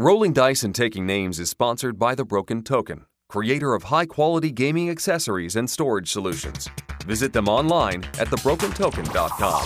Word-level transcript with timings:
Rolling 0.00 0.32
Dice 0.32 0.62
and 0.62 0.72
Taking 0.72 1.06
Names 1.06 1.40
is 1.40 1.50
sponsored 1.50 1.98
by 1.98 2.14
The 2.14 2.24
Broken 2.24 2.62
Token, 2.62 3.06
creator 3.28 3.74
of 3.74 3.82
high 3.82 4.06
quality 4.06 4.52
gaming 4.52 4.90
accessories 4.90 5.56
and 5.56 5.68
storage 5.68 6.12
solutions. 6.12 6.70
Visit 7.04 7.32
them 7.32 7.48
online 7.48 8.04
at 8.20 8.28
thebrokentoken.com. 8.28 9.62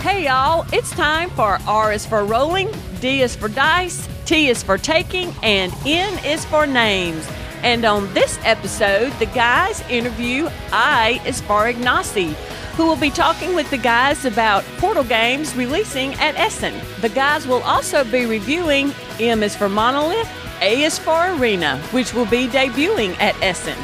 Hey 0.00 0.24
y'all, 0.24 0.66
it's 0.72 0.90
time 0.90 1.30
for 1.30 1.60
R 1.68 1.92
is 1.92 2.04
for 2.04 2.24
rolling, 2.24 2.68
D 3.00 3.22
is 3.22 3.36
for 3.36 3.46
dice, 3.46 4.08
T 4.24 4.48
is 4.48 4.64
for 4.64 4.76
taking, 4.76 5.32
and 5.44 5.72
N 5.86 6.18
is 6.24 6.44
for 6.46 6.66
names. 6.66 7.24
And 7.62 7.84
on 7.84 8.12
this 8.14 8.38
episode, 8.44 9.12
the 9.18 9.26
guys 9.26 9.80
interview 9.88 10.48
I 10.72 11.20
is 11.26 11.40
for 11.40 11.64
Ignacy, 11.64 12.32
who 12.76 12.86
will 12.86 12.96
be 12.96 13.10
talking 13.10 13.54
with 13.54 13.70
the 13.70 13.78
guys 13.78 14.24
about 14.24 14.64
Portal 14.78 15.04
games 15.04 15.54
releasing 15.56 16.14
at 16.14 16.36
Essen. 16.36 16.74
The 17.00 17.08
guys 17.08 17.46
will 17.46 17.62
also 17.62 18.04
be 18.04 18.26
reviewing 18.26 18.92
M 19.18 19.42
is 19.42 19.56
for 19.56 19.68
Monolith, 19.68 20.28
A 20.60 20.82
is 20.82 20.98
for 20.98 21.34
Arena, 21.34 21.78
which 21.90 22.14
will 22.14 22.26
be 22.26 22.46
debuting 22.48 23.18
at 23.20 23.34
Essen. 23.42 23.76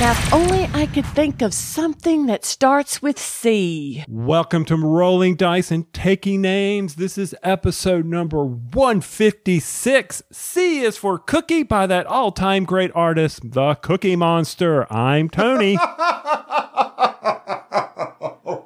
Now, 0.00 0.10
if 0.10 0.34
only 0.34 0.68
I 0.74 0.86
could 0.86 1.06
think 1.06 1.40
of 1.40 1.54
something 1.54 2.26
that 2.26 2.44
starts 2.44 3.00
with 3.00 3.16
C. 3.16 4.04
Welcome 4.08 4.64
to 4.64 4.76
Rolling 4.76 5.36
Dice 5.36 5.70
and 5.70 5.90
Taking 5.92 6.40
Names. 6.42 6.96
This 6.96 7.16
is 7.16 7.32
episode 7.44 8.04
number 8.04 8.44
156. 8.44 10.22
C 10.32 10.80
is 10.80 10.96
for 10.96 11.16
Cookie 11.16 11.62
by 11.62 11.86
that 11.86 12.06
all 12.06 12.32
time 12.32 12.64
great 12.64 12.90
artist, 12.92 13.52
The 13.52 13.76
Cookie 13.76 14.16
Monster. 14.16 14.92
I'm 14.92 15.30
Tony. 15.30 15.78
oh 15.80 15.86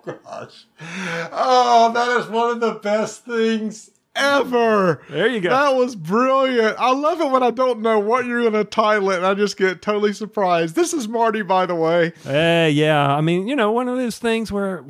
gosh. 0.02 0.66
Oh, 1.30 1.92
that 1.92 2.20
is 2.20 2.30
one 2.30 2.52
of 2.52 2.60
the 2.60 2.80
best 2.82 3.26
things 3.26 3.90
ever. 4.18 5.02
There 5.08 5.28
you 5.28 5.40
go. 5.40 5.50
That 5.50 5.74
was 5.76 5.96
brilliant. 5.96 6.76
I 6.78 6.92
love 6.92 7.20
it 7.20 7.30
when 7.30 7.42
I 7.42 7.50
don't 7.50 7.80
know 7.80 7.98
what 7.98 8.26
you're 8.26 8.42
going 8.42 8.52
to 8.52 8.64
title 8.64 9.10
it 9.10 9.16
and 9.16 9.26
I 9.26 9.34
just 9.34 9.56
get 9.56 9.82
totally 9.82 10.12
surprised. 10.12 10.74
This 10.74 10.92
is 10.92 11.08
Marty, 11.08 11.42
by 11.42 11.66
the 11.66 11.74
way. 11.74 12.12
Hey, 12.24 12.70
yeah. 12.70 13.14
I 13.14 13.20
mean, 13.20 13.48
you 13.48 13.56
know, 13.56 13.72
one 13.72 13.88
of 13.88 13.96
those 13.96 14.18
things 14.18 14.50
where 14.52 14.84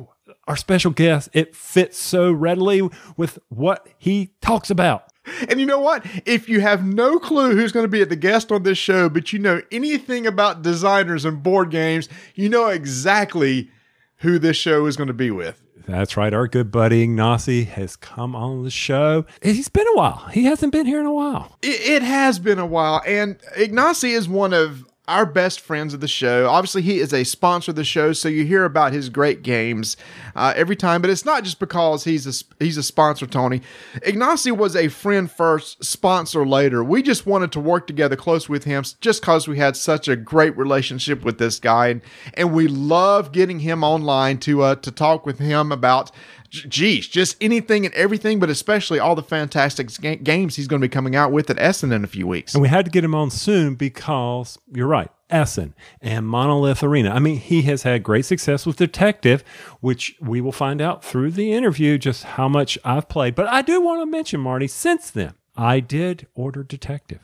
our 0.47 0.57
special 0.57 0.91
guest, 0.91 1.29
it 1.33 1.55
fits 1.55 1.97
so 1.97 2.31
readily 2.31 2.87
with 3.15 3.39
what 3.49 3.87
he 3.97 4.31
talks 4.41 4.69
about. 4.69 5.03
And 5.47 5.59
you 5.59 5.65
know 5.65 5.79
what? 5.79 6.05
If 6.25 6.49
you 6.49 6.61
have 6.61 6.83
no 6.83 7.19
clue 7.19 7.55
who's 7.55 7.71
going 7.71 7.83
to 7.83 7.89
be 7.89 8.01
at 8.01 8.09
the 8.09 8.15
guest 8.15 8.51
on 8.51 8.63
this 8.63 8.77
show, 8.77 9.09
but 9.09 9.31
you 9.31 9.39
know 9.39 9.61
anything 9.71 10.25
about 10.25 10.63
designers 10.63 11.23
and 11.23 11.43
board 11.43 11.69
games, 11.69 12.09
you 12.33 12.49
know 12.49 12.67
exactly 12.67 13.69
who 14.17 14.39
this 14.39 14.57
show 14.57 14.85
is 14.85 14.97
going 14.97 15.07
to 15.07 15.13
be 15.13 15.31
with. 15.31 15.61
That's 15.87 16.17
right. 16.17 16.33
Our 16.33 16.47
good 16.47 16.71
buddy 16.71 17.07
Ignacy 17.07 17.65
has 17.67 17.95
come 17.95 18.35
on 18.35 18.63
the 18.63 18.69
show. 18.71 19.25
He's 19.41 19.69
been 19.69 19.87
a 19.87 19.95
while. 19.95 20.27
He 20.31 20.45
hasn't 20.45 20.71
been 20.71 20.85
here 20.85 20.99
in 20.99 21.05
a 21.05 21.13
while. 21.13 21.57
It, 21.61 21.81
it 21.81 22.01
has 22.03 22.39
been 22.39 22.59
a 22.59 22.65
while. 22.65 23.01
And 23.05 23.39
Ignacy 23.57 24.11
is 24.11 24.27
one 24.27 24.53
of 24.53 24.85
our 25.09 25.25
best 25.25 25.59
friends 25.59 25.93
of 25.93 25.99
the 25.99 26.07
show. 26.07 26.47
Obviously, 26.47 26.83
he 26.83 26.99
is 26.99 27.13
a 27.13 27.23
sponsor 27.23 27.71
of 27.71 27.75
the 27.75 27.83
show, 27.83 28.13
so 28.13 28.29
you 28.29 28.45
hear 28.45 28.63
about 28.63 28.93
his 28.93 29.09
great 29.09 29.41
games 29.41 29.97
uh, 30.35 30.53
every 30.55 30.75
time. 30.75 31.01
But 31.01 31.09
it's 31.09 31.25
not 31.25 31.43
just 31.43 31.59
because 31.59 32.03
he's 32.03 32.27
a 32.27 32.63
he's 32.63 32.77
a 32.77 32.83
sponsor, 32.83 33.25
Tony. 33.25 33.61
Ignacy 34.05 34.55
was 34.55 34.75
a 34.75 34.87
friend 34.87 35.29
first, 35.29 35.83
sponsor 35.83 36.45
later. 36.45 36.83
We 36.83 37.01
just 37.01 37.25
wanted 37.25 37.51
to 37.53 37.59
work 37.59 37.87
together 37.87 38.15
close 38.15 38.47
with 38.47 38.63
him, 38.63 38.83
just 39.01 39.21
because 39.21 39.47
we 39.47 39.57
had 39.57 39.75
such 39.75 40.07
a 40.07 40.15
great 40.15 40.55
relationship 40.55 41.25
with 41.25 41.39
this 41.39 41.59
guy, 41.59 41.87
and, 41.87 42.01
and 42.35 42.53
we 42.53 42.67
love 42.67 43.31
getting 43.31 43.59
him 43.59 43.83
online 43.83 44.37
to 44.39 44.61
uh, 44.61 44.75
to 44.75 44.91
talk 44.91 45.25
with 45.25 45.39
him 45.39 45.71
about 45.71 46.11
geez, 46.49 47.07
just 47.07 47.37
anything 47.41 47.85
and 47.85 47.93
everything, 47.95 48.39
but 48.39 48.49
especially 48.49 48.99
all 48.99 49.15
the 49.15 49.23
fantastic 49.23 49.89
games 50.23 50.55
he's 50.55 50.67
going 50.67 50.81
to 50.81 50.87
be 50.87 50.91
coming 50.91 51.15
out 51.15 51.31
with 51.31 51.49
at 51.49 51.59
Essen 51.59 51.91
in 51.91 52.03
a 52.03 52.07
few 52.07 52.27
weeks. 52.27 52.53
And 52.53 52.61
we 52.61 52.67
had 52.67 52.85
to 52.85 52.91
get 52.91 53.03
him 53.03 53.15
on 53.15 53.29
soon 53.29 53.75
because 53.75 54.57
you're 54.71 54.87
right. 54.87 55.09
Essen 55.29 55.75
and 56.01 56.27
Monolith 56.27 56.81
Arena. 56.81 57.11
I 57.11 57.19
mean, 57.19 57.37
he 57.37 57.61
has 57.63 57.83
had 57.83 58.01
great 58.01 58.25
success 58.25 58.65
with 58.65 58.77
Detective, 58.77 59.43
which 59.79 60.15
we 60.19 60.41
will 60.41 60.51
find 60.51 60.81
out 60.81 61.03
through 61.03 61.31
the 61.31 61.53
interview 61.53 61.97
just 61.99 62.23
how 62.23 62.49
much 62.49 62.79
I've 62.83 63.07
played. 63.07 63.35
But 63.35 63.47
I 63.47 63.61
do 63.61 63.79
want 63.79 64.01
to 64.01 64.07
mention, 64.07 64.39
Marty, 64.39 64.67
since 64.67 65.11
then, 65.11 65.35
I 65.55 65.81
did 65.81 66.25
order 66.33 66.63
Detective. 66.63 67.19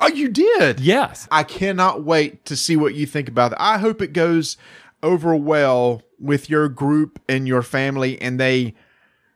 Oh, 0.00 0.08
you 0.08 0.28
did? 0.28 0.80
Yes. 0.80 1.26
I 1.30 1.42
cannot 1.42 2.04
wait 2.04 2.44
to 2.46 2.56
see 2.56 2.76
what 2.76 2.94
you 2.94 3.04
think 3.04 3.28
about 3.28 3.52
it. 3.52 3.58
I 3.60 3.78
hope 3.78 4.00
it 4.00 4.12
goes 4.12 4.56
over 5.02 5.34
well 5.34 6.02
with 6.18 6.48
your 6.48 6.68
group 6.68 7.20
and 7.28 7.48
your 7.48 7.62
family 7.62 8.20
and 8.20 8.38
they 8.38 8.74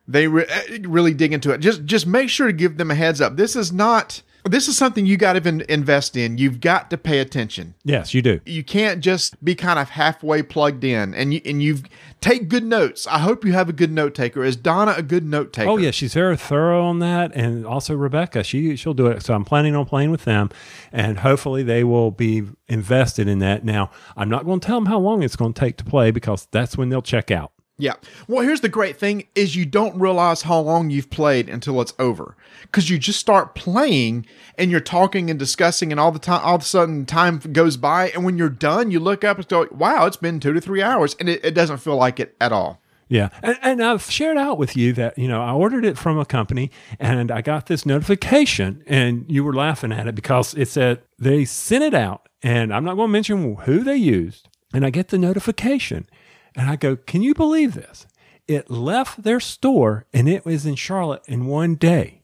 they 0.09 0.29
re- 0.29 0.47
eh, 0.49 0.79
really 0.83 1.15
dig 1.15 1.33
into 1.33 1.51
it. 1.51 1.59
Just 1.59 1.85
just 1.85 2.07
make 2.07 2.29
sure 2.29 2.47
to 2.47 2.53
give 2.53 2.77
them 2.77 2.91
a 2.91 2.95
heads 2.95 3.21
up. 3.21 3.37
This 3.37 3.57
is 3.57 3.73
not 3.73 4.23
this 4.49 4.69
is 4.69 4.77
something 4.77 5.07
you 5.07 5.17
got 5.17 5.35
to 5.35 5.73
invest 5.73 6.17
in. 6.17 6.39
You've 6.39 6.61
got 6.61 6.91
to 6.91 6.99
pay 6.99 7.21
attention. 7.21 7.75
Yes 7.85 8.15
you 8.15 8.23
do. 8.23 8.41
You 8.47 8.65
can't 8.65 9.01
just 9.01 9.43
be 9.45 9.55
kind 9.55 9.79
of 9.79 9.91
halfway 9.91 10.43
plugged 10.43 10.85
in 10.85 11.15
and 11.15 11.35
you 11.35 11.41
and 11.45 11.63
you've 11.63 11.85
take 12.21 12.49
good 12.49 12.65
notes. 12.65 13.07
I 13.07 13.19
hope 13.19 13.45
you 13.45 13.53
have 13.53 13.69
a 13.69 13.73
good 13.73 13.93
note 13.93 14.15
taker. 14.15 14.45
Is 14.45 14.57
donna 14.57 14.95
a 14.97 15.03
good 15.03 15.25
note 15.25 15.53
taker? 15.53 15.71
Oh 15.71 15.77
yeah 15.77 15.91
she's 15.91 16.15
very 16.15 16.37
thorough 16.37 16.85
on 16.85 16.99
that 17.01 17.33
and 17.35 17.67
also 17.67 17.95
rebecca. 17.95 18.45
She 18.45 18.77
she'll 18.77 18.95
do 18.95 19.07
it. 19.07 19.23
So 19.23 19.35
i'm 19.35 19.45
planning 19.45 19.75
on 19.75 19.87
playing 19.87 20.11
with 20.11 20.25
them 20.25 20.51
and 20.93 21.19
hopefully 21.19 21.63
they 21.63 21.85
will 21.85 22.11
be 22.11 22.45
invested 22.69 23.29
in 23.29 23.39
that. 23.41 23.65
Now 23.65 23.91
i'm 24.17 24.29
not 24.29 24.45
going 24.45 24.61
to 24.61 24.67
tell 24.67 24.77
them 24.77 24.87
how 24.87 24.99
long 24.99 25.23
it's 25.23 25.37
going 25.37 25.53
to 25.53 25.61
take 25.61 25.77
to 25.79 25.85
play 25.85 26.11
because 26.11 26.49
that's 26.51 26.77
when 26.77 26.89
they'll 26.89 27.03
check 27.03 27.31
out 27.31 27.53
yeah. 27.79 27.95
Well, 28.27 28.43
here's 28.43 28.63
the 28.63 28.71
great 28.71 28.97
thing 28.97 29.29
is 29.35 29.55
you 29.55 29.67
don't 29.67 30.01
realize 30.01 30.43
how 30.43 30.59
long 30.61 30.89
you've 30.89 31.11
played 31.11 31.51
until 31.51 31.81
it's 31.83 31.93
over. 31.99 32.35
Cause 32.73 32.89
you 32.89 32.99
just 32.99 33.21
start 33.21 33.55
playing 33.55 34.27
and 34.57 34.71
you're 34.71 34.81
talking 34.81 35.29
and 35.29 35.39
discussing 35.39 35.93
and 35.93 36.01
all 36.01 36.11
the 36.11 36.19
time, 36.19 36.41
all 36.43 36.57
of 36.57 36.63
a 36.63 36.65
sudden 36.65 37.05
time 37.05 37.39
goes 37.39 37.77
by. 37.77 38.09
And 38.11 38.25
when 38.25 38.39
you're 38.39 38.49
done, 38.49 38.91
you 38.91 38.99
look 38.99 39.25
up 39.25 39.37
and 39.37 39.47
go, 39.47 39.69
wow, 39.71 40.07
it's 40.07 40.17
been 40.17 40.41
two 40.41 40.55
to 40.55 40.61
three 40.61 40.83
hours. 40.83 41.17
And 41.21 41.29
it, 41.29 41.45
it 41.45 41.53
doesn't 41.53 41.79
feel 41.79 41.97
like 41.97 42.19
it 42.19 42.35
at 42.41 42.51
all. 42.51 42.81
Yeah. 43.09 43.29
And, 43.43 43.59
and, 43.63 43.85
I've 43.85 44.03
shared 44.03 44.37
out 44.37 44.59
with 44.59 44.77
you 44.77 44.93
that, 44.95 45.17
you 45.17 45.29
know, 45.29 45.41
I 45.41 45.53
ordered 45.53 45.85
it 45.85 45.97
from 45.97 46.19
a 46.19 46.25
company 46.25 46.73
and 46.99 47.31
I 47.31 47.41
got 47.41 47.67
this 47.67 47.87
notification 47.87 48.83
and 48.85 49.25
you 49.29 49.45
were 49.45 49.53
laughing 49.53 49.93
at 49.93 50.09
it 50.09 50.17
because 50.17 50.55
it 50.55 50.67
said 50.67 51.03
they 51.17 51.45
sent 51.45 51.85
it 51.85 51.95
out 51.95 52.29
and 52.43 52.75
I'm 52.75 52.85
not 52.85 52.97
going 52.97 53.09
to 53.09 53.13
mention 53.13 53.55
who 53.55 53.85
they 53.85 53.97
used. 53.97 54.49
And 54.75 54.85
I 54.85 54.91
get 54.91 55.09
the 55.09 55.19
notification 55.19 56.09
and 56.57 56.69
I 56.69 56.77
go, 56.77 56.97
Can 56.97 57.23
you 57.23 57.35
believe 57.35 57.75
this? 57.75 58.07
It 58.49 58.71
left 58.71 59.23
their 59.23 59.41
store 59.41 60.07
and 60.13 60.29
it 60.29 60.45
was 60.45 60.67
in 60.67 60.77
Charlotte 60.77 61.23
in 61.27 61.47
one 61.47 61.75
day. 61.75 62.23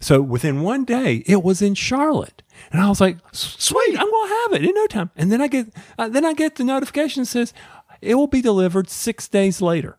So 0.00 0.20
within 0.20 0.62
one 0.62 0.84
day, 0.84 1.22
it 1.26 1.42
was 1.42 1.62
in 1.62 1.74
Charlotte. 1.74 2.42
And 2.70 2.80
I 2.80 2.88
was 2.88 3.00
like, 3.00 3.18
sweet, 3.32 3.98
I'm 3.98 4.10
going 4.10 4.28
to 4.28 4.34
have 4.34 4.52
it 4.54 4.68
in 4.68 4.74
no 4.74 4.86
time. 4.86 5.10
And 5.16 5.30
then 5.30 5.40
I 5.40 5.48
get, 5.48 5.68
uh, 5.98 6.08
then 6.08 6.24
I 6.24 6.34
get 6.34 6.56
the 6.56 6.64
notification 6.64 7.22
that 7.22 7.26
says 7.26 7.52
it 8.00 8.14
will 8.14 8.26
be 8.26 8.42
delivered 8.42 8.90
six 8.90 9.28
days 9.28 9.60
later. 9.60 9.98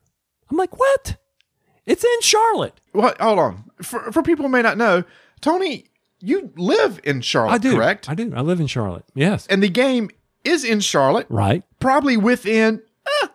I'm 0.50 0.58
like, 0.58 0.78
what? 0.78 1.18
It's 1.86 2.04
in 2.04 2.22
Charlotte. 2.22 2.80
What? 2.92 3.20
Hold 3.20 3.40
on. 3.40 3.64
For, 3.82 4.12
for 4.12 4.22
people 4.24 4.46
who 4.46 4.52
may 4.52 4.62
not 4.62 4.78
know, 4.78 5.04
Tony, 5.42 5.86
you 6.20 6.54
live 6.56 7.00
in 7.04 7.22
Charlotte, 7.22 7.54
I 7.54 7.58
do. 7.58 7.76
correct? 7.76 8.10
I 8.10 8.16
do. 8.16 8.32
I 8.36 8.42
live 8.42 8.60
in 8.60 8.68
Charlotte. 8.68 9.06
Yes. 9.16 9.48
And 9.48 9.62
the 9.62 9.70
game 9.70 10.10
is 10.44 10.64
in 10.64 10.80
Charlotte. 10.80 11.28
Right. 11.30 11.64
Probably 11.80 12.18
within 12.18 12.82
eh, 13.24 13.28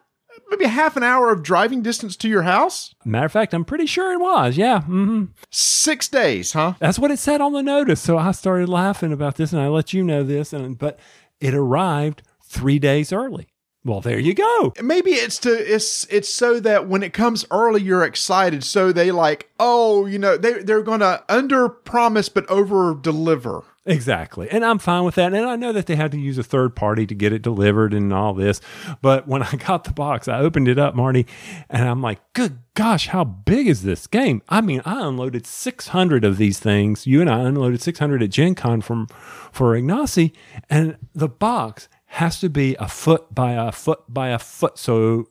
maybe 0.51 0.67
half 0.67 0.97
an 0.97 1.03
hour 1.03 1.31
of 1.31 1.43
driving 1.43 1.83
distance 1.83 2.17
to 2.17 2.29
your 2.29 2.43
house? 2.43 2.95
Matter 3.05 3.27
of 3.27 3.33
fact, 3.33 3.55
I'm 3.55 3.65
pretty 3.65 3.87
sure 3.87 4.13
it 4.13 4.21
was. 4.21 4.57
Yeah. 4.57 4.81
Mm-hmm. 4.81 5.25
Six 5.51 6.09
days, 6.09 6.53
huh? 6.53 6.75
That's 6.79 6.99
what 6.99 7.11
it 7.11 7.19
said 7.19 7.41
on 7.41 7.53
the 7.53 7.63
notice. 7.63 8.01
So 8.01 8.19
I 8.19 8.33
started 8.33 8.69
laughing 8.69 9.13
about 9.13 9.37
this, 9.37 9.53
and 9.53 9.61
I 9.61 9.69
let 9.69 9.93
you 9.93 10.03
know 10.03 10.23
this. 10.23 10.53
And 10.53 10.79
but 10.79 10.99
it 11.41 11.55
arrived 11.55 12.23
three 12.43 12.79
days 12.79 13.13
early. 13.13 13.49
Well, 13.85 14.01
there 14.01 14.19
you 14.19 14.35
go. 14.35 14.73
Maybe 14.83 15.13
it's 15.13 15.39
to 15.39 15.51
it's 15.51 16.05
it's 16.11 16.29
so 16.29 16.61
that 16.61 16.89
when 16.89 17.03
it 17.03 17.13
comes 17.13 17.47
early, 17.51 17.81
you're 17.81 18.05
excited. 18.05 18.65
So 18.65 18.93
they 18.93 19.11
like, 19.11 19.51
oh, 19.59 20.05
you 20.05 20.19
know, 20.19 20.37
they 20.37 20.63
they're 20.63 20.83
gonna 20.83 21.23
under 21.29 21.69
promise 21.69 22.29
but 22.29 22.47
over 22.51 22.95
deliver. 22.95 23.63
Exactly. 23.87 24.51
And 24.51 24.65
I'm 24.65 24.79
fine 24.79 25.05
with 25.05 25.15
that. 25.15 25.33
And 25.33 25.47
I 25.47 25.57
know 25.57 25.73
that 25.73 25.87
they 25.87 25.97
had 25.97 26.13
to 26.13 26.19
use 26.19 26.37
a 26.37 26.43
third 26.43 26.77
party 26.77 27.07
to 27.07 27.15
get 27.15 27.33
it 27.33 27.41
delivered 27.41 27.95
and 27.95 28.13
all 28.13 28.35
this. 28.35 28.61
But 29.01 29.27
when 29.27 29.43
I 29.43 29.51
got 29.67 29.85
the 29.85 29.93
box, 29.93 30.29
I 30.29 30.41
opened 30.41 30.69
it 30.69 30.79
up, 30.79 30.95
Marty, 30.95 31.27
and 31.71 31.89
I'm 31.89 32.03
like, 32.03 32.21
good 32.35 32.59
gosh, 32.75 33.09
how 33.09 33.25
big 33.25 33.67
is 33.67 33.83
this 33.83 34.07
game? 34.07 34.41
I 34.49 34.61
mean, 34.61 34.83
I 34.85 35.07
unloaded 35.07 35.47
600 35.47 36.25
of 36.25 36.37
these 36.37 36.61
things. 36.61 37.07
You 37.07 37.21
and 37.21 37.29
I 37.29 37.41
unloaded 37.41 37.83
600 37.83 38.23
at 38.23 38.31
Gen 38.31 38.55
Con 38.55 38.83
from, 38.83 39.09
for 39.51 39.73
Ignacy. 39.73 40.33
And 40.71 40.97
the 41.15 41.29
box 41.29 41.89
has 42.07 42.39
to 42.41 42.49
be 42.49 42.77
a 42.77 42.87
foot 42.87 43.35
by 43.35 43.53
a 43.53 43.73
foot 43.73 44.03
by 44.09 44.29
a 44.29 44.39
foot. 44.39 44.79
So 44.79 45.31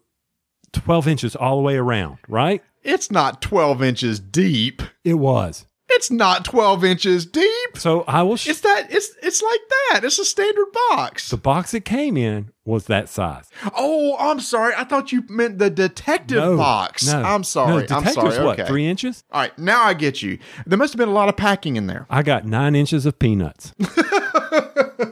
12 0.73 1.07
inches 1.07 1.35
all 1.35 1.57
the 1.57 1.63
way 1.63 1.77
around, 1.77 2.17
right? 2.27 2.63
It's 2.83 3.11
not 3.11 3.41
12 3.41 3.83
inches 3.83 4.19
deep. 4.19 4.81
It 5.03 5.15
was. 5.15 5.66
It's 5.89 6.11
not 6.11 6.43
12 6.45 6.83
inches 6.83 7.25
deep. 7.25 7.77
So 7.77 8.03
I 8.07 8.21
will. 8.23 8.35
Sh- 8.35 8.49
It's 8.49 8.59
that 8.61 8.87
it's 8.91 9.09
it's 9.23 9.41
like 9.41 9.59
that. 9.91 10.03
It's 10.03 10.19
a 10.19 10.25
standard 10.25 10.65
box. 10.91 11.29
the 11.29 11.37
box 11.37 11.73
it 11.73 11.85
came 11.85 12.17
in 12.17 12.51
was 12.65 12.85
that 12.87 13.07
size. 13.07 13.49
Oh, 13.75 14.17
I'm 14.19 14.41
sorry. 14.41 14.73
I 14.75 14.83
thought 14.83 15.13
you 15.13 15.23
meant 15.29 15.57
the 15.59 15.69
detective 15.69 16.37
No, 16.37 16.57
box. 16.57 17.07
no, 17.07 17.21
I'm 17.21 17.39
No, 17.39 17.43
sorry. 17.43 17.87
I'm 17.89 18.05
sorry. 18.05 18.43
what? 18.43 18.59
okay. 18.59 18.67
Three 18.67 18.85
inches? 18.85 19.23
All 19.31 19.39
right, 19.41 19.57
now 19.57 19.83
I 19.83 19.93
get 19.93 20.21
you. 20.21 20.37
There 20.65 20.77
must 20.77 20.91
have 20.93 20.97
been 20.97 21.07
a 21.09 21.13
lot 21.13 21.29
of 21.29 21.37
packing 21.37 21.77
in 21.77 21.87
there. 21.87 22.05
I 22.09 22.21
got 22.23 22.45
nine 22.45 22.75
inches 22.75 23.05
of 23.05 23.17
peanuts. 23.19 23.73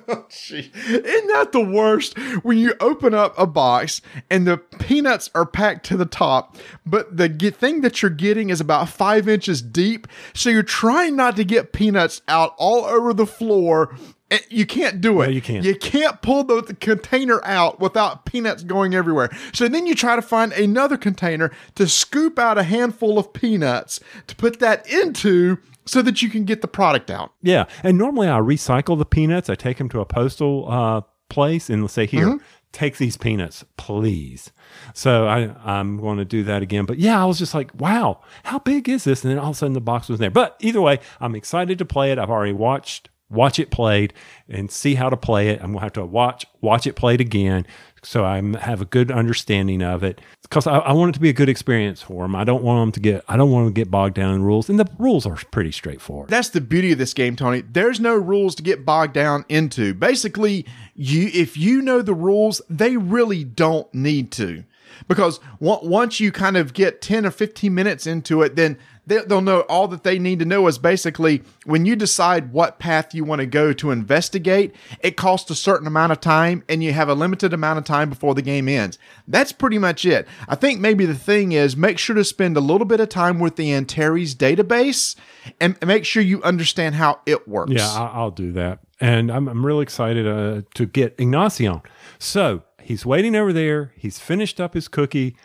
Gee, 0.29 0.71
Isn't 0.87 1.27
that 1.27 1.51
the 1.51 1.61
worst? 1.61 2.17
When 2.43 2.57
you 2.57 2.73
open 2.79 3.13
up 3.13 3.33
a 3.37 3.47
box 3.47 4.01
and 4.29 4.45
the 4.47 4.57
peanuts 4.57 5.29
are 5.35 5.45
packed 5.45 5.85
to 5.87 5.97
the 5.97 6.05
top, 6.05 6.57
but 6.85 7.15
the 7.17 7.29
ge- 7.29 7.53
thing 7.53 7.81
that 7.81 8.01
you're 8.01 8.11
getting 8.11 8.49
is 8.49 8.59
about 8.61 8.89
five 8.89 9.27
inches 9.27 9.61
deep. 9.61 10.07
So 10.33 10.49
you're 10.49 10.63
trying 10.63 11.15
not 11.15 11.35
to 11.37 11.43
get 11.43 11.73
peanuts 11.73 12.21
out 12.27 12.53
all 12.57 12.85
over 12.85 13.13
the 13.13 13.25
floor. 13.25 13.95
and 14.29 14.41
You 14.49 14.65
can't 14.65 15.01
do 15.01 15.21
it. 15.21 15.25
No, 15.27 15.31
you 15.31 15.41
can't. 15.41 15.63
You 15.65 15.75
can't 15.75 16.21
pull 16.21 16.43
the, 16.43 16.61
the 16.61 16.73
container 16.75 17.43
out 17.43 17.79
without 17.79 18.25
peanuts 18.25 18.63
going 18.63 18.93
everywhere. 18.93 19.29
So 19.53 19.67
then 19.67 19.85
you 19.87 19.95
try 19.95 20.15
to 20.15 20.21
find 20.21 20.51
another 20.53 20.97
container 20.97 21.51
to 21.75 21.87
scoop 21.87 22.37
out 22.39 22.57
a 22.57 22.63
handful 22.63 23.17
of 23.17 23.33
peanuts 23.33 23.99
to 24.27 24.35
put 24.35 24.59
that 24.59 24.87
into 24.89 25.57
so 25.85 26.01
that 26.01 26.21
you 26.21 26.29
can 26.29 26.45
get 26.45 26.61
the 26.61 26.67
product 26.67 27.09
out. 27.11 27.31
Yeah, 27.41 27.65
and 27.83 27.97
normally 27.97 28.27
I 28.27 28.39
recycle 28.39 28.97
the 28.97 29.05
peanuts. 29.05 29.49
I 29.49 29.55
take 29.55 29.77
them 29.77 29.89
to 29.89 29.99
a 29.99 30.05
postal 30.05 30.69
uh, 30.71 31.01
place 31.29 31.69
and 31.69 31.89
say, 31.89 32.05
"Here, 32.05 32.27
Mm-hmm. 32.27 32.37
take 32.71 32.97
these 32.97 33.17
peanuts, 33.17 33.63
please." 33.77 34.51
So 34.93 35.27
I 35.27 35.55
I'm 35.63 35.97
going 35.97 36.17
to 36.17 36.25
do 36.25 36.43
that 36.43 36.61
again. 36.61 36.85
But 36.85 36.99
yeah, 36.99 37.21
I 37.21 37.25
was 37.25 37.37
just 37.39 37.53
like, 37.53 37.71
"Wow, 37.79 38.21
how 38.43 38.59
big 38.59 38.87
is 38.89 39.03
this?" 39.05 39.23
And 39.23 39.31
then 39.31 39.39
all 39.39 39.49
of 39.51 39.55
a 39.55 39.57
sudden 39.57 39.73
the 39.73 39.81
box 39.81 40.09
was 40.09 40.19
there. 40.19 40.31
But 40.31 40.55
either 40.59 40.81
way, 40.81 40.99
I'm 41.19 41.35
excited 41.35 41.77
to 41.79 41.85
play 41.85 42.11
it. 42.11 42.19
I've 42.19 42.29
already 42.29 42.53
watched 42.53 43.09
watch 43.29 43.59
it 43.59 43.71
played 43.71 44.13
and 44.47 44.71
see 44.71 44.95
how 44.95 45.09
to 45.09 45.17
play 45.17 45.49
it. 45.49 45.61
I'm 45.61 45.73
gonna 45.73 45.81
have 45.81 45.93
to 45.93 46.05
watch 46.05 46.45
watch 46.61 46.87
it 46.87 46.95
played 46.95 47.21
again 47.21 47.65
so 48.05 48.23
I 48.23 48.41
have 48.59 48.81
a 48.81 48.85
good 48.85 49.11
understanding 49.11 49.81
of 49.81 50.03
it 50.03 50.21
because 50.43 50.67
I, 50.67 50.77
I 50.77 50.93
want 50.93 51.09
it 51.09 51.13
to 51.13 51.19
be 51.19 51.29
a 51.29 51.33
good 51.33 51.49
experience 51.49 52.01
for 52.01 52.23
them. 52.23 52.35
I 52.35 52.43
don't 52.43 52.63
want 52.63 52.81
them 52.81 52.91
to 52.93 52.99
get 52.99 53.23
I 53.27 53.35
don't 53.35 53.51
want 53.51 53.65
them 53.65 53.73
to 53.73 53.81
get 53.81 53.91
bogged 53.91 54.15
down 54.15 54.35
in 54.35 54.43
rules, 54.43 54.69
and 54.69 54.79
the 54.79 54.89
rules 54.97 55.25
are 55.25 55.35
pretty 55.51 55.71
straightforward. 55.71 56.29
That's 56.29 56.49
the 56.49 56.61
beauty 56.61 56.91
of 56.91 56.97
this 56.97 57.13
game, 57.13 57.35
Tony. 57.35 57.61
There's 57.61 57.99
no 57.99 58.15
rules 58.15 58.55
to 58.55 58.63
get 58.63 58.85
bogged 58.85 59.13
down 59.13 59.45
into. 59.49 59.93
Basically, 59.93 60.65
you 60.93 61.29
if 61.33 61.57
you 61.57 61.81
know 61.81 62.01
the 62.01 62.13
rules, 62.13 62.61
they 62.69 62.97
really 62.97 63.43
don't 63.43 63.91
need 63.93 64.31
to. 64.33 64.63
Because 65.09 65.41
once 65.59 66.21
you 66.21 66.31
kind 66.31 66.55
of 66.55 66.73
get 66.73 67.01
10 67.01 67.25
or 67.25 67.31
15 67.31 67.73
minutes 67.73 68.07
into 68.07 68.41
it, 68.43 68.55
then 68.55 68.77
they- 69.07 69.21
they'll 69.27 69.41
know 69.41 69.61
all 69.61 69.87
that 69.89 70.03
they 70.03 70.17
need 70.19 70.39
to 70.39 70.45
know 70.45 70.67
is 70.67 70.77
basically 70.77 71.43
when 71.65 71.85
you 71.85 71.95
decide 71.95 72.51
what 72.51 72.79
path 72.79 73.13
you 73.13 73.23
want 73.23 73.39
to 73.39 73.45
go 73.45 73.71
to 73.73 73.91
investigate, 73.91 74.73
it 75.01 75.15
costs 75.15 75.49
a 75.51 75.55
certain 75.55 75.87
amount 75.87 76.11
of 76.11 76.19
time 76.19 76.63
and 76.69 76.83
you 76.83 76.93
have 76.93 77.09
a 77.09 77.13
limited 77.13 77.53
amount 77.53 77.77
of 77.79 77.85
time 77.85 78.09
before 78.09 78.33
the 78.35 78.41
game 78.41 78.67
ends. 78.67 78.97
That's 79.27 79.51
pretty 79.51 79.77
much 79.77 80.05
it. 80.05 80.27
I 80.47 80.55
think 80.55 80.79
maybe 80.79 81.05
the 81.05 81.13
thing 81.15 81.51
is 81.51 81.75
make 81.77 81.97
sure 81.97 82.15
to 82.15 82.23
spend 82.23 82.57
a 82.57 82.61
little 82.61 82.85
bit 82.85 82.99
of 82.99 83.09
time 83.09 83.39
with 83.39 83.55
the 83.55 83.73
Antares 83.73 84.35
database 84.35 85.15
and 85.61 85.75
make 85.85 86.05
sure 86.05 86.23
you 86.23 86.41
understand 86.43 86.95
how 86.95 87.19
it 87.25 87.47
works. 87.47 87.71
Yeah, 87.73 87.91
I'll 88.13 88.31
do 88.31 88.51
that. 88.53 88.79
And 89.01 89.29
I'm, 89.31 89.47
I'm 89.47 89.65
really 89.65 89.83
excited 89.83 90.25
uh, 90.27 90.61
to 90.75 90.85
get 90.85 91.15
Ignacio. 91.19 91.83
So 92.17 92.63
he's 92.81 93.05
waiting 93.05 93.35
over 93.35 93.51
there. 93.51 93.91
He's 93.97 94.19
finished 94.19 94.61
up 94.61 94.73
his 94.73 94.87
cookie. 94.87 95.35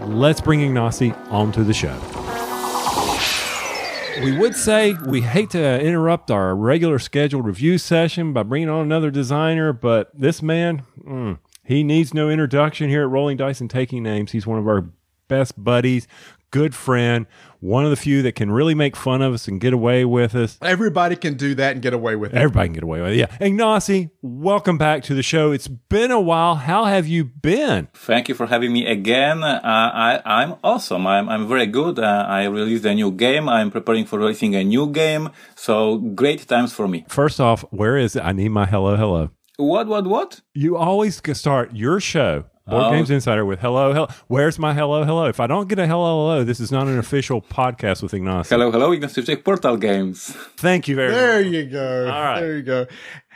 Let's 0.00 0.40
bring 0.40 0.60
Ignacio 0.60 1.14
onto 1.30 1.62
the 1.64 1.72
show. 1.72 1.96
We 4.22 4.36
would 4.36 4.56
say 4.56 4.94
we 5.06 5.20
hate 5.20 5.50
to 5.50 5.80
interrupt 5.80 6.30
our 6.30 6.56
regular 6.56 6.98
scheduled 6.98 7.44
review 7.44 7.76
session 7.76 8.32
by 8.32 8.44
bringing 8.44 8.68
on 8.68 8.80
another 8.80 9.10
designer, 9.10 9.72
but 9.72 10.10
this 10.18 10.42
man, 10.42 10.84
mm, 11.04 11.38
he 11.64 11.82
needs 11.82 12.14
no 12.14 12.30
introduction 12.30 12.88
here 12.88 13.02
at 13.02 13.08
Rolling 13.08 13.36
Dice 13.36 13.60
and 13.60 13.68
Taking 13.68 14.02
Names. 14.02 14.32
He's 14.32 14.46
one 14.46 14.58
of 14.58 14.66
our 14.66 14.88
best 15.28 15.62
buddies, 15.62 16.08
good 16.50 16.74
friend, 16.74 17.26
one 17.60 17.84
of 17.84 17.90
the 17.90 17.96
few 17.96 18.22
that 18.22 18.32
can 18.32 18.50
really 18.50 18.74
make 18.74 18.96
fun 18.96 19.22
of 19.22 19.32
us 19.34 19.48
and 19.48 19.60
get 19.60 19.72
away 19.72 20.04
with 20.04 20.34
us. 20.34 20.58
Everybody 20.62 21.16
can 21.16 21.34
do 21.34 21.54
that 21.54 21.72
and 21.72 21.82
get 21.82 21.92
away 21.94 22.16
with 22.16 22.32
it. 22.32 22.36
Everybody 22.36 22.68
can 22.68 22.74
get 22.74 22.82
away 22.82 23.00
with 23.00 23.12
it. 23.12 23.16
Yeah. 23.16 23.36
Ignacy, 23.40 24.10
welcome 24.22 24.78
back 24.78 25.02
to 25.04 25.14
the 25.14 25.22
show. 25.22 25.52
It's 25.52 25.68
been 25.68 26.10
a 26.10 26.20
while. 26.20 26.56
How 26.56 26.84
have 26.84 27.06
you 27.06 27.24
been? 27.24 27.88
Thank 27.94 28.28
you 28.28 28.34
for 28.34 28.46
having 28.46 28.72
me 28.72 28.86
again. 28.86 29.42
Uh, 29.42 29.60
I, 29.62 30.22
I'm 30.24 30.56
awesome. 30.62 31.06
I'm, 31.06 31.28
I'm 31.28 31.48
very 31.48 31.66
good. 31.66 31.98
Uh, 31.98 32.26
I 32.28 32.44
released 32.44 32.84
a 32.84 32.94
new 32.94 33.10
game. 33.10 33.48
I'm 33.48 33.70
preparing 33.70 34.04
for 34.04 34.18
releasing 34.18 34.54
a 34.54 34.64
new 34.64 34.90
game. 34.90 35.30
So 35.54 35.98
great 35.98 36.46
times 36.46 36.72
for 36.72 36.88
me. 36.88 37.04
First 37.08 37.40
off, 37.40 37.62
where 37.70 37.96
is 37.96 38.16
it? 38.16 38.22
I 38.24 38.32
need 38.32 38.50
my 38.50 38.66
hello, 38.66 38.96
hello. 38.96 39.30
What, 39.58 39.86
what, 39.86 40.06
what? 40.06 40.42
You 40.52 40.76
always 40.76 41.22
start 41.32 41.74
your 41.74 41.98
show, 41.98 42.44
Board 42.66 42.84
Oh. 42.86 42.90
Games 42.90 43.10
Insider, 43.10 43.44
with 43.44 43.60
hello, 43.60 43.92
hello. 43.92 44.08
Where's 44.26 44.58
my 44.58 44.74
hello, 44.74 45.04
hello? 45.04 45.26
If 45.26 45.38
I 45.38 45.46
don't 45.46 45.68
get 45.68 45.78
a 45.78 45.86
hello, 45.86 46.26
hello, 46.30 46.44
this 46.44 46.58
is 46.58 46.72
not 46.72 46.88
an 46.88 46.98
official 46.98 47.40
podcast 47.40 48.02
with 48.02 48.10
Ignacy. 48.12 48.48
Hello, 48.48 48.72
hello, 48.72 48.90
Ignacy 48.90 49.22
Trzewiczek 49.22 49.44
Portal 49.44 49.76
Games. 49.76 50.30
Thank 50.56 50.88
you 50.88 50.96
very 50.96 51.12
There 51.12 51.42
much. 51.42 51.52
There 51.52 51.62
you 51.62 51.70
go. 51.70 52.06
All 52.12 52.22
right. 52.22 52.40
There 52.40 52.56
you 52.56 52.62
go. 52.62 52.86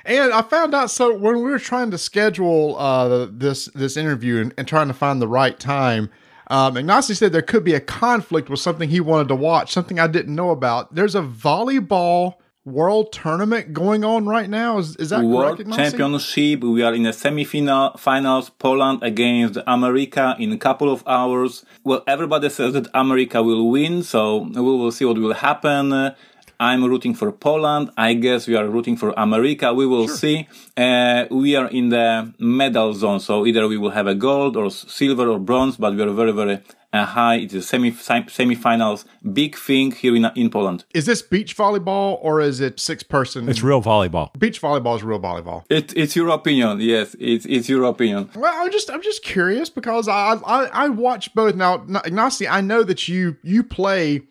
And 0.05 0.33
I 0.33 0.43
found 0.43 0.75
out 0.75 0.91
so 0.91 1.15
when 1.17 1.37
we 1.37 1.43
were 1.51 1.59
trying 1.61 1.91
to 1.93 1.99
schedule 1.99 2.77
uh, 2.79 3.29
this 3.31 3.67
this 3.67 3.97
interview 3.97 4.41
and, 4.41 4.55
and 4.59 4.67
trying 4.67 4.89
to 4.89 4.95
find 4.95 5.23
the 5.23 5.29
right 5.29 5.57
time, 5.61 6.11
um, 6.49 6.75
Ignacy 6.75 7.15
said 7.17 7.31
there 7.33 7.43
could 7.43 7.63
be 7.63 7.75
a 7.75 7.81
conflict 7.81 8.51
with 8.51 8.59
something 8.59 8.89
he 8.91 8.99
wanted 8.99 9.29
to 9.29 9.37
watch, 9.37 9.73
something 9.73 10.01
I 10.01 10.09
didn't 10.09 10.35
know 10.35 10.51
about. 10.51 10.93
There's 10.95 11.15
a 11.15 11.23
volleyball 11.23 12.35
world 12.65 13.13
tournament 13.13 13.73
going 13.73 14.05
on 14.05 14.27
right 14.27 14.49
now. 14.49 14.79
Is, 14.79 14.97
is 14.97 15.11
that 15.11 15.23
World 15.23 15.59
correct? 15.59 15.75
Championship. 15.75 16.63
We 16.63 16.83
are 16.83 16.95
in 16.95 17.05
the 17.05 17.13
semi-final 17.13 17.97
finals. 17.97 18.51
Poland 18.51 19.03
against 19.03 19.59
America 19.67 20.37
in 20.39 20.53
a 20.53 20.59
couple 20.59 20.93
of 20.93 21.03
hours. 21.07 21.65
Well, 21.85 22.03
everybody 22.07 22.49
says 22.51 22.75
that 22.75 22.89
America 22.95 23.43
will 23.43 23.71
win, 23.71 24.03
so 24.03 24.39
we 24.39 24.61
will 24.61 24.93
see 24.93 25.05
what 25.05 25.19
will 25.19 25.35
happen. 25.35 26.15
I'm 26.61 26.85
rooting 26.85 27.15
for 27.15 27.33
Poland. 27.33 27.91
I 27.97 28.13
guess 28.13 28.47
we 28.47 28.55
are 28.55 28.69
rooting 28.69 28.95
for 28.95 29.15
America. 29.17 29.73
We 29.73 29.87
will 29.87 30.09
see. 30.09 30.47
Uh, 30.77 31.25
we 31.31 31.57
are 31.57 31.69
in 31.69 31.89
the 31.89 32.35
medal 32.39 32.93
zone, 32.93 33.21
so 33.21 33.47
either 33.47 33.67
we 33.67 33.79
will 33.79 33.93
have 33.93 34.07
a 34.07 34.15
gold 34.15 34.59
or 34.59 34.71
silver 34.71 35.31
or 35.31 35.39
bronze, 35.39 35.79
but 35.79 35.95
we 35.95 36.03
are 36.03 36.11
very, 36.11 36.33
very 36.33 36.61
uh, 36.93 37.05
high. 37.05 37.37
It 37.37 37.55
is 37.55 37.69
semi 37.69 37.91
semi-finals. 37.93 39.05
Big 39.33 39.57
thing 39.57 39.93
here 39.93 40.15
in 40.17 40.25
in 40.37 40.51
Poland. 40.51 40.85
Is 40.95 41.07
this 41.07 41.23
beach 41.23 41.57
volleyball 41.57 42.19
or 42.21 42.41
is 42.41 42.61
it 42.61 42.81
six 42.81 43.03
person? 43.03 43.49
It's 43.49 43.63
real 43.63 43.83
volleyball. 43.83 44.39
beach 44.39 44.61
volleyball 44.61 44.97
is 44.97 45.03
real 45.03 45.21
volleyball. 45.21 45.65
It, 45.69 45.97
it's 45.97 46.17
your 46.17 46.29
opinion. 46.31 46.81
Yes, 46.81 47.15
it's 47.19 47.47
it's 47.47 47.69
your 47.69 47.85
opinion. 47.85 48.31
Well, 48.35 48.53
I'm 48.55 48.71
just 48.73 48.91
I'm 48.91 49.03
just 49.03 49.23
curious 49.23 49.71
because 49.71 50.09
I 50.09 50.35
I, 50.45 50.65
I 50.73 50.89
watch 50.89 51.35
both 51.35 51.55
now. 51.55 51.75
N- 51.83 52.01
Ignacy, 52.05 52.51
I 52.51 52.61
know 52.61 52.83
that 52.83 53.09
you 53.09 53.37
you 53.43 53.63
play 53.63 54.23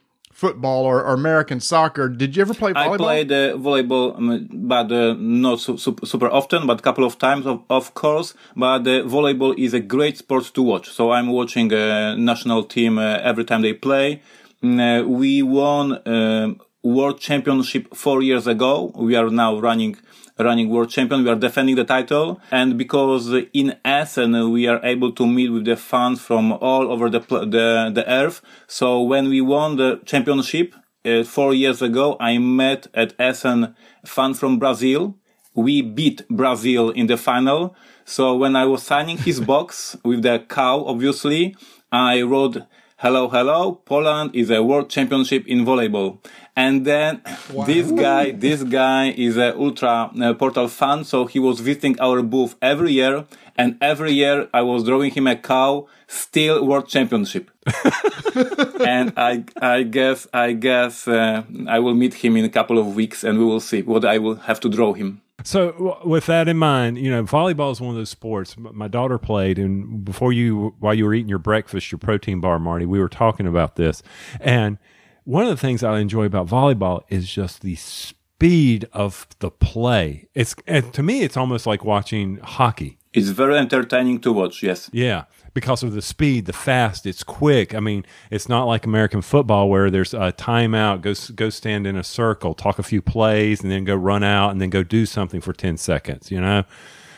football 0.44 0.82
or, 0.92 0.98
or 1.08 1.14
American 1.14 1.60
soccer. 1.60 2.06
Did 2.22 2.30
you 2.36 2.42
ever 2.46 2.54
play 2.54 2.72
volleyball? 2.74 2.94
I 2.94 3.08
played 3.08 3.32
uh, 3.32 3.58
volleyball, 3.68 4.08
um, 4.18 4.48
but 4.74 4.88
uh, 4.92 5.16
not 5.20 5.60
su- 5.60 5.78
su- 5.78 6.04
super 6.12 6.30
often, 6.40 6.66
but 6.70 6.80
a 6.80 6.84
couple 6.88 7.06
of 7.10 7.18
times, 7.28 7.46
of, 7.46 7.58
of 7.70 7.94
course. 7.94 8.34
But 8.56 8.82
uh, 8.88 9.04
volleyball 9.16 9.54
is 9.66 9.74
a 9.74 9.84
great 9.96 10.18
sport 10.18 10.46
to 10.56 10.62
watch. 10.72 10.88
So 10.98 11.12
I'm 11.12 11.28
watching 11.40 11.68
a 11.74 12.16
national 12.32 12.64
team 12.76 12.98
uh, 12.98 13.30
every 13.32 13.46
time 13.50 13.62
they 13.62 13.74
play. 13.74 14.22
Mm, 14.64 14.80
uh, 14.80 15.08
we 15.08 15.42
won 15.42 15.86
um, 16.06 16.60
world 16.84 17.20
championship 17.20 17.96
four 17.96 18.22
years 18.22 18.48
ago. 18.48 18.92
We 18.96 19.16
are 19.16 19.30
now 19.30 19.60
running 19.60 19.98
running 20.38 20.70
world 20.70 20.90
champion. 20.90 21.24
We 21.24 21.30
are 21.30 21.36
defending 21.36 21.76
the 21.76 21.84
title, 21.84 22.40
and 22.52 22.78
because 22.78 23.34
in 23.54 23.76
Essen 23.84 24.52
we 24.52 24.68
are 24.68 24.80
able 24.84 25.12
to 25.14 25.28
meet 25.28 25.50
with 25.50 25.66
the 25.66 25.76
fans 25.76 26.22
from 26.22 26.54
all 26.54 26.92
over 26.92 27.10
the 27.10 27.20
the 27.20 27.92
the 27.94 28.06
earth. 28.10 28.42
So 28.68 29.02
when 29.02 29.30
we 29.30 29.42
won 29.42 29.76
the 29.76 30.02
championship 30.06 30.74
uh, 31.06 31.24
four 31.24 31.54
years 31.54 31.82
ago, 31.82 32.18
I 32.20 32.38
met 32.38 32.88
at 32.94 33.14
Essen 33.20 33.76
fan 34.06 34.34
from 34.34 34.60
Brazil. 34.60 35.16
We 35.56 35.82
beat 35.82 36.28
Brazil 36.30 36.90
in 36.92 37.08
the 37.08 37.18
final. 37.18 37.76
So 38.06 38.36
when 38.36 38.56
I 38.56 38.66
was 38.66 38.84
signing 38.84 39.18
his 39.18 39.40
box 39.54 39.98
with 40.04 40.24
the 40.24 40.40
cow, 40.48 40.84
obviously, 40.86 41.56
I 41.92 42.22
wrote, 42.22 42.58
hello, 43.00 43.30
hello, 43.30 43.76
Poland 43.86 44.32
is 44.36 44.50
a 44.52 44.62
world 44.62 44.90
championship 44.90 45.48
in 45.48 45.64
volleyball. 45.66 46.18
And 46.54 46.86
then 46.86 47.22
this 47.66 47.90
guy, 47.92 48.32
this 48.32 48.64
guy 48.64 49.12
is 49.12 49.38
a 49.38 49.56
ultra 49.58 50.12
uh, 50.22 50.34
portal 50.34 50.68
fan. 50.68 51.06
So 51.06 51.26
he 51.26 51.40
was 51.40 51.62
visiting 51.62 51.98
our 52.02 52.22
booth 52.22 52.56
every 52.62 52.92
year. 52.92 53.26
And 53.58 53.78
every 53.80 54.12
year 54.12 54.50
I 54.54 54.64
was 54.64 54.84
drawing 54.84 55.12
him 55.12 55.28
a 55.28 55.38
cow, 55.38 55.88
still 56.08 56.66
world 56.66 56.90
championship. 56.90 57.50
and 58.86 59.14
I, 59.18 59.44
I 59.62 59.84
guess, 59.84 60.28
I 60.34 60.54
guess, 60.54 61.08
uh, 61.08 61.44
I 61.68 61.80
will 61.80 61.96
meet 61.96 62.14
him 62.14 62.38
in 62.38 62.46
a 62.46 62.50
couple 62.50 62.78
of 62.78 62.96
weeks 62.96 63.24
and 63.24 63.38
we 63.40 63.46
will 63.46 63.60
see 63.60 63.82
what 63.82 64.06
I 64.06 64.18
will 64.18 64.36
have 64.36 64.60
to 64.62 64.70
draw 64.70 64.94
him. 64.94 65.22
So, 65.44 65.72
w- 65.72 65.96
with 66.04 66.26
that 66.26 66.48
in 66.50 66.58
mind, 66.58 66.98
you 66.98 67.10
know, 67.10 67.24
volleyball 67.24 67.72
is 67.72 67.80
one 67.80 67.92
of 67.92 67.96
those 67.96 68.10
sports. 68.10 68.58
My 68.58 68.90
daughter 68.90 69.18
played, 69.18 69.58
and 69.58 70.04
before 70.04 70.34
you, 70.34 70.76
while 70.80 70.94
you 70.94 71.06
were 71.06 71.14
eating 71.14 71.30
your 71.30 71.40
breakfast, 71.40 71.92
your 71.92 72.00
protein 72.00 72.42
bar, 72.42 72.60
Marty, 72.60 72.86
we 72.86 73.00
were 73.00 73.08
talking 73.08 73.48
about 73.48 73.78
this, 73.78 74.04
and 74.42 74.78
one 75.24 75.44
of 75.44 75.50
the 75.50 75.58
things 75.58 75.82
I 75.82 76.00
enjoy 76.00 76.26
about 76.26 76.48
volleyball 76.48 77.04
is 77.08 77.32
just 77.32 77.62
the 77.62 77.76
speed 77.76 78.88
of 78.92 79.28
the 79.40 79.50
play. 79.52 80.28
It's 80.34 80.56
and 80.68 80.92
to 80.94 81.04
me, 81.04 81.22
it's 81.22 81.38
almost 81.38 81.66
like 81.66 81.86
watching 81.86 82.38
hockey. 82.40 82.98
It's 83.14 83.30
very 83.30 83.58
entertaining 83.58 84.20
to 84.22 84.34
watch. 84.34 84.62
Yes. 84.62 84.90
Yeah, 84.92 85.24
because 85.54 85.84
of 85.84 85.94
the 85.94 86.02
speed, 86.02 86.46
the 86.46 86.54
fast, 86.54 87.06
it's 87.06 87.24
quick. 87.24 87.74
I 87.76 87.80
mean, 87.80 88.06
it's 88.32 88.48
not 88.50 88.66
like 88.66 88.86
American 88.86 89.22
football 89.22 89.70
where 89.70 89.90
there's 89.90 90.14
a 90.14 90.32
timeout, 90.32 91.02
go 91.02 91.14
go 91.36 91.50
stand 91.50 91.88
in 91.88 91.96
a 91.96 92.04
circle, 92.04 92.54
talk 92.54 92.80
a 92.80 92.84
few 92.84 93.02
plays, 93.02 93.62
and 93.62 93.72
then 93.72 93.84
go 93.84 93.96
run 93.96 94.24
out 94.24 94.52
and 94.52 94.62
then 94.62 94.70
go 94.70 94.84
do 94.84 95.06
something 95.06 95.42
for 95.42 95.54
ten 95.54 95.78
seconds. 95.78 96.32
You 96.32 96.42
know. 96.42 96.64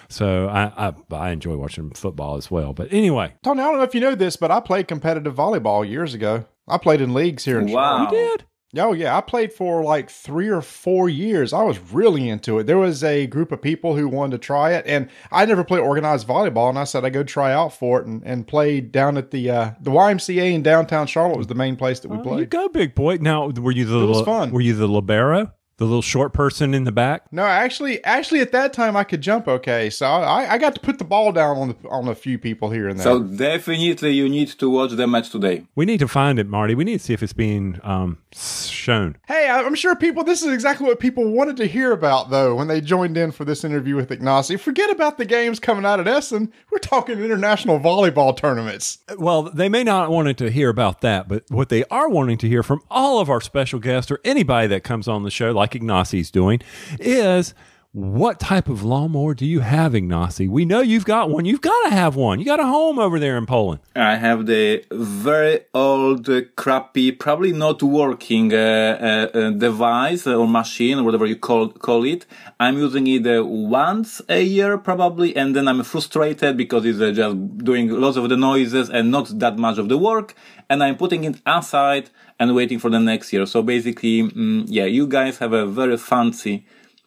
So 0.10 0.50
I, 0.50 0.90
I, 0.90 0.94
I 1.16 1.30
enjoy 1.32 1.56
watching 1.56 1.90
football 1.92 2.36
as 2.36 2.52
well. 2.52 2.74
But 2.74 2.92
anyway, 2.92 3.34
Tony, 3.44 3.62
I 3.62 3.66
don't 3.66 3.78
know 3.78 3.84
if 3.84 3.96
you 3.96 4.02
know 4.02 4.14
this, 4.14 4.36
but 4.36 4.52
I 4.52 4.60
played 4.60 4.90
competitive 4.90 5.34
volleyball 5.34 5.88
years 5.88 6.14
ago. 6.14 6.46
I 6.68 6.78
played 6.78 7.00
in 7.00 7.14
leagues 7.14 7.46
here 7.46 7.60
in 7.60 7.72
Wow. 7.72 8.04
you 8.04 8.10
did. 8.10 8.44
Oh 8.78 8.94
yeah, 8.94 9.18
I 9.18 9.22
played 9.22 9.52
for 9.52 9.84
like 9.84 10.10
three 10.10 10.48
or 10.48 10.62
four 10.62 11.10
years. 11.10 11.52
I 11.52 11.64
was 11.64 11.78
really 11.92 12.30
into 12.30 12.60
it. 12.60 12.64
There 12.64 12.78
was 12.78 13.04
a 13.04 13.28
group 13.28 13.52
of 13.52 13.62
people 13.62 13.96
who 13.96 14.08
wanted 14.08 14.32
to 14.32 14.38
try 14.38 14.72
it, 14.72 14.86
and 14.88 15.10
I 15.32 15.46
never 15.46 15.64
played 15.64 15.82
organized 15.82 16.28
volleyball. 16.28 16.70
And 16.70 16.80
I 16.80 16.86
said 16.86 17.04
I'd 17.04 17.14
go 17.14 17.24
try 17.24 17.52
out 17.52 17.74
for 17.74 18.00
it, 18.00 18.08
and, 18.08 18.24
and 18.24 18.48
played 18.48 18.92
down 18.92 19.18
at 19.18 19.32
the 19.32 19.50
uh, 19.50 19.72
the 19.82 19.92
YMCA 19.92 20.54
in 20.54 20.64
downtown 20.64 21.08
Charlotte 21.08 21.38
was 21.38 21.48
the 21.48 21.56
main 21.56 21.76
place 21.76 22.00
that 22.00 22.10
we 22.10 22.18
You 22.18 22.24
played. 22.24 22.40
You 22.40 22.46
go, 22.46 22.70
big 22.70 22.96
boy. 22.96 23.18
Now, 23.20 23.50
were 23.50 23.72
you 23.72 23.86
the 23.86 24.08
was 24.08 24.22
fun. 24.22 24.52
were 24.52 24.62
you 24.62 24.74
the 24.74 24.88
libero, 24.88 25.52
the 25.82 25.86
little 25.86 26.04
short 26.04 26.32
person 26.32 26.76
in 26.76 26.84
the 26.84 26.92
back? 26.92 27.24
No, 27.34 27.44
actually, 27.44 28.04
actually 28.04 28.40
at 28.40 28.52
that 28.52 28.72
time 28.72 28.96
I 28.96 29.04
could 29.04 29.20
jump 29.20 29.48
okay, 29.48 29.90
so 29.90 30.06
I, 30.06 30.54
I 30.54 30.58
got 30.60 30.76
to 30.76 30.80
put 30.80 31.00
the 31.00 31.04
ball 31.04 31.32
down 31.32 31.58
on 31.58 31.68
the, 31.70 31.90
on 31.90 32.08
a 32.08 32.14
few 32.14 32.38
people 32.38 32.70
here 32.70 32.88
and 32.88 33.00
there. 33.00 33.04
So 33.04 33.24
definitely 33.24 34.12
you 34.12 34.30
need 34.30 34.50
to 34.50 34.70
watch 34.70 34.92
the 34.92 35.08
match 35.08 35.32
today. 35.32 35.64
We 35.76 35.86
need 35.86 36.00
to 36.02 36.08
find 36.08 36.38
it, 36.38 36.46
Marty. 36.46 36.76
We 36.76 36.84
need 36.84 37.00
to 37.00 37.04
see 37.04 37.14
if 37.14 37.24
it's 37.24 37.34
being 37.34 37.80
um, 37.82 38.20
shown. 38.32 39.18
Hey, 39.28 39.50
I- 39.50 39.64
I'm 39.64 39.74
sure 39.74 39.96
people, 39.96 40.24
this 40.24 40.44
is 40.44 40.54
exactly 40.54 40.86
what 40.86 41.00
people 41.00 41.32
wanted 41.32 41.58
to 41.58 41.66
hear 41.66 41.92
about, 41.94 42.30
though, 42.30 42.54
when 42.54 42.68
they 42.68 42.80
joined 42.80 43.18
in 43.18 43.32
for 43.32 43.44
this 43.44 43.64
interview 43.64 43.96
with 43.96 44.10
Ignacy. 44.10 44.60
Forget 44.60 44.92
about 44.92 45.18
the 45.18 45.26
games 45.26 45.60
coming 45.60 45.84
out 45.86 46.00
at 46.00 46.08
Essen. 46.08 46.54
We're 46.72 46.78
talking 46.78 47.18
international 47.20 47.80
volleyball 47.80 48.38
tournaments. 48.38 49.00
Well, 49.18 49.44
they 49.44 49.68
may 49.68 49.84
not 49.84 50.12
want 50.12 50.38
to 50.38 50.52
hear 50.52 50.70
about 50.70 51.02
that, 51.02 51.28
but 51.28 51.46
what 51.50 51.70
they 51.70 51.86
are 51.86 52.08
wanting 52.08 52.38
to 52.38 52.48
hear 52.48 52.62
from 52.62 52.82
all 52.92 53.20
of 53.20 53.32
our 53.32 53.42
special 53.42 53.80
guests 53.80 54.12
or 54.12 54.20
anybody 54.24 54.68
that 54.68 54.84
comes 54.84 55.08
on 55.08 55.24
the 55.24 55.32
show, 55.32 55.52
like 55.52 55.71
Ignacy's 55.72 56.32
doing, 56.32 56.62
is 57.00 57.54
what 57.94 58.40
type 58.40 58.70
of 58.70 58.84
lawnmower 58.84 59.34
do 59.34 59.46
you 59.46 59.60
have, 59.60 59.92
Ignacy? 59.92 60.48
We 60.50 60.64
know 60.64 60.80
you've 60.80 61.04
got 61.04 61.30
one. 61.30 61.44
You've 61.44 61.60
got 61.60 61.90
to 61.90 61.90
have 61.90 62.16
one. 62.16 62.40
You 62.40 62.46
got 62.46 62.62
a 62.62 62.66
home 62.66 62.98
over 62.98 63.20
there 63.20 63.38
in 63.38 63.46
Poland. 63.46 63.82
I 63.98 64.16
have 64.16 64.46
the 64.46 64.86
very 64.92 65.66
old, 65.74 66.30
uh, 66.30 66.44
crappy, 66.56 67.12
probably 67.12 67.52
not 67.52 67.84
working 67.84 68.54
uh, 68.54 69.28
uh, 69.36 69.38
uh, 69.38 69.50
device 69.52 70.26
or 70.26 70.48
machine 70.48 71.00
or 71.00 71.04
whatever 71.04 71.26
you 71.26 71.36
call 71.36 71.68
call 71.68 72.06
it. 72.06 72.26
I'm 72.62 72.78
using 72.78 73.08
it 73.08 73.28
uh, 73.28 73.44
once 73.44 74.22
a 74.30 74.42
year 74.42 74.78
probably, 74.78 75.36
and 75.36 75.54
then 75.54 75.68
I'm 75.68 75.84
frustrated 75.84 76.56
because 76.56 76.86
it's 76.86 77.18
just 77.18 77.58
doing 77.58 77.90
lots 77.90 78.16
of 78.16 78.30
the 78.30 78.38
noises 78.38 78.90
and 78.90 79.12
not 79.12 79.38
that 79.40 79.58
much 79.58 79.78
of 79.78 79.90
the 79.90 79.98
work. 79.98 80.34
And 80.70 80.82
I'm 80.82 80.96
putting 80.96 81.26
it 81.26 81.42
aside 81.46 82.10
and 82.42 82.48
waiting 82.60 82.80
for 82.84 82.90
the 82.96 83.00
next 83.12 83.28
year. 83.34 83.46
So 83.54 83.58
basically, 83.74 84.18
mm, 84.24 84.66
yeah, 84.78 84.88
you 84.98 85.06
guys 85.18 85.34
have 85.44 85.54
a 85.54 85.66
very 85.80 85.98
fancy 85.98 86.56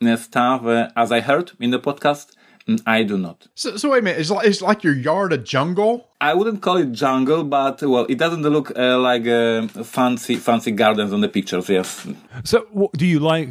uh, 0.01 0.17
stuff, 0.17 0.61
uh, 0.65 0.89
as 1.03 1.09
I 1.19 1.21
heard 1.29 1.47
in 1.65 1.71
the 1.75 1.81
podcast. 1.89 2.27
Mm, 2.69 2.81
I 2.87 3.03
do 3.11 3.17
not. 3.27 3.39
So, 3.55 3.77
so 3.81 3.91
wait 3.91 3.99
a 3.99 4.03
minute, 4.03 4.21
It's 4.21 4.31
like- 4.31 4.47
is 4.47 4.63
like 4.71 4.81
your 4.87 4.95
yard 5.09 5.31
a 5.39 5.39
jungle? 5.55 5.95
I 6.29 6.33
wouldn't 6.39 6.61
call 6.67 6.79
it 6.85 6.91
jungle, 7.05 7.43
but 7.59 7.77
well, 7.83 8.07
it 8.09 8.19
doesn't 8.25 8.43
look 8.57 8.69
uh, 8.85 8.99
like 9.11 9.27
uh, 9.27 9.67
fancy 9.97 10.37
fancy 10.49 10.71
gardens 10.83 11.13
on 11.13 11.21
the 11.21 11.29
pictures. 11.29 11.69
Yes, 11.69 11.89
So, 12.51 12.57
w- 12.73 12.89
do 13.01 13.05
you 13.13 13.21
like 13.33 13.49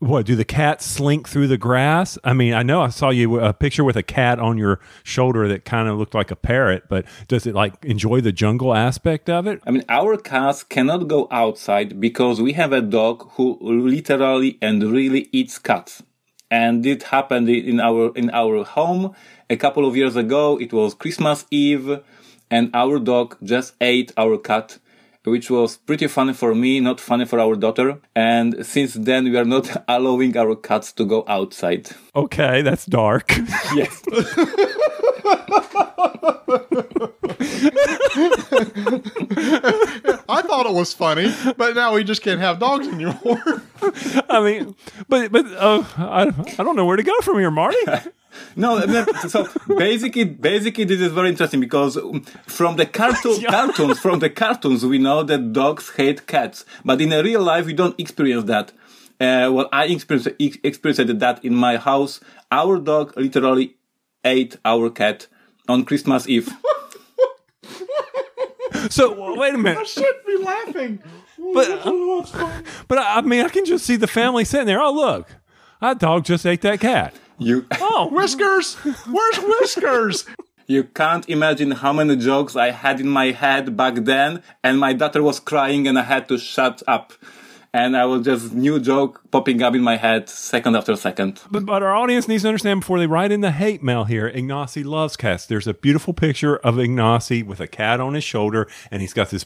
what? 0.00 0.26
Do 0.26 0.36
the 0.36 0.44
cats 0.44 0.86
slink 0.86 1.28
through 1.28 1.48
the 1.48 1.58
grass? 1.58 2.18
I 2.22 2.32
mean, 2.32 2.54
I 2.54 2.62
know 2.62 2.82
I 2.82 2.88
saw 2.88 3.10
you 3.10 3.40
a 3.40 3.52
picture 3.52 3.82
with 3.82 3.96
a 3.96 4.02
cat 4.02 4.38
on 4.38 4.56
your 4.56 4.78
shoulder 5.02 5.48
that 5.48 5.64
kind 5.64 5.88
of 5.88 5.98
looked 5.98 6.14
like 6.14 6.30
a 6.30 6.36
parrot, 6.36 6.84
but 6.88 7.04
does 7.26 7.46
it 7.46 7.54
like 7.54 7.84
enjoy 7.84 8.20
the 8.20 8.30
jungle 8.30 8.74
aspect 8.74 9.28
of 9.28 9.46
it? 9.46 9.60
I 9.66 9.72
mean 9.72 9.84
our 9.88 10.16
cats 10.16 10.62
cannot 10.62 11.08
go 11.08 11.26
outside 11.32 12.00
because 12.00 12.40
we 12.40 12.52
have 12.52 12.72
a 12.72 12.80
dog 12.80 13.28
who 13.32 13.58
literally 13.60 14.56
and 14.62 14.82
really 14.84 15.28
eats 15.32 15.58
cats, 15.58 16.02
and 16.48 16.86
it 16.86 17.04
happened 17.04 17.48
in 17.48 17.80
our 17.80 18.12
in 18.14 18.30
our 18.30 18.64
home 18.64 19.14
a 19.50 19.56
couple 19.56 19.84
of 19.84 19.96
years 19.96 20.14
ago. 20.14 20.58
It 20.60 20.72
was 20.72 20.94
Christmas 20.94 21.44
Eve, 21.50 22.00
and 22.50 22.70
our 22.72 23.00
dog 23.00 23.36
just 23.42 23.74
ate 23.80 24.12
our 24.16 24.38
cat. 24.38 24.78
Which 25.24 25.50
was 25.50 25.76
pretty 25.76 26.06
funny 26.06 26.32
for 26.32 26.54
me, 26.54 26.80
not 26.80 27.00
funny 27.00 27.26
for 27.26 27.38
our 27.38 27.54
daughter. 27.56 28.00
And 28.14 28.64
since 28.64 28.94
then, 28.94 29.24
we 29.24 29.36
are 29.36 29.44
not 29.44 29.84
allowing 29.88 30.36
our 30.36 30.56
cats 30.56 30.92
to 30.92 31.04
go 31.04 31.24
outside. 31.28 31.90
Okay, 32.14 32.62
that's 32.62 32.86
dark. 32.86 33.32
Yes. 33.74 34.02
I 40.30 40.42
thought 40.42 40.66
it 40.66 40.74
was 40.74 40.92
funny, 40.92 41.32
but 41.56 41.74
now 41.74 41.94
we 41.94 42.04
just 42.04 42.22
can't 42.22 42.40
have 42.40 42.58
dogs 42.58 42.86
anymore. 42.88 43.62
I 44.28 44.40
mean, 44.40 44.74
but 45.08 45.32
but 45.32 45.46
uh, 45.46 45.84
I 45.96 46.32
I 46.58 46.62
don't 46.62 46.76
know 46.76 46.84
where 46.84 46.96
to 46.96 47.02
go 47.02 47.14
from 47.22 47.38
here, 47.38 47.50
Marty. 47.50 47.78
No, 48.56 48.78
no, 48.78 49.04
so 49.26 49.48
basically, 49.76 50.24
basically, 50.24 50.84
this 50.84 51.00
is 51.00 51.12
very 51.12 51.30
interesting 51.30 51.60
because 51.60 51.96
um, 51.96 52.20
from 52.46 52.76
the 52.76 52.86
cartoon, 52.86 53.42
cartoons, 53.48 53.98
from 53.98 54.18
the 54.18 54.30
cartoons, 54.30 54.84
we 54.84 54.98
know 54.98 55.22
that 55.22 55.52
dogs 55.52 55.90
hate 55.96 56.26
cats, 56.26 56.64
but 56.84 57.00
in 57.00 57.12
a 57.12 57.22
real 57.22 57.42
life, 57.42 57.66
we 57.66 57.72
don't 57.72 57.98
experience 57.98 58.44
that. 58.44 58.72
Uh, 59.20 59.50
well, 59.52 59.68
I 59.72 59.86
experienced, 59.86 60.28
experienced 60.38 61.18
that 61.18 61.44
in 61.44 61.54
my 61.54 61.76
house. 61.76 62.20
Our 62.52 62.78
dog 62.78 63.16
literally 63.16 63.76
ate 64.24 64.56
our 64.64 64.90
cat 64.90 65.26
on 65.68 65.84
Christmas 65.84 66.28
Eve. 66.28 66.52
So 68.90 69.34
wait 69.36 69.54
a 69.54 69.58
minute, 69.58 69.78
I 69.78 69.84
Shouldn't 69.84 70.26
be 70.26 70.36
laughing. 70.38 71.02
but 71.54 71.68
but 72.86 72.98
I 72.98 73.16
I 73.16 73.20
mean, 73.22 73.44
I 73.44 73.48
can 73.48 73.64
just 73.64 73.84
see 73.84 73.96
the 73.96 74.06
family 74.06 74.44
sitting 74.44 74.66
there. 74.66 74.80
Oh 74.80 74.92
look, 74.92 75.28
our 75.80 75.94
dog 75.94 76.24
just 76.24 76.46
ate 76.46 76.62
that 76.62 76.80
cat. 76.80 77.14
You, 77.38 77.66
Oh, 77.80 78.08
Whiskers! 78.12 78.74
Where's 79.06 79.38
Whiskers? 79.38 80.24
you 80.66 80.84
can't 80.84 81.28
imagine 81.28 81.70
how 81.70 81.92
many 81.92 82.16
jokes 82.16 82.54
I 82.56 82.70
had 82.70 83.00
in 83.00 83.08
my 83.08 83.30
head 83.30 83.76
back 83.76 83.94
then, 83.94 84.42
and 84.62 84.78
my 84.78 84.92
daughter 84.92 85.22
was 85.22 85.40
crying, 85.40 85.86
and 85.88 85.98
I 85.98 86.02
had 86.02 86.28
to 86.28 86.38
shut 86.38 86.82
up. 86.86 87.12
And 87.72 87.96
I 87.96 88.06
was 88.06 88.24
just 88.24 88.52
new 88.54 88.80
joke 88.80 89.20
popping 89.30 89.62
up 89.62 89.74
in 89.74 89.82
my 89.82 89.96
head 89.98 90.28
second 90.28 90.74
after 90.74 90.96
second. 90.96 91.40
But, 91.50 91.66
but 91.66 91.82
our 91.82 91.94
audience 91.94 92.26
needs 92.26 92.42
to 92.42 92.48
understand 92.48 92.80
before 92.80 92.98
they 92.98 93.06
write 93.06 93.30
in 93.30 93.42
the 93.42 93.50
hate 93.52 93.82
mail 93.82 94.04
here. 94.04 94.30
Ignacy 94.30 94.84
loves 94.84 95.16
cats. 95.18 95.44
There's 95.44 95.66
a 95.66 95.74
beautiful 95.74 96.14
picture 96.14 96.56
of 96.56 96.76
Ignacy 96.76 97.44
with 97.44 97.60
a 97.60 97.66
cat 97.68 98.00
on 98.00 98.14
his 98.14 98.24
shoulder, 98.24 98.68
and 98.90 99.02
he's 99.02 99.12
got 99.12 99.28
this 99.30 99.44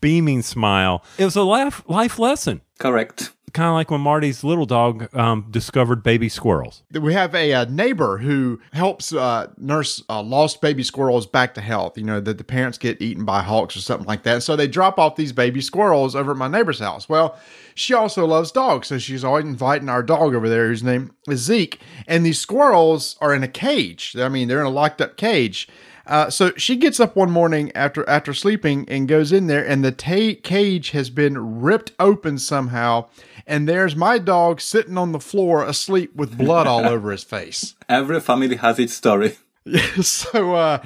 beaming 0.00 0.42
smile. 0.42 1.04
It 1.16 1.24
was 1.24 1.36
a 1.36 1.42
life, 1.42 1.82
life 1.86 2.18
lesson. 2.18 2.60
Correct. 2.80 3.30
Kind 3.52 3.68
of 3.68 3.74
like 3.74 3.90
when 3.90 4.00
Marty's 4.00 4.42
little 4.42 4.64
dog 4.64 5.14
um, 5.14 5.46
discovered 5.50 6.02
baby 6.02 6.28
squirrels. 6.28 6.82
we 6.92 7.12
have 7.12 7.34
a, 7.34 7.52
uh 7.52 7.64
neighbor 7.64 8.18
who 8.18 8.60
helps 8.72 9.12
uh, 9.12 9.48
nurse 9.58 10.02
uh, 10.08 10.22
lost 10.22 10.60
baby 10.60 10.82
squirrels 10.82 11.26
back 11.26 11.54
to 11.54 11.60
health. 11.60 11.98
You 11.98 12.04
know 12.04 12.20
that 12.20 12.38
the 12.38 12.44
parents 12.44 12.78
get 12.78 13.02
eaten 13.02 13.24
by 13.24 13.42
hawks 13.42 13.76
or 13.76 13.80
something 13.80 14.06
like 14.06 14.22
that. 14.22 14.44
So 14.44 14.56
they 14.56 14.66
drop 14.66 14.98
off 14.98 15.16
these 15.16 15.32
baby 15.32 15.60
squirrels 15.60 16.16
over 16.16 16.30
at 16.30 16.36
my 16.38 16.48
neighbor's 16.48 16.78
house. 16.78 17.08
Well, 17.08 17.38
she 17.74 17.92
also 17.92 18.24
loves 18.24 18.50
dogs, 18.52 18.88
so 18.88 18.98
she's 18.98 19.24
always 19.24 19.44
inviting 19.44 19.88
our 19.88 20.02
dog 20.02 20.34
over 20.34 20.48
there, 20.48 20.68
whose 20.68 20.82
name 20.82 21.10
is 21.28 21.40
Zeke. 21.40 21.80
And 22.06 22.24
these 22.24 22.38
squirrels 22.38 23.16
are 23.20 23.34
in 23.34 23.42
a 23.42 23.48
cage. 23.48 24.16
I 24.16 24.28
mean, 24.28 24.48
they're 24.48 24.60
in 24.60 24.66
a 24.66 24.70
locked 24.70 25.00
up 25.00 25.16
cage. 25.16 25.68
Uh, 26.06 26.30
so 26.30 26.52
she 26.56 26.76
gets 26.76 26.98
up 26.98 27.14
one 27.16 27.30
morning 27.30 27.70
after 27.74 28.08
after 28.08 28.34
sleeping 28.34 28.84
and 28.88 29.06
goes 29.08 29.32
in 29.32 29.46
there, 29.46 29.64
and 29.64 29.84
the 29.84 29.92
ta- 29.92 30.40
cage 30.42 30.90
has 30.90 31.10
been 31.10 31.60
ripped 31.60 31.92
open 31.98 32.38
somehow, 32.38 33.08
and 33.46 33.68
there's 33.68 33.94
my 33.94 34.18
dog 34.18 34.60
sitting 34.60 34.98
on 34.98 35.12
the 35.12 35.20
floor 35.20 35.64
asleep 35.64 36.14
with 36.14 36.36
blood 36.36 36.66
all 36.66 36.86
over 36.86 37.10
his 37.10 37.24
face. 37.24 37.74
Every 37.88 38.20
family 38.20 38.56
has 38.56 38.78
its 38.78 38.94
story. 38.94 39.36
so 40.02 40.54
uh, 40.54 40.82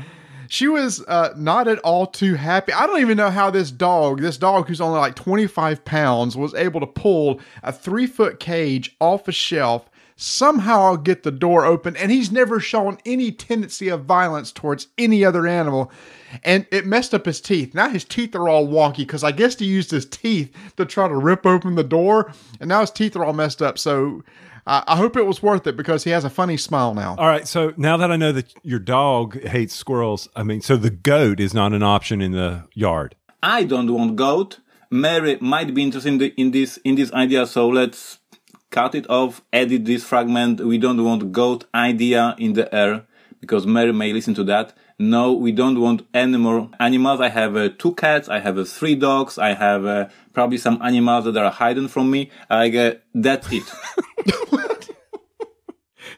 she 0.49 0.69
was 0.69 1.05
uh, 1.07 1.33
not 1.37 1.69
at 1.69 1.79
all 1.81 2.07
too 2.07 2.35
happy. 2.35 2.73
I 2.73 2.87
don't 2.87 3.01
even 3.01 3.17
know 3.17 3.31
how 3.31 3.51
this 3.51 3.71
dog, 3.71 4.21
this 4.21 4.37
dog 4.37 4.69
who's 4.69 4.81
only 4.81 4.99
like 4.99 5.15
25 5.15 5.85
pounds, 5.85 6.37
was 6.37 6.55
able 6.55 6.81
to 6.81 6.87
pull 6.87 7.41
a 7.63 7.73
three 7.73 8.07
foot 8.07 8.41
cage 8.41 8.95
off 9.01 9.29
a 9.29 9.33
shelf. 9.33 9.89
Somehow 10.17 10.83
I'll 10.83 10.97
get 10.97 11.25
the 11.25 11.33
door 11.33 11.65
open, 11.65 11.97
and 11.97 12.13
he's 12.13 12.31
never 12.31 12.61
shown 12.61 12.99
any 13.05 13.33
tendency 13.33 13.89
of 13.89 14.05
violence 14.05 14.53
towards 14.53 14.89
any 14.97 15.25
other 15.25 15.47
animal. 15.47 15.91
And 16.45 16.67
it 16.71 16.87
messed 16.87 17.15
up 17.15 17.27
his 17.27 17.41
teeth. 17.41 17.75
Now 17.75 17.89
his 17.89 18.05
teeth 18.05 18.35
are 18.35 18.49
all 18.49 18.69
wonky 18.69 18.99
because 18.99 19.25
I 19.25 19.33
guess 19.33 19.59
he 19.59 19.67
used 19.67 19.91
his 19.91 20.07
teeth 20.07 20.55
to 20.77 20.85
try 20.85 21.09
to 21.09 21.17
rip 21.17 21.45
open 21.45 21.75
the 21.75 21.85
door, 21.85 22.33
and 22.61 22.69
now 22.69 22.81
his 22.81 22.91
teeth 22.91 23.17
are 23.17 23.25
all 23.25 23.33
messed 23.33 23.61
up. 23.61 23.77
So 23.79 24.23
uh, 24.67 24.83
I 24.87 24.97
hope 24.97 25.17
it 25.17 25.27
was 25.27 25.43
worth 25.43 25.67
it 25.67 25.77
because 25.77 26.05
he 26.05 26.11
has 26.11 26.25
a 26.25 26.31
funny 26.31 26.57
smile 26.57 26.95
now. 26.95 27.17
All 27.19 27.27
right. 27.27 27.47
So 27.47 27.73
now 27.77 27.97
that 27.97 28.11
I 28.11 28.17
know 28.17 28.33
that 28.33 28.55
your 28.63 28.79
dog 28.79 29.43
hates 29.45 29.75
squirrels, 29.75 30.29
I 30.37 30.43
mean, 30.43 30.61
so 30.61 30.77
the 30.77 30.91
goat 30.91 31.41
is 31.41 31.53
not 31.53 31.73
an 31.73 31.83
option 31.83 32.21
in 32.21 32.33
the 32.33 32.65
yard. 32.73 33.15
I 33.43 33.65
don't 33.65 33.93
want 33.93 34.17
goat. 34.17 34.61
Mary 34.91 35.39
might 35.41 35.75
be 35.75 35.83
interested 35.83 36.13
in, 36.13 36.19
the, 36.19 36.35
in 36.37 36.51
this 36.53 36.77
in 36.79 36.95
this 36.95 37.13
idea, 37.13 37.47
so 37.47 37.69
let's 37.69 38.21
cut 38.75 38.97
it 38.97 39.09
off, 39.09 39.41
edit 39.53 39.85
this 39.85 40.03
fragment. 40.03 40.61
We 40.61 40.79
don't 40.79 41.03
want 41.05 41.31
goat 41.31 41.65
idea 41.73 42.35
in 42.39 42.55
the 42.55 42.67
air 42.75 43.07
because 43.41 43.69
Mary 43.69 43.93
may 43.93 44.13
listen 44.13 44.35
to 44.35 44.43
that. 44.45 44.73
No, 44.99 45.33
we 45.33 45.53
don't 45.53 45.81
want 45.81 46.05
any 46.13 46.39
more 46.39 46.69
animals. 46.81 47.21
I 47.21 47.29
have 47.29 47.57
uh, 47.57 47.69
two 47.79 47.95
cats. 47.95 48.29
I 48.29 48.41
have 48.41 48.59
uh, 48.59 48.65
three 48.65 48.97
dogs. 48.97 49.39
I 49.39 49.55
have 49.55 49.85
uh, 49.87 50.09
probably 50.33 50.59
some 50.59 50.81
animals 50.83 51.25
that 51.27 51.37
are 51.37 51.53
hidden 51.53 51.87
from 51.87 52.11
me. 52.11 52.33
Like 52.51 52.75
uh, 52.75 52.95
that's 53.15 53.47
it. 53.53 53.63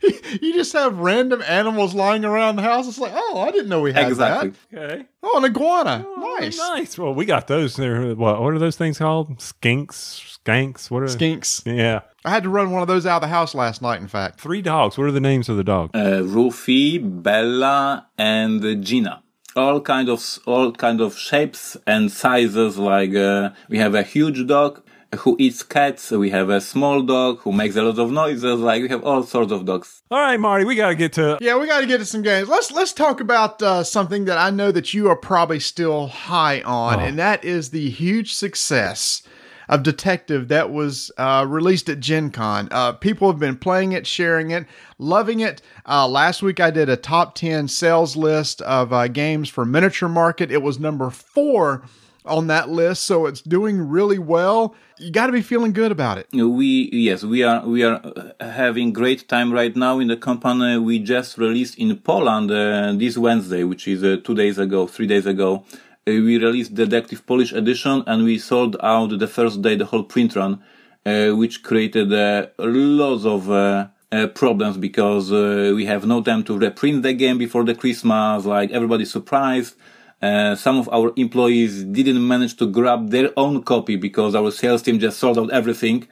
you 0.42 0.54
just 0.54 0.72
have 0.72 0.98
random 0.98 1.42
animals 1.42 1.94
lying 1.94 2.25
around 2.25 2.56
the 2.56 2.62
house. 2.62 2.88
It's 2.88 2.98
like, 2.98 3.12
oh, 3.14 3.44
I 3.46 3.50
didn't 3.50 3.68
know 3.68 3.80
we 3.80 3.92
had 3.92 4.08
exactly. 4.08 4.52
that. 4.72 4.90
Okay. 4.92 5.06
Oh, 5.22 5.38
an 5.38 5.44
iguana. 5.44 6.04
Oh, 6.06 6.36
nice. 6.40 6.58
Nice. 6.58 6.98
Well, 6.98 7.14
we 7.14 7.25
got 7.25 7.46
those. 7.46 7.76
There. 7.76 8.14
What? 8.14 8.40
What 8.40 8.54
are 8.54 8.58
those 8.58 8.76
things 8.76 8.98
called? 8.98 9.38
Skinks. 9.38 10.38
Skanks. 10.44 10.90
What 10.90 11.02
are? 11.02 11.06
Skinks. 11.06 11.62
Yeah. 11.66 12.00
I 12.25 12.30
had 12.30 12.42
to 12.42 12.48
run 12.48 12.70
one 12.72 12.82
of 12.82 12.88
those 12.88 13.06
out 13.06 13.16
of 13.16 13.22
the 13.22 13.28
house 13.28 13.54
last 13.54 13.82
night, 13.82 14.00
in 14.00 14.08
fact. 14.08 14.40
Three 14.40 14.62
dogs. 14.62 14.98
What 14.98 15.06
are 15.06 15.12
the 15.12 15.20
names 15.20 15.48
of 15.48 15.56
the 15.56 15.64
dogs? 15.64 15.92
uh, 15.94 16.22
Rufy, 16.22 16.98
Bella, 17.22 18.08
and 18.18 18.64
uh, 18.64 18.75
Gina. 18.75 19.22
All 19.54 19.80
kind 19.80 20.08
of 20.10 20.22
all 20.44 20.72
kind 20.72 21.00
of 21.00 21.16
shapes 21.16 21.76
and 21.86 22.12
sizes. 22.12 22.76
Like 22.78 23.14
uh, 23.14 23.50
we 23.68 23.78
have 23.78 23.94
a 23.94 24.02
huge 24.02 24.46
dog 24.46 24.82
who 25.18 25.36
eats 25.38 25.62
cats. 25.62 26.10
We 26.10 26.30
have 26.30 26.50
a 26.50 26.60
small 26.60 27.02
dog 27.02 27.38
who 27.40 27.52
makes 27.52 27.76
a 27.76 27.82
lot 27.82 27.98
of 27.98 28.10
noises. 28.10 28.60
Like 28.60 28.82
we 28.82 28.88
have 28.88 29.04
all 29.04 29.22
sorts 29.22 29.52
of 29.52 29.64
dogs. 29.64 30.02
All 30.10 30.20
right, 30.20 30.38
Marty. 30.38 30.64
We 30.64 30.75
got 30.75 30.88
to 30.88 30.94
get 30.94 31.12
to. 31.14 31.38
Yeah, 31.40 31.58
we 31.58 31.66
got 31.66 31.80
to 31.80 31.86
get 31.86 31.98
to 31.98 32.04
some 32.04 32.22
games. 32.22 32.48
Let's 32.48 32.70
let's 32.72 32.92
talk 32.92 33.20
about 33.20 33.62
uh, 33.62 33.82
something 33.84 34.25
that 34.26 34.38
I 34.38 34.50
know 34.50 34.70
that 34.72 34.92
you 34.94 35.08
are 35.08 35.16
probably 35.16 35.60
still 35.60 36.08
high 36.08 36.60
on, 36.62 36.96
Oh. 37.00 37.02
and 37.02 37.18
that 37.18 37.44
is 37.44 37.70
the 37.70 37.88
huge 37.90 38.34
success 38.34 39.22
of 39.68 39.82
Detective 39.82 40.46
that 40.46 40.70
was 40.70 41.10
uh, 41.18 41.44
released 41.48 41.88
at 41.88 41.98
Gen 41.98 42.30
Con. 42.30 42.68
Uh, 42.70 42.92
people 42.92 43.28
have 43.28 43.40
been 43.40 43.56
playing 43.56 43.90
it, 43.92 44.06
sharing 44.06 44.52
it, 44.52 44.64
loving 44.96 45.40
it. 45.40 45.60
Uh, 45.88 46.06
last 46.06 46.40
week 46.40 46.60
I 46.60 46.70
did 46.70 46.88
a 46.88 46.96
top 46.96 47.34
10 47.34 47.66
sales 47.66 48.14
list 48.16 48.62
of 48.62 48.92
uh, 48.92 49.08
games 49.08 49.48
for 49.48 49.64
Miniature 49.64 50.08
Market. 50.08 50.52
It 50.52 50.62
was 50.62 50.78
number 50.78 51.10
four 51.10 51.82
on 52.26 52.47
that 52.49 52.68
list, 52.68 53.04
so 53.04 53.26
it's 53.26 53.40
doing 53.42 53.80
really 53.80 54.18
well. 54.18 54.75
You 54.99 55.11
got 55.11 55.26
to 55.26 55.33
be 55.33 55.42
feeling 55.42 55.73
good 55.73 55.92
about 55.92 56.18
it. 56.18 56.26
We 56.33 56.88
yes, 56.92 57.23
we 57.23 57.42
are 57.42 57.66
we 57.66 57.85
are 57.85 58.00
having 58.40 58.92
great 58.92 59.28
time 59.28 59.52
right 59.52 59.75
now 59.76 59.99
in 59.99 60.09
the 60.09 60.16
company. 60.16 60.78
We 60.78 60.99
just 60.99 61.38
released 61.38 61.78
in 61.78 61.97
Poland 61.97 62.50
uh, 62.50 62.92
this 62.95 63.18
Wednesday, 63.18 63.64
which 63.64 63.87
is 63.88 64.02
uh, 64.02 64.16
two 64.25 64.35
days 64.35 64.59
ago, 64.59 64.87
three 64.87 65.06
days 65.06 65.26
ago. 65.26 65.64
Uh, 66.09 66.12
we 66.12 66.38
released 66.38 66.75
Detective 66.75 67.26
Polish 67.26 67.52
edition, 67.52 68.04
and 68.06 68.25
we 68.25 68.38
sold 68.38 68.76
out 68.83 69.18
the 69.18 69.28
first 69.28 69.62
day 69.62 69.75
the 69.76 69.87
whole 69.87 70.04
print 70.04 70.37
run, 70.37 70.62
uh, 71.04 71.30
which 71.30 71.62
created 71.62 72.12
uh, 72.12 72.47
lots 72.59 73.25
of. 73.25 73.50
Uh, 73.50 73.88
uh, 74.12 74.26
problems 74.28 74.76
because 74.76 75.33
uh, 75.33 75.73
we 75.75 75.85
have 75.85 76.06
no 76.06 76.23
time 76.23 76.45
to 76.45 76.56
reprint 76.56 77.02
the 77.02 77.12
game 77.12 77.38
before 77.38 77.64
the 77.64 77.75
Christmas. 77.75 78.45
Like 78.45 78.71
everybody's 78.71 79.11
surprised. 79.11 79.75
Uh, 80.23 80.54
some 80.54 80.78
of 80.78 80.88
our 80.90 81.12
employees 81.16 81.85
didn't 81.85 82.26
manage 82.26 82.56
to 82.56 82.66
grab 82.66 83.11
their 83.11 83.30
own 83.37 83.62
copy 83.62 83.96
because 83.96 84.35
our 84.35 84.50
sales 84.50 84.82
team 84.82 84.99
just 84.99 85.18
sold 85.18 85.38
out 85.38 85.50
everything, 85.50 86.08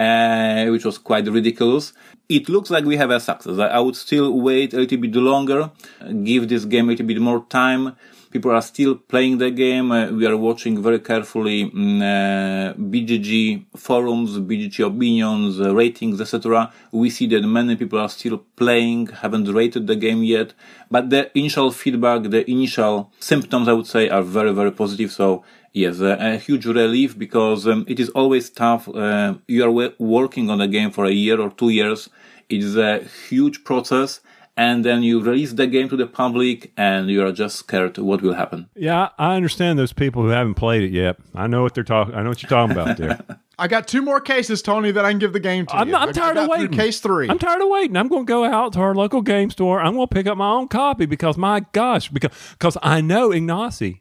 uh, 0.00 0.66
which 0.66 0.84
was 0.84 0.98
quite 0.98 1.26
ridiculous. 1.26 1.92
It 2.28 2.48
looks 2.48 2.70
like 2.70 2.84
we 2.84 2.96
have 2.96 3.10
a 3.10 3.20
success. 3.20 3.58
I 3.58 3.78
would 3.78 3.96
still 3.96 4.32
wait 4.40 4.72
a 4.72 4.78
little 4.78 4.98
bit 4.98 5.14
longer, 5.14 5.70
uh, 6.00 6.12
give 6.24 6.48
this 6.48 6.64
game 6.64 6.86
a 6.86 6.92
little 6.92 7.06
bit 7.06 7.20
more 7.20 7.44
time. 7.50 7.94
People 8.32 8.50
are 8.52 8.62
still 8.62 8.94
playing 8.96 9.36
the 9.36 9.50
game. 9.50 9.92
Uh, 9.92 10.10
we 10.10 10.26
are 10.26 10.38
watching 10.38 10.82
very 10.82 11.00
carefully 11.00 11.70
mm, 11.70 12.00
uh, 12.00 12.72
BGG 12.74 13.66
forums, 13.76 14.38
BGG 14.38 14.86
opinions, 14.86 15.60
uh, 15.60 15.74
ratings, 15.74 16.18
etc. 16.18 16.72
We 16.90 17.10
see 17.10 17.26
that 17.26 17.42
many 17.42 17.76
people 17.76 17.98
are 17.98 18.08
still 18.08 18.38
playing, 18.56 19.08
haven't 19.08 19.52
rated 19.52 19.86
the 19.86 19.96
game 19.96 20.22
yet, 20.22 20.54
but 20.90 21.10
the 21.10 21.30
initial 21.38 21.70
feedback, 21.70 22.22
the 22.22 22.50
initial 22.50 23.12
symptoms, 23.20 23.68
I 23.68 23.74
would 23.74 23.86
say, 23.86 24.08
are 24.08 24.22
very, 24.22 24.52
very 24.54 24.72
positive. 24.72 25.12
So 25.12 25.44
yes, 25.74 26.00
a, 26.00 26.38
huge 26.38 26.64
relief 26.64 27.18
because 27.18 27.66
um, 27.66 27.84
it 27.86 28.00
is 28.00 28.08
always 28.10 28.48
tough. 28.48 28.88
Uh, 28.88 29.34
you 29.46 29.62
are 29.62 29.70
wo- 29.70 29.92
working 29.98 30.48
on 30.48 30.60
a 30.62 30.68
game 30.68 30.90
for 30.90 31.04
a 31.04 31.12
year 31.12 31.38
or 31.38 31.50
two 31.50 31.68
years. 31.68 32.08
It 32.48 32.62
is 32.62 32.76
a 32.76 33.04
huge 33.28 33.62
process. 33.64 34.20
And 34.56 34.84
then 34.84 35.02
you 35.02 35.20
release 35.22 35.54
the 35.54 35.66
game 35.66 35.88
to 35.88 35.96
the 35.96 36.06
public 36.06 36.72
and 36.76 37.08
you 37.08 37.24
are 37.26 37.32
just 37.32 37.56
scared 37.56 37.96
what 37.96 38.20
will 38.20 38.34
happen. 38.34 38.68
Yeah, 38.76 39.08
I 39.18 39.34
understand 39.34 39.78
those 39.78 39.94
people 39.94 40.22
who 40.22 40.28
haven't 40.28 40.54
played 40.54 40.82
it 40.82 40.92
yet. 40.92 41.16
I 41.34 41.46
know 41.46 41.62
what 41.62 41.74
they're 41.74 41.84
talking. 41.84 42.14
I 42.14 42.22
know 42.22 42.28
what 42.28 42.42
you're 42.42 42.50
talking 42.50 42.72
about 42.76 42.98
there. 42.98 43.18
I 43.58 43.68
got 43.68 43.86
two 43.86 44.02
more 44.02 44.20
cases, 44.20 44.60
Tony, 44.60 44.90
that 44.90 45.04
I 45.04 45.10
can 45.10 45.18
give 45.18 45.32
the 45.32 45.40
game 45.40 45.66
to 45.66 45.76
I'm, 45.76 45.86
you. 45.86 45.92
not, 45.92 46.08
I'm 46.08 46.14
tired 46.14 46.36
of 46.36 46.48
waiting. 46.48 46.76
Case 46.76 47.00
three. 47.00 47.28
I'm 47.28 47.38
tired 47.38 47.62
of 47.62 47.68
waiting. 47.68 47.96
I'm 47.96 48.08
going 48.08 48.26
to 48.26 48.30
go 48.30 48.44
out 48.44 48.72
to 48.74 48.80
our 48.80 48.94
local 48.94 49.22
game 49.22 49.50
store. 49.50 49.80
I'm 49.80 49.94
going 49.94 50.08
to 50.08 50.14
pick 50.14 50.26
up 50.26 50.36
my 50.36 50.50
own 50.50 50.68
copy 50.68 51.06
because 51.06 51.36
my 51.36 51.60
gosh, 51.72 52.08
because 52.08 52.32
because 52.52 52.76
I 52.82 53.00
know 53.00 53.28
Ignacy 53.28 54.00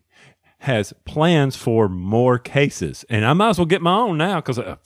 has 0.60 0.94
plans 1.06 1.56
for 1.56 1.88
more 1.88 2.40
cases, 2.40 3.06
and 3.10 3.26
I 3.26 3.34
might 3.34 3.52
as 3.52 3.58
well 3.58 3.66
get 3.66 3.82
my 3.82 3.96
own 3.96 4.18
now 4.18 4.42
because. 4.42 4.60
Uh, 4.60 4.78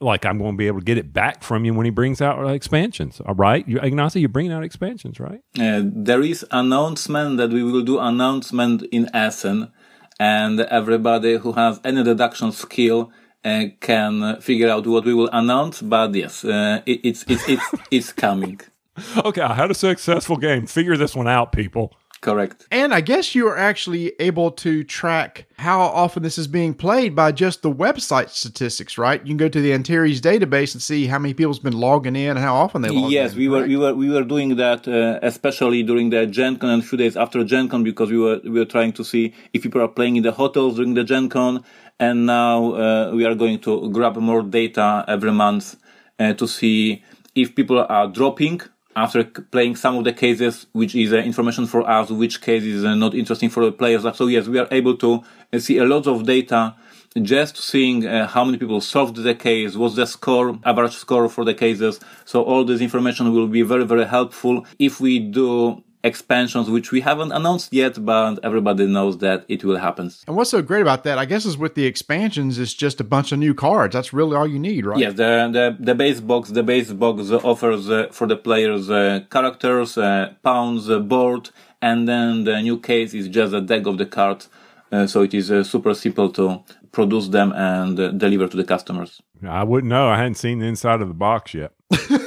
like 0.00 0.26
I'm 0.26 0.38
going 0.38 0.52
to 0.52 0.56
be 0.56 0.66
able 0.66 0.80
to 0.80 0.84
get 0.84 0.98
it 0.98 1.12
back 1.12 1.42
from 1.42 1.64
you 1.64 1.72
when 1.74 1.84
he 1.84 1.90
brings 1.90 2.20
out 2.20 2.38
uh, 2.38 2.48
expansions. 2.48 3.20
All 3.24 3.34
right, 3.34 3.66
you, 3.66 3.78
Ignacy, 3.78 4.20
you're 4.20 4.28
bringing 4.28 4.52
out 4.52 4.64
expansions, 4.64 5.18
right? 5.18 5.40
Uh, 5.58 5.82
there 5.84 6.22
is 6.22 6.44
announcement 6.50 7.38
that 7.38 7.50
we 7.50 7.62
will 7.62 7.82
do 7.82 7.98
announcement 7.98 8.82
in 8.92 9.08
Essen 9.14 9.72
and 10.18 10.60
everybody 10.60 11.36
who 11.36 11.52
has 11.52 11.80
any 11.84 12.02
deduction 12.02 12.52
skill 12.52 13.10
uh, 13.44 13.64
can 13.80 14.40
figure 14.40 14.68
out 14.68 14.86
what 14.86 15.04
we 15.04 15.14
will 15.14 15.30
announce. 15.32 15.82
But 15.82 16.14
yes, 16.14 16.44
uh, 16.44 16.82
it, 16.86 17.00
it's, 17.04 17.24
it's, 17.28 17.48
it's, 17.48 17.64
it's 17.90 18.12
coming. 18.12 18.60
Okay, 19.14 19.42
I 19.42 19.52
had 19.52 19.70
a 19.70 19.74
successful 19.74 20.38
game. 20.38 20.66
Figure 20.66 20.96
this 20.96 21.14
one 21.14 21.28
out, 21.28 21.52
people. 21.52 21.94
Correct. 22.20 22.66
And 22.70 22.92
I 22.94 23.00
guess 23.00 23.34
you 23.34 23.46
are 23.48 23.56
actually 23.58 24.12
able 24.18 24.50
to 24.52 24.82
track 24.84 25.46
how 25.58 25.80
often 25.80 26.22
this 26.22 26.38
is 26.38 26.46
being 26.48 26.74
played 26.74 27.14
by 27.14 27.30
just 27.32 27.62
the 27.62 27.70
website 27.72 28.30
statistics, 28.30 28.98
right? 28.98 29.20
You 29.20 29.28
can 29.28 29.36
go 29.36 29.48
to 29.48 29.60
the 29.60 29.72
Antares 29.72 30.20
database 30.20 30.74
and 30.74 30.82
see 30.82 31.06
how 31.06 31.18
many 31.18 31.34
people's 31.34 31.58
been 31.58 31.78
logging 31.78 32.16
in 32.16 32.30
and 32.30 32.38
how 32.38 32.56
often 32.56 32.82
they 32.82 32.88
log 32.90 33.10
Yes, 33.12 33.32
in. 33.32 33.38
we 33.38 33.48
were 33.48 33.66
we 33.66 33.76
were 33.76 33.94
we 33.94 34.10
were 34.10 34.24
doing 34.24 34.56
that 34.56 34.88
uh, 34.88 35.18
especially 35.22 35.82
during 35.82 36.10
the 36.10 36.26
Gen 36.26 36.56
Con 36.56 36.70
and 36.70 36.82
a 36.82 36.86
few 36.86 36.98
days 36.98 37.16
after 37.16 37.44
Gen 37.44 37.68
Con 37.68 37.84
because 37.84 38.10
we 38.10 38.18
were 38.18 38.40
we 38.44 38.50
were 38.50 38.64
trying 38.64 38.92
to 38.94 39.04
see 39.04 39.32
if 39.52 39.62
people 39.62 39.80
are 39.80 39.88
playing 39.88 40.16
in 40.16 40.22
the 40.22 40.32
hotels 40.32 40.76
during 40.76 40.94
the 40.94 41.04
Gen 41.04 41.28
Con, 41.28 41.62
and 42.00 42.26
now 42.26 42.72
uh, 42.74 43.10
we 43.14 43.24
are 43.24 43.34
going 43.34 43.58
to 43.60 43.90
grab 43.90 44.16
more 44.16 44.42
data 44.42 45.04
every 45.06 45.32
month 45.32 45.76
uh, 46.18 46.32
to 46.34 46.46
see 46.48 47.02
if 47.34 47.54
people 47.54 47.78
are 47.88 48.08
dropping 48.08 48.60
after 48.96 49.22
playing 49.24 49.76
some 49.76 49.96
of 49.96 50.04
the 50.04 50.12
cases, 50.12 50.66
which 50.72 50.94
is 50.94 51.12
uh, 51.12 51.18
information 51.18 51.66
for 51.66 51.88
us, 51.88 52.10
which 52.10 52.40
case 52.40 52.64
is 52.64 52.82
uh, 52.82 52.94
not 52.94 53.14
interesting 53.14 53.50
for 53.50 53.64
the 53.64 53.70
players. 53.70 54.02
So 54.16 54.26
yes, 54.26 54.48
we 54.48 54.58
are 54.58 54.68
able 54.70 54.96
to 54.96 55.22
uh, 55.52 55.58
see 55.58 55.76
a 55.76 55.84
lot 55.84 56.06
of 56.06 56.24
data 56.24 56.74
just 57.22 57.56
seeing 57.58 58.06
uh, 58.06 58.26
how 58.26 58.44
many 58.44 58.58
people 58.58 58.80
solved 58.80 59.16
the 59.16 59.34
case, 59.34 59.76
what's 59.76 59.96
the 59.96 60.06
score, 60.06 60.58
average 60.64 60.94
score 60.94 61.28
for 61.28 61.44
the 61.44 61.54
cases. 61.54 62.00
So 62.24 62.42
all 62.42 62.64
this 62.64 62.80
information 62.80 63.32
will 63.32 63.48
be 63.48 63.62
very, 63.62 63.84
very 63.84 64.06
helpful 64.06 64.66
if 64.78 65.00
we 65.00 65.18
do 65.18 65.82
expansions, 66.06 66.70
which 66.70 66.92
we 66.92 67.00
haven't 67.00 67.32
announced 67.32 67.72
yet, 67.72 67.94
but 68.04 68.38
everybody 68.42 68.86
knows 68.86 69.18
that 69.18 69.44
it 69.48 69.64
will 69.64 69.80
happen. 69.88 70.10
And 70.26 70.36
what's 70.36 70.50
so 70.50 70.62
great 70.62 70.82
about 70.82 71.04
that, 71.04 71.18
I 71.18 71.24
guess, 71.24 71.44
is 71.44 71.58
with 71.58 71.74
the 71.74 71.86
expansions, 71.86 72.58
it's 72.58 72.74
just 72.74 73.00
a 73.00 73.04
bunch 73.04 73.32
of 73.32 73.38
new 73.38 73.54
cards. 73.54 73.92
That's 73.94 74.12
really 74.12 74.36
all 74.36 74.46
you 74.46 74.58
need, 74.58 74.86
right? 74.86 74.98
Yes, 74.98 75.14
the, 75.14 75.30
the 75.56 75.66
the 75.88 75.94
base 75.94 76.20
box 76.20 76.50
the 76.50 76.62
base 76.62 76.92
box 76.92 77.30
offers 77.30 77.90
uh, 77.90 78.08
for 78.12 78.26
the 78.26 78.36
players 78.36 78.90
uh, 78.90 79.20
characters, 79.30 79.98
uh, 79.98 80.34
pounds, 80.42 80.88
uh, 80.88 80.98
board, 80.98 81.50
and 81.82 82.08
then 82.08 82.44
the 82.44 82.60
new 82.62 82.78
case 82.78 83.12
is 83.14 83.28
just 83.28 83.52
a 83.52 83.60
deck 83.60 83.86
of 83.86 83.98
the 83.98 84.06
cards. 84.06 84.48
Uh, 84.92 85.06
so 85.06 85.22
it 85.22 85.34
is 85.34 85.50
uh, 85.50 85.64
super 85.64 85.94
simple 85.94 86.30
to 86.30 86.62
produce 86.92 87.28
them 87.28 87.52
and 87.52 87.98
uh, 87.98 88.08
deliver 88.12 88.46
to 88.46 88.56
the 88.56 88.64
customers. 88.64 89.20
I 89.46 89.64
wouldn't 89.64 89.90
know. 89.90 90.08
I 90.08 90.16
hadn't 90.16 90.36
seen 90.36 90.60
the 90.60 90.66
inside 90.66 91.00
of 91.02 91.08
the 91.08 91.14
box 91.14 91.54
yet. 91.54 91.72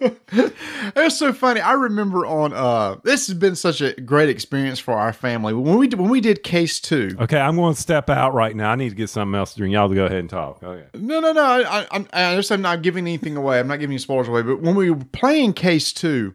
It's 0.98 1.18
so 1.18 1.32
funny. 1.32 1.60
I 1.60 1.72
remember 1.72 2.24
on 2.26 2.52
uh 2.52 2.96
this 3.02 3.26
has 3.26 3.36
been 3.36 3.56
such 3.56 3.80
a 3.80 3.92
great 4.00 4.28
experience 4.28 4.78
for 4.78 4.94
our 4.94 5.12
family. 5.12 5.52
When 5.54 5.76
we 5.78 5.88
did, 5.88 5.98
when 5.98 6.10
we 6.10 6.20
did 6.20 6.42
case 6.42 6.80
two. 6.80 7.16
Okay, 7.20 7.38
I'm 7.38 7.56
going 7.56 7.74
to 7.74 7.80
step 7.80 8.08
out 8.10 8.34
right 8.34 8.54
now. 8.54 8.70
I 8.70 8.76
need 8.76 8.90
to 8.90 8.94
get 8.94 9.08
something 9.10 9.34
else 9.34 9.52
to 9.52 9.58
drink. 9.58 9.72
Y'all 9.74 9.88
to 9.88 9.94
go 9.94 10.06
ahead 10.06 10.18
and 10.18 10.30
talk. 10.30 10.62
Okay. 10.62 10.86
No, 10.94 11.20
no, 11.20 11.32
no. 11.32 11.42
I, 11.42 11.60
I, 11.62 11.86
I'm- 11.90 12.08
I 12.12 12.24
understand. 12.24 12.58
I'm 12.60 12.62
not 12.76 12.82
giving 12.82 13.04
anything 13.06 13.36
away. 13.36 13.58
I'm 13.58 13.66
not 13.68 13.78
giving 13.80 13.92
you 13.92 13.98
spoilers 13.98 14.28
away. 14.28 14.42
But 14.42 14.60
when 14.62 14.74
we 14.74 14.90
were 14.90 15.04
playing 15.12 15.54
case 15.54 15.92
two, 15.92 16.34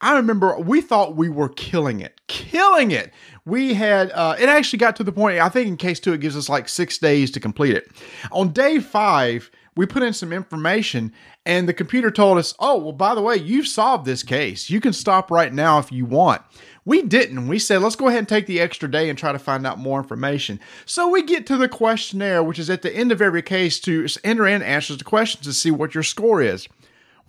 I 0.00 0.16
remember 0.16 0.58
we 0.58 0.80
thought 0.80 1.16
we 1.16 1.28
were 1.28 1.48
killing 1.48 2.00
it, 2.00 2.20
killing 2.28 2.90
it. 2.92 3.12
We 3.44 3.74
had 3.74 4.10
uh, 4.12 4.36
it 4.38 4.48
actually 4.48 4.78
got 4.78 4.96
to 4.96 5.04
the 5.04 5.12
point. 5.12 5.38
I 5.40 5.48
think 5.48 5.66
in 5.68 5.76
case 5.76 5.98
two, 6.00 6.12
it 6.12 6.20
gives 6.20 6.36
us 6.36 6.48
like 6.48 6.68
six 6.68 6.98
days 6.98 7.30
to 7.32 7.40
complete 7.40 7.74
it. 7.74 7.90
On 8.30 8.52
day 8.52 8.78
five, 8.78 9.50
we 9.78 9.86
put 9.86 10.02
in 10.02 10.12
some 10.12 10.32
information, 10.32 11.12
and 11.46 11.68
the 11.68 11.72
computer 11.72 12.10
told 12.10 12.36
us, 12.36 12.52
oh, 12.58 12.78
well, 12.78 12.90
by 12.90 13.14
the 13.14 13.22
way, 13.22 13.36
you've 13.36 13.68
solved 13.68 14.04
this 14.04 14.24
case. 14.24 14.68
You 14.68 14.80
can 14.80 14.92
stop 14.92 15.30
right 15.30 15.52
now 15.52 15.78
if 15.78 15.92
you 15.92 16.04
want. 16.04 16.42
We 16.84 17.02
didn't. 17.02 17.46
We 17.46 17.60
said, 17.60 17.80
let's 17.80 17.94
go 17.94 18.08
ahead 18.08 18.18
and 18.18 18.28
take 18.28 18.46
the 18.46 18.58
extra 18.58 18.90
day 18.90 19.08
and 19.08 19.16
try 19.16 19.30
to 19.30 19.38
find 19.38 19.64
out 19.64 19.78
more 19.78 20.00
information. 20.00 20.58
So 20.84 21.08
we 21.08 21.22
get 21.22 21.46
to 21.46 21.56
the 21.56 21.68
questionnaire, 21.68 22.42
which 22.42 22.58
is 22.58 22.68
at 22.68 22.82
the 22.82 22.92
end 22.92 23.12
of 23.12 23.22
every 23.22 23.40
case 23.40 23.78
to 23.82 24.08
enter 24.24 24.48
in 24.48 24.62
answers 24.62 24.96
to 24.96 25.04
questions 25.04 25.44
to 25.44 25.52
see 25.52 25.70
what 25.70 25.94
your 25.94 26.02
score 26.02 26.42
is. 26.42 26.66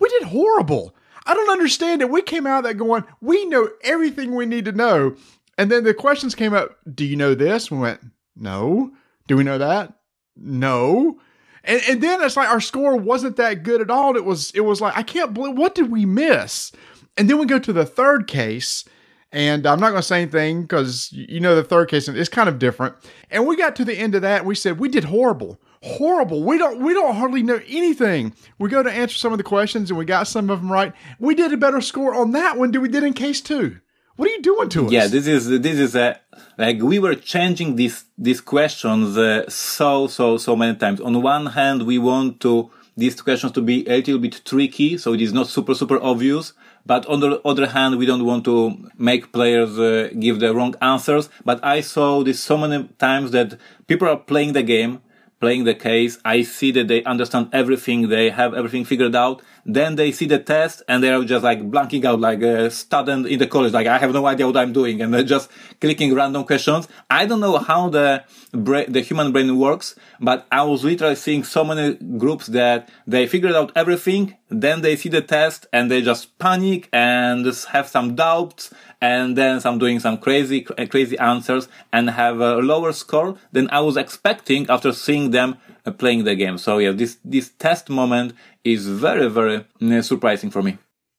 We 0.00 0.08
did 0.08 0.24
horrible. 0.24 0.92
I 1.26 1.34
don't 1.34 1.50
understand 1.50 2.02
it. 2.02 2.10
We 2.10 2.20
came 2.20 2.48
out 2.48 2.64
that 2.64 2.74
going, 2.74 3.04
we 3.20 3.44
know 3.44 3.68
everything 3.84 4.34
we 4.34 4.44
need 4.44 4.64
to 4.64 4.72
know. 4.72 5.14
And 5.56 5.70
then 5.70 5.84
the 5.84 5.94
questions 5.94 6.34
came 6.34 6.52
up, 6.52 6.76
do 6.92 7.04
you 7.04 7.14
know 7.14 7.36
this? 7.36 7.70
We 7.70 7.78
went, 7.78 8.00
no. 8.34 8.90
Do 9.28 9.36
we 9.36 9.44
know 9.44 9.58
that? 9.58 9.92
No. 10.34 11.20
And, 11.64 11.82
and 11.88 12.02
then 12.02 12.22
it's 12.22 12.36
like 12.36 12.48
our 12.48 12.60
score 12.60 12.96
wasn't 12.96 13.36
that 13.36 13.62
good 13.62 13.80
at 13.80 13.90
all. 13.90 14.16
It 14.16 14.24
was 14.24 14.50
it 14.52 14.60
was 14.60 14.80
like 14.80 14.96
I 14.96 15.02
can't 15.02 15.34
believe 15.34 15.56
what 15.56 15.74
did 15.74 15.90
we 15.90 16.04
miss? 16.06 16.72
And 17.16 17.28
then 17.28 17.38
we 17.38 17.46
go 17.46 17.58
to 17.58 17.72
the 17.72 17.84
third 17.84 18.26
case, 18.26 18.84
and 19.32 19.66
I'm 19.66 19.80
not 19.80 19.90
going 19.90 20.00
to 20.00 20.06
say 20.06 20.22
anything 20.22 20.62
because 20.62 21.12
you 21.12 21.40
know 21.40 21.54
the 21.54 21.64
third 21.64 21.88
case 21.88 22.08
is 22.08 22.28
kind 22.28 22.48
of 22.48 22.58
different. 22.58 22.94
And 23.30 23.46
we 23.46 23.56
got 23.56 23.76
to 23.76 23.84
the 23.84 23.96
end 23.96 24.14
of 24.14 24.22
that, 24.22 24.40
and 24.40 24.48
we 24.48 24.54
said 24.54 24.78
we 24.78 24.88
did 24.88 25.04
horrible, 25.04 25.60
horrible. 25.82 26.44
We 26.44 26.58
don't 26.58 26.80
we 26.80 26.94
don't 26.94 27.16
hardly 27.16 27.42
know 27.42 27.60
anything. 27.66 28.34
We 28.58 28.70
go 28.70 28.82
to 28.82 28.90
answer 28.90 29.16
some 29.16 29.32
of 29.32 29.38
the 29.38 29.44
questions, 29.44 29.90
and 29.90 29.98
we 29.98 30.04
got 30.04 30.28
some 30.28 30.50
of 30.50 30.60
them 30.60 30.72
right. 30.72 30.92
We 31.18 31.34
did 31.34 31.52
a 31.52 31.56
better 31.56 31.80
score 31.80 32.14
on 32.14 32.32
that 32.32 32.56
one 32.56 32.70
than 32.70 32.80
we 32.80 32.88
did 32.88 33.04
in 33.04 33.12
case 33.12 33.40
two. 33.40 33.80
What 34.20 34.28
are 34.28 34.32
you 34.32 34.42
doing 34.42 34.68
to 34.68 34.84
us? 34.84 34.92
Yeah, 34.92 35.06
this 35.06 35.26
is 35.26 35.48
this 35.48 35.78
is 35.78 35.96
a 35.96 36.20
like 36.58 36.82
we 36.82 36.98
were 36.98 37.14
changing 37.14 37.76
these 37.76 38.04
these 38.18 38.42
questions 38.42 39.16
uh, 39.16 39.48
so 39.48 40.08
so 40.08 40.36
so 40.36 40.54
many 40.54 40.76
times. 40.76 41.00
On 41.00 41.22
one 41.22 41.46
hand, 41.46 41.86
we 41.86 41.96
want 41.96 42.38
to 42.40 42.70
these 42.98 43.18
questions 43.22 43.52
to 43.52 43.62
be 43.62 43.88
a 43.88 43.96
little 43.96 44.18
bit 44.18 44.42
tricky, 44.44 44.98
so 44.98 45.14
it 45.14 45.22
is 45.22 45.32
not 45.32 45.46
super 45.46 45.74
super 45.74 45.98
obvious. 46.02 46.52
But 46.84 47.06
on 47.06 47.20
the 47.20 47.40
other 47.46 47.68
hand, 47.68 47.96
we 47.96 48.04
don't 48.04 48.26
want 48.26 48.44
to 48.44 48.76
make 48.98 49.32
players 49.32 49.78
uh, 49.78 50.10
give 50.18 50.38
the 50.38 50.54
wrong 50.54 50.74
answers. 50.82 51.30
But 51.42 51.64
I 51.64 51.80
saw 51.80 52.22
this 52.22 52.42
so 52.42 52.58
many 52.58 52.90
times 52.98 53.30
that 53.30 53.58
people 53.86 54.06
are 54.06 54.18
playing 54.18 54.52
the 54.52 54.62
game, 54.62 55.00
playing 55.40 55.64
the 55.64 55.74
case. 55.74 56.18
I 56.26 56.42
see 56.42 56.70
that 56.72 56.88
they 56.88 57.02
understand 57.04 57.48
everything, 57.54 58.10
they 58.10 58.28
have 58.28 58.52
everything 58.52 58.84
figured 58.84 59.16
out, 59.16 59.40
then 59.64 59.96
they 59.96 60.12
see 60.12 60.26
the 60.26 60.38
test 60.38 60.82
and 60.88 61.02
they're 61.02 61.22
just 61.24 61.44
like 61.44 61.60
blanking 61.70 62.04
out 62.04 62.20
like 62.20 62.42
a 62.42 62.70
student 62.70 63.26
in 63.26 63.38
the 63.38 63.46
college. 63.46 63.72
Like 63.72 63.86
I 63.86 63.98
have 63.98 64.12
no 64.12 64.26
idea 64.26 64.46
what 64.46 64.56
I'm 64.56 64.72
doing 64.72 65.00
and 65.00 65.12
they're 65.12 65.22
just 65.22 65.50
clicking 65.80 66.14
random 66.14 66.44
questions. 66.44 66.88
I 67.08 67.26
don't 67.26 67.40
know 67.40 67.58
how 67.58 67.88
the 67.88 68.24
brain, 68.52 68.90
the 68.92 69.00
human 69.00 69.32
brain 69.32 69.58
works, 69.58 69.94
but 70.20 70.46
I 70.50 70.62
was 70.62 70.84
literally 70.84 71.16
seeing 71.16 71.44
so 71.44 71.64
many 71.64 71.94
groups 71.94 72.46
that 72.48 72.88
they 73.06 73.26
figured 73.26 73.54
out 73.54 73.72
everything. 73.76 74.36
Then 74.48 74.80
they 74.80 74.96
see 74.96 75.08
the 75.08 75.22
test 75.22 75.66
and 75.72 75.90
they 75.90 76.02
just 76.02 76.38
panic 76.38 76.88
and 76.92 77.46
have 77.72 77.88
some 77.88 78.16
doubts 78.16 78.72
and 79.00 79.36
then 79.36 79.60
some 79.60 79.78
doing 79.78 80.00
some 80.00 80.18
crazy, 80.18 80.62
crazy 80.62 81.18
answers 81.18 81.68
and 81.92 82.10
have 82.10 82.40
a 82.40 82.56
lower 82.56 82.92
score 82.92 83.36
than 83.52 83.70
I 83.70 83.80
was 83.80 83.96
expecting 83.96 84.68
after 84.68 84.92
seeing 84.92 85.30
them 85.30 85.56
uh, 85.86 85.90
playing 85.90 86.24
the 86.24 86.34
game. 86.34 86.58
So 86.58 86.78
yeah, 86.78 86.92
this 86.92 87.16
this 87.24 87.48
test 87.58 87.88
moment 87.88 88.34
is 88.64 88.86
very 88.86 89.28
very 89.28 89.64
uh, 89.82 90.02
surprising 90.02 90.50
for 90.50 90.62
me. 90.62 90.78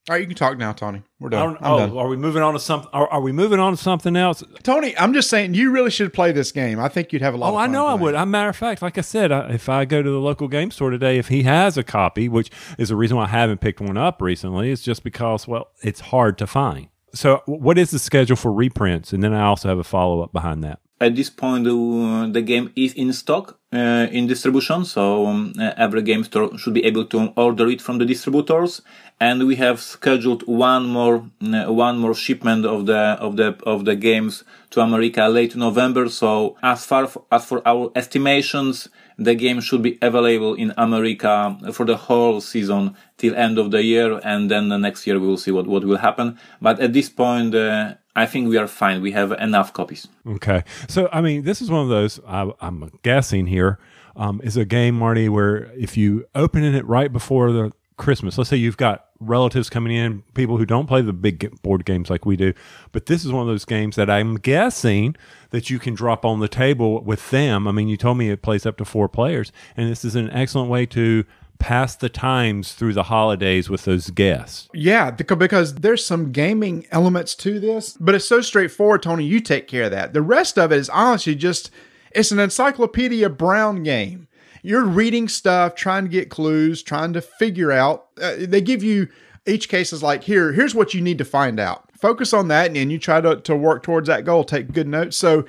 All 0.10 0.16
right, 0.16 0.22
you 0.22 0.28
can 0.28 0.36
talk 0.36 0.58
now, 0.58 0.74
Tony. 0.74 1.04
We're 1.20 1.30
done. 1.30 1.58
I'm 1.62 1.72
oh, 1.72 1.78
done. 1.78 1.96
are 1.96 2.08
we 2.08 2.18
moving 2.18 2.42
on 2.42 2.54
to 2.54 2.60
something? 2.60 2.90
Are, 2.92 3.08
are, 3.08 3.22
we 3.22 3.32
moving 3.32 3.60
on 3.60 3.74
to 3.74 3.78
something 3.78 4.16
else? 4.16 4.44
Tony, 4.64 4.98
I'm 4.98 5.14
just 5.14 5.30
saying 5.30 5.54
you 5.54 5.70
really 5.70 5.92
should 5.92 6.12
play 6.12 6.32
this 6.32 6.52
game. 6.52 6.80
I 6.80 6.90
think 6.90 7.14
you'd 7.14 7.22
have 7.22 7.36
a 7.36 7.38
lot. 7.38 7.54
Oh, 7.54 7.56
I 7.56 7.68
know 7.68 7.86
I 7.86 7.94
would. 7.94 8.16
As 8.16 8.24
a 8.24 8.26
matter 8.26 8.50
of 8.50 8.56
fact, 8.56 8.82
like 8.82 8.98
I 8.98 9.02
said, 9.02 9.32
I, 9.32 9.52
if 9.52 9.70
I 9.70 9.86
go 9.86 10.02
to 10.02 10.10
the 10.10 10.18
local 10.18 10.48
game 10.48 10.72
store 10.72 10.90
today, 10.90 11.20
if 11.20 11.28
he 11.28 11.44
has 11.44 11.78
a 11.78 11.84
copy, 11.84 12.28
which 12.28 12.50
is 12.80 12.90
the 12.90 12.96
reason 12.96 13.18
why 13.18 13.26
I 13.26 13.28
haven't 13.28 13.62
picked 13.62 13.80
one 13.80 13.96
up 13.96 14.24
recently, 14.24 14.72
is 14.72 14.82
just 14.82 15.04
because 15.04 15.48
well, 15.48 15.70
it's 15.84 16.00
hard 16.00 16.40
to 16.40 16.48
find. 16.48 16.88
So, 17.14 17.44
what 17.46 17.78
is 17.78 17.92
the 17.92 18.00
schedule 18.00 18.38
for 18.38 18.52
reprints? 18.52 19.14
And 19.14 19.22
then 19.22 19.34
I 19.34 19.44
also 19.44 19.70
have 19.70 19.78
a 19.78 19.84
follow 19.84 20.22
up 20.22 20.34
behind 20.34 20.64
that 20.64 20.80
at 21.02 21.16
this 21.16 21.30
point 21.30 21.68
uh, 21.68 22.28
the 22.28 22.42
game 22.42 22.72
is 22.76 22.94
in 22.94 23.12
stock 23.12 23.60
uh, 23.74 24.08
in 24.12 24.28
distribution. 24.28 24.86
So 24.86 25.28
um, 25.28 25.54
uh, 25.58 25.72
every 25.78 26.02
game 26.02 26.24
store 26.24 26.58
should 26.58 26.74
be 26.74 26.84
able 26.86 27.06
to 27.06 27.34
order 27.36 27.68
it 27.70 27.82
from 27.82 27.98
the 28.00 28.06
distributors. 28.06 28.82
And 29.20 29.46
we 29.46 29.56
have 29.58 29.80
scheduled 29.80 30.44
one 30.48 30.88
more 30.88 31.30
uh, 31.42 31.72
one 31.72 32.00
more 32.00 32.16
shipment 32.16 32.66
of 32.66 32.86
the 32.88 33.18
of 33.20 33.38
the 33.38 33.56
of 33.64 33.86
the 33.86 33.96
games 33.96 34.44
to 34.72 34.82
America 34.82 35.28
late 35.28 35.56
November. 35.56 36.10
So 36.10 36.58
as 36.64 36.86
far 36.86 37.04
f- 37.04 37.18
as 37.32 37.46
for 37.46 37.62
our 37.68 37.92
estimations 37.96 38.90
the 39.18 39.36
game 39.36 39.62
should 39.62 39.84
be 39.84 40.00
available 40.02 40.56
in 40.56 40.74
America 40.78 41.56
for 41.72 41.86
the 41.86 41.96
whole 41.96 42.42
season 42.42 42.96
till 43.18 43.36
end 43.36 43.60
of 43.60 43.70
the 43.70 43.84
year. 43.84 44.20
And 44.24 44.50
then 44.50 44.70
the 44.70 44.80
next 44.80 45.06
year 45.06 45.20
we 45.20 45.28
will 45.28 45.38
see 45.38 45.52
what 45.52 45.68
what 45.68 45.86
will 45.86 45.98
happen. 45.98 46.40
But 46.60 46.80
at 46.80 46.94
this 46.94 47.10
point 47.10 47.54
uh, 47.54 47.94
I 48.16 48.26
think 48.26 48.50
we 48.50 48.58
are 48.58 48.68
fine. 48.68 49.02
We 49.02 49.12
have 49.12 49.32
enough 49.32 49.74
copies. 49.74 50.08
Okay. 50.28 50.64
So, 50.88 51.10
I 51.12 51.22
mean, 51.22 51.44
this 51.44 51.62
is 51.62 51.70
one 51.70 51.82
of 51.82 51.90
those, 51.90 52.20
I, 52.28 52.52
am 52.62 52.92
guessing 53.04 53.48
here, 53.48 53.80
um, 54.16 54.42
is 54.44 54.58
a 54.58 54.66
game, 54.66 54.96
Marty, 54.96 55.30
where 55.30 55.72
if 55.78 55.96
you 55.96 56.26
open 56.36 56.64
it 56.64 56.86
right 56.86 57.12
before 57.12 57.52
the 57.52 57.72
Christmas, 57.98 58.38
let's 58.38 58.50
say 58.50 58.58
you've 58.58 58.78
got 58.78 59.06
relatives 59.20 59.70
coming 59.70 59.96
in, 59.96 60.24
people 60.34 60.58
who 60.58 60.66
don't 60.66 60.88
play 60.88 61.02
the 61.02 61.14
big 61.14 61.62
board 61.62 61.86
games 61.86 62.10
like 62.10 62.26
we 62.26 62.36
do, 62.36 62.54
but 62.92 63.06
this 63.06 63.24
is 63.24 63.32
one 63.32 63.44
of 63.44 63.48
those 63.48 63.64
games 63.64 63.96
that 63.96 64.10
I'm 64.10 64.36
guessing 64.36 65.16
that 65.52 65.70
you 65.70 65.80
can 65.80 65.94
drop 65.94 66.26
on 66.26 66.40
the 66.40 66.48
table 66.48 67.02
with 67.04 67.30
them. 67.30 67.68
I 67.68 67.72
mean, 67.72 67.88
you 67.88 67.98
told 67.98 68.18
me 68.18 68.30
it 68.30 68.42
plays 68.42 68.66
up 68.66 68.78
to 68.78 68.86
four 68.86 69.08
players, 69.08 69.52
and 69.78 69.90
this 69.90 70.04
is 70.04 70.16
an 70.16 70.30
excellent 70.32 70.70
way 70.70 70.86
to 70.88 71.24
pass 71.62 71.96
the 71.96 72.10
times 72.10 72.74
through 72.74 72.94
the 72.94 73.04
holidays 73.04 73.70
with 73.70 73.86
those 73.86 74.10
guests. 74.10 74.68
Yeah, 74.74 75.12
because 75.12 75.76
there's 75.76 76.04
some 76.04 76.32
gaming 76.32 76.88
elements 76.92 77.36
to 77.36 77.60
this, 77.60 77.96
but 78.00 78.16
it's 78.16 78.26
so 78.26 78.42
straightforward, 78.42 79.04
Tony. 79.04 79.26
You 79.26 79.40
take 79.40 79.68
care 79.68 79.84
of 79.84 79.92
that. 79.92 80.14
The 80.14 80.24
rest 80.24 80.58
of 80.58 80.72
it 80.72 80.80
is 80.80 80.90
honestly 80.90 81.36
just 81.36 81.70
it's 82.12 82.32
an 82.32 82.40
encyclopedia 82.40 83.30
brown 83.30 83.84
game. 83.84 84.28
You're 84.64 84.86
reading 84.86 85.28
stuff, 85.28 85.76
trying 85.76 86.04
to 86.04 86.10
get 86.10 86.30
clues, 86.30 86.82
trying 86.82 87.14
to 87.14 87.22
figure 87.22 87.72
out. 87.72 88.08
Uh, 88.20 88.34
they 88.40 88.62
give 88.62 88.84
you 88.84 89.08
each 89.46 89.70
case 89.70 89.94
is 89.94 90.04
like 90.04 90.24
here, 90.24 90.54
here's 90.54 90.76
what 90.76 90.94
you 90.94 91.02
need 91.02 91.20
to 91.20 91.26
find 91.26 91.60
out. 91.60 91.90
Focus 92.00 92.34
on 92.34 92.48
that, 92.48 92.68
and 92.68 92.76
then 92.76 92.90
you 92.90 92.98
try 92.98 93.22
to, 93.22 93.40
to 93.42 93.56
work 93.56 93.84
towards 93.84 94.08
that 94.08 94.26
goal. 94.26 94.44
Take 94.44 94.72
good 94.74 94.88
notes. 94.88 95.16
So 95.16 95.46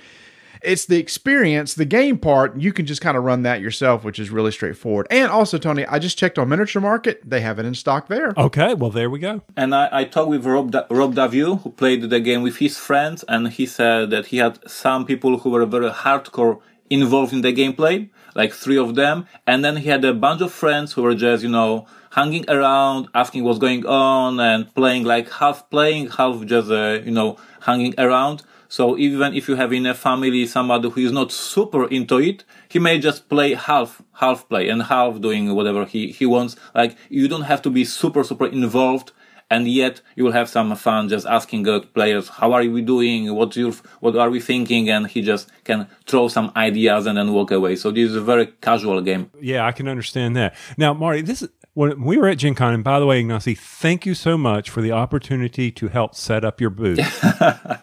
it's 0.64 0.86
the 0.86 0.98
experience, 0.98 1.74
the 1.74 1.84
game 1.84 2.18
part. 2.18 2.56
You 2.56 2.72
can 2.72 2.86
just 2.86 3.00
kind 3.00 3.16
of 3.16 3.24
run 3.24 3.42
that 3.42 3.60
yourself, 3.60 4.04
which 4.04 4.18
is 4.18 4.30
really 4.30 4.52
straightforward. 4.52 5.06
And 5.10 5.30
also, 5.30 5.58
Tony, 5.58 5.86
I 5.86 5.98
just 5.98 6.18
checked 6.18 6.38
on 6.38 6.48
Miniature 6.48 6.82
Market; 6.82 7.20
they 7.28 7.40
have 7.40 7.58
it 7.58 7.66
in 7.66 7.74
stock 7.74 8.08
there. 8.08 8.32
Okay, 8.36 8.74
well 8.74 8.90
there 8.90 9.10
we 9.10 9.18
go. 9.18 9.42
And 9.56 9.74
I, 9.74 9.88
I 9.92 10.04
talked 10.04 10.30
with 10.30 10.46
Rob 10.46 10.70
da- 10.70 10.86
Rob 10.90 11.14
Daviau, 11.14 11.62
who 11.62 11.70
played 11.70 12.08
the 12.08 12.20
game 12.20 12.42
with 12.42 12.58
his 12.58 12.78
friends, 12.78 13.24
and 13.28 13.48
he 13.48 13.66
said 13.66 14.10
that 14.10 14.26
he 14.26 14.38
had 14.38 14.58
some 14.68 15.04
people 15.04 15.38
who 15.38 15.50
were 15.50 15.66
very 15.66 15.90
hardcore 15.90 16.60
involved 16.90 17.32
in 17.32 17.40
the 17.40 17.52
gameplay, 17.52 18.10
like 18.34 18.52
three 18.52 18.76
of 18.76 18.94
them, 18.94 19.26
and 19.46 19.64
then 19.64 19.76
he 19.78 19.88
had 19.88 20.04
a 20.04 20.12
bunch 20.12 20.42
of 20.42 20.52
friends 20.52 20.92
who 20.92 21.02
were 21.02 21.14
just, 21.14 21.42
you 21.42 21.48
know, 21.48 21.86
hanging 22.10 22.44
around, 22.50 23.08
asking 23.14 23.44
what's 23.44 23.58
going 23.58 23.86
on, 23.86 24.38
and 24.38 24.72
playing 24.74 25.04
like 25.04 25.30
half 25.30 25.68
playing, 25.70 26.08
half 26.10 26.44
just, 26.44 26.70
uh, 26.70 27.00
you 27.04 27.10
know, 27.10 27.38
hanging 27.60 27.94
around. 27.98 28.42
So 28.72 28.96
even 28.96 29.34
if 29.34 29.48
you 29.48 29.56
have 29.56 29.70
in 29.74 29.84
a 29.84 29.92
family 29.92 30.46
somebody 30.46 30.88
who 30.88 31.02
is 31.02 31.12
not 31.12 31.30
super 31.30 31.86
into 31.88 32.16
it, 32.16 32.42
he 32.70 32.78
may 32.78 32.98
just 32.98 33.28
play 33.28 33.52
half, 33.52 34.00
half 34.14 34.48
play 34.48 34.70
and 34.70 34.84
half 34.84 35.20
doing 35.20 35.54
whatever 35.54 35.84
he, 35.84 36.10
he 36.10 36.24
wants. 36.24 36.56
Like 36.74 36.96
you 37.10 37.28
don't 37.28 37.42
have 37.42 37.60
to 37.62 37.70
be 37.70 37.84
super, 37.84 38.24
super 38.24 38.46
involved. 38.46 39.12
And 39.50 39.68
yet 39.68 40.00
you 40.16 40.24
will 40.24 40.32
have 40.32 40.48
some 40.48 40.74
fun 40.74 41.10
just 41.10 41.26
asking 41.26 41.66
players, 41.92 42.30
how 42.30 42.54
are 42.54 42.64
we 42.64 42.80
doing? 42.80 43.34
What 43.34 43.54
you, 43.56 43.74
what 44.00 44.16
are 44.16 44.30
we 44.30 44.40
thinking? 44.40 44.88
And 44.88 45.06
he 45.06 45.20
just 45.20 45.50
can 45.64 45.86
throw 46.06 46.28
some 46.28 46.50
ideas 46.56 47.04
and 47.04 47.18
then 47.18 47.34
walk 47.34 47.50
away. 47.50 47.76
So 47.76 47.90
this 47.90 48.08
is 48.08 48.16
a 48.16 48.22
very 48.22 48.46
casual 48.62 49.02
game. 49.02 49.30
Yeah, 49.38 49.66
I 49.66 49.72
can 49.72 49.86
understand 49.86 50.34
that. 50.36 50.54
Now, 50.78 50.94
Marty, 50.94 51.20
this 51.20 51.42
is, 51.42 51.50
when 51.74 52.02
we 52.02 52.18
were 52.18 52.28
at 52.28 52.36
Gen 52.36 52.54
Con, 52.54 52.74
and 52.74 52.84
by 52.84 53.00
the 53.00 53.06
way, 53.06 53.22
Ignacy, 53.22 53.56
thank 53.56 54.04
you 54.04 54.12
so 54.12 54.36
much 54.36 54.68
for 54.68 54.82
the 54.82 54.92
opportunity 54.92 55.70
to 55.70 55.88
help 55.88 56.14
set 56.14 56.44
up 56.44 56.60
your 56.60 56.68
booth. 56.68 56.98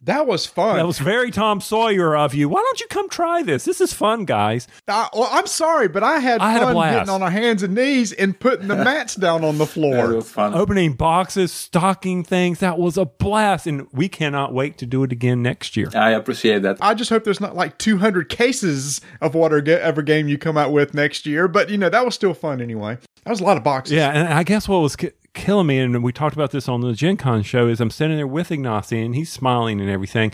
that 0.04 0.28
was 0.28 0.46
fun. 0.46 0.76
That 0.76 0.86
was 0.86 1.00
very 1.00 1.32
Tom 1.32 1.60
Sawyer 1.60 2.16
of 2.16 2.36
you. 2.36 2.48
Why 2.50 2.62
don't 2.62 2.80
you 2.80 2.86
come 2.88 3.10
try 3.10 3.42
this? 3.42 3.66
This 3.66 3.82
is 3.82 3.92
fun, 3.92 4.26
guys. 4.26 4.68
Uh, 4.88 5.08
well, 5.14 5.30
I'm 5.32 5.48
sorry, 5.48 5.88
but 5.88 6.04
I 6.04 6.20
had 6.20 6.40
I 6.40 6.52
had 6.52 6.62
fun 6.62 6.76
had 6.76 6.94
getting 6.94 7.10
on 7.10 7.24
our 7.24 7.32
hands 7.32 7.64
and 7.64 7.74
knees 7.74 8.12
and 8.14 8.40
putting 8.40 8.68
the 8.68 8.76
mats 8.76 9.16
down 9.16 9.44
on 9.44 9.58
the 9.58 9.66
floor. 9.66 10.12
It 10.12 10.16
was 10.18 10.32
fun. 10.32 10.54
Opening 10.54 10.94
boxes, 10.94 11.52
stocking 11.52 12.24
things. 12.24 12.60
That 12.60 12.78
was 12.78 12.96
a 12.96 13.06
blast, 13.06 13.66
and 13.66 13.88
we 13.92 14.08
cannot 14.08 14.54
wait 14.54 14.78
to 14.78 14.86
do 14.86 15.04
it 15.04 15.12
again 15.12 15.42
next 15.42 15.76
year. 15.76 15.90
I 15.96 16.12
appreciate 16.12 16.62
that. 16.62 16.78
I 16.80 16.94
just 16.94 17.10
hope 17.10 17.24
there's 17.24 17.42
not 17.42 17.56
like 17.56 17.80
200 17.80 18.30
cases 18.30 19.02
of 19.20 19.34
whatever 19.34 20.04
game 20.04 20.28
you 20.28 20.38
come 20.38 20.58
out 20.58 20.72
with 20.72 20.94
next 20.94 21.26
year, 21.26 21.48
but 21.48 21.72
you 21.72 21.78
know 21.80 21.90
that 21.90 22.06
was 22.06 22.14
still 22.14 22.36
fun 22.36 22.62
anyway. 22.62 23.00
That 23.24 23.32
was 23.32 23.42
a 23.42 23.44
lot 23.44 23.58
of 23.58 23.64
boxes. 23.64 23.79
Yeah, 23.88 24.10
and 24.10 24.34
I 24.34 24.44
guess 24.44 24.68
what 24.68 24.80
was 24.80 24.96
ki- 24.96 25.12
killing 25.34 25.68
me, 25.68 25.80
and 25.80 26.04
we 26.04 26.12
talked 26.12 26.36
about 26.36 26.52
this 26.52 26.68
on 26.68 26.82
the 26.82 26.94
Gen 26.94 27.18
Con 27.18 27.44
show, 27.44 27.68
is 27.68 27.80
I'm 27.80 27.90
sitting 27.90 28.18
there 28.18 28.28
with 28.28 28.50
Ignacy, 28.50 29.04
and 29.06 29.16
he's 29.16 29.32
smiling 29.32 29.80
and 29.80 29.90
everything. 29.90 30.32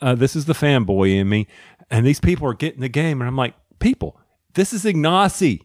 Uh, 0.00 0.14
this 0.14 0.34
is 0.36 0.44
the 0.46 0.52
fanboy 0.54 1.16
in 1.18 1.28
me, 1.28 1.46
and 1.90 2.06
these 2.06 2.20
people 2.20 2.46
are 2.48 2.54
getting 2.54 2.80
the 2.80 2.88
game, 2.88 3.20
and 3.20 3.28
I'm 3.28 3.36
like, 3.36 3.54
people, 3.78 4.18
this 4.54 4.72
is 4.72 4.84
Ignacy. 4.84 5.60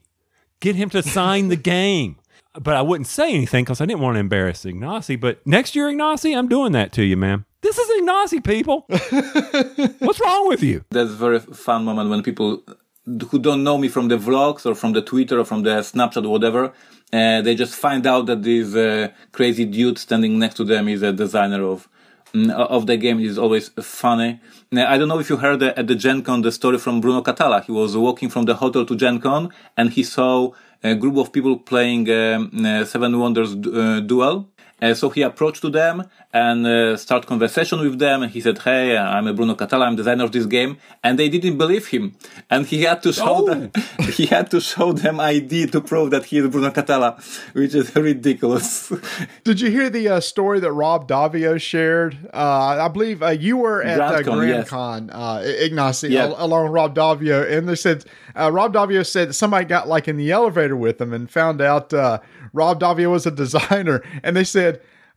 get 0.59 0.75
him 0.75 0.89
to 0.91 1.03
sign 1.03 1.47
the 1.49 1.55
game. 1.73 2.17
But 2.57 2.75
I 2.77 2.81
wouldn't 2.81 3.07
say 3.07 3.33
anything 3.33 3.65
because 3.65 3.81
I 3.81 3.85
didn't 3.85 3.99
want 3.99 4.15
to 4.15 4.19
embarrass 4.21 4.63
Ignacy. 4.63 5.19
But 5.19 5.45
next 5.45 5.75
year, 5.75 5.87
Ignacy, 5.91 6.37
I'm 6.37 6.47
doing 6.47 6.71
that 6.71 6.93
to 6.93 7.03
you, 7.03 7.17
man. 7.17 7.43
This 7.61 7.77
is 7.77 8.01
Ignacy, 8.01 8.41
people. 8.41 8.85
What's 9.99 10.21
wrong 10.21 10.47
with 10.47 10.63
you? 10.63 10.85
That's 10.89 11.09
a 11.09 11.15
very 11.15 11.39
fun 11.39 11.83
moment 11.83 12.09
when 12.09 12.23
people 12.23 12.63
who 13.05 13.39
don't 13.39 13.63
know 13.63 13.77
me 13.77 13.87
from 13.87 14.07
the 14.07 14.17
vlogs 14.17 14.65
or 14.65 14.75
from 14.75 14.93
the 14.93 15.01
Twitter 15.01 15.39
or 15.39 15.45
from 15.45 15.63
the 15.63 15.81
Snapchat 15.81 16.25
or 16.25 16.29
whatever, 16.29 16.73
uh, 17.13 17.41
they 17.41 17.55
just 17.55 17.75
find 17.75 18.05
out 18.07 18.25
that 18.25 18.43
this 18.43 18.75
uh, 18.75 19.09
crazy 19.31 19.65
dude 19.65 19.97
standing 19.97 20.39
next 20.39 20.55
to 20.55 20.63
them 20.63 20.87
is 20.87 21.01
a 21.03 21.13
designer 21.13 21.63
of 21.63 21.87
mm, 22.33 22.51
of 22.51 22.87
the 22.87 22.97
game. 22.97 23.19
Is 23.19 23.37
always 23.37 23.69
funny. 23.69 24.39
Now, 24.71 24.91
I 24.91 24.97
don't 24.97 25.07
know 25.07 25.19
if 25.19 25.29
you 25.29 25.37
heard 25.37 25.61
at 25.61 25.87
the 25.87 25.95
Gen 25.95 26.23
Con 26.23 26.41
the 26.41 26.51
story 26.51 26.77
from 26.79 26.99
Bruno 26.99 27.21
Cathala. 27.21 27.63
He 27.63 27.71
was 27.71 27.95
walking 27.95 28.29
from 28.29 28.45
the 28.45 28.55
hotel 28.55 28.85
to 28.85 28.95
Gen 28.95 29.19
Con 29.21 29.49
and 29.77 29.91
he 29.91 30.03
saw 30.03 30.51
a 30.83 30.95
group 30.95 31.17
of 31.17 31.31
people 31.31 31.57
playing 31.57 32.09
um, 32.09 32.65
uh, 32.65 32.85
Seven 32.85 33.17
Wonders 33.19 33.53
uh, 33.53 34.01
Duel. 34.01 34.49
Uh, 34.81 34.93
so 34.93 35.09
he 35.09 35.21
approached 35.21 35.61
to 35.61 35.69
them 35.69 36.03
and 36.33 36.67
uh, 36.67 36.97
start 36.97 37.25
conversation 37.25 37.79
with 37.79 37.97
them. 37.97 38.23
He 38.23 38.41
said, 38.41 38.57
"Hey, 38.59 38.97
I'm 38.97 39.25
a 39.27 39.33
Bruno 39.33 39.55
Cathala. 39.55 39.87
I'm 39.87 39.95
designer 39.95 40.25
of 40.25 40.31
this 40.33 40.45
game." 40.45 40.77
And 41.01 41.17
they 41.17 41.29
didn't 41.29 41.57
believe 41.57 41.87
him, 41.87 42.13
and 42.49 42.65
he 42.65 42.83
had 42.83 43.01
to 43.03 43.13
show 43.13 43.35
Oh. 43.37 43.45
them. 43.45 43.71
he 44.17 44.25
had 44.25 44.51
to 44.51 44.59
show 44.59 44.91
them 44.91 45.19
ID 45.21 45.67
to 45.67 45.79
prove 45.79 46.11
that 46.11 46.25
he 46.25 46.39
is 46.39 46.47
Bruno 46.49 46.71
Cathala, 46.71 47.11
which 47.53 47.73
is 47.73 47.95
ridiculous. 47.95 48.91
Did 49.45 49.61
you 49.61 49.69
hear 49.71 49.89
the 49.89 50.09
uh, 50.09 50.19
story 50.19 50.59
that 50.59 50.73
Rob 50.73 51.07
Daviau 51.07 51.59
shared? 51.59 52.17
Uh, 52.33 52.83
I 52.85 52.89
believe 52.89 53.23
uh, 53.23 53.29
you 53.29 53.55
were 53.57 53.81
at 53.81 54.01
uh, 54.01 54.19
GrandCon, 54.19 54.23
Grand 54.35 54.49
yes. 54.49 54.69
Con, 54.69 55.09
uh, 55.09 55.37
Ignacy, 55.39 56.15
al- 56.19 56.35
along 56.37 56.63
with 56.65 56.73
Rob 56.73 56.93
Daviau, 56.93 57.49
and 57.49 57.69
they 57.69 57.75
said 57.75 58.03
uh, 58.35 58.51
Rob 58.51 58.73
Daviau 58.73 59.05
said 59.05 59.33
somebody 59.33 59.63
got 59.63 59.87
like 59.87 60.09
in 60.09 60.17
the 60.17 60.31
elevator 60.31 60.75
with 60.75 60.99
him 60.99 61.13
and 61.13 61.31
found 61.31 61.61
out 61.61 61.93
uh, 61.93 62.19
Rob 62.51 62.81
Daviau 62.81 63.11
was 63.11 63.25
a 63.25 63.31
designer, 63.43 64.03
and 64.21 64.35
they 64.35 64.43
said. 64.43 64.64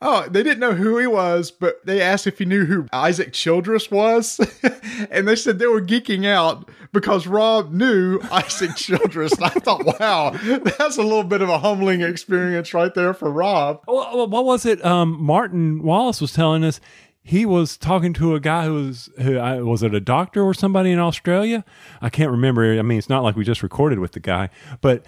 Oh, 0.00 0.28
they 0.28 0.42
didn't 0.42 0.60
know 0.60 0.74
who 0.74 0.98
he 0.98 1.06
was, 1.06 1.50
but 1.50 1.84
they 1.84 2.00
asked 2.00 2.26
if 2.26 2.38
he 2.38 2.44
knew 2.44 2.66
who 2.66 2.86
Isaac 2.92 3.32
Childres 3.32 3.90
was. 3.90 4.38
and 5.10 5.26
they 5.26 5.34
said 5.34 5.58
they 5.58 5.66
were 5.66 5.82
geeking 5.82 6.24
out 6.24 6.70
because 6.92 7.26
Rob 7.26 7.72
knew 7.72 8.20
Isaac 8.30 8.70
Childres. 8.70 9.32
And 9.36 9.44
I 9.44 9.48
thought, 9.48 9.84
wow, 9.98 10.30
that's 10.78 10.98
a 10.98 11.02
little 11.02 11.24
bit 11.24 11.42
of 11.42 11.48
a 11.48 11.58
humbling 11.58 12.02
experience 12.02 12.72
right 12.72 12.94
there 12.94 13.12
for 13.12 13.30
Rob. 13.30 13.82
Well, 13.88 14.28
what 14.28 14.44
was 14.44 14.64
it? 14.64 14.84
Um, 14.84 15.20
Martin 15.20 15.82
Wallace 15.82 16.20
was 16.20 16.32
telling 16.32 16.62
us 16.62 16.80
he 17.28 17.44
was 17.44 17.76
talking 17.76 18.14
to 18.14 18.34
a 18.34 18.40
guy 18.40 18.64
who 18.64 18.74
was 18.86 19.10
who 19.20 19.34
was 19.66 19.82
it 19.82 19.94
a 19.94 20.00
doctor 20.00 20.42
or 20.42 20.54
somebody 20.54 20.92
in 20.92 20.98
Australia? 20.98 21.62
I 22.00 22.08
can't 22.08 22.30
remember. 22.30 22.78
I 22.78 22.82
mean, 22.82 22.96
it's 22.96 23.10
not 23.10 23.22
like 23.22 23.36
we 23.36 23.44
just 23.44 23.62
recorded 23.62 23.98
with 23.98 24.12
the 24.12 24.20
guy, 24.20 24.48
but 24.80 25.04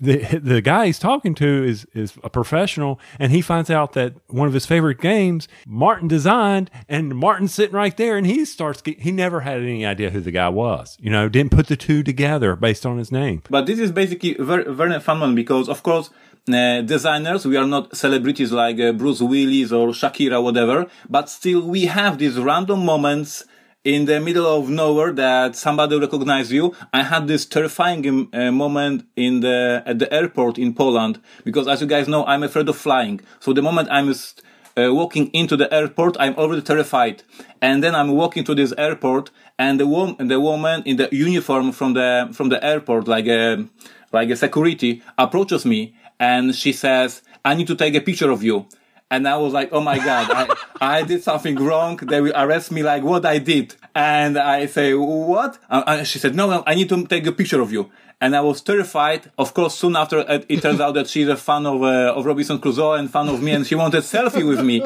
the 0.00 0.40
the 0.42 0.60
guy 0.60 0.86
he's 0.86 0.98
talking 0.98 1.34
to 1.36 1.64
is 1.64 1.86
is 1.94 2.14
a 2.22 2.30
professional, 2.30 3.00
and 3.18 3.32
he 3.32 3.40
finds 3.40 3.70
out 3.70 3.92
that 3.92 4.14
one 4.28 4.48
of 4.48 4.54
his 4.54 4.66
favorite 4.66 5.00
games 5.00 5.48
Martin 5.66 6.08
designed, 6.08 6.70
and 6.88 7.14
Martin's 7.14 7.54
sitting 7.54 7.74
right 7.74 7.96
there, 7.96 8.16
and 8.16 8.26
he 8.26 8.44
starts. 8.44 8.82
He 8.84 9.10
never 9.12 9.40
had 9.40 9.58
any 9.60 9.84
idea 9.84 10.10
who 10.10 10.20
the 10.20 10.30
guy 10.30 10.48
was. 10.48 10.96
You 11.00 11.10
know, 11.10 11.28
didn't 11.28 11.52
put 11.52 11.66
the 11.66 11.76
two 11.76 12.02
together 12.02 12.56
based 12.56 12.84
on 12.86 12.98
his 12.98 13.12
name. 13.12 13.42
But 13.50 13.66
this 13.66 13.78
is 13.78 13.92
basically 13.92 14.34
very, 14.34 14.64
very 14.72 14.98
fun 15.00 15.20
one 15.20 15.34
because, 15.34 15.68
of 15.68 15.82
course, 15.82 16.10
uh, 16.52 16.80
designers, 16.82 17.46
we 17.46 17.56
are 17.56 17.66
not 17.66 17.96
celebrities 17.96 18.52
like 18.52 18.80
uh, 18.80 18.92
Bruce 18.92 19.20
Willis 19.20 19.72
or 19.72 19.88
Shakira, 19.88 20.42
whatever, 20.42 20.86
but 21.08 21.28
still 21.28 21.62
we 21.62 21.86
have 21.86 22.18
these 22.18 22.38
random 22.38 22.84
moments 22.84 23.44
in 23.88 24.04
the 24.04 24.20
middle 24.20 24.46
of 24.46 24.68
nowhere 24.68 25.12
that 25.12 25.56
somebody 25.56 25.98
recognize 25.98 26.52
you. 26.52 26.74
I 26.92 27.02
had 27.04 27.26
this 27.26 27.46
terrifying 27.46 28.06
um, 28.06 28.28
uh, 28.34 28.50
moment 28.52 29.06
in 29.16 29.40
the, 29.40 29.82
at 29.86 29.98
the 29.98 30.12
airport 30.12 30.58
in 30.58 30.74
Poland 30.74 31.22
because 31.42 31.66
as 31.66 31.80
you 31.80 31.86
guys 31.86 32.06
know, 32.06 32.22
I'm 32.26 32.42
afraid 32.42 32.68
of 32.68 32.76
flying. 32.76 33.20
So 33.40 33.54
the 33.54 33.62
moment 33.62 33.88
I'm 33.90 34.10
uh, 34.10 34.92
walking 34.92 35.28
into 35.28 35.56
the 35.56 35.72
airport, 35.72 36.18
I'm 36.20 36.34
already 36.34 36.60
terrified. 36.60 37.22
And 37.62 37.82
then 37.82 37.94
I'm 37.94 38.10
walking 38.10 38.44
to 38.44 38.54
this 38.54 38.74
airport 38.76 39.30
and 39.58 39.80
the 39.80 39.86
woman, 39.86 40.28
the 40.28 40.38
woman 40.38 40.82
in 40.84 40.96
the 40.98 41.08
uniform 41.10 41.72
from 41.72 41.94
the, 41.94 42.28
from 42.34 42.50
the 42.50 42.62
airport, 42.62 43.08
like 43.08 43.26
a, 43.26 43.66
like 44.12 44.28
a 44.28 44.36
security 44.36 45.02
approaches 45.16 45.64
me 45.64 45.94
and 46.20 46.54
she 46.54 46.74
says, 46.74 47.22
I 47.42 47.54
need 47.54 47.68
to 47.68 47.74
take 47.74 47.94
a 47.94 48.02
picture 48.02 48.30
of 48.30 48.42
you. 48.42 48.66
And 49.10 49.26
I 49.26 49.36
was 49.38 49.52
like, 49.54 49.70
oh 49.72 49.80
my 49.80 49.96
God, 49.98 50.30
I, 50.30 50.56
I 50.98 51.02
did 51.02 51.22
something 51.22 51.56
wrong. 51.56 51.96
They 51.96 52.20
will 52.20 52.36
arrest 52.36 52.70
me 52.70 52.82
like 52.82 53.02
what 53.02 53.24
I 53.24 53.38
did. 53.38 53.74
And 53.94 54.38
I 54.38 54.66
say, 54.66 54.94
what? 54.94 55.58
Uh, 55.70 56.04
she 56.04 56.18
said, 56.18 56.34
no, 56.34 56.48
no, 56.48 56.62
I 56.66 56.74
need 56.74 56.88
to 56.90 57.06
take 57.06 57.26
a 57.26 57.32
picture 57.32 57.60
of 57.60 57.72
you. 57.72 57.90
And 58.20 58.34
I 58.34 58.40
was 58.40 58.60
terrified. 58.60 59.30
Of 59.38 59.54
course, 59.54 59.76
soon 59.76 59.94
after 59.94 60.18
it, 60.18 60.44
it 60.48 60.60
turns 60.60 60.80
out 60.80 60.92
that 60.94 61.06
she's 61.06 61.28
a 61.28 61.36
fan 61.36 61.64
of, 61.66 61.82
uh, 61.82 62.14
of 62.16 62.26
Robinson 62.26 62.58
Crusoe 62.58 62.94
and 62.94 63.10
fan 63.10 63.28
of 63.28 63.40
me 63.40 63.52
and 63.52 63.64
she 63.64 63.76
wanted 63.76 64.02
selfie 64.02 64.46
with 64.46 64.62
me. 64.64 64.82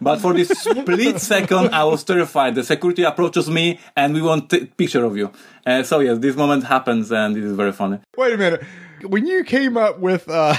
But 0.00 0.20
for 0.20 0.32
this 0.32 0.48
split 0.50 1.20
second, 1.20 1.74
I 1.74 1.82
was 1.84 2.04
terrified. 2.04 2.54
The 2.54 2.62
security 2.62 3.02
approaches 3.02 3.50
me 3.50 3.80
and 3.96 4.14
we 4.14 4.22
want 4.22 4.52
a 4.52 4.66
picture 4.66 5.04
of 5.04 5.16
you. 5.16 5.32
Uh, 5.66 5.82
so 5.82 5.98
yes, 5.98 6.18
this 6.20 6.36
moment 6.36 6.62
happens 6.64 7.10
and 7.10 7.36
it 7.36 7.42
is 7.42 7.56
very 7.56 7.72
funny. 7.72 7.98
Wait 8.16 8.32
a 8.32 8.38
minute. 8.38 8.62
When 9.02 9.26
you 9.26 9.42
came 9.42 9.76
up 9.76 9.98
with, 9.98 10.28
uh, 10.28 10.54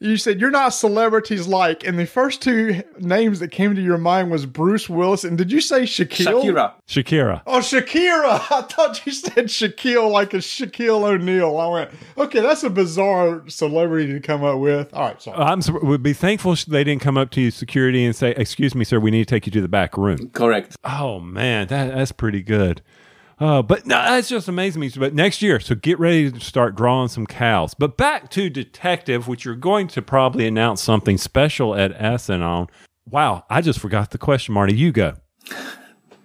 you 0.00 0.16
said 0.16 0.40
you're 0.40 0.50
not 0.50 0.70
celebrities 0.70 1.46
like, 1.46 1.86
and 1.86 1.98
the 1.98 2.06
first 2.06 2.42
two 2.42 2.82
names 2.98 3.40
that 3.40 3.48
came 3.48 3.74
to 3.74 3.80
your 3.80 3.98
mind 3.98 4.30
was 4.30 4.46
Bruce 4.46 4.88
Willis, 4.88 5.24
and 5.24 5.38
did 5.38 5.50
you 5.50 5.60
say 5.60 5.82
Shaquille? 5.82 6.42
Shakira. 6.42 6.72
Shakira. 6.86 7.42
Oh, 7.46 7.58
Shakira! 7.58 8.40
I 8.50 8.62
thought 8.62 9.04
you 9.06 9.12
said 9.12 9.46
Shaquille 9.46 10.10
like 10.10 10.34
a 10.34 10.38
Shaquille 10.38 11.04
O'Neal. 11.04 11.56
I 11.58 11.66
went, 11.68 11.90
okay, 12.16 12.40
that's 12.40 12.62
a 12.62 12.70
bizarre 12.70 13.48
celebrity 13.48 14.12
to 14.12 14.20
come 14.20 14.44
up 14.44 14.58
with. 14.58 14.92
All 14.94 15.02
right, 15.02 15.20
sorry. 15.20 15.38
I'm 15.38 15.62
sur- 15.62 15.78
would 15.80 16.02
be 16.02 16.12
thankful 16.12 16.54
they 16.66 16.84
didn't 16.84 17.02
come 17.02 17.16
up 17.16 17.30
to 17.30 17.40
you 17.40 17.50
security 17.50 18.04
and 18.04 18.14
say, 18.14 18.30
"Excuse 18.36 18.74
me, 18.74 18.84
sir, 18.84 18.98
we 18.98 19.10
need 19.10 19.26
to 19.26 19.34
take 19.34 19.46
you 19.46 19.52
to 19.52 19.60
the 19.60 19.68
back 19.68 19.96
room." 19.96 20.30
Correct. 20.30 20.76
Oh 20.84 21.20
man, 21.20 21.68
that 21.68 21.94
that's 21.94 22.12
pretty 22.12 22.42
good. 22.42 22.82
Uh, 23.40 23.62
but 23.62 23.86
no, 23.86 23.96
that's 23.96 24.28
just 24.28 24.48
amazing 24.48 24.80
me. 24.80 24.90
But 24.96 25.14
next 25.14 25.42
year, 25.42 25.60
so 25.60 25.74
get 25.74 25.98
ready 25.98 26.30
to 26.30 26.40
start 26.40 26.74
drawing 26.74 27.08
some 27.08 27.26
cows. 27.26 27.74
But 27.74 27.96
back 27.96 28.30
to 28.30 28.50
detective, 28.50 29.28
which 29.28 29.44
you're 29.44 29.54
going 29.54 29.86
to 29.88 30.02
probably 30.02 30.46
announce 30.46 30.82
something 30.82 31.18
special 31.18 31.74
at 31.74 31.92
Essen 31.92 32.42
on. 32.42 32.68
Wow, 33.06 33.44
I 33.48 33.60
just 33.60 33.78
forgot 33.78 34.10
the 34.10 34.18
question, 34.18 34.54
Marty. 34.54 34.74
You 34.74 34.92
go. 34.92 35.14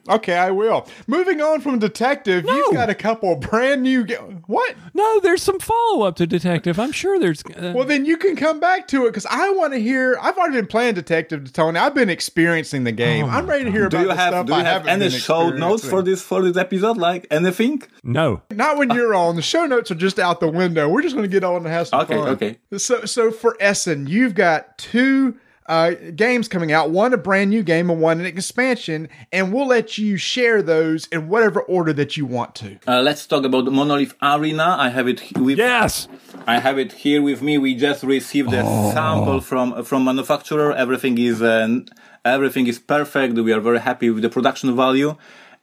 Okay, 0.10 0.36
I 0.36 0.52
will. 0.52 0.86
Moving 1.08 1.40
on 1.42 1.62
from 1.62 1.80
detective, 1.80 2.44
No. 2.44 2.54
you've 2.54 2.74
got 2.74 2.90
a 2.90 2.96
couple 2.96 3.34
brand 3.38 3.84
new. 3.84 4.04
Ga- 4.04 4.18
what? 4.48 4.76
No, 4.94 5.22
there's 5.22 5.42
some 5.42 5.60
follow 5.60 6.06
up 6.06 6.18
to 6.18 6.28
detective. 6.28 6.78
I'm 6.78 6.92
sure 6.92 7.18
there's. 7.20 7.42
Uh, 7.46 7.72
Well, 7.74 7.86
then 7.86 8.04
you 8.04 8.18
can 8.18 8.36
come 8.36 8.60
back 8.60 8.88
to 8.90 9.06
it 9.06 9.12
because 9.12 9.26
I 9.30 9.52
want 9.52 9.72
to 9.72 9.80
hear. 9.80 10.18
I've 10.22 10.38
already 10.38 10.56
been 10.56 10.68
playing 10.68 10.96
detective 10.96 11.46
to 11.46 11.54
Tony. 11.54 11.80
I've 11.80 11.96
been 11.96 12.10
experiencing 12.10 12.84
the 12.84 12.92
game. 12.92 13.28
I'm 13.30 13.48
ready 13.48 13.64
to 13.64 13.72
hear 13.72 13.88
Do 13.88 13.96
about 13.98 14.02
you 14.02 14.08
the 14.10 14.16
have 14.16 14.34
stuff 14.34 14.46
do 14.48 14.54
I 14.54 14.58
you 14.60 14.64
have 14.66 14.74
haven't 14.86 14.90
any 15.02 15.10
been 15.10 15.20
show 15.20 15.50
notes 15.52 15.88
for 15.88 16.02
this 16.02 16.22
for 16.22 16.42
this 16.42 16.58
episode? 16.58 16.98
Like 16.98 17.26
anything? 17.32 17.84
no. 18.04 18.42
Not 18.52 18.78
when 18.78 18.90
you're 18.92 19.14
on. 19.16 19.38
The 19.38 19.42
show 19.42 19.66
notes 19.66 19.90
are 19.90 19.96
just 19.96 20.20
out 20.20 20.42
the 20.42 20.50
window. 20.50 20.90
We're 20.90 21.02
just 21.02 21.16
going 21.16 21.30
to 21.30 21.34
get 21.34 21.46
on 21.46 21.58
and 21.58 21.68
have 21.68 21.88
some 21.88 22.02
Okay, 22.02 22.16
fun. 22.16 22.28
okay. 22.30 22.58
So, 22.78 23.06
so 23.06 23.32
for 23.32 23.56
Essen, 23.62 24.08
you've 24.08 24.36
got 24.36 24.78
two 24.78 25.38
uh, 25.68 25.92
games 26.16 26.48
coming 26.48 26.72
out. 26.72 26.90
One 26.92 27.14
a 27.14 27.18
brand 27.18 27.50
new 27.50 27.64
game, 27.64 27.90
and 27.90 28.02
one 28.02 28.20
an 28.20 28.26
expansion. 28.26 29.10
And 29.32 29.54
we'll 29.54 29.68
let 29.68 29.98
you 29.98 30.18
share 30.18 30.62
those 30.62 31.08
in 31.08 31.30
whatever 31.30 31.62
order 31.62 31.94
that 31.94 32.18
you 32.18 32.26
want 32.26 32.56
to. 32.56 32.78
Uh, 32.88 33.02
let's 33.02 33.26
talk 33.26 33.44
about 33.46 33.66
the 33.66 33.72
Monolith 33.72 34.16
Arena. 34.22 34.76
I 34.80 34.90
have 34.90 35.08
it 35.08 35.22
with 35.38 35.58
Yes. 35.58 36.08
I 36.46 36.60
have 36.60 36.78
it 36.78 36.92
here 36.94 37.22
with 37.22 37.42
me. 37.42 37.58
We 37.58 37.76
just 37.76 38.04
received 38.04 38.54
a 38.54 38.64
sample 38.94 39.40
from 39.40 39.84
from 39.84 40.04
manufacturer. 40.04 40.74
Everything 40.74 41.18
is 41.18 41.42
uh, 41.42 41.80
everything 42.26 42.68
is 42.68 42.80
perfect. 42.80 43.36
We 43.36 43.54
are 43.54 43.62
very 43.62 43.80
happy 43.80 44.10
with 44.10 44.24
the 44.24 44.30
production 44.30 44.76
value. 44.76 45.16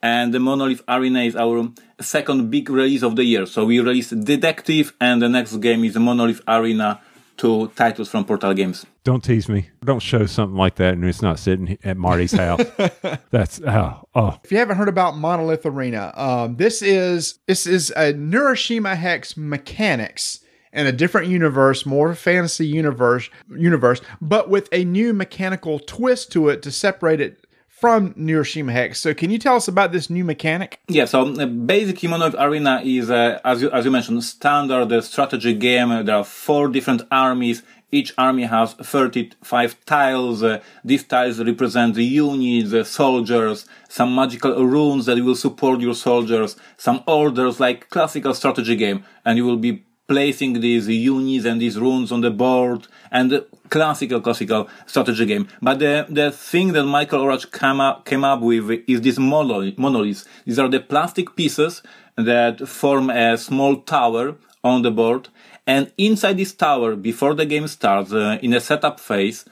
And 0.02 0.32
the 0.32 0.40
Monolith 0.40 0.80
Arena 0.88 1.20
is 1.20 1.36
our 1.36 1.68
second 2.00 2.50
big 2.50 2.70
release 2.70 3.02
of 3.02 3.16
the 3.16 3.24
year. 3.24 3.44
So 3.44 3.66
we 3.66 3.80
released 3.80 4.18
Detective, 4.24 4.94
and 4.98 5.20
the 5.20 5.28
next 5.28 5.56
game 5.58 5.84
is 5.84 5.94
Monolith 5.98 6.40
Arena, 6.48 7.02
two 7.40 7.68
titles 7.68 8.10
from 8.10 8.24
Portal 8.26 8.52
Games. 8.52 8.84
Don't 9.02 9.24
tease 9.24 9.48
me. 9.48 9.70
Don't 9.82 10.00
show 10.02 10.26
something 10.26 10.58
like 10.58 10.74
that 10.74 10.92
and 10.92 11.04
it's 11.04 11.22
not 11.22 11.38
sitting 11.38 11.78
at 11.82 11.96
Marty's 11.96 12.32
house. 12.32 12.60
That's 13.30 13.62
oh 13.62 14.06
oh. 14.14 14.38
If 14.44 14.52
you 14.52 14.58
haven't 14.58 14.76
heard 14.76 14.90
about 14.90 15.16
Monolith 15.16 15.64
Arena, 15.64 16.12
um, 16.16 16.56
this 16.56 16.82
is 16.82 17.38
this 17.46 17.66
is 17.66 17.90
a 17.96 18.12
Neuroshima 18.12 18.94
Hex 18.94 19.38
mechanics 19.38 20.40
in 20.72 20.86
a 20.86 20.92
different 20.92 21.28
universe, 21.28 21.86
more 21.86 22.14
fantasy 22.14 22.66
universe 22.66 23.30
universe, 23.56 24.02
but 24.20 24.50
with 24.50 24.68
a 24.70 24.84
new 24.84 25.14
mechanical 25.14 25.78
twist 25.78 26.30
to 26.32 26.50
it 26.50 26.60
to 26.62 26.70
separate 26.70 27.22
it 27.22 27.39
from 27.80 28.12
Neuroshima 28.12 28.72
Hex. 28.72 29.00
So, 29.00 29.14
can 29.14 29.30
you 29.30 29.38
tell 29.38 29.56
us 29.56 29.66
about 29.66 29.90
this 29.90 30.10
new 30.10 30.24
mechanic? 30.24 30.80
Yeah, 30.86 31.06
so 31.06 31.22
uh, 31.22 31.46
basically 31.46 32.08
Monolith 32.10 32.36
Arena 32.38 32.82
is, 32.84 33.10
uh, 33.10 33.40
as, 33.42 33.62
you, 33.62 33.70
as 33.70 33.86
you 33.86 33.90
mentioned, 33.90 34.22
standard 34.22 35.02
strategy 35.02 35.54
game. 35.54 36.04
There 36.04 36.14
are 36.14 36.24
four 36.24 36.68
different 36.68 37.02
armies. 37.10 37.62
Each 37.90 38.12
army 38.18 38.44
has 38.44 38.74
35 38.74 39.84
tiles. 39.86 40.42
Uh, 40.42 40.60
these 40.84 41.04
tiles 41.04 41.42
represent 41.42 41.94
the 41.94 42.04
units, 42.04 42.72
uh, 42.74 42.84
soldiers, 42.84 43.66
some 43.88 44.14
magical 44.14 44.64
runes 44.64 45.06
that 45.06 45.18
will 45.18 45.34
support 45.34 45.80
your 45.80 45.94
soldiers, 45.94 46.56
some 46.76 47.02
orders 47.06 47.58
like 47.58 47.88
classical 47.88 48.34
strategy 48.34 48.76
game. 48.76 49.04
And 49.24 49.38
you 49.38 49.46
will 49.46 49.56
be 49.56 49.84
placing 50.10 50.54
these 50.60 50.88
unis 50.88 51.44
and 51.44 51.60
these 51.60 51.78
runes 51.78 52.10
on 52.10 52.20
the 52.20 52.32
board 52.32 52.88
and 53.12 53.30
the 53.30 53.46
classical, 53.68 54.20
classical 54.20 54.68
strategy 54.84 55.24
game. 55.24 55.46
But 55.62 55.78
the, 55.78 56.04
the 56.08 56.32
thing 56.32 56.72
that 56.72 56.82
Michael 56.82 57.20
Oracz 57.20 57.46
came 57.46 57.80
up, 57.80 58.04
came 58.04 58.24
up 58.24 58.40
with 58.40 58.82
is 58.88 59.00
these 59.02 59.20
monoliths. 59.20 60.24
These 60.44 60.58
are 60.58 60.68
the 60.68 60.80
plastic 60.80 61.36
pieces 61.36 61.80
that 62.16 62.66
form 62.66 63.08
a 63.08 63.38
small 63.38 63.76
tower 63.82 64.34
on 64.64 64.82
the 64.82 64.90
board. 64.90 65.28
And 65.64 65.92
inside 65.96 66.38
this 66.38 66.54
tower, 66.54 66.96
before 66.96 67.34
the 67.34 67.46
game 67.46 67.68
starts, 67.68 68.12
uh, 68.12 68.38
in 68.42 68.52
a 68.52 68.58
setup 68.58 68.98
phase, 68.98 69.44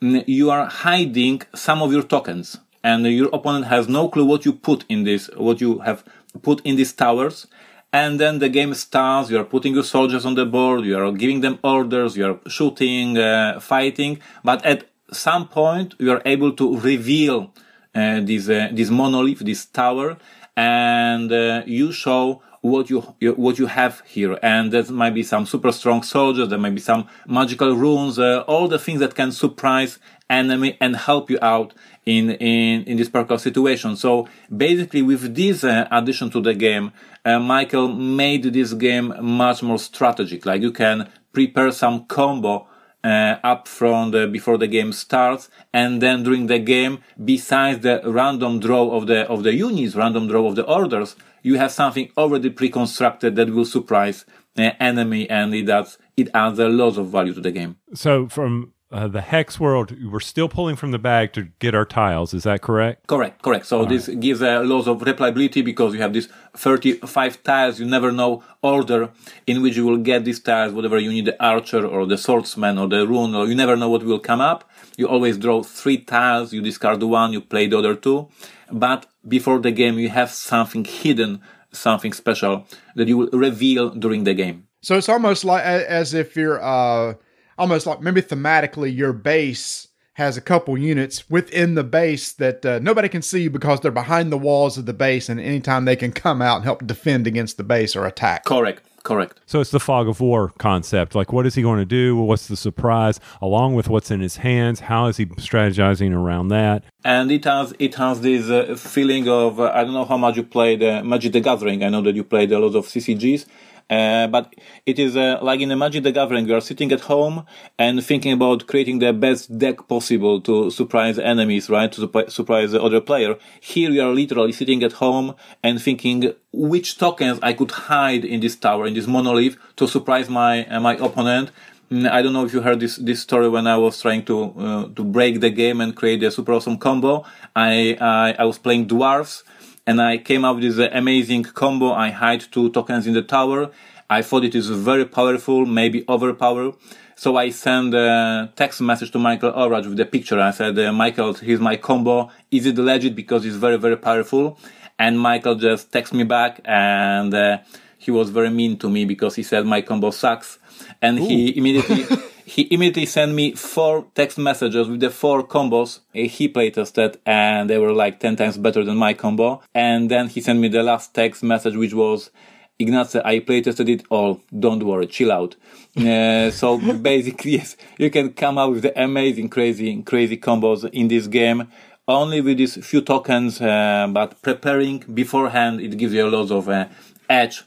you 0.00 0.50
are 0.50 0.64
hiding 0.64 1.42
some 1.54 1.82
of 1.82 1.92
your 1.92 2.02
tokens. 2.02 2.56
And 2.82 3.04
your 3.04 3.28
opponent 3.34 3.66
has 3.66 3.88
no 3.88 4.08
clue 4.08 4.24
what 4.24 4.46
you 4.46 4.54
put 4.54 4.86
in 4.88 5.04
this, 5.04 5.28
what 5.36 5.60
you 5.60 5.80
have 5.80 6.02
put 6.40 6.62
in 6.64 6.76
these 6.76 6.94
towers 6.94 7.46
and 7.92 8.20
then 8.20 8.38
the 8.38 8.48
game 8.48 8.74
starts 8.74 9.30
you 9.30 9.38
are 9.38 9.44
putting 9.44 9.74
your 9.74 9.84
soldiers 9.84 10.26
on 10.26 10.34
the 10.34 10.44
board 10.44 10.84
you 10.84 10.96
are 10.98 11.10
giving 11.12 11.40
them 11.40 11.58
orders 11.64 12.16
you 12.16 12.24
are 12.26 12.38
shooting 12.48 13.16
uh, 13.16 13.58
fighting. 13.60 14.20
But 14.44 14.64
at 14.64 14.88
some 15.10 15.48
point 15.48 15.94
you 15.98 16.10
are 16.12 16.22
able 16.26 16.52
to 16.52 16.78
reveal 16.78 17.54
uh, 17.94 18.20
this 18.20 18.48
uh, 18.48 18.68
this 18.72 18.90
monolith 18.90 19.40
this 19.40 19.64
tower 19.66 20.18
and 20.56 21.32
uh, 21.32 21.62
you 21.66 21.92
show 21.92 22.42
what 22.60 22.90
you, 22.90 23.14
you, 23.20 23.32
what 23.34 23.56
you 23.58 23.66
have 23.66 24.02
here. 24.04 24.36
And 24.42 24.72
there 24.72 24.82
might 24.90 25.14
be 25.14 25.22
some 25.22 25.46
super 25.46 25.72
strong 25.72 26.02
soldiers 26.02 26.48
there 26.50 26.58
might 26.58 26.74
be 26.74 26.80
some 26.80 27.08
magical 27.26 27.74
runes 27.74 28.18
uh, 28.18 28.44
all 28.46 28.68
the 28.68 28.78
things 28.78 29.00
that 29.00 29.14
can 29.14 29.32
surprise 29.32 29.98
enemy 30.28 30.76
and 30.80 30.94
help 30.94 31.30
you 31.30 31.38
out 31.40 31.72
in 32.08 32.30
in 32.30 32.84
in 32.84 32.96
this 32.96 33.10
particular 33.10 33.38
situation. 33.38 33.96
So 33.96 34.26
basically, 34.64 35.02
with 35.02 35.34
this 35.34 35.62
uh, 35.62 35.86
addition 35.90 36.30
to 36.30 36.40
the 36.40 36.54
game, 36.54 36.92
uh, 37.24 37.38
Michael 37.38 37.88
made 37.88 38.44
this 38.44 38.72
game 38.72 39.14
much 39.20 39.62
more 39.62 39.78
strategic. 39.78 40.46
Like 40.46 40.62
you 40.62 40.72
can 40.72 41.08
prepare 41.32 41.70
some 41.70 42.06
combo 42.06 42.66
uh, 43.04 43.36
up 43.44 43.68
front 43.68 44.14
uh, 44.14 44.26
before 44.26 44.56
the 44.58 44.66
game 44.66 44.92
starts, 44.92 45.50
and 45.72 46.00
then 46.00 46.22
during 46.22 46.46
the 46.46 46.58
game, 46.58 46.98
besides 47.22 47.80
the 47.80 48.00
random 48.04 48.58
draw 48.58 48.90
of 48.96 49.06
the 49.06 49.20
of 49.28 49.42
the 49.42 49.54
units, 49.54 49.94
random 49.94 50.28
draw 50.28 50.46
of 50.48 50.56
the 50.56 50.64
orders, 50.64 51.14
you 51.42 51.58
have 51.58 51.70
something 51.70 52.10
already 52.16 52.50
pre-constructed 52.50 53.36
that 53.36 53.50
will 53.50 53.66
surprise 53.66 54.24
the 54.54 54.82
enemy, 54.82 55.28
and 55.28 55.54
it 55.54 55.68
adds 55.68 55.98
it 56.16 56.28
adds 56.32 56.58
a 56.58 56.68
lot 56.68 56.96
of 56.96 57.08
value 57.08 57.34
to 57.34 57.42
the 57.42 57.52
game. 57.52 57.76
So 57.94 58.28
from 58.28 58.72
uh, 58.90 59.06
the 59.06 59.20
hex 59.20 59.60
world, 59.60 59.94
we're 60.10 60.18
still 60.20 60.48
pulling 60.48 60.74
from 60.74 60.92
the 60.92 60.98
bag 60.98 61.32
to 61.34 61.48
get 61.58 61.74
our 61.74 61.84
tiles. 61.84 62.32
Is 62.32 62.44
that 62.44 62.62
correct? 62.62 63.06
Correct, 63.06 63.42
correct. 63.42 63.66
So 63.66 63.80
All 63.80 63.86
this 63.86 64.08
right. 64.08 64.18
gives 64.18 64.40
a 64.40 64.60
lot 64.60 64.86
of 64.88 65.00
replayability 65.00 65.62
because 65.62 65.92
you 65.92 66.00
have 66.00 66.14
these 66.14 66.28
35 66.56 67.42
tiles. 67.42 67.78
You 67.78 67.84
never 67.86 68.10
know 68.10 68.42
order 68.62 69.10
in 69.46 69.60
which 69.60 69.76
you 69.76 69.84
will 69.84 69.98
get 69.98 70.24
these 70.24 70.40
tiles, 70.40 70.72
whatever 70.72 70.98
you 70.98 71.10
need 71.10 71.26
the 71.26 71.42
archer 71.44 71.86
or 71.86 72.06
the 72.06 72.16
swordsman 72.16 72.78
or 72.78 72.88
the 72.88 73.06
rune, 73.06 73.34
or 73.34 73.46
you 73.46 73.54
never 73.54 73.76
know 73.76 73.90
what 73.90 74.04
will 74.04 74.18
come 74.18 74.40
up. 74.40 74.68
You 74.96 75.06
always 75.06 75.36
draw 75.36 75.62
three 75.62 75.98
tiles, 75.98 76.54
you 76.54 76.62
discard 76.62 77.02
one, 77.02 77.32
you 77.34 77.42
play 77.42 77.66
the 77.66 77.78
other 77.78 77.94
two. 77.94 78.28
But 78.72 79.04
before 79.26 79.58
the 79.58 79.70
game, 79.70 79.98
you 79.98 80.08
have 80.08 80.30
something 80.30 80.84
hidden, 80.86 81.42
something 81.72 82.14
special 82.14 82.66
that 82.96 83.06
you 83.06 83.18
will 83.18 83.28
reveal 83.32 83.90
during 83.90 84.24
the 84.24 84.32
game. 84.32 84.66
So 84.80 84.96
it's 84.96 85.10
almost 85.10 85.44
like 85.44 85.62
as 85.62 86.14
if 86.14 86.36
you're, 86.36 86.62
uh 86.62 87.14
almost 87.58 87.86
like 87.86 88.00
maybe 88.00 88.22
thematically 88.22 88.94
your 88.94 89.12
base 89.12 89.88
has 90.14 90.36
a 90.36 90.40
couple 90.40 90.76
units 90.76 91.30
within 91.30 91.76
the 91.76 91.84
base 91.84 92.32
that 92.32 92.66
uh, 92.66 92.80
nobody 92.80 93.08
can 93.08 93.22
see 93.22 93.46
because 93.46 93.80
they're 93.80 93.90
behind 93.92 94.32
the 94.32 94.38
walls 94.38 94.76
of 94.76 94.84
the 94.84 94.92
base, 94.92 95.28
and 95.28 95.38
anytime 95.38 95.84
they 95.84 95.94
can 95.94 96.10
come 96.10 96.42
out 96.42 96.56
and 96.56 96.64
help 96.64 96.84
defend 96.86 97.26
against 97.26 97.56
the 97.56 97.62
base 97.62 97.94
or 97.94 98.04
attack. 98.04 98.44
Correct. 98.44 98.82
Correct. 99.04 99.40
So 99.46 99.60
it's 99.60 99.70
the 99.70 99.80
fog 99.80 100.08
of 100.08 100.20
war 100.20 100.52
concept. 100.58 101.14
Like, 101.14 101.32
what 101.32 101.46
is 101.46 101.54
he 101.54 101.62
going 101.62 101.78
to 101.78 101.84
do? 101.84 102.16
What's 102.16 102.48
the 102.48 102.56
surprise? 102.56 103.20
Along 103.40 103.74
with 103.74 103.88
what's 103.88 104.10
in 104.10 104.20
his 104.20 104.36
hands, 104.38 104.80
how 104.80 105.06
is 105.06 105.16
he 105.16 105.26
strategizing 105.26 106.12
around 106.12 106.48
that? 106.48 106.82
And 107.04 107.30
it 107.30 107.44
has 107.44 107.72
it 107.78 107.94
has 107.94 108.20
this 108.20 108.50
uh, 108.50 108.74
feeling 108.74 109.28
of 109.28 109.60
uh, 109.60 109.70
I 109.72 109.84
don't 109.84 109.94
know 109.94 110.04
how 110.04 110.18
much 110.18 110.36
you 110.36 110.42
played 110.42 110.82
uh, 110.82 111.02
Magic 111.04 111.32
the 111.32 111.40
Gathering. 111.40 111.84
I 111.84 111.88
know 111.88 112.02
that 112.02 112.16
you 112.16 112.24
played 112.24 112.52
a 112.52 112.58
lot 112.58 112.74
of 112.74 112.86
CCGs, 112.86 113.46
but 113.88 114.54
it 114.84 114.98
is 114.98 115.16
uh, 115.16 115.38
like 115.42 115.60
in 115.60 115.70
a 115.70 115.76
Magic 115.76 116.02
the 116.02 116.12
Gathering, 116.12 116.46
you 116.46 116.54
are 116.54 116.60
sitting 116.60 116.92
at 116.92 117.00
home 117.00 117.46
and 117.78 118.04
thinking 118.04 118.32
about 118.32 118.66
creating 118.66 118.98
the 118.98 119.12
best 119.12 119.58
deck 119.58 119.88
possible 119.88 120.40
to 120.42 120.70
surprise 120.70 121.18
enemies, 121.18 121.70
right? 121.70 121.90
To 121.92 122.00
su- 122.00 122.24
surprise 122.28 122.72
the 122.72 122.82
other 122.82 123.00
player. 123.00 123.36
Here 123.60 123.90
you 123.90 124.02
are 124.02 124.12
literally 124.12 124.52
sitting 124.52 124.82
at 124.82 124.92
home 124.92 125.34
and 125.62 125.80
thinking 125.80 126.34
which 126.52 126.98
tokens 126.98 127.38
I 127.42 127.52
could 127.54 127.70
hide 127.70 128.24
in 128.24 128.40
this 128.40 128.56
tower, 128.56 128.86
in 128.86 128.94
this 128.94 129.06
monolith 129.06 129.56
to 129.76 129.88
surprise 129.88 130.28
my, 130.28 130.66
uh, 130.66 130.80
my 130.80 130.96
opponent. 130.96 131.50
Mm, 131.90 132.10
I 132.10 132.20
don't 132.20 132.34
know 132.34 132.44
if 132.44 132.52
you 132.52 132.60
heard 132.60 132.80
this, 132.80 132.96
this 132.96 133.22
story 133.22 133.48
when 133.48 133.66
I 133.66 133.78
was 133.78 134.00
trying 134.02 134.24
to, 134.26 134.52
uh, 134.58 134.88
to 134.96 135.04
break 135.04 135.40
the 135.40 135.48
game 135.48 135.80
and 135.80 135.96
create 135.96 136.22
a 136.22 136.30
super 136.30 136.52
awesome 136.52 136.76
combo. 136.76 137.24
I, 137.56 137.96
I, 137.98 138.36
I 138.38 138.44
was 138.44 138.58
playing 138.58 138.86
dwarfs 138.88 139.44
and 139.88 140.02
I 140.02 140.18
came 140.18 140.44
up 140.44 140.56
with 140.56 140.76
this 140.76 140.90
amazing 140.92 141.44
combo. 141.44 141.94
I 141.94 142.10
hide 142.10 142.42
two 142.52 142.68
tokens 142.72 143.06
in 143.06 143.14
the 143.14 143.22
tower. 143.22 143.70
I 144.10 144.20
thought 144.20 144.44
it 144.44 144.54
is 144.54 144.68
very 144.68 145.06
powerful, 145.06 145.64
maybe 145.64 146.04
overpower. 146.06 146.74
So 147.16 147.36
I 147.38 147.48
sent 147.48 147.94
a 147.94 148.52
text 148.54 148.82
message 148.82 149.10
to 149.12 149.18
Michael 149.18 149.50
Oracz 149.52 149.86
with 149.88 149.96
the 149.96 150.04
picture. 150.04 150.38
I 150.38 150.50
said, 150.50 150.78
uh, 150.78 150.92
Michael, 150.92 151.32
here's 151.32 151.58
my 151.58 151.76
combo. 151.76 152.30
Is 152.50 152.66
it 152.66 152.76
legit? 152.76 153.16
Because 153.16 153.46
it's 153.46 153.56
very, 153.56 153.78
very 153.78 153.96
powerful. 153.96 154.58
And 154.98 155.18
Michael 155.18 155.54
just 155.54 155.90
texted 155.90 156.12
me 156.12 156.24
back 156.24 156.60
and 156.66 157.32
uh, 157.32 157.58
he 157.96 158.10
was 158.10 158.28
very 158.28 158.50
mean 158.50 158.76
to 158.80 158.90
me 158.90 159.06
because 159.06 159.36
he 159.36 159.42
said 159.42 159.64
my 159.64 159.80
combo 159.80 160.10
sucks. 160.10 160.58
And 161.00 161.18
Ooh. 161.18 161.26
he 161.26 161.56
immediately 161.56 162.04
he 162.48 162.66
immediately 162.70 163.04
sent 163.04 163.34
me 163.34 163.52
four 163.52 164.06
text 164.14 164.38
messages 164.38 164.88
with 164.88 165.00
the 165.00 165.10
four 165.10 165.46
combos 165.46 166.00
he 166.14 166.48
playtested 166.48 167.16
and 167.26 167.68
they 167.68 167.76
were 167.76 167.92
like 167.92 168.20
10 168.20 168.36
times 168.36 168.56
better 168.56 168.84
than 168.84 168.96
my 168.96 169.12
combo. 169.12 169.60
And 169.74 170.10
then 170.10 170.28
he 170.28 170.40
sent 170.40 170.58
me 170.58 170.68
the 170.68 170.82
last 170.82 171.14
text 171.14 171.42
message, 171.42 171.76
which 171.76 171.92
was, 171.92 172.30
Ignace, 172.78 173.16
I 173.16 173.40
playtested 173.40 173.90
it 173.90 174.04
all. 174.08 174.40
Don't 174.58 174.82
worry, 174.82 175.06
chill 175.06 175.32
out. 175.32 175.56
Uh, 175.98 176.48
so 176.52 176.78
basically, 176.98 177.50
yes, 177.56 177.76
you 177.98 178.08
can 178.08 178.32
come 178.32 178.56
up 178.56 178.70
with 178.70 178.82
the 178.82 179.02
amazing, 179.02 179.48
crazy, 179.48 180.00
crazy 180.02 180.36
combos 180.36 180.88
in 180.92 181.08
this 181.08 181.26
game. 181.26 181.66
Only 182.06 182.40
with 182.40 182.58
these 182.58 182.76
few 182.86 183.00
tokens, 183.00 183.60
uh, 183.60 184.06
but 184.08 184.40
preparing 184.40 185.00
beforehand, 185.12 185.80
it 185.80 185.96
gives 185.96 186.14
you 186.14 186.24
a 186.24 186.30
lot 186.30 186.52
of 186.52 186.68
uh, 186.68 186.86
edge 187.28 187.64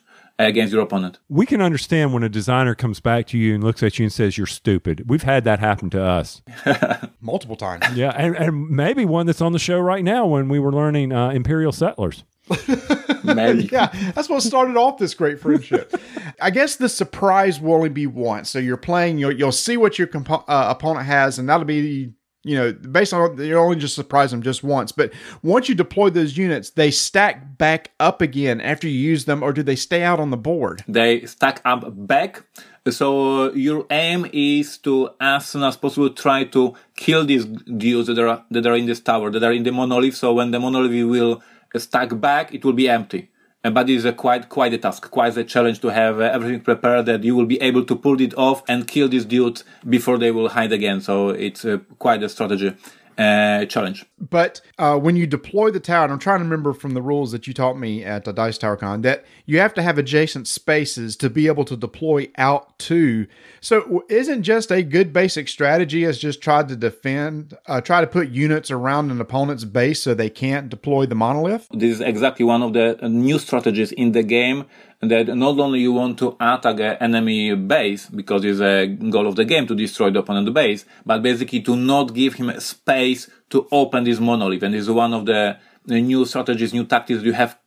against 0.50 0.74
your 0.74 0.82
opponent. 0.82 1.20
We 1.30 1.46
can 1.46 1.62
understand 1.62 2.14
when 2.14 2.24
a 2.24 2.30
designer 2.30 2.76
comes 2.76 3.00
back 3.00 3.28
to 3.28 3.38
you 3.38 3.56
and 3.56 3.64
looks 3.64 3.84
at 3.84 4.00
you 4.00 4.04
and 4.04 4.14
says 4.14 4.38
you're 4.38 4.48
stupid. 4.48 5.10
We've 5.10 5.24
had 5.24 5.44
that 5.44 5.60
happen 5.60 5.90
to 5.92 6.04
us 6.04 6.42
multiple 7.22 7.56
times. 7.56 7.86
Yeah, 7.96 8.12
and, 8.16 8.36
and, 8.36 8.70
maybe 8.70 9.06
one 9.06 9.26
that's 9.26 9.42
on 9.42 9.54
the 9.54 9.60
show 9.60 9.80
right 9.80 10.04
now 10.04 10.26
when 10.26 10.50
we 10.50 10.60
were 10.60 10.72
learning 10.72 11.12
uh, 11.12 11.30
Imperial 11.30 11.72
Settlers. 11.72 12.24
Maybe. 13.24 13.70
yeah, 13.72 13.88
that's 14.14 14.28
what 14.28 14.42
started 14.42 14.76
off 14.76 14.98
this 14.98 15.14
great 15.14 15.40
friendship. 15.40 15.94
I 16.42 16.50
guess 16.50 16.76
the 16.76 16.90
surprise 16.90 17.62
will 17.62 17.76
only 17.76 17.90
be 17.90 18.08
once. 18.08 18.50
So 18.50 18.60
you're 18.60 18.78
playing, 18.78 19.20
you'll, 19.20 19.32
you'll 19.32 19.52
see 19.52 19.78
what 19.78 19.98
your 19.98 20.08
compo- 20.08 20.44
uh, 20.48 20.68
opponent 20.70 21.06
has, 21.06 21.40
and 21.40 21.48
that'll 21.48 21.66
be 21.66 22.14
you 22.44 22.56
know, 22.56 22.74
based 22.74 23.14
on 23.14 23.38
you 23.38 23.58
only 23.58 23.78
just 23.78 23.96
surprise 23.96 24.32
them 24.32 24.42
just 24.42 24.64
once. 24.64 24.92
But 24.92 25.14
once 25.44 25.70
you 25.70 25.76
deploy 25.76 26.10
those 26.10 26.38
units, 26.38 26.72
they 26.72 26.92
stack 26.92 27.58
back 27.58 27.92
up 28.00 28.22
again 28.22 28.60
after 28.62 28.88
you 28.88 28.98
use 28.98 29.26
them, 29.26 29.44
or 29.44 29.54
do 29.54 29.64
they 29.64 29.76
stay 29.76 30.04
out 30.04 30.20
on 30.20 30.32
the 30.32 30.38
board? 30.38 30.84
They 30.88 31.26
stack 31.26 31.62
up 31.66 31.86
back. 32.08 32.44
So 32.90 33.54
your 33.54 33.86
aim 33.92 34.28
is 34.34 34.80
to, 34.80 35.12
as 35.20 35.48
soon 35.48 35.64
as 35.64 35.78
possible, 35.78 36.10
try 36.10 36.46
to 36.46 36.74
kill 36.96 37.26
these 37.26 37.46
dudes 37.46 38.08
that 38.08 38.18
are 38.18 38.44
that 38.50 38.66
are 38.66 38.76
in 38.76 38.88
this 38.88 39.00
tower, 39.00 39.30
that 39.30 39.44
are 39.44 39.54
in 39.54 39.64
the 39.64 39.72
monolith. 39.72 40.16
So 40.16 40.34
when 40.34 40.52
the 40.52 40.60
monolith 40.60 41.08
will 41.08 41.44
stack 41.78 42.20
back, 42.20 42.54
it 42.54 42.66
will 42.66 42.74
be 42.74 42.90
empty 42.90 43.31
but 43.64 43.90
it 43.90 43.96
is 43.96 44.06
a 44.06 44.14
quite 44.14 44.50
quite 44.50 44.74
a 44.74 44.78
task, 44.78 45.10
quite 45.12 45.38
a 45.38 45.44
challenge 45.44 45.80
to 45.82 45.90
have 45.90 46.20
uh, 46.20 46.24
everything 46.24 46.62
prepared 46.62 47.06
that 47.06 47.24
you 47.24 47.36
will 47.36 47.46
be 47.46 47.62
able 47.62 47.86
to 47.86 47.96
pull 47.96 48.20
it 48.20 48.34
off 48.38 48.64
and 48.68 48.88
kill 48.88 49.08
these 49.08 49.26
dudes 49.26 49.64
before 49.88 50.18
they 50.18 50.32
will 50.32 50.50
hide 50.50 50.72
again. 50.72 51.02
So 51.02 51.30
it's 51.30 51.64
uh, 51.64 51.78
quite 52.00 52.24
a 52.24 52.30
strategy 52.30 52.76
uh, 53.18 53.66
challenge. 53.66 54.06
But 54.20 54.62
uh, 54.78 54.98
when 54.98 55.16
you 55.16 55.28
deploy 55.28 55.72
the 55.72 55.80
tower, 55.80 56.04
and 56.04 56.14
I'm 56.14 56.20
trying 56.20 56.40
to 56.40 56.44
remember 56.44 56.74
from 56.74 56.94
the 56.94 57.02
rules 57.02 57.32
that 57.32 57.48
you 57.48 57.54
taught 57.54 57.78
me 57.78 58.04
at 58.04 58.28
uh, 58.28 58.32
Dice 58.32 58.58
Tower 58.58 58.78
Con, 58.78 59.02
that 59.02 59.26
you 59.46 59.60
have 59.60 59.74
to 59.76 59.82
have 59.82 59.98
adjacent 59.98 60.48
spaces 60.48 61.16
to 61.18 61.30
be 61.30 61.48
able 61.48 61.66
to 61.66 61.76
deploy 61.76 62.30
out 62.38 62.78
to. 62.80 63.28
So 63.60 64.04
isn't 64.10 64.44
just 64.44 64.72
a 64.72 64.84
good 64.84 65.12
basic 65.14 65.48
strategy 65.48 66.06
as 66.06 66.20
just 66.20 66.42
try 66.42 66.64
to 66.64 66.76
defend, 66.76 67.58
uh, 67.68 67.82
try 67.82 68.02
to 68.02 68.08
put 68.08 68.30
units 68.30 68.72
around 68.72 69.12
an 69.12 69.22
opponent's 69.22 69.64
base 69.64 70.02
so 70.02 70.14
they 70.14 70.30
can't 70.30 70.70
deploy 70.70 71.06
the 71.06 71.16
monolith? 71.16 71.68
This 71.72 71.96
is 71.96 72.02
exactly 72.02 72.46
one 72.46 72.64
of 72.64 72.74
the 72.74 72.98
new 73.10 73.40
strategies 73.40 73.92
in 73.92 74.12
the 74.12 74.24
game 74.24 74.66
that 75.02 75.36
not 75.36 75.60
only 75.60 75.80
you 75.80 75.92
want 75.94 76.20
to 76.20 76.36
attack 76.40 76.80
an 76.80 76.98
enemy 77.02 77.56
base 77.56 78.08
because 78.08 78.46
it's 78.46 78.60
a 78.60 78.86
goal 78.86 79.28
of 79.28 79.36
the 79.36 79.46
game 79.46 79.66
to 79.68 79.76
destroy 79.76 80.12
the 80.12 80.20
opponent 80.20 80.54
base, 80.54 80.86
but 81.06 81.22
basically 81.24 81.62
to 81.62 81.76
not 81.76 82.14
give 82.14 82.36
him 82.36 82.58
space 82.60 83.30
to 83.50 83.68
open 83.72 84.04
this 84.04 84.20
monolith. 84.20 84.62
And 84.64 84.74
this 84.74 84.82
is 84.82 84.92
one 84.92 85.14
of 85.14 85.26
the, 85.26 85.58
new 85.88 86.26
strategies, 86.26 86.74
new 86.74 86.86
tactics 86.86 87.24
you 87.24 87.34
have 87.34 87.58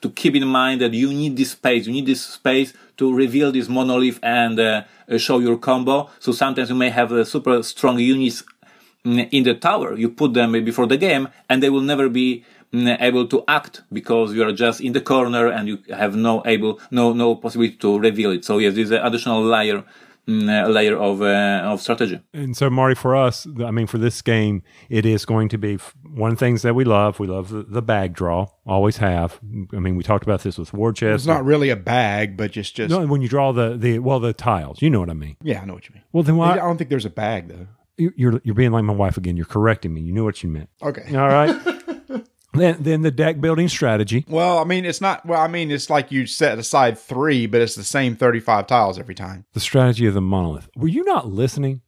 to 0.00 0.08
keep 0.10 0.34
in 0.34 0.46
mind 0.46 0.80
that 0.80 0.94
you 0.94 1.12
need 1.12 1.36
this 1.36 1.50
space. 1.50 1.86
You 1.86 1.92
need 1.92 2.06
this 2.06 2.24
space 2.24 2.72
to 2.96 3.12
reveal 3.14 3.52
this 3.52 3.68
monolith 3.68 4.18
and 4.22 4.58
uh, 4.58 4.82
show 5.18 5.38
your 5.38 5.58
combo. 5.58 6.08
So 6.18 6.32
sometimes 6.32 6.70
you 6.70 6.74
may 6.74 6.88
have 6.88 7.12
a 7.12 7.26
super 7.26 7.62
strong 7.62 7.98
units 7.98 8.42
in 9.04 9.44
the 9.44 9.54
tower. 9.54 9.96
You 9.96 10.10
put 10.10 10.34
them 10.34 10.52
before 10.64 10.86
the 10.86 10.96
game 10.96 11.28
and 11.48 11.62
they 11.62 11.70
will 11.70 11.82
never 11.82 12.08
be 12.08 12.44
mm, 12.44 12.57
able 12.72 13.26
to 13.28 13.44
act 13.48 13.82
because 13.92 14.34
you 14.34 14.42
are 14.42 14.52
just 14.52 14.80
in 14.80 14.92
the 14.92 15.00
corner 15.00 15.48
and 15.48 15.68
you 15.68 15.78
have 15.90 16.16
no 16.16 16.42
able, 16.46 16.80
no, 16.90 17.12
no 17.12 17.36
possibility 17.36 17.76
to 17.76 17.98
reveal 17.98 18.32
it. 18.32 18.44
So 18.44 18.58
yes, 18.58 18.74
this 18.74 18.86
is 18.86 18.90
an 18.92 19.04
additional 19.04 19.42
layer 19.42 19.84
Mm, 20.28 20.74
layer 20.74 20.94
of 20.94 21.22
uh, 21.22 21.62
of 21.64 21.80
strategy. 21.80 22.20
And 22.34 22.54
so, 22.54 22.68
Marty, 22.68 22.94
for 22.94 23.16
us, 23.16 23.46
I 23.64 23.70
mean, 23.70 23.86
for 23.86 23.96
this 23.96 24.20
game, 24.20 24.62
it 24.90 25.06
is 25.06 25.24
going 25.24 25.48
to 25.48 25.56
be 25.56 25.76
one 26.04 26.32
of 26.32 26.38
the 26.38 26.44
things 26.44 26.60
that 26.62 26.74
we 26.74 26.84
love. 26.84 27.18
We 27.18 27.26
love 27.26 27.48
the, 27.48 27.62
the 27.62 27.80
bag 27.80 28.12
draw, 28.12 28.48
always 28.66 28.98
have. 28.98 29.40
I 29.72 29.78
mean, 29.78 29.96
we 29.96 30.02
talked 30.02 30.24
about 30.24 30.42
this 30.42 30.58
with 30.58 30.74
War 30.74 30.92
Chest. 30.92 31.14
It's 31.14 31.26
not 31.26 31.46
really 31.46 31.70
a 31.70 31.76
bag, 31.76 32.36
but 32.36 32.50
just 32.52 32.76
just 32.76 32.90
no. 32.90 33.06
When 33.06 33.22
you 33.22 33.28
draw 33.28 33.52
the 33.52 33.78
the 33.78 34.00
well, 34.00 34.20
the 34.20 34.34
tiles, 34.34 34.82
you 34.82 34.90
know 34.90 35.00
what 35.00 35.08
I 35.08 35.14
mean. 35.14 35.38
Yeah, 35.42 35.62
I 35.62 35.64
know 35.64 35.72
what 35.72 35.88
you 35.88 35.94
mean. 35.94 36.04
Well, 36.12 36.22
then 36.22 36.36
why? 36.36 36.52
I 36.52 36.56
don't 36.56 36.76
think 36.76 36.90
there's 36.90 37.06
a 37.06 37.10
bag 37.10 37.48
though. 37.48 37.66
You're 37.96 38.42
you're 38.44 38.54
being 38.54 38.72
like 38.72 38.84
my 38.84 38.92
wife 38.92 39.16
again. 39.16 39.38
You're 39.38 39.46
correcting 39.46 39.94
me. 39.94 40.02
You 40.02 40.12
knew 40.12 40.24
what 40.24 40.42
you 40.42 40.50
meant. 40.50 40.68
Okay. 40.82 41.16
All 41.16 41.28
right. 41.28 41.56
Then, 42.58 42.76
then 42.80 43.02
the 43.02 43.10
deck 43.10 43.40
building 43.40 43.68
strategy. 43.68 44.24
Well, 44.28 44.58
I 44.58 44.64
mean, 44.64 44.84
it's 44.84 45.00
not. 45.00 45.24
Well, 45.24 45.40
I 45.40 45.48
mean, 45.48 45.70
it's 45.70 45.90
like 45.90 46.12
you 46.12 46.26
set 46.26 46.58
aside 46.58 46.98
three, 46.98 47.46
but 47.46 47.60
it's 47.60 47.74
the 47.74 47.84
same 47.84 48.16
thirty-five 48.16 48.66
tiles 48.66 48.98
every 48.98 49.14
time. 49.14 49.44
The 49.52 49.60
strategy 49.60 50.06
of 50.06 50.14
the 50.14 50.20
monolith. 50.20 50.68
Were 50.76 50.88
you 50.88 51.04
not 51.04 51.28
listening? 51.28 51.82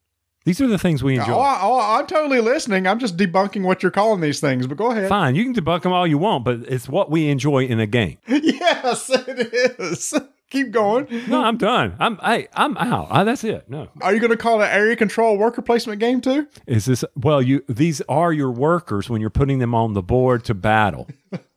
These 0.47 0.61
are 0.63 0.67
the 0.67 0.79
things 0.79 1.03
we 1.05 1.19
enjoy. 1.19 1.35
Oh, 1.35 1.41
I, 1.41 1.59
oh, 1.63 1.99
I'm 1.99 2.07
totally 2.07 2.41
listening. 2.41 2.87
I'm 2.87 2.99
just 2.99 3.19
debunking 3.19 3.63
what 3.63 3.83
you're 3.83 3.93
calling 3.93 4.23
these 4.23 4.41
things. 4.41 4.67
But 4.67 4.79
go 4.79 4.91
ahead. 4.91 5.09
Fine, 5.11 5.35
you 5.35 5.45
can 5.45 5.55
debunk 5.55 5.83
them 5.83 5.93
all 5.93 6.07
you 6.07 6.17
want, 6.17 6.45
but 6.45 6.61
it's 6.67 6.89
what 6.89 7.11
we 7.11 7.29
enjoy 7.29 7.67
in 7.67 7.79
a 7.79 7.87
game. 7.87 8.17
yes, 8.27 9.11
it 9.11 9.79
is. 9.79 10.15
Keep 10.51 10.73
going. 10.73 11.07
No, 11.29 11.43
I'm 11.43 11.57
done. 11.57 11.95
I'm 12.01 12.19
I, 12.23 12.49
I'm 12.55 12.77
out. 12.77 13.07
I, 13.11 13.23
that's 13.23 13.45
it. 13.45 13.71
No. 13.71 13.89
Are 14.03 14.13
you 14.13 14.19
going 14.19 14.33
to 14.33 14.37
call 14.37 14.61
it 14.63 14.67
area 14.67 14.97
control 14.97 15.39
worker 15.39 15.63
placement 15.63 16.01
game 16.01 16.21
too? 16.21 16.49
Is 16.67 16.87
this 16.87 17.05
well? 17.15 17.41
You 17.41 17.65
these 17.69 18.01
are 18.09 18.33
your 18.33 18.51
workers 18.51 19.09
when 19.09 19.21
you're 19.21 19.31
putting 19.31 19.61
them 19.61 19.75
on 19.75 19.95
the 19.95 20.03
board 20.03 20.45
to 20.47 20.55
battle. 20.55 21.09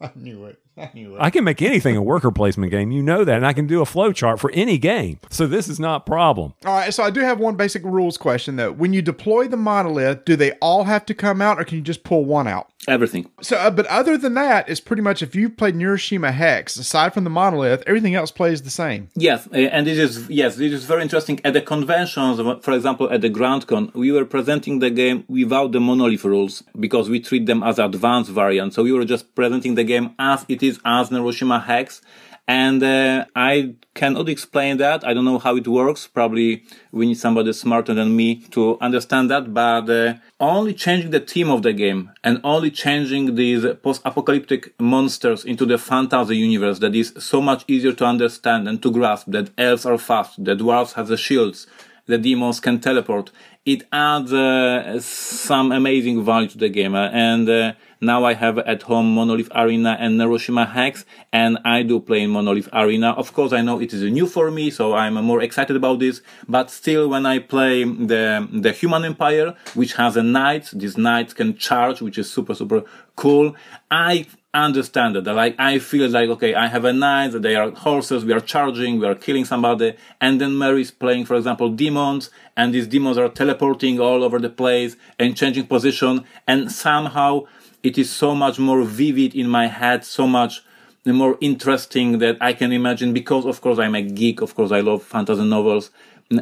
I 0.08 0.12
knew 0.16 0.45
it. 0.45 0.60
I 0.78 0.89
knew 0.93 1.16
it. 1.16 1.22
I 1.22 1.30
can 1.30 1.43
make 1.43 1.62
anything 1.62 1.95
a 1.95 2.01
worker 2.01 2.32
placement 2.32 2.72
game. 2.72 2.91
You 2.91 3.01
know 3.01 3.24
that, 3.24 3.38
and 3.38 3.45
I 3.45 3.54
can 3.54 3.68
do 3.68 3.82
a 3.82 3.86
flow 3.86 4.12
chart 4.12 4.39
for 4.39 4.51
any 4.51 4.78
game. 4.78 5.20
So 5.30 5.47
this 5.47 5.70
is 5.70 5.80
not 5.80 6.01
a 6.01 6.04
problem. 6.04 6.56
All 6.66 6.74
right. 6.74 6.93
So 6.93 7.04
I 7.04 7.10
do 7.10 7.22
have 7.22 7.39
one 7.39 7.56
basic 7.56 7.84
rules 7.84 8.18
question 8.18 8.58
though. 8.58 8.72
When 8.72 8.91
you 8.91 9.01
deploy 9.01 9.47
the 9.47 9.58
monolith, 9.58 10.26
do 10.26 10.36
they 10.36 10.51
all 10.54 10.84
have 10.84 11.06
to 11.06 11.14
come 11.14 11.41
out, 11.41 11.60
or 11.60 11.64
can 11.64 11.78
you 11.78 11.84
just 11.84 12.04
pull 12.04 12.26
one 12.26 12.47
out? 12.47 12.70
Everything. 12.86 13.32
So, 13.41 13.56
uh, 13.56 13.70
but 13.70 13.86
other 13.86 14.18
than 14.18 14.34
that, 14.34 14.68
it's 14.68 14.82
pretty 14.82 15.01
much 15.01 15.22
if 15.22 15.36
you've 15.36 15.56
played 15.56 15.76
Neuroshima 15.76 16.34
Hex, 16.34 16.76
aside 16.76 17.14
from 17.14 17.24
the 17.24 17.30
monolith, 17.30 17.82
everything 17.88 18.14
else 18.14 18.30
plays 18.30 18.62
the 18.62 18.70
same. 18.70 19.08
Yes, 19.16 19.47
uh, 19.54 19.56
and 19.56 19.88
this 19.88 19.97
is 19.97 20.30
yes, 20.30 20.58
this 20.58 20.74
is 20.74 20.84
very 20.84 21.01
interesting. 21.01 21.39
At 21.45 21.54
the 21.54 21.62
conventions, 21.62 22.39
for 22.62 22.74
example, 22.74 23.10
at 23.10 23.22
the 23.22 23.30
GrandCon, 23.30 23.93
we 23.93 24.12
were 24.12 24.26
presenting 24.26 24.80
the 24.80 24.89
game 24.89 25.24
without 25.30 25.72
the 25.72 25.80
monolith 25.80 26.26
rules 26.26 26.64
because 26.78 27.10
we 27.10 27.22
treat 27.22 27.45
them 27.45 27.64
as 27.64 27.80
advanced 27.80 28.32
variants. 28.32 28.76
So 28.76 28.84
we 28.84 28.91
were 28.91 29.06
just 29.06 29.34
presenting 29.34 29.76
the 29.76 29.86
game 29.86 29.93
as 30.20 30.46
it 30.48 30.62
is 30.64 30.80
as 30.84 31.10
Neuroshima 31.10 31.64
Hex. 31.64 32.02
And 32.46 32.84
uh, 32.84 33.24
I 33.38 33.76
cannot 33.94 34.28
explain 34.28 34.76
that. 34.78 35.08
I 35.08 35.14
don't 35.14 35.24
know 35.24 35.39
how 35.39 35.56
it 35.56 35.66
works. 35.66 36.08
Probably 36.08 36.66
we 36.91 37.06
need 37.06 37.18
somebody 37.18 37.54
smarter 37.54 37.94
than 37.94 38.18
me 38.18 38.36
to 38.52 38.78
understand 38.82 39.32
that. 39.32 39.54
But 39.54 39.89
uh, 39.89 40.16
only 40.41 40.74
changing 40.74 41.12
the 41.12 41.22
theme 41.22 41.50
of 41.50 41.64
the 41.64 41.72
game 41.72 42.12
and 42.22 42.41
only 42.44 42.70
changing 42.70 43.36
these 43.36 43.66
post-apocalyptic 43.82 44.78
monsters 44.78 45.46
into 45.46 45.66
the 45.66 45.78
fantasy 45.78 46.36
universe 46.36 46.80
that 46.80 46.94
is 46.94 47.14
so 47.18 47.41
much 47.41 47.64
easier 47.70 47.94
to 47.94 48.04
understand 48.04 48.68
and 48.68 48.84
to 48.84 48.91
grasp. 48.91 49.28
That 49.28 49.52
elves 49.58 49.86
are 49.86 49.98
fast, 49.98 50.44
that 50.44 50.58
dwarves 50.58 50.94
have 50.96 51.08
the 51.08 51.16
shields, 51.16 51.66
the 52.08 52.18
demons 52.18 52.60
can 52.60 52.82
teleport. 52.82 53.32
It 53.66 53.88
adds 53.94 54.34
uh, 54.34 55.00
some 55.00 55.72
amazing 55.72 56.26
value 56.26 56.50
to 56.50 56.58
the 56.58 56.68
game, 56.68 56.96
and 56.96 57.48
uh, 57.48 57.72
now 58.04 58.26
I 58.26 58.34
have 58.34 58.58
at 58.60 58.84
home 58.84 59.16
Monolith 59.16 59.49
Arena 59.56 59.97
and 59.99 60.20
Neuroshima 60.20 60.72
Hex, 60.72 61.06
and 61.32 61.58
I 61.66 61.84
do 61.84 61.99
play 61.99 62.22
in 62.22 62.32
Monolith 62.32 62.70
Arena. 62.74 63.12
Of 63.12 63.34
course, 63.34 63.54
I 63.54 63.62
know 63.62 63.80
it 63.80 63.93
is 63.93 64.04
new 64.04 64.28
for 64.28 64.51
me, 64.51 64.70
so 64.70 64.93
I'm 64.93 65.16
more 65.16 65.41
excited 65.41 65.76
about 65.76 65.99
this. 65.99 66.22
But 66.47 66.70
still, 66.70 67.10
when 67.10 67.26
I 67.26 67.39
play 67.39 67.84
the 67.84 68.47
the 68.51 68.72
Human 68.72 69.06
Empire, 69.06 69.56
which 69.74 69.93
has 69.95 70.18
a 70.18 70.24
knight, 70.24 70.72
these 70.74 70.97
knights 70.97 71.34
can 71.34 71.58
charge, 71.58 72.01
which 72.01 72.18
is 72.18 72.30
super 72.30 72.56
super 72.56 72.84
cool. 73.16 73.56
I 73.89 74.26
understand 74.54 75.16
that. 75.16 75.26
Like 75.26 75.56
I 75.58 75.80
feel 75.80 76.10
like 76.10 76.30
okay, 76.30 76.54
I 76.54 76.68
have 76.68 76.86
a 76.86 76.93
knight. 76.93 77.30
They 77.41 77.56
are 77.56 77.72
horses. 77.72 78.24
We 78.24 78.34
are 78.34 78.39
charging. 78.39 78.99
We 78.99 79.08
are 79.08 79.16
killing 79.16 79.45
somebody, 79.45 79.95
and 80.22 80.39
then 80.39 80.58
Mary 80.58 80.82
is 80.82 80.91
playing, 80.91 81.26
for 81.26 81.36
example, 81.36 81.70
demons, 81.70 82.30
and 82.56 82.74
these 82.74 82.88
demons 82.88 83.18
are 83.18 83.30
teleporting 83.30 83.99
all 83.99 84.24
over 84.24 84.39
the 84.39 84.49
place 84.49 84.95
and 85.20 85.36
changing 85.36 85.68
position, 85.68 86.26
and 86.47 86.72
somehow 86.72 87.43
it 87.84 87.97
is 87.97 88.09
so 88.09 88.34
much 88.34 88.57
more 88.57 88.84
vivid 88.84 89.36
in 89.36 89.47
my 89.47 89.67
head, 89.67 90.03
so 90.05 90.25
much 90.25 90.63
more 91.05 91.38
interesting 91.41 92.19
that 92.19 92.38
I 92.39 92.53
can 92.53 92.71
imagine 92.71 93.13
because 93.13 93.45
of 93.45 93.59
course 93.59 93.77
I'm 93.77 93.95
a 93.95 94.01
geek, 94.01 94.41
of 94.41 94.55
course 94.55 94.71
I 94.71 94.79
love 94.79 95.03
fantasy 95.03 95.43
novels, 95.43 95.91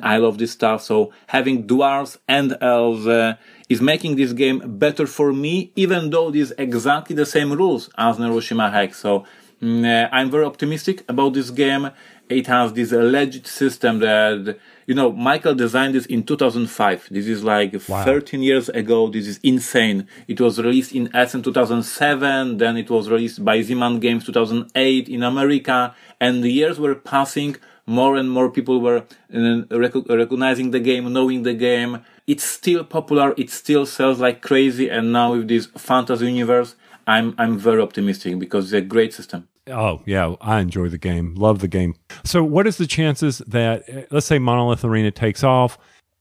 I 0.03 0.17
love 0.17 0.37
this 0.37 0.51
stuff, 0.51 0.83
so 0.83 1.11
having 1.27 1.65
dwarves 1.67 2.17
and 2.27 2.55
elves 2.61 3.07
uh, 3.07 3.35
is 3.67 3.81
making 3.81 4.15
this 4.15 4.33
game 4.33 4.61
better 4.77 5.07
for 5.07 5.33
me, 5.33 5.71
even 5.75 6.11
though 6.11 6.29
it 6.29 6.35
is 6.35 6.53
exactly 6.57 7.15
the 7.15 7.25
same 7.25 7.51
rules 7.53 7.89
as 7.97 8.17
Neuroshima 8.17 8.71
Hex, 8.71 8.99
so 8.99 9.25
mm, 9.61 9.83
uh, 9.83 10.09
I'm 10.11 10.29
very 10.29 10.45
optimistic 10.45 11.03
about 11.09 11.33
this 11.33 11.49
game. 11.49 11.89
It 12.31 12.47
has 12.47 12.73
this 12.73 12.91
alleged 12.91 13.45
system 13.45 13.99
that 13.99 14.57
you 14.91 14.95
know, 14.95 15.11
Michael 15.13 15.55
designed 15.55 15.95
this 15.95 16.05
in 16.07 16.23
2005. 16.23 17.07
This 17.11 17.25
is 17.27 17.45
like 17.45 17.73
wow. 17.87 18.03
13 18.03 18.43
years 18.43 18.67
ago. 18.67 19.07
This 19.07 19.25
is 19.25 19.39
insane. 19.41 20.05
It 20.27 20.41
was 20.41 20.59
released 20.59 20.93
in 20.93 21.15
Essen 21.15 21.41
2007. 21.43 22.57
Then 22.57 22.75
it 22.75 22.89
was 22.89 23.09
released 23.09 23.45
by 23.45 23.61
Z-Man 23.61 23.99
Games 23.99 24.25
2008 24.25 25.07
in 25.07 25.23
America. 25.23 25.95
And 26.19 26.43
the 26.43 26.51
years 26.51 26.77
were 26.77 26.95
passing. 26.95 27.55
More 27.85 28.17
and 28.17 28.29
more 28.29 28.49
people 28.49 28.81
were 28.81 29.05
uh, 29.33 29.61
rec- 29.71 30.09
recognizing 30.09 30.71
the 30.71 30.81
game, 30.81 31.11
knowing 31.13 31.43
the 31.43 31.53
game. 31.53 32.03
It's 32.27 32.43
still 32.43 32.83
popular. 32.83 33.33
It 33.37 33.49
still 33.49 33.85
sells 33.85 34.19
like 34.19 34.41
crazy. 34.41 34.89
And 34.89 35.13
now 35.13 35.31
with 35.33 35.47
this 35.47 35.67
fantasy 35.77 36.31
universe, 36.31 36.75
I'm, 37.07 37.33
I'm 37.37 37.57
very 37.57 37.81
optimistic 37.81 38.39
because 38.39 38.65
it's 38.65 38.73
a 38.73 38.85
great 38.85 39.13
system. 39.13 39.47
Oh 39.67 40.01
yeah, 40.05 40.35
I 40.41 40.59
enjoy 40.59 40.89
the 40.89 40.97
game. 40.97 41.35
Love 41.35 41.59
the 41.59 41.67
game. 41.67 41.95
So, 42.23 42.43
what 42.43 42.65
is 42.65 42.77
the 42.77 42.87
chances 42.87 43.39
that 43.47 43.87
uh, 43.89 44.01
let's 44.11 44.25
say 44.25 44.39
Monolith 44.39 44.83
Arena 44.83 45.11
takes 45.11 45.43
off? 45.43 45.77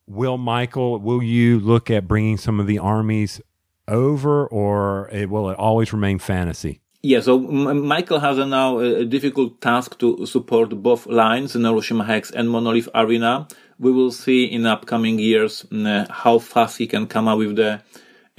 Will 0.06 0.36
Michael? 0.36 0.98
Will 0.98 1.22
you 1.22 1.58
look 1.58 1.90
at 1.90 2.06
bringing 2.06 2.36
some 2.36 2.60
of 2.60 2.66
the 2.66 2.78
armies 2.78 3.40
over, 3.88 4.46
or 4.46 5.08
it, 5.10 5.30
will 5.30 5.50
it 5.50 5.58
always 5.58 5.92
remain 5.92 6.18
fantasy? 6.18 6.80
Yeah, 7.02 7.20
so 7.20 7.38
Michael 7.38 8.20
has 8.20 8.36
a 8.36 8.44
now 8.44 8.78
a 8.78 9.06
difficult 9.06 9.62
task 9.62 9.98
to 10.00 10.26
support 10.26 10.68
both 10.82 11.06
lines, 11.06 11.54
Neuroshima 11.54 12.04
Hex 12.04 12.30
and 12.30 12.50
Monolith 12.50 12.90
Arena. 12.94 13.48
We 13.78 13.90
will 13.90 14.10
see 14.10 14.44
in 14.44 14.66
upcoming 14.66 15.18
years 15.18 15.64
uh, 15.72 16.04
how 16.10 16.38
fast 16.38 16.76
he 16.76 16.86
can 16.86 17.06
come 17.06 17.26
up 17.26 17.38
with 17.38 17.56
the 17.56 17.80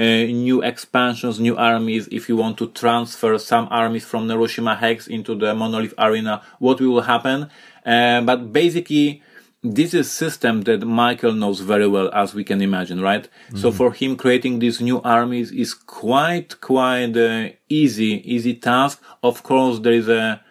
new 0.02 0.62
expansions, 0.62 1.40
new 1.40 1.56
armies, 1.58 2.08
if 2.12 2.30
you 2.30 2.36
want 2.36 2.58
to 2.58 2.68
transfer 2.68 3.38
some 3.38 3.68
armies 3.70 4.06
from 4.06 4.28
Neuroshima 4.28 4.78
Hex 4.78 5.08
into 5.08 5.36
the 5.36 5.54
Monolith 5.54 5.94
Arena, 5.98 6.42
what 6.60 6.80
will 6.80 7.02
happen. 7.02 7.50
Uh, 7.86 8.22
but 8.22 8.52
basically, 8.52 9.22
this 9.64 9.94
is 9.94 10.08
a 10.08 10.10
system 10.10 10.62
that 10.62 10.82
Michael 10.82 11.34
knows 11.34 11.60
very 11.60 11.88
well, 11.88 12.10
as 12.14 12.34
we 12.34 12.44
can 12.44 12.62
imagine, 12.62 13.00
right? 13.00 13.24
Mm-hmm. 13.24 13.58
So 13.58 13.72
for 13.72 13.92
him, 13.92 14.16
creating 14.16 14.60
these 14.60 14.82
new 14.82 15.02
armies 15.02 15.52
is 15.52 15.74
quite, 15.74 16.60
quite 16.62 17.16
uh, 17.16 17.50
easy, 17.70 18.22
easy 18.34 18.56
task. 18.56 19.02
Of 19.22 19.44
course, 19.44 19.80
there 19.80 19.94
is 19.94 20.10
a 20.10 20.42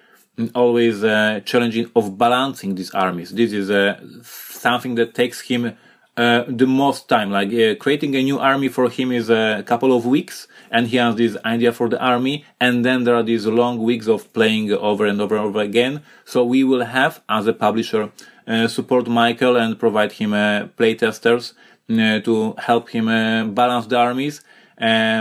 always 0.55 1.03
a 1.03 1.43
challenging 1.45 1.91
of 1.95 2.17
balancing 2.17 2.75
these 2.75 2.91
armies. 2.93 3.31
This 3.31 3.53
is 3.53 3.71
uh, 3.71 4.01
something 4.23 4.95
that 4.95 5.15
takes 5.15 5.41
him 5.43 5.77
uh, 6.21 6.45
the 6.49 6.67
most 6.67 7.09
time. 7.09 7.31
Like 7.31 7.51
uh, 7.53 7.75
creating 7.77 8.15
a 8.15 8.23
new 8.23 8.39
army 8.39 8.69
for 8.69 8.91
him 8.91 9.11
is 9.11 9.31
a 9.31 9.65
couple 9.67 9.97
of 9.97 10.05
weeks, 10.05 10.47
and 10.71 10.87
he 10.89 10.99
has 10.99 11.17
this 11.17 11.35
idea 11.47 11.73
for 11.73 11.89
the 11.89 11.99
army, 11.99 12.45
and 12.61 12.85
then 12.85 13.05
there 13.05 13.15
are 13.15 13.23
these 13.23 13.47
long 13.47 13.79
weeks 13.79 14.07
of 14.07 14.31
playing 14.35 14.71
over 14.71 15.07
and 15.07 15.19
over 15.19 15.35
and 15.37 15.47
over 15.47 15.61
again. 15.61 16.03
So 16.27 16.45
we 16.45 16.63
will 16.63 16.85
have, 16.85 17.23
as 17.29 17.47
a 17.47 17.55
publisher, 17.55 18.13
uh, 18.47 18.69
support 18.69 19.09
Michael 19.09 19.57
and 19.57 19.79
provide 19.79 20.13
him 20.13 20.35
uh, 20.35 20.67
playtesters 20.79 21.55
uh, 21.89 22.21
to 22.21 22.55
help 22.59 22.91
him 22.91 23.07
balance 23.55 23.87
the 23.87 23.97
armies. 23.97 24.43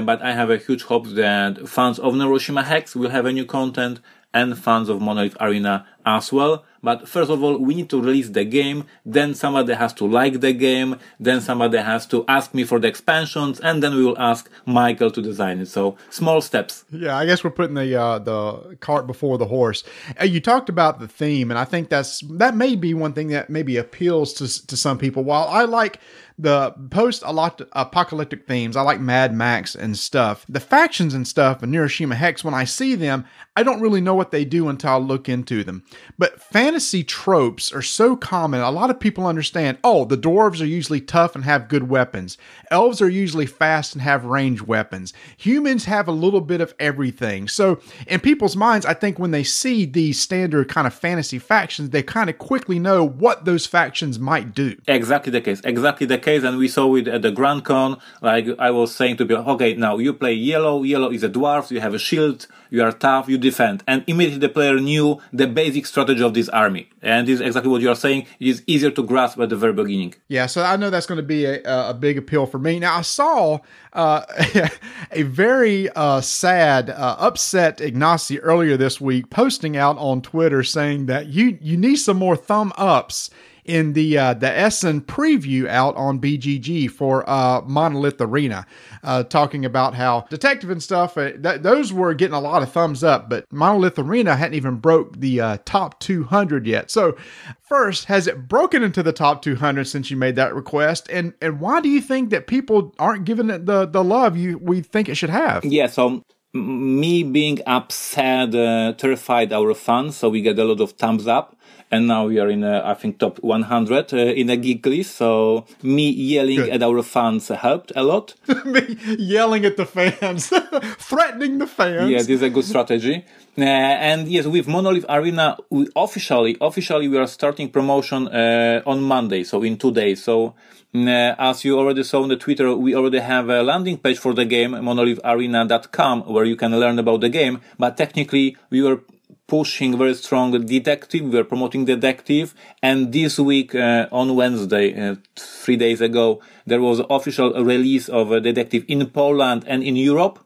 but 0.10 0.22
I 0.22 0.34
have 0.34 0.50
a 0.50 0.58
huge 0.58 0.84
hope 0.84 1.06
that 1.22 1.70
fans 1.76 1.98
of 2.00 2.14
Neuroshima 2.14 2.64
Hex 2.66 2.94
will 2.94 3.12
have 3.18 3.26
a 3.26 3.32
new 3.32 3.46
content 3.46 4.02
and 4.34 4.58
fans 4.58 4.90
of 4.90 5.02
Monolith 5.02 5.38
Arena 5.40 5.86
as 6.06 6.32
well. 6.32 6.66
But 6.82 7.10
first 7.10 7.30
of 7.30 7.44
all, 7.44 7.58
we 7.58 7.76
need 7.76 7.90
to 7.90 8.02
release 8.02 8.30
the 8.30 8.46
game. 8.46 8.86
Then 9.06 9.34
somebody 9.34 9.74
has 9.74 9.94
to 9.96 10.06
like 10.06 10.40
the 10.40 10.54
game. 10.54 10.98
Then 11.20 11.42
somebody 11.42 11.78
has 11.78 12.06
to 12.08 12.24
ask 12.28 12.54
me 12.54 12.64
for 12.64 12.80
the 12.80 12.88
expansions, 12.88 13.60
and 13.60 13.84
then 13.84 13.96
we 13.96 14.06
will 14.06 14.18
ask 14.18 14.50
Michael 14.66 15.12
to 15.12 15.22
design 15.22 15.60
it. 15.60 15.68
So 15.68 15.98
small 16.10 16.42
steps. 16.42 16.86
Yeah, 16.90 17.18
I 17.18 17.26
guess 17.26 17.44
we're 17.44 17.50
putting 17.50 17.76
the 17.76 17.96
uh, 18.00 18.20
the 18.20 18.78
cart 18.80 19.08
before 19.08 19.38
the 19.38 19.46
horse. 19.46 19.84
Uh, 20.20 20.26
you 20.26 20.40
talked 20.40 20.70
about 20.70 21.00
the 21.00 21.08
theme, 21.08 21.52
and 21.52 21.60
I 21.60 21.66
think 21.66 21.90
that's 21.90 22.22
that 22.38 22.56
may 22.56 22.76
be 22.76 22.94
one 22.94 23.14
thing 23.14 23.28
that 23.30 23.50
maybe 23.50 23.76
appeals 23.76 24.34
to 24.36 24.68
to 24.68 24.78
some 24.78 24.98
people. 24.98 25.24
While 25.24 25.48
I 25.50 25.64
like 25.64 26.00
the 26.40 26.74
post 26.90 27.22
apocalyptic 27.26 28.48
themes. 28.48 28.78
I 28.78 28.82
like 28.82 29.02
Mad 29.02 29.34
Max 29.34 29.76
and 29.76 29.98
stuff. 29.98 30.46
The 30.48 30.62
factions 30.62 31.14
and 31.14 31.28
stuff 31.28 31.62
in 31.62 31.70
Neuroshima 31.70 32.16
Hex, 32.16 32.46
when 32.46 32.54
I 32.54 32.64
see 32.64 32.96
them, 32.96 33.26
I 33.58 33.64
don't 33.64 33.82
really 33.82 34.00
know 34.00 34.16
what 34.16 34.32
they 34.32 34.46
do 34.46 34.70
until 34.70 34.92
I 34.92 34.98
look 34.98 35.28
into 35.28 35.66
them. 35.66 35.84
But 36.18 36.42
fantasy 36.42 37.04
tropes 37.04 37.74
are 37.74 37.82
so 37.82 38.16
common. 38.16 38.62
A 38.62 38.72
lot 38.72 38.90
of 38.90 39.02
people 39.02 39.28
understand, 39.28 39.80
oh, 39.84 40.06
the 40.06 40.18
dwarves 40.18 40.62
are 40.62 40.66
usually 40.66 41.02
tough 41.02 41.36
and 41.36 41.44
have 41.44 41.68
good 41.68 41.90
weapons. 41.90 42.38
Elves 42.72 43.02
are 43.02 43.10
usually 43.10 43.46
fast 43.46 43.94
and 43.94 44.02
have 44.02 44.24
range 44.24 44.62
weapons. 44.62 45.14
Humans 45.38 45.86
have 45.86 46.08
a 46.08 46.14
little 46.14 46.40
bit 46.40 46.62
of 46.62 46.74
everything. 46.80 47.50
So 47.50 47.82
in 48.08 48.22
people's 48.22 48.56
minds, 48.56 48.86
I 48.86 48.94
think 48.94 49.20
when 49.20 49.32
they 49.32 49.44
see 49.44 49.84
these 49.84 50.18
standard 50.18 50.70
kind 50.70 50.88
of 50.88 50.94
fantasy 50.94 51.38
factions, 51.38 51.90
they 51.90 52.02
kind 52.02 52.30
of 52.30 52.38
quickly 52.38 52.80
know 52.80 53.06
what 53.06 53.44
those 53.44 53.66
factions 53.66 54.20
might 54.20 54.56
do. 54.56 54.78
Exactly 54.88 55.34
the 55.34 55.42
case. 55.42 55.60
Exactly 55.66 56.08
the 56.08 56.18
case. 56.18 56.29
And 56.38 56.58
we 56.58 56.68
saw 56.68 56.96
it 56.96 57.08
at 57.08 57.22
the 57.22 57.32
Grand 57.32 57.66
Con. 57.66 57.98
Like 58.22 58.48
I 58.60 58.72
was 58.72 58.96
saying 58.96 59.18
to 59.18 59.26
people, 59.26 59.44
okay, 59.54 59.74
now 59.76 59.98
you 59.98 60.14
play 60.14 60.34
yellow. 60.34 60.84
Yellow 60.84 61.12
is 61.12 61.24
a 61.24 61.30
dwarf. 61.30 61.72
You 61.72 61.80
have 61.82 61.94
a 61.94 62.00
shield. 62.00 62.48
You 62.70 62.84
are 62.84 62.92
tough. 62.92 63.28
You 63.28 63.38
defend. 63.38 63.84
And 63.88 64.04
immediately 64.08 64.40
the 64.40 64.54
player 64.54 64.80
knew 64.80 65.20
the 65.34 65.48
basic 65.48 65.86
strategy 65.86 66.24
of 66.24 66.34
this 66.34 66.50
army. 66.50 66.90
And 67.02 67.28
this 67.28 67.36
is 67.36 67.42
exactly 67.42 67.72
what 67.72 67.82
you 67.82 67.90
are 67.90 67.96
saying. 67.96 68.28
It 68.40 68.48
is 68.48 68.64
easier 68.68 68.92
to 68.92 69.04
grasp 69.04 69.40
at 69.40 69.50
the 69.50 69.56
very 69.56 69.74
beginning. 69.74 70.16
Yeah, 70.28 70.46
so 70.46 70.64
I 70.64 70.76
know 70.76 70.90
that's 70.90 71.06
going 71.06 71.18
to 71.18 71.24
be 71.24 71.46
a, 71.46 71.62
a 71.64 71.94
big 71.94 72.18
appeal 72.18 72.46
for 72.46 72.60
me. 72.60 72.80
Now, 72.80 72.98
I 72.98 73.02
saw 73.02 73.60
uh, 73.94 74.26
a 75.12 75.24
very 75.24 75.90
uh, 75.90 76.22
sad, 76.22 76.90
uh, 76.90 77.16
upset 77.20 77.80
Ignacy 77.80 78.40
earlier 78.42 78.78
this 78.78 79.02
week 79.02 79.30
posting 79.30 79.78
out 79.78 79.98
on 79.98 80.22
Twitter 80.22 80.64
saying 80.64 81.08
that 81.08 81.28
you, 81.28 81.58
you 81.62 81.78
need 81.78 81.96
some 81.96 82.18
more 82.18 82.36
thumb 82.36 82.74
ups 82.78 83.30
in 83.66 83.94
the 83.94 84.18
uh, 84.18 84.34
the 84.34 84.50
Essen 84.50 85.02
preview 85.02 85.68
out 85.68 85.96
on 85.96 86.20
BGG 86.20 86.90
for 86.90 87.30
uh, 87.30 87.62
Monolith 87.62 88.22
Arena, 88.22 88.66
uh, 89.04 89.24
talking 89.24 89.66
about 89.66 89.96
how 89.96 90.26
detective 90.30 90.70
and 90.70 90.82
stuff. 90.82 91.18
Uh, 91.18 91.32
th- 91.32 91.62
those 91.62 91.94
were 91.94 92.14
getting 92.14 92.36
a 92.36 92.40
lot 92.40 92.64
of 92.64 92.72
thumbs 92.72 93.04
up, 93.04 93.30
but 93.30 93.46
Monolith 93.52 94.00
Arena 94.00 94.36
hadn't 94.36 94.56
even 94.56 94.78
broke 94.78 95.20
the 95.20 95.42
uh, 95.42 95.58
top 95.66 96.00
200 96.00 96.66
yet. 96.66 96.92
So, 96.92 97.16
first, 97.62 98.06
has 98.06 98.28
it 98.28 98.48
broken 98.48 98.84
into 98.84 99.04
the 99.04 99.14
top 99.14 99.42
200 99.42 99.86
since 99.86 100.10
you 100.10 100.18
made 100.18 100.36
that 100.36 100.56
request? 100.56 101.08
And 101.12 101.34
and 101.42 101.60
why 101.60 101.82
do 101.82 101.90
you 101.90 102.02
think 102.02 102.30
that 102.30 102.48
people 102.48 102.94
aren't 103.00 103.26
giving 103.26 103.50
it 103.50 103.66
the 103.66 103.86
the 103.86 104.04
love 104.04 104.38
you 104.38 104.58
we 104.58 104.82
think 104.82 105.10
it 105.10 105.16
should 105.16 105.30
have? 105.30 105.66
Yeah. 105.66 105.88
So 105.88 106.24
me 106.54 107.24
being 107.24 107.60
upset, 107.66 108.56
uh, 108.56 108.94
terrified 108.94 109.54
our 109.54 109.74
fans, 109.74 110.18
so 110.18 110.30
we 110.30 110.42
get 110.42 110.58
a 110.58 110.64
lot 110.64 110.82
of 110.82 110.92
thumbs 110.94 111.28
up 111.28 111.56
and 111.92 112.08
now 112.08 112.28
we 112.28 112.40
are 112.40 112.50
in 112.50 112.64
a, 112.64 112.82
I 112.86 112.94
think 112.94 113.20
top 113.20 113.40
100 113.40 114.14
uh, 114.14 114.18
in 114.18 114.50
a 114.50 114.58
geek 114.58 114.86
list. 114.86 115.16
So 115.16 115.66
me 115.82 116.10
yelling 116.10 116.58
Good. 116.58 116.70
at 116.70 116.84
our 116.84 117.02
fans 117.04 117.48
helped 117.48 117.92
a 117.96 118.04
lot. 118.04 118.36
me 118.66 118.98
yelling 119.18 119.66
at 119.66 119.78
the 119.78 119.86
fans, 119.86 120.48
threatening 121.00 121.58
the 121.58 121.68
fans. 121.68 122.10
Yeah, 122.10 122.20
this 122.20 122.30
is 122.30 122.42
a 122.42 122.50
good 122.50 122.66
strategy. 122.66 123.26
Uh, 123.62 123.66
and 123.66 124.28
yes, 124.28 124.46
with 124.46 124.68
Monolith 124.68 125.06
Arena, 125.10 125.58
we 125.70 125.88
officially, 125.96 126.56
officially, 126.62 127.08
we 127.08 127.18
are 127.18 127.28
starting 127.28 127.70
promotion 127.70 128.28
uh, 128.28 128.82
on 128.86 129.02
Monday, 129.02 129.44
so 129.44 129.64
in 129.64 129.78
two 129.78 129.92
days. 129.92 130.24
So, 130.24 130.56
uh, 130.96 131.36
as 131.38 131.66
you 131.66 131.78
already 131.78 132.04
saw 132.04 132.24
on 132.24 132.30
the 132.30 132.38
Twitter, 132.38 132.74
we 132.76 132.96
already 132.96 133.20
have 133.20 133.50
a 133.50 133.62
landing 133.64 133.98
page 133.98 134.18
for 134.18 134.34
the 134.34 134.46
game, 134.46 134.72
monolitharena.com, 134.72 136.22
where 136.24 136.46
you 136.46 136.56
can 136.56 136.80
learn 136.80 137.00
about 137.00 137.22
the 137.22 137.30
game. 137.30 137.60
But 137.78 137.98
technically, 137.98 138.56
we 138.70 138.82
were 138.82 139.02
pushing 139.50 139.98
very 139.98 140.14
strong 140.14 140.52
detective. 140.66 141.24
We 141.24 141.40
are 141.40 141.44
promoting 141.44 141.84
detective. 141.86 142.54
And 142.84 143.12
this 143.12 143.40
week, 143.40 143.74
uh, 143.74 144.08
on 144.12 144.36
Wednesday, 144.36 144.94
uh, 144.96 145.16
three 145.36 145.76
days 145.76 146.02
ago, 146.02 146.40
there 146.66 146.82
was 146.82 147.02
official 147.10 147.52
release 147.64 148.08
of 148.08 148.30
detective 148.44 148.86
in 148.88 149.08
Poland 149.08 149.66
and 149.68 149.84
in 149.84 149.96
Europe. 149.96 150.40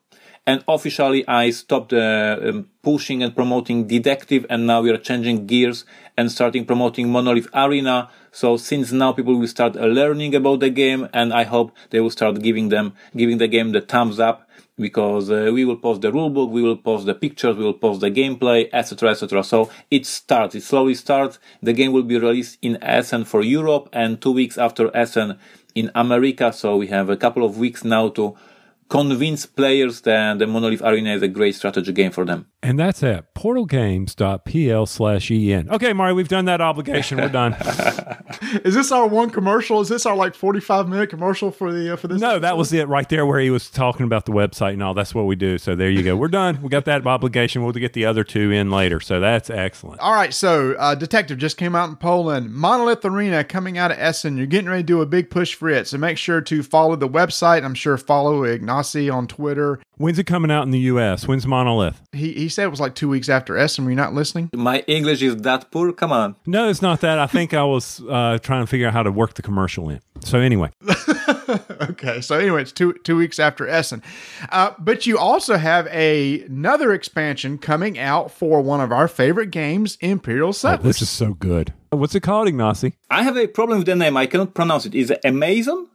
And 0.46 0.62
officially, 0.68 1.26
I 1.26 1.52
stopped 1.52 1.94
uh, 1.94 2.38
um, 2.41 2.68
pushing 2.82 3.24
and 3.24 3.34
promoting 3.34 3.88
detective. 3.88 4.46
And 4.50 4.68
now 4.68 4.82
we 4.82 4.89
are 4.89 4.98
changing 4.98 5.48
gears 5.48 5.86
and 6.18 6.30
starting 6.30 6.66
promoting 6.66 7.10
Monolith 7.10 7.48
Arena. 7.54 8.10
So 8.32 8.58
since 8.58 8.91
now 8.91 9.14
people 9.14 9.39
will 9.39 9.48
start 9.48 9.76
learning 9.76 10.36
about 10.36 10.60
the 10.60 10.70
game 10.70 11.08
and 11.14 11.32
I 11.34 11.44
hope 11.44 11.72
they 11.91 12.02
will 12.02 12.10
start 12.10 12.41
giving 12.41 12.70
them, 12.70 12.94
giving 13.16 13.38
the 13.38 13.48
game 13.48 13.72
the 13.72 13.80
thumbs 13.80 14.20
up 14.20 14.50
because 14.78 15.30
uh, 15.30 15.52
we 15.54 15.66
will 15.66 15.78
post 15.78 16.02
the 16.02 16.12
rulebook, 16.12 16.50
we 16.50 16.62
will 16.62 16.76
post 16.76 17.06
the 17.06 17.14
pictures, 17.14 17.56
we 17.56 17.64
will 17.64 17.74
post 17.74 18.02
the 18.02 18.10
gameplay, 18.10 18.68
etc., 18.74 19.12
etc. 19.12 19.44
So 19.44 19.70
it 19.91 20.06
starts, 20.06 20.56
it 20.56 20.64
slowly 20.64 20.96
starts. 20.96 21.39
The 21.62 21.74
game 21.74 21.94
will 21.94 22.04
be 22.04 22.18
released 22.18 22.58
in 22.62 22.82
Essen 22.82 23.24
for 23.24 23.44
Europe 23.44 23.88
and 23.94 24.20
two 24.20 24.32
weeks 24.32 24.58
after 24.58 24.96
Essen 24.96 25.38
in 25.76 25.91
America. 25.96 26.52
So 26.52 26.76
we 26.76 26.88
have 26.88 27.10
a 27.10 27.18
couple 27.18 27.46
of 27.46 27.58
weeks 27.58 27.84
now 27.84 28.10
to 28.10 28.36
convince 28.94 29.48
players 29.48 30.02
that 30.02 30.38
the 30.38 30.46
Monolith 30.46 30.84
Arena 30.84 31.16
is 31.16 31.24
a 31.24 31.28
great 31.28 31.56
strategy 31.56 31.91
game 31.91 32.12
for 32.12 32.26
them. 32.26 32.46
And 32.64 32.80
that's 32.80 33.03
at 33.03 33.34
portalgames.pl 33.34 34.86
slash 34.86 35.32
en. 35.32 35.70
Okay, 35.70 35.91
Mario, 35.91 36.16
we've 36.16 36.30
done 36.30 36.45
that 36.45 36.61
obligation. 36.61 37.18
We're 37.18 37.28
done. 37.28 37.53
is 38.64 38.74
this 38.74 38.89
our 38.89 39.05
one 39.05 39.30
commercial? 39.30 39.82
Is 39.82 39.89
this 39.89 40.05
our 40.05 40.16
like 40.16 40.34
45 40.34 40.88
minute 40.88 41.09
commercial 41.09 41.51
for 41.51 41.74
the 41.74 41.93
uh, 41.93 41.95
for 41.97 42.07
this? 42.07 42.22
No, 42.22 42.30
episode? 42.30 42.39
that 42.39 42.57
was 42.57 42.72
it 42.72 42.88
right 42.88 43.07
there 43.09 43.26
where 43.26 43.41
he 43.41 43.49
was 43.49 43.70
talking 43.70 44.05
about 44.05 44.26
the 44.26 44.32
website 44.32 44.74
and 44.74 44.82
all. 44.82 44.93
That's 44.93 45.14
what 45.14 45.26
we 45.26 45.36
do. 45.36 45.57
So 45.57 45.76
there 45.76 45.89
you 45.89 46.03
go. 46.03 46.16
We're 46.16 46.30
done. 46.30 46.61
We 46.61 46.70
got 46.70 46.86
that 46.86 47.05
obligation. 47.14 47.64
We'll 47.64 47.74
get 47.74 47.91
the 47.91 48.05
other 48.05 48.24
two 48.24 48.51
in 48.51 48.72
later. 48.72 49.01
So 49.01 49.20
that's 49.20 49.49
excellent. 49.49 49.99
All 49.99 50.14
right. 50.14 50.34
So 50.34 50.74
uh, 50.80 50.95
Detective 50.95 51.38
just 51.38 51.57
came 51.57 51.76
out 51.76 51.89
in 51.89 51.97
Poland. 51.97 52.53
Monolith 52.53 53.03
Arena 53.03 53.43
coming 53.43 53.78
out 53.78 53.91
of 53.91 53.97
Essen. 53.99 54.38
You're 54.38 54.47
getting 54.47 54.70
ready 54.70 54.84
to 54.84 54.88
do 54.88 55.01
a 55.01 55.05
big 55.05 55.30
push 55.30 55.53
for 55.53 55.68
it. 55.70 55.86
So 55.88 55.97
make 55.97 56.18
sure 56.18 56.39
to 56.39 56.64
follow 56.64 56.95
the 56.95 57.09
website. 57.09 57.66
I'm 57.66 57.76
sure 57.76 57.97
follow 57.97 58.43
Ignacy 58.43 59.14
on 59.14 59.28
Twitter. 59.28 59.80
When's 59.97 60.18
it 60.18 60.26
coming 60.26 60.49
out 60.49 60.64
in 60.64 60.72
the 60.72 60.80
U.S.? 60.80 61.28
When's 61.28 61.45
Monolith? 61.45 62.01
He, 62.14 62.34
he 62.34 62.49
said 62.54 62.66
it 62.66 62.70
was 62.70 62.80
like 62.80 62.95
two 62.95 63.10
weeks 63.10 63.30
after 63.30 63.58
Essen. 63.58 63.86
Were 63.86 63.91
you 63.91 63.95
not 63.95 64.14
listening? 64.14 64.49
My 64.54 64.80
English 64.88 65.22
is 65.22 65.38
that 65.38 65.72
poor. 65.72 65.91
Come 65.91 66.12
on. 66.12 66.36
No, 66.45 66.70
it's 66.70 66.82
not 66.82 67.01
that. 67.01 67.20
I 67.20 67.28
think 67.28 67.54
I 67.54 67.64
was 67.64 68.01
uh, 68.10 68.38
trying 68.41 68.64
to 68.64 68.68
figure 68.68 68.88
out 68.88 68.93
how 68.93 69.04
to 69.04 69.12
work 69.12 69.34
the 69.34 69.41
commercial 69.41 69.89
in. 69.89 70.01
So 70.22 70.39
anyway. 70.39 70.72
okay. 71.82 72.22
So 72.22 72.38
anyway, 72.38 72.62
it's 72.62 72.72
two 72.72 72.93
two 73.04 73.18
weeks 73.18 73.39
after 73.39 73.68
Essen. 73.68 74.01
Uh, 74.49 74.72
but 74.80 75.06
you 75.06 75.18
also 75.18 75.58
have 75.58 75.88
a, 75.88 76.41
another 76.43 76.93
expansion 76.93 77.58
coming 77.58 77.99
out 77.99 78.32
for 78.32 78.62
one 78.62 78.80
of 78.82 78.91
our 78.91 79.08
favorite 79.08 79.51
games, 79.51 79.97
Imperial 80.01 80.54
Settlers. 80.54 80.86
Oh, 80.86 80.88
this 80.88 81.01
is 81.01 81.10
so 81.10 81.34
good. 81.34 81.74
What's 81.89 82.16
it 82.16 82.22
called, 82.22 82.47
Ignacy? 82.47 82.93
I 83.10 83.24
have 83.24 83.38
a 83.38 83.47
problem 83.47 83.80
with 83.80 83.88
the 83.88 83.95
name. 83.95 84.18
I 84.18 84.26
cannot 84.26 84.54
pronounce 84.54 84.86
it. 84.86 84.95
Is 84.95 85.12
it 85.12 85.20
Amazon? 85.24 85.88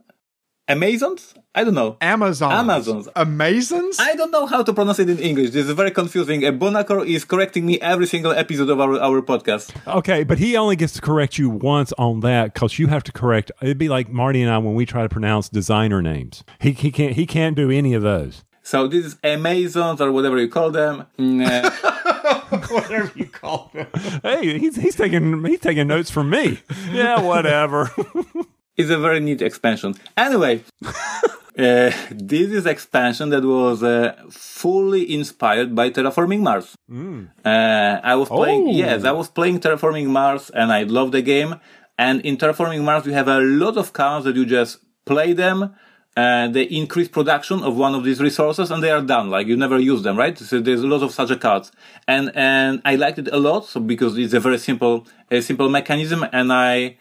Amazons? 0.68 1.32
I 1.54 1.64
don't 1.64 1.72
know. 1.72 1.96
Amazon. 2.02 2.52
Amazons. 2.52 3.08
Amazons? 3.16 3.98
I 3.98 4.14
don't 4.14 4.30
know 4.30 4.44
how 4.44 4.62
to 4.62 4.74
pronounce 4.74 4.98
it 4.98 5.08
in 5.08 5.18
English. 5.18 5.52
This 5.52 5.66
is 5.66 5.72
very 5.72 5.90
confusing. 5.90 6.42
Bonacor 6.42 7.06
is 7.06 7.24
correcting 7.24 7.64
me 7.64 7.80
every 7.80 8.06
single 8.06 8.32
episode 8.32 8.68
of 8.68 8.78
our, 8.78 9.00
our 9.00 9.22
podcast. 9.22 9.74
Okay, 9.86 10.24
but 10.24 10.38
he 10.38 10.58
only 10.58 10.76
gets 10.76 10.92
to 10.92 11.00
correct 11.00 11.38
you 11.38 11.48
once 11.48 11.94
on 11.96 12.20
that 12.20 12.52
because 12.52 12.78
you 12.78 12.88
have 12.88 13.02
to 13.04 13.12
correct. 13.12 13.50
It'd 13.62 13.78
be 13.78 13.88
like 13.88 14.10
Marty 14.10 14.42
and 14.42 14.50
I 14.52 14.58
when 14.58 14.74
we 14.74 14.84
try 14.84 15.02
to 15.02 15.08
pronounce 15.08 15.48
designer 15.48 16.02
names. 16.02 16.44
He, 16.60 16.72
he 16.72 16.90
can't 16.90 17.14
he 17.14 17.24
can't 17.24 17.56
do 17.56 17.70
any 17.70 17.94
of 17.94 18.02
those. 18.02 18.44
So 18.62 18.86
this 18.86 19.06
is 19.06 19.16
Amazons 19.24 20.02
or 20.02 20.12
whatever 20.12 20.36
you 20.38 20.48
call 20.48 20.70
them. 20.70 21.06
Mm, 21.18 21.46
uh, 21.46 22.58
whatever 22.68 23.10
you 23.14 23.24
call 23.24 23.70
them. 23.72 23.86
hey, 24.22 24.58
he's 24.58 24.76
he's 24.76 24.96
taking 24.96 25.42
he's 25.46 25.60
taking 25.60 25.86
notes 25.86 26.10
from 26.10 26.28
me. 26.28 26.60
Yeah, 26.90 27.22
whatever. 27.22 27.90
It's 28.79 28.91
a 28.91 28.99
very 28.99 29.18
neat 29.18 29.43
expansion. 29.43 29.97
Anyway, 30.16 30.62
uh, 30.85 31.91
this 32.12 32.49
is 32.59 32.64
expansion 32.64 33.31
that 33.31 33.43
was 33.43 33.83
uh, 33.83 34.14
fully 34.31 35.12
inspired 35.12 35.74
by 35.74 35.91
Terraforming 35.91 36.43
Mars. 36.43 36.76
Mm. 36.89 37.29
Uh, 37.45 38.01
I 38.05 38.14
was 38.14 38.29
playing, 38.29 38.68
oh. 38.68 38.72
yes, 38.72 39.03
I 39.03 39.11
was 39.11 39.29
playing 39.29 39.59
Terraforming 39.59 40.07
Mars 40.07 40.51
and 40.51 40.72
I 40.72 40.85
love 40.85 41.11
the 41.11 41.22
game. 41.22 41.57
And 41.99 42.20
in 42.20 42.37
Terraforming 42.37 42.85
Mars, 42.85 43.05
you 43.05 43.12
have 43.14 43.26
a 43.26 43.41
lot 43.41 43.76
of 43.76 43.93
cards 43.93 44.24
that 44.26 44.37
you 44.37 44.47
just 44.47 44.79
play 45.05 45.33
them. 45.33 45.74
they 46.14 46.62
increase 46.70 47.09
production 47.09 47.64
of 47.64 47.76
one 47.76 47.97
of 47.97 48.05
these 48.05 48.20
resources 48.20 48.70
and 48.70 48.81
they 48.81 48.93
are 48.93 49.03
done. 49.03 49.29
Like 49.29 49.49
you 49.49 49.57
never 49.57 49.81
use 49.81 50.05
them, 50.05 50.16
right? 50.16 50.39
So 50.39 50.61
there's 50.61 50.83
a 50.83 50.87
lot 50.87 51.03
of 51.03 51.11
such 51.11 51.33
cards. 51.41 51.72
And, 52.07 52.31
and 52.37 52.81
I 52.85 52.95
liked 52.95 53.18
it 53.18 53.29
a 53.33 53.39
lot. 53.39 53.66
So 53.66 53.81
because 53.81 54.16
it's 54.16 54.35
a 54.35 54.41
very 54.41 54.59
simple, 54.59 55.09
a 55.33 55.41
simple 55.41 55.68
mechanism 55.68 56.24
and 56.33 56.53
I, 56.53 56.99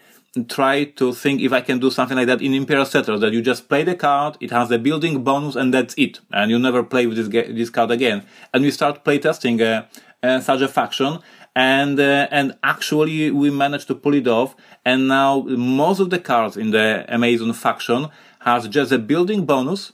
try 0.48 0.84
to 0.84 1.12
think 1.12 1.40
if 1.40 1.52
I 1.52 1.60
can 1.60 1.78
do 1.78 1.90
something 1.90 2.16
like 2.16 2.26
that 2.26 2.42
in 2.42 2.54
Imperial 2.54 2.84
Settlers, 2.84 3.20
that 3.20 3.32
you 3.32 3.42
just 3.42 3.68
play 3.68 3.82
the 3.82 3.94
card, 3.94 4.36
it 4.40 4.50
has 4.50 4.68
the 4.68 4.78
building 4.78 5.24
bonus, 5.24 5.56
and 5.56 5.72
that's 5.72 5.94
it. 5.96 6.20
And 6.32 6.50
you 6.50 6.58
never 6.58 6.82
play 6.82 7.06
with 7.06 7.16
this, 7.16 7.28
this 7.28 7.70
card 7.70 7.90
again. 7.90 8.24
And 8.52 8.62
we 8.62 8.70
start 8.70 9.04
playtesting 9.04 9.60
uh, 9.60 9.84
uh, 10.22 10.40
such 10.40 10.60
a 10.60 10.68
faction. 10.68 11.20
and 11.58 11.98
uh, 11.98 12.28
and 12.30 12.56
actually 12.62 13.32
we 13.32 13.50
managed 13.50 13.88
to 13.88 13.94
pull 13.94 14.14
it 14.14 14.28
off. 14.28 14.54
And 14.84 15.08
now 15.08 15.40
most 15.42 15.98
of 15.98 16.10
the 16.10 16.20
cards 16.20 16.56
in 16.56 16.70
the 16.70 17.04
Amazon 17.08 17.52
faction 17.52 18.08
has 18.40 18.68
just 18.68 18.92
a 18.92 18.98
building 18.98 19.44
bonus. 19.44 19.92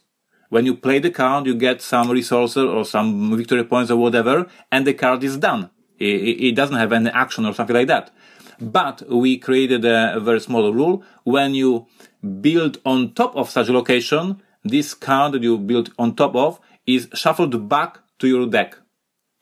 When 0.50 0.66
you 0.66 0.74
play 0.76 0.98
the 0.98 1.10
card, 1.10 1.46
you 1.46 1.54
get 1.54 1.80
some 1.80 2.10
resources 2.10 2.64
or 2.64 2.84
some 2.84 3.36
victory 3.36 3.64
points 3.64 3.90
or 3.90 3.96
whatever, 3.96 4.46
and 4.70 4.86
the 4.86 4.94
card 4.94 5.24
is 5.24 5.36
done. 5.38 5.70
It, 5.98 6.04
it 6.48 6.54
doesn't 6.54 6.76
have 6.76 6.92
any 6.92 7.10
action 7.10 7.46
or 7.46 7.54
something 7.54 7.74
like 7.74 7.88
that. 7.88 8.10
But 8.60 9.02
we 9.08 9.38
created 9.38 9.84
a, 9.84 10.16
a 10.16 10.20
very 10.20 10.40
small 10.40 10.72
rule. 10.72 11.02
When 11.24 11.54
you 11.54 11.86
build 12.40 12.78
on 12.84 13.12
top 13.14 13.36
of 13.36 13.50
such 13.50 13.68
a 13.68 13.72
location, 13.72 14.42
this 14.64 14.94
card 14.94 15.32
that 15.32 15.42
you 15.42 15.58
built 15.58 15.90
on 15.98 16.14
top 16.14 16.34
of 16.34 16.60
is 16.86 17.08
shuffled 17.14 17.68
back 17.68 17.98
to 18.18 18.28
your 18.28 18.46
deck. 18.46 18.76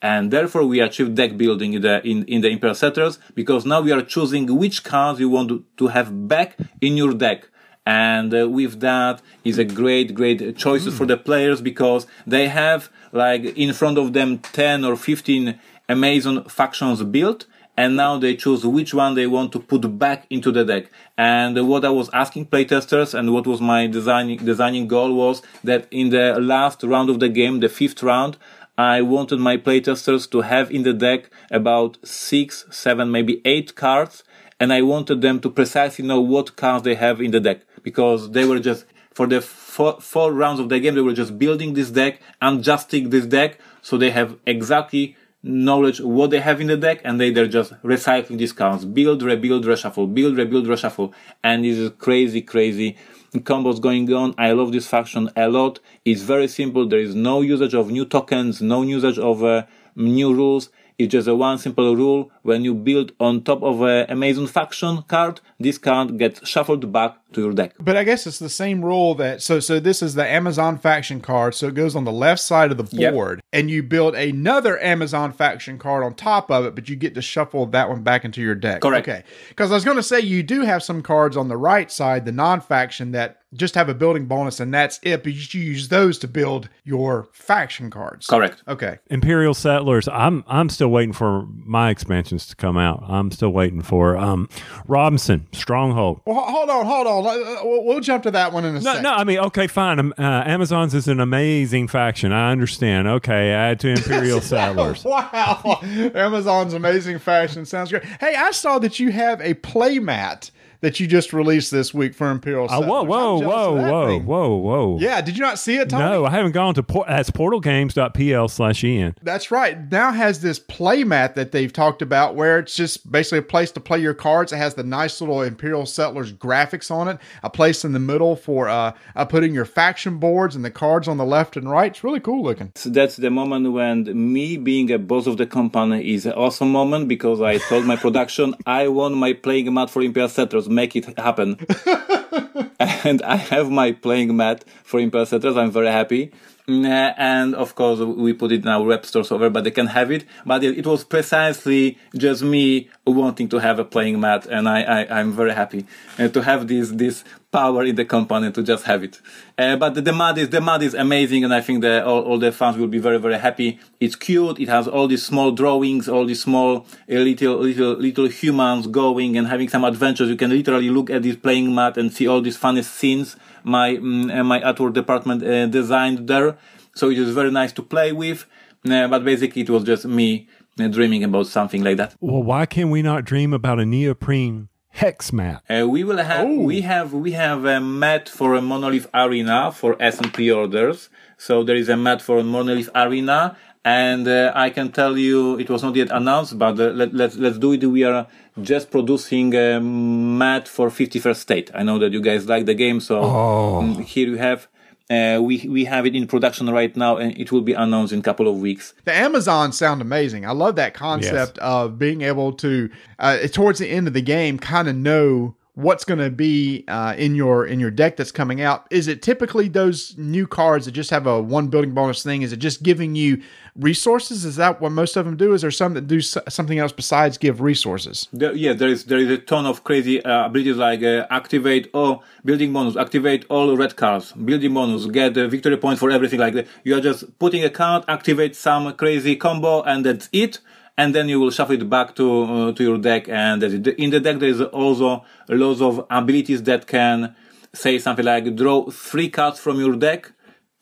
And 0.00 0.32
therefore 0.32 0.64
we 0.66 0.80
achieve 0.80 1.14
deck 1.14 1.36
building 1.36 1.74
in 1.74 1.82
the, 1.82 2.04
in, 2.06 2.24
in 2.24 2.40
the 2.40 2.48
Imperial 2.48 2.74
Settlers 2.74 3.20
because 3.34 3.64
now 3.64 3.80
we 3.80 3.92
are 3.92 4.02
choosing 4.02 4.56
which 4.58 4.82
cards 4.82 5.20
you 5.20 5.28
want 5.28 5.48
to, 5.48 5.64
to 5.76 5.86
have 5.88 6.26
back 6.26 6.58
in 6.80 6.96
your 6.96 7.14
deck. 7.14 7.48
And 7.86 8.34
uh, 8.34 8.48
with 8.48 8.80
that 8.80 9.22
is 9.44 9.58
a 9.58 9.64
great, 9.64 10.14
great 10.14 10.56
choices 10.56 10.94
mm. 10.94 10.98
for 10.98 11.06
the 11.06 11.16
players 11.16 11.60
because 11.60 12.06
they 12.26 12.48
have 12.48 12.90
like 13.12 13.44
in 13.44 13.72
front 13.72 13.98
of 13.98 14.12
them 14.12 14.38
10 14.38 14.84
or 14.84 14.96
15 14.96 15.58
Amazon 15.88 16.44
factions 16.44 17.02
built 17.04 17.46
and 17.76 17.96
now 17.96 18.18
they 18.18 18.36
choose 18.36 18.66
which 18.66 18.92
one 18.92 19.14
they 19.14 19.26
want 19.26 19.52
to 19.52 19.58
put 19.58 19.98
back 19.98 20.26
into 20.28 20.52
the 20.52 20.64
deck. 20.64 20.90
And 21.16 21.68
what 21.68 21.84
I 21.84 21.90
was 21.90 22.10
asking 22.12 22.46
playtesters 22.46 23.14
and 23.18 23.32
what 23.32 23.46
was 23.46 23.60
my 23.60 23.86
designing 23.86 24.38
designing 24.44 24.88
goal 24.88 25.14
was 25.14 25.42
that 25.64 25.86
in 25.90 26.10
the 26.10 26.38
last 26.40 26.82
round 26.82 27.08
of 27.08 27.20
the 27.20 27.28
game, 27.28 27.60
the 27.60 27.68
fifth 27.68 28.02
round, 28.02 28.36
I 28.76 29.02
wanted 29.02 29.38
my 29.38 29.56
playtesters 29.56 30.30
to 30.30 30.40
have 30.42 30.70
in 30.70 30.82
the 30.82 30.92
deck 30.92 31.30
about 31.50 31.98
six, 32.06 32.64
seven, 32.70 33.10
maybe 33.10 33.40
eight 33.44 33.74
cards, 33.74 34.24
and 34.58 34.72
I 34.72 34.82
wanted 34.82 35.20
them 35.20 35.40
to 35.40 35.50
precisely 35.50 36.04
know 36.04 36.20
what 36.20 36.56
cards 36.56 36.84
they 36.84 36.94
have 36.94 37.20
in 37.20 37.30
the 37.30 37.40
deck. 37.40 37.62
Because 37.82 38.30
they 38.30 38.44
were 38.44 38.60
just 38.60 38.86
for 39.12 39.26
the 39.26 39.40
four, 39.40 40.00
four 40.00 40.32
rounds 40.32 40.60
of 40.60 40.68
the 40.68 40.80
game 40.80 40.94
they 40.94 41.00
were 41.00 41.12
just 41.12 41.38
building 41.38 41.74
this 41.74 41.90
deck, 41.90 42.20
adjusting 42.40 43.10
this 43.10 43.26
deck, 43.26 43.58
so 43.82 43.96
they 43.96 44.10
have 44.10 44.38
exactly 44.46 45.16
knowledge 45.43 46.01
what 46.01 46.30
they 46.30 46.40
have 46.40 46.61
in 46.61 46.68
the 46.68 46.76
deck 46.76 47.01
and 47.05 47.20
they, 47.20 47.30
they're 47.30 47.47
just 47.49 47.72
recycling 47.82 48.38
these 48.38 48.53
cards. 48.53 48.84
Build, 48.84 49.22
rebuild, 49.22 49.64
reshuffle, 49.64 50.12
build, 50.14 50.36
rebuild, 50.36 50.66
reshuffle. 50.66 51.12
And 51.43 51.64
this 51.64 51.78
is 51.78 51.90
crazy, 51.99 52.43
crazy 52.43 52.97
combos 53.40 53.80
going 53.80 54.12
on. 54.12 54.34
I 54.38 54.53
love 54.53 54.72
this 54.72 54.86
faction 54.86 55.30
a 55.36 55.49
lot. 55.49 55.80
It's 56.05 56.22
very 56.22 56.49
simple. 56.49 56.86
There 56.86 57.01
is 57.01 57.14
no 57.14 57.40
usage 57.40 57.74
of 57.74 57.90
new 57.90 58.05
tokens, 58.05 58.61
no 58.61 58.82
usage 58.82 59.18
of 59.18 59.43
uh, 59.43 59.64
new 59.97 60.34
rules. 60.34 60.70
It's 61.03 61.12
just 61.12 61.28
a 61.28 61.34
one 61.34 61.59
simple 61.59 61.96
rule. 61.96 62.30
When 62.42 62.64
you 62.64 62.74
build 62.74 63.12
on 63.18 63.42
top 63.42 63.62
of 63.62 63.80
an 63.82 64.07
Amazon 64.09 64.46
faction 64.46 65.03
card, 65.03 65.40
this 65.59 65.78
card 65.78 66.18
gets 66.18 66.46
shuffled 66.48 66.92
back 66.92 67.16
to 67.32 67.42
your 67.42 67.53
deck. 67.53 67.74
But 67.80 67.96
I 67.96 68.05
guess 68.05 68.26
it's 68.26 68.38
the 68.38 68.48
same 68.48 68.84
rule 68.84 69.14
that 69.16 69.42
so 69.42 69.59
so 69.59 69.80
this 69.80 70.03
is 70.03 70.14
the 70.14 70.26
Amazon 70.26 70.78
faction 70.78 71.20
card, 71.20 71.55
so 71.55 71.66
it 71.66 71.74
goes 71.74 71.96
on 71.96 72.05
the 72.05 72.12
left 72.12 72.40
side 72.40 72.70
of 72.70 72.76
the 72.76 72.84
board, 72.84 73.38
yep. 73.38 73.44
and 73.53 73.70
you 73.70 73.82
build 73.82 74.14
another 74.14 74.80
Amazon 74.80 75.32
faction 75.32 75.78
card 75.78 76.05
on 76.05 76.14
top 76.14 76.50
of 76.50 76.64
it, 76.64 76.74
but 76.74 76.88
you 76.88 76.96
get 76.96 77.14
to 77.14 77.22
shuffle 77.22 77.66
that 77.66 77.88
one 77.88 78.03
back 78.03 78.24
into 78.24 78.40
your 78.40 78.55
deck. 78.55 78.80
Correct. 78.80 79.09
Okay. 79.09 79.24
Because 79.48 79.70
I 79.72 79.74
was 79.74 79.84
going 79.84 79.96
to 79.96 80.03
say 80.03 80.20
you 80.20 80.42
do 80.42 80.62
have 80.62 80.82
some 80.82 81.03
cards 81.03 81.36
on 81.36 81.48
the 81.48 81.57
right 81.57 81.90
side, 81.90 82.24
the 82.24 82.32
non-faction 82.32 83.12
that 83.12 83.41
just 83.55 83.74
have 83.74 83.88
a 83.88 83.94
building 83.94 84.26
bonus 84.26 84.61
and 84.61 84.72
that's 84.72 84.98
it. 85.03 85.22
But 85.22 85.32
you 85.32 85.61
use 85.61 85.88
those 85.88 86.18
to 86.20 86.28
build 86.28 86.68
your 86.84 87.28
faction 87.32 87.90
cards. 87.90 88.26
Correct. 88.26 88.62
Okay. 88.66 88.98
Imperial 89.11 89.55
Settlers. 89.55 90.09
I'm 90.09 90.44
I'm 90.46 90.68
still 90.68 90.88
waiting 90.88 91.12
for 91.12 91.46
my 91.46 91.90
expansions 91.90 92.46
to 92.48 92.57
come 92.57 92.76
out. 92.76 93.05
I'm 93.09 93.30
still 93.30 93.50
waiting 93.50 93.82
for 93.82 94.16
um 94.16 94.48
Robinson 94.86 95.46
Stronghold. 95.53 96.20
Well, 96.24 96.40
hold 96.40 96.70
on, 96.70 96.86
hold 96.86 97.07
on. 97.07 97.24
We'll, 97.24 97.84
we'll 97.84 98.00
jump 98.00 98.22
to 98.24 98.30
that 98.30 98.53
one 98.53 98.64
in 98.64 98.76
a 98.76 98.80
no, 98.80 98.84
second. 98.84 99.03
No, 99.03 99.12
I 99.12 99.24
mean, 99.24 99.38
okay, 99.38 99.66
fine. 99.66 99.98
Um, 99.98 100.14
uh, 100.18 100.22
Amazon's 100.46 100.94
is 100.94 101.09
an 101.09 101.20
amazing 101.20 101.88
faction. 101.88 102.32
I 102.32 102.53
understand. 102.53 103.09
Okay, 103.09 103.50
add 103.50 103.80
to 103.80 103.88
Imperial 103.88 104.40
Settlers. 104.42 105.05
wow, 105.05 105.80
Amazon's 105.82 106.74
amazing 106.74 107.18
faction 107.18 107.64
sounds 107.66 107.90
great. 107.90 108.05
Hey, 108.05 108.34
I 108.34 108.50
saw 108.53 108.78
that 108.78 108.98
you 108.98 109.11
have 109.11 109.40
a 109.40 109.55
playmat 109.55 110.50
that 110.82 110.98
you 110.98 111.06
just 111.06 111.32
released 111.32 111.70
this 111.70 111.94
week 111.94 112.12
for 112.12 112.30
Imperial. 112.30 112.70
Uh, 112.70 112.82
whoa, 112.82 113.04
whoa, 113.04 113.38
whoa, 113.38 113.72
whoa, 113.72 114.18
whoa, 114.18 114.56
whoa! 114.56 114.98
Yeah, 115.00 115.20
did 115.20 115.36
you 115.36 115.42
not 115.42 115.58
see 115.58 115.78
it? 115.78 115.88
Tony? 115.88 116.02
No, 116.02 116.26
I 116.26 116.30
haven't 116.30 116.52
gone 116.52 116.74
to 116.74 116.82
por- 116.82 117.06
that's 117.08 117.30
portalgames.pl 117.30 118.48
slash 118.48 118.84
en. 118.84 119.14
That's 119.22 119.50
right. 119.50 119.90
Now 119.90 120.12
has 120.12 120.40
this 120.40 120.58
playmat 120.58 121.34
that 121.34 121.52
they've 121.52 121.72
talked 121.72 122.02
about, 122.02 122.34
where 122.34 122.58
it's 122.58 122.74
just 122.74 123.10
basically 123.10 123.38
a 123.38 123.42
place 123.42 123.70
to 123.72 123.80
play 123.80 124.00
your 124.00 124.12
cards. 124.12 124.52
It 124.52 124.56
has 124.56 124.74
the 124.74 124.82
nice 124.82 125.20
little 125.20 125.42
Imperial 125.42 125.86
Settlers 125.86 126.32
graphics 126.32 126.90
on 126.90 127.06
it. 127.08 127.18
A 127.44 127.50
place 127.50 127.84
in 127.84 127.92
the 127.92 128.00
middle 128.00 128.34
for 128.34 128.68
uh, 128.68 128.92
uh 129.14 129.24
putting 129.24 129.54
your 129.54 129.64
faction 129.64 130.18
boards 130.18 130.56
and 130.56 130.64
the 130.64 130.70
cards 130.70 131.06
on 131.06 131.16
the 131.16 131.24
left 131.24 131.56
and 131.56 131.70
right. 131.70 131.92
It's 131.92 132.02
really 132.02 132.20
cool 132.20 132.42
looking. 132.42 132.72
So 132.74 132.90
that's 132.90 133.16
the 133.16 133.30
moment 133.30 133.72
when 133.72 134.32
me 134.32 134.56
being 134.56 134.90
a 134.90 134.98
boss 134.98 135.28
of 135.28 135.36
the 135.36 135.46
company 135.46 136.12
is 136.12 136.26
an 136.26 136.32
awesome 136.32 136.72
moment 136.72 137.06
because 137.06 137.40
I 137.40 137.58
told 137.58 137.84
my 137.86 137.96
production 138.06 138.54
I 138.66 138.88
want 138.88 139.16
my 139.16 139.32
playing 139.32 139.72
mat 139.72 139.88
for 139.88 140.02
Imperial 140.02 140.28
Settlers 140.28 140.68
make 140.74 140.96
it 140.96 141.18
happen. 141.18 141.58
and 142.80 143.22
I 143.22 143.36
have 143.36 143.70
my 143.70 143.92
playing 143.92 144.36
mat 144.36 144.64
for 144.84 145.00
Imperial 145.00 145.26
Settlers. 145.26 145.56
I'm 145.56 145.70
very 145.70 145.88
happy. 145.88 146.32
And 146.68 147.54
of 147.54 147.74
course, 147.74 147.98
we 147.98 148.32
put 148.32 148.52
it 148.52 148.62
in 148.62 148.68
our 148.68 148.84
web 148.84 149.04
stores 149.04 149.32
over, 149.32 149.50
but 149.50 149.64
they 149.64 149.70
can 149.70 149.88
have 149.88 150.10
it. 150.10 150.24
But 150.46 150.62
it, 150.62 150.78
it 150.78 150.86
was 150.86 151.04
precisely 151.04 151.98
just 152.16 152.42
me 152.42 152.88
wanting 153.06 153.48
to 153.50 153.58
have 153.58 153.78
a 153.78 153.84
playing 153.84 154.20
mat, 154.20 154.46
and 154.46 154.68
I, 154.68 154.82
I 154.82 155.20
am 155.20 155.32
very 155.32 155.52
happy 155.52 155.86
uh, 156.18 156.28
to 156.28 156.42
have 156.42 156.68
this 156.68 156.90
this 156.90 157.24
power 157.53 157.84
in 157.84 157.94
the 157.94 158.05
company 158.05 158.50
to 158.50 158.62
just 158.62 158.84
have 158.84 159.05
it. 159.05 159.20
Uh, 159.59 159.76
but 159.76 159.94
the, 159.94 160.00
the 160.00 160.12
mat 160.12 160.38
is 160.38 160.48
the 160.48 160.61
mat 160.61 160.82
is 160.82 160.94
amazing, 160.94 161.44
and 161.44 161.55
I 161.55 161.61
think 161.61 161.82
that 161.82 162.05
all, 162.05 162.22
all 162.22 162.38
the 162.38 162.50
fans 162.50 162.76
will 162.76 162.88
be 162.88 162.98
very 162.98 163.18
very 163.18 163.38
happy. 163.38 163.78
It's 164.00 164.16
cute. 164.16 164.59
It 164.59 164.68
has 164.68 164.88
all 164.88 165.07
these 165.07 165.24
small 165.24 165.53
drawings, 165.53 166.09
all 166.09 166.26
these 166.26 166.42
small 166.42 166.86
uh, 167.11 167.14
little 167.14 167.59
little 167.59 167.92
little 167.92 168.28
humans 168.28 168.86
going 168.86 169.36
and 169.36 169.46
having 169.46 169.68
some 169.68 169.84
adventures. 169.84 170.28
You 170.28 170.36
can 170.36 170.50
literally 170.50 170.90
look 170.90 171.11
at 171.11 171.22
this 171.22 171.36
playing 171.36 171.74
mat 171.74 171.96
and 171.96 172.12
see 172.12 172.26
all 172.26 172.40
these 172.40 172.57
funny 172.57 172.82
scenes 172.82 173.36
my 173.64 173.96
mm, 173.96 174.44
my 174.44 174.61
artwork 174.61 174.94
department 174.94 175.42
uh, 175.42 175.66
designed 175.66 176.26
there. 176.26 176.57
So 176.94 177.11
it 177.11 177.18
is 177.18 177.34
very 177.34 177.50
nice 177.50 177.72
to 177.72 177.82
play 177.82 178.12
with. 178.12 178.46
Uh, 178.84 179.07
but 179.09 179.24
basically, 179.24 179.62
it 179.62 179.70
was 179.70 179.84
just 179.84 180.05
me 180.05 180.48
uh, 180.80 180.88
dreaming 180.88 181.22
about 181.22 181.46
something 181.46 181.84
like 181.84 181.98
that. 181.98 182.16
Well, 182.20 182.42
why 182.42 182.66
can 182.66 182.90
we 182.90 183.03
not 183.03 183.24
dream 183.24 183.53
about 183.53 183.78
a 183.78 183.86
neoprene 183.86 184.68
hex 184.93 185.32
mat? 185.32 185.62
Uh, 185.68 185.88
we 185.88 186.05
will 186.05 186.18
have 186.18 186.47
Ooh. 186.47 186.61
we 186.61 186.82
have 186.82 187.12
we 187.12 187.32
have 187.32 187.64
a 187.64 187.80
mat 187.80 188.28
for 188.28 188.55
a 188.55 188.62
monolith 188.62 189.09
arena 189.12 189.72
for 189.72 189.97
Essen 190.01 190.30
pre-orders. 190.30 191.09
So 191.36 191.64
there 191.64 191.76
is 191.76 191.88
a 191.88 191.97
mat 191.97 192.22
for 192.22 192.38
a 192.38 192.45
monolith 192.45 192.90
arena, 192.95 193.57
and 193.84 194.28
uh, 194.28 194.53
I 194.55 194.70
can 194.70 194.93
tell 194.93 195.18
you 195.18 195.59
it 195.59 195.68
was 195.68 195.82
not 195.82 195.97
yet 195.97 196.11
announced, 196.11 196.59
but 196.59 196.78
uh, 196.78 196.90
let, 196.90 197.12
let's 197.12 197.36
let's 197.36 197.59
do 197.59 197.72
it. 197.72 197.84
We 197.84 198.05
are 198.05 198.26
just 198.61 198.90
producing 198.90 199.55
a 199.55 199.80
mat 199.80 200.68
for 200.68 200.88
51st 200.88 201.36
State. 201.36 201.70
I 201.74 201.82
know 201.82 201.99
that 201.99 202.12
you 202.12 202.20
guys 202.20 202.49
like 202.49 202.66
the 202.66 202.74
game, 202.74 203.01
so 203.01 203.20
oh. 203.22 203.95
Here 203.99 204.28
you 204.28 204.36
have. 204.36 204.68
Uh, 205.12 205.42
we 205.42 205.66
we 205.68 205.84
have 205.84 206.06
it 206.06 206.16
in 206.16 206.26
production 206.26 206.70
right 206.70 206.96
now, 206.96 207.18
and 207.18 207.36
it 207.38 207.52
will 207.52 207.60
be 207.60 207.74
announced 207.74 208.12
in 208.12 208.20
a 208.20 208.22
couple 208.22 208.48
of 208.48 208.56
weeks. 208.58 208.94
The 209.04 209.14
Amazon 209.14 209.72
sound 209.72 210.00
amazing. 210.00 210.46
I 210.46 210.52
love 210.52 210.76
that 210.76 210.94
concept 210.94 211.58
yes. 211.58 211.64
of 211.64 211.98
being 211.98 212.22
able 212.22 212.52
to, 212.54 212.88
uh, 213.18 213.38
towards 213.48 213.78
the 213.78 213.88
end 213.88 214.08
of 214.08 214.14
the 214.14 214.22
game, 214.22 214.58
kind 214.58 214.88
of 214.88 214.96
know 214.96 215.54
what's 215.74 216.04
going 216.04 216.18
to 216.18 216.30
be 216.30 216.84
uh, 216.86 217.14
in 217.16 217.34
your 217.34 217.64
in 217.64 217.80
your 217.80 217.90
deck 217.90 218.16
that's 218.16 218.32
coming 218.32 218.60
out. 218.60 218.86
Is 218.90 219.08
it 219.08 219.22
typically 219.22 219.68
those 219.68 220.16
new 220.18 220.46
cards 220.46 220.84
that 220.84 220.92
just 220.92 221.10
have 221.10 221.26
a 221.26 221.40
one 221.40 221.68
building 221.68 221.94
bonus 221.94 222.22
thing? 222.22 222.42
Is 222.42 222.52
it 222.52 222.58
just 222.58 222.82
giving 222.82 223.14
you 223.14 223.42
resources? 223.76 224.44
Is 224.44 224.56
that 224.56 224.80
what 224.80 224.92
most 224.92 225.16
of 225.16 225.24
them 225.24 225.36
do? 225.36 225.54
Is 225.54 225.62
there 225.62 225.70
some 225.70 225.94
that 225.94 226.06
do 226.06 226.20
something 226.20 226.78
else 226.78 226.92
besides 226.92 227.38
give 227.38 227.60
resources? 227.60 228.28
There, 228.32 228.54
yeah 228.54 228.74
there 228.74 228.88
is 228.88 229.04
there 229.04 229.18
is 229.18 229.30
a 229.30 229.38
ton 229.38 229.64
of 229.64 229.84
crazy 229.84 230.22
uh, 230.22 230.46
abilities 230.46 230.76
like 230.76 231.02
uh, 231.02 231.26
activate 231.30 231.88
all 231.94 232.22
building 232.44 232.72
bonus 232.72 232.96
activate 232.96 233.46
all 233.48 233.74
red 233.76 233.96
cards 233.96 234.32
building 234.32 234.74
bonus 234.74 235.06
get 235.06 235.34
victory 235.34 235.76
points 235.78 236.00
for 236.00 236.10
everything. 236.10 236.40
Like 236.40 236.54
that 236.54 236.66
you 236.84 236.96
are 236.96 237.00
just 237.00 237.38
putting 237.38 237.64
a 237.64 237.70
card 237.70 238.04
activate 238.08 238.56
some 238.56 238.92
crazy 238.94 239.36
combo 239.36 239.82
and 239.82 240.04
that's 240.04 240.28
it 240.32 240.58
and 240.97 241.14
then 241.14 241.28
you 241.28 241.40
will 241.40 241.51
shuffle 241.51 241.74
it 241.74 241.88
back 241.88 242.14
to 242.16 242.43
uh, 242.43 242.72
to 242.72 242.82
your 242.82 242.99
deck. 242.99 243.28
And 243.28 243.62
in 243.62 244.11
the 244.11 244.20
deck 244.20 244.38
there 244.38 244.49
is 244.49 244.61
also 244.61 245.24
lots 245.49 245.80
of 245.80 246.07
abilities 246.11 246.62
that 246.64 246.86
can 246.86 247.34
say 247.72 247.99
something 247.99 248.24
like 248.24 248.55
draw 248.57 248.90
three 248.90 249.30
cards 249.30 249.59
from 249.59 249.80
your 249.80 249.97
deck, 249.97 250.32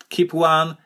keep 0.08 0.32
one, 0.32 0.76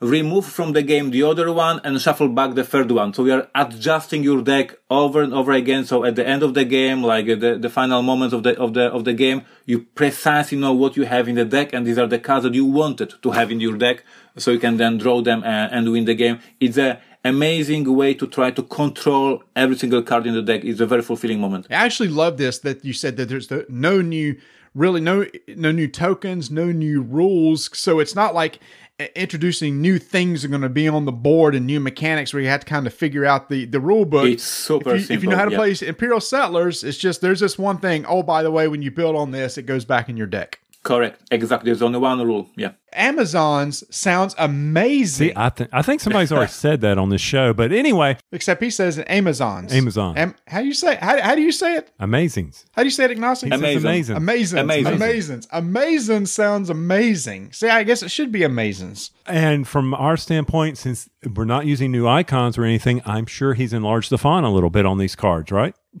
remove 0.00 0.46
from 0.46 0.72
the 0.72 0.82
game 0.82 1.10
the 1.10 1.22
other 1.22 1.52
one, 1.52 1.78
and 1.84 2.00
shuffle 2.00 2.28
back 2.28 2.54
the 2.54 2.64
third 2.64 2.90
one. 2.90 3.12
So 3.12 3.22
we 3.22 3.32
are 3.32 3.48
adjusting 3.54 4.22
your 4.24 4.40
deck 4.42 4.74
over 4.88 5.20
and 5.22 5.34
over 5.34 5.52
again. 5.52 5.84
So 5.84 6.04
at 6.04 6.16
the 6.16 6.26
end 6.26 6.42
of 6.42 6.54
the 6.54 6.64
game, 6.64 7.02
like 7.02 7.26
the, 7.26 7.58
the 7.60 7.68
final 7.68 8.00
moments 8.02 8.32
of 8.32 8.42
the 8.42 8.58
of 8.58 8.72
the 8.72 8.86
of 8.86 9.04
the 9.04 9.12
game, 9.12 9.42
you 9.66 9.80
precisely 9.80 10.56
know 10.56 10.72
what 10.72 10.96
you 10.96 11.04
have 11.04 11.28
in 11.28 11.34
the 11.34 11.44
deck, 11.44 11.74
and 11.74 11.86
these 11.86 11.98
are 11.98 12.06
the 12.06 12.18
cards 12.18 12.44
that 12.44 12.54
you 12.54 12.64
wanted 12.64 13.12
to 13.22 13.30
have 13.32 13.50
in 13.50 13.60
your 13.60 13.76
deck, 13.76 14.04
so 14.38 14.50
you 14.50 14.58
can 14.58 14.78
then 14.78 14.96
draw 14.96 15.20
them 15.20 15.44
and, 15.44 15.70
and 15.72 15.92
win 15.92 16.06
the 16.06 16.14
game. 16.14 16.40
It's 16.58 16.78
a 16.78 17.00
amazing 17.24 17.94
way 17.94 18.14
to 18.14 18.26
try 18.26 18.50
to 18.50 18.62
control 18.62 19.42
every 19.54 19.76
single 19.76 20.02
card 20.02 20.26
in 20.26 20.34
the 20.34 20.42
deck. 20.42 20.64
It's 20.64 20.80
a 20.80 20.86
very 20.86 21.02
fulfilling 21.02 21.40
moment. 21.40 21.66
I 21.70 21.74
actually 21.74 22.08
love 22.08 22.36
this 22.36 22.58
that 22.60 22.84
you 22.84 22.92
said 22.92 23.16
that 23.16 23.28
there's 23.28 23.48
the, 23.48 23.66
no 23.68 24.00
new, 24.00 24.36
really 24.74 25.00
no 25.00 25.26
no 25.48 25.70
new 25.72 25.88
tokens, 25.88 26.50
no 26.50 26.72
new 26.72 27.02
rules. 27.02 27.76
So 27.76 27.98
it's 27.98 28.14
not 28.14 28.34
like 28.34 28.58
introducing 29.16 29.80
new 29.80 29.98
things 29.98 30.44
are 30.44 30.48
going 30.48 30.60
to 30.60 30.68
be 30.68 30.86
on 30.88 31.04
the 31.04 31.12
board 31.12 31.54
and 31.54 31.66
new 31.66 31.80
mechanics 31.80 32.32
where 32.32 32.42
you 32.42 32.48
have 32.48 32.60
to 32.60 32.66
kind 32.66 32.86
of 32.86 32.94
figure 32.94 33.24
out 33.24 33.48
the 33.48 33.64
the 33.64 33.80
rule 33.80 34.04
book. 34.04 34.26
It's 34.26 34.44
super 34.44 34.94
if 34.94 35.10
you, 35.10 35.16
if 35.16 35.22
you 35.22 35.28
know 35.28 35.36
how 35.36 35.46
to 35.46 35.50
yeah. 35.52 35.56
play 35.56 35.76
Imperial 35.86 36.20
Settlers, 36.20 36.84
it's 36.84 36.98
just 36.98 37.20
there's 37.20 37.40
this 37.40 37.58
one 37.58 37.78
thing. 37.78 38.04
Oh, 38.06 38.22
by 38.22 38.42
the 38.42 38.50
way, 38.50 38.68
when 38.68 38.82
you 38.82 38.90
build 38.90 39.16
on 39.16 39.30
this, 39.30 39.58
it 39.58 39.62
goes 39.62 39.84
back 39.84 40.08
in 40.08 40.16
your 40.16 40.26
deck. 40.26 40.60
Correct. 40.82 41.22
Exactly. 41.30 41.68
There's 41.68 41.82
only 41.82 41.98
one 41.98 42.20
rule. 42.26 42.48
Yeah. 42.56 42.72
Amazon's 42.92 43.84
sounds 43.94 44.34
amazing. 44.38 45.28
See, 45.28 45.32
I 45.36 45.50
think 45.50 45.70
I 45.72 45.82
think 45.82 46.00
somebody's 46.00 46.32
already 46.32 46.50
said 46.52 46.80
that 46.80 46.96
on 46.98 47.10
this 47.10 47.20
show, 47.20 47.52
but 47.52 47.70
anyway, 47.70 48.16
Except 48.32 48.62
he 48.62 48.70
says 48.70 48.98
Amazon's. 49.06 49.72
Amazon. 49.72 50.16
Am, 50.16 50.34
how 50.46 50.60
do 50.60 50.66
you 50.66 50.72
say? 50.74 50.96
How, 50.96 51.20
how 51.20 51.34
do 51.34 51.42
you 51.42 51.52
say 51.52 51.76
it? 51.76 51.92
amazings. 52.00 52.64
How 52.72 52.82
do 52.82 52.86
you 52.86 52.90
say 52.90 53.04
it, 53.04 53.10
Ignacy? 53.12 53.44
He 53.44 53.50
says 53.50 53.60
Amazing. 53.60 53.84
amazing. 53.84 54.16
Amazing. 54.16 54.58
Amazing. 54.58 54.94
Amazing. 54.94 55.42
Amazing 55.52 56.26
sounds 56.26 56.70
amazing. 56.70 57.52
See, 57.52 57.68
I 57.68 57.84
guess 57.84 58.02
it 58.02 58.10
should 58.10 58.32
be 58.32 58.40
amazings. 58.40 59.10
And 59.26 59.68
from 59.68 59.94
our 59.94 60.16
standpoint, 60.16 60.78
since 60.78 61.08
we're 61.34 61.44
not 61.44 61.66
using 61.66 61.92
new 61.92 62.08
icons 62.08 62.56
or 62.58 62.64
anything, 62.64 63.02
I'm 63.04 63.26
sure 63.26 63.54
he's 63.54 63.72
enlarged 63.72 64.10
the 64.10 64.18
font 64.18 64.46
a 64.46 64.50
little 64.50 64.70
bit 64.70 64.86
on 64.86 64.98
these 64.98 65.14
cards, 65.14 65.52
right? 65.52 65.74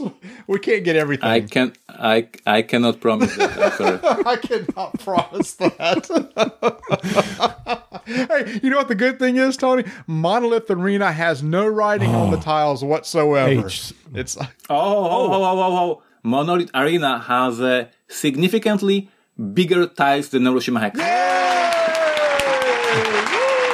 we 0.46 0.58
can't 0.58 0.84
get 0.84 0.96
everything. 0.96 1.28
I 1.28 1.40
can 1.40 1.72
I 1.88 2.28
I 2.46 2.62
cannot 2.62 3.00
promise 3.00 3.34
that. 3.36 3.58
I'm 3.58 3.72
sorry. 3.72 3.98
I 4.26 4.36
cannot 4.36 4.98
promise 5.00 5.54
that. 5.54 6.06
hey, 8.06 8.60
you 8.62 8.70
know 8.70 8.76
what 8.76 8.88
the 8.88 8.94
good 8.94 9.18
thing 9.18 9.36
is, 9.36 9.56
Tony? 9.56 9.84
Monolith 10.06 10.70
Arena 10.70 11.12
has 11.12 11.42
no 11.42 11.66
writing 11.66 12.14
on 12.14 12.30
the 12.30 12.38
tiles 12.38 12.84
whatsoever. 12.84 13.66
H. 13.66 13.92
It's 14.14 14.36
Oh, 14.36 14.46
oh, 14.70 15.32
oh, 15.32 15.32
oh, 15.32 15.60
oh, 15.60 15.76
oh. 15.76 16.02
Monolith 16.22 16.70
Arena 16.74 17.20
has 17.20 17.60
uh, 17.60 17.86
significantly 18.08 19.10
bigger 19.52 19.86
tiles 19.86 20.30
than 20.30 20.42
Neuroshima 20.42 20.80
Hex. 20.80 21.55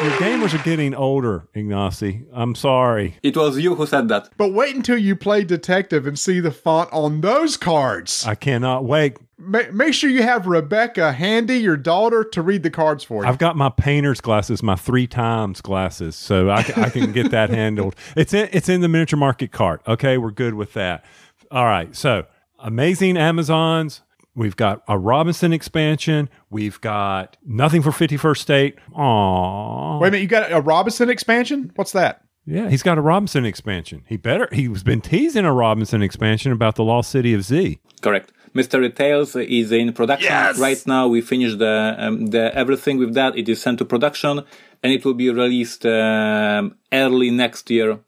Your 0.02 0.10
gamers 0.12 0.52
are 0.58 0.62
getting 0.64 0.94
older, 0.94 1.46
Ignacy. 1.54 2.24
I'm 2.32 2.56
sorry. 2.56 3.18
It 3.22 3.36
was 3.36 3.56
you 3.58 3.76
who 3.76 3.86
said 3.86 4.08
that. 4.08 4.30
but 4.36 4.52
wait 4.52 4.74
until 4.74 4.98
you 4.98 5.14
play 5.14 5.44
detective 5.44 6.08
and 6.08 6.18
see 6.18 6.40
the 6.40 6.50
font 6.50 6.92
on 6.92 7.20
those 7.20 7.56
cards. 7.56 8.26
I 8.26 8.34
cannot 8.34 8.84
wait. 8.84 9.16
Ma- 9.38 9.70
make 9.72 9.94
sure 9.94 10.10
you 10.10 10.24
have 10.24 10.48
Rebecca 10.48 11.12
handy, 11.12 11.58
your 11.58 11.76
daughter, 11.76 12.24
to 12.24 12.42
read 12.42 12.64
the 12.64 12.70
cards 12.70 13.04
for 13.04 13.22
you. 13.22 13.28
I've 13.28 13.38
got 13.38 13.54
my 13.56 13.68
painter's 13.68 14.20
glasses, 14.20 14.60
my 14.60 14.74
three 14.74 15.06
times 15.06 15.60
glasses, 15.60 16.16
so 16.16 16.50
I, 16.50 16.58
I 16.76 16.90
can 16.90 17.12
get 17.12 17.30
that 17.30 17.50
handled. 17.60 17.94
It's 18.16 18.34
in 18.34 18.48
it's 18.52 18.68
in 18.68 18.80
the 18.80 18.88
miniature 18.88 19.18
market 19.18 19.52
cart. 19.52 19.82
Okay, 19.86 20.18
we're 20.18 20.32
good 20.32 20.54
with 20.54 20.72
that. 20.72 21.04
All 21.52 21.64
right, 21.64 21.94
so 21.94 22.26
amazing 22.58 23.16
Amazons. 23.16 24.02
We've 24.34 24.56
got 24.56 24.82
a 24.88 24.98
Robinson 24.98 25.52
expansion. 25.52 26.30
We've 26.48 26.80
got 26.80 27.36
nothing 27.44 27.82
for 27.82 27.90
51st 27.90 28.38
State. 28.38 28.76
Aww. 28.96 30.00
Wait 30.00 30.08
a 30.08 30.10
minute, 30.10 30.22
you 30.22 30.28
got 30.28 30.50
a 30.52 30.60
Robinson 30.60 31.10
expansion? 31.10 31.70
What's 31.76 31.92
that? 31.92 32.22
Yeah, 32.44 32.68
he's 32.70 32.82
got 32.82 32.98
a 32.98 33.00
Robinson 33.00 33.44
expansion. 33.44 34.02
He 34.08 34.16
better. 34.16 34.48
He's 34.50 34.82
been 34.82 35.00
teasing 35.00 35.44
a 35.44 35.52
Robinson 35.52 36.02
expansion 36.02 36.50
about 36.50 36.74
the 36.76 36.82
Lost 36.82 37.10
City 37.10 37.34
of 37.34 37.42
Z. 37.42 37.78
Correct. 38.00 38.32
Mystery 38.54 38.90
Tales 38.90 39.36
is 39.36 39.70
in 39.72 39.92
production 39.92 40.30
Yes! 40.30 40.58
right 40.58 40.86
now. 40.86 41.08
We 41.08 41.20
finished 41.20 41.58
the 41.58 41.94
um, 41.98 42.26
the 42.26 42.54
everything 42.54 42.98
with 42.98 43.14
that. 43.14 43.38
It 43.38 43.48
is 43.48 43.62
sent 43.62 43.78
to 43.78 43.84
production, 43.84 44.40
and 44.82 44.92
it 44.92 45.04
will 45.04 45.14
be 45.14 45.30
released 45.30 45.86
um, 45.86 46.74
early 46.92 47.30
next 47.30 47.70
year. 47.70 47.98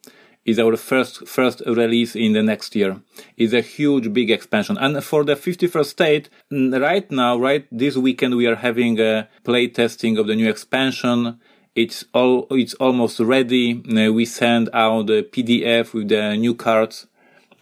Is 0.45 0.59
our 0.59 0.77
first 0.77 1.27
first 1.27 1.63
release 1.67 2.15
in 2.15 2.35
the 2.35 2.43
next 2.43 2.77
year. 2.77 3.01
It's 3.37 3.55
a 3.55 3.63
huge 3.63 4.13
big 4.13 4.31
expansion, 4.31 4.77
and 4.79 5.03
for 5.03 5.25
the 5.25 5.37
51st 5.37 5.87
state, 5.87 6.29
right 6.51 7.11
now, 7.11 7.39
right 7.39 7.67
this 7.73 7.97
weekend, 7.97 8.37
we 8.37 8.47
are 8.47 8.57
having 8.57 9.01
a 9.01 9.29
play 9.43 9.69
testing 9.69 10.19
of 10.19 10.27
the 10.27 10.37
new 10.37 10.49
expansion. 10.49 11.41
It's 11.75 12.05
all 12.13 12.47
it's 12.51 12.75
almost 12.75 13.21
ready. 13.21 13.75
We 14.11 14.27
send 14.27 14.69
out 14.75 15.07
the 15.07 15.23
PDF 15.23 15.95
with 15.95 16.09
the 16.09 16.37
new 16.37 16.55
cards 16.55 17.07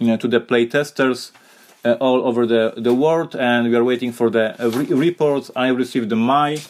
you 0.02 0.08
know, 0.08 0.16
to 0.16 0.28
the 0.28 0.40
play 0.40 0.66
testers 0.66 1.32
uh, 1.84 1.92
all 2.00 2.26
over 2.26 2.46
the, 2.46 2.74
the 2.76 2.92
world, 2.92 3.36
and 3.36 3.68
we 3.68 3.76
are 3.76 3.84
waiting 3.84 4.12
for 4.12 4.30
the 4.30 4.60
uh, 4.62 4.68
re- 4.70 4.86
reports. 4.86 5.50
I 5.54 5.68
received 5.68 6.12
my 6.12 6.60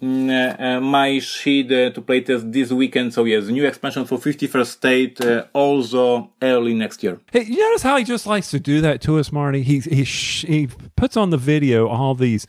my 0.00 1.18
sheet 1.18 1.72
uh, 1.72 1.90
to 1.90 2.00
play 2.00 2.20
test 2.20 2.50
this 2.52 2.70
weekend. 2.70 3.12
So 3.14 3.24
yes, 3.24 3.46
new 3.46 3.66
expansion 3.66 4.04
for 4.04 4.18
51st 4.18 4.66
State, 4.66 5.20
uh, 5.20 5.46
also 5.52 6.30
early 6.40 6.74
next 6.74 7.02
year. 7.02 7.20
Hey, 7.32 7.44
you 7.44 7.58
notice 7.58 7.82
how 7.82 7.96
he 7.96 8.04
just 8.04 8.26
likes 8.26 8.50
to 8.50 8.60
do 8.60 8.80
that 8.80 9.00
to 9.02 9.18
us, 9.18 9.32
Marty? 9.32 9.62
He 9.62 9.80
he 9.80 10.04
sh- 10.04 10.44
he 10.46 10.68
puts 10.96 11.16
on 11.16 11.30
the 11.30 11.36
video 11.36 11.88
all 11.88 12.14
these, 12.14 12.46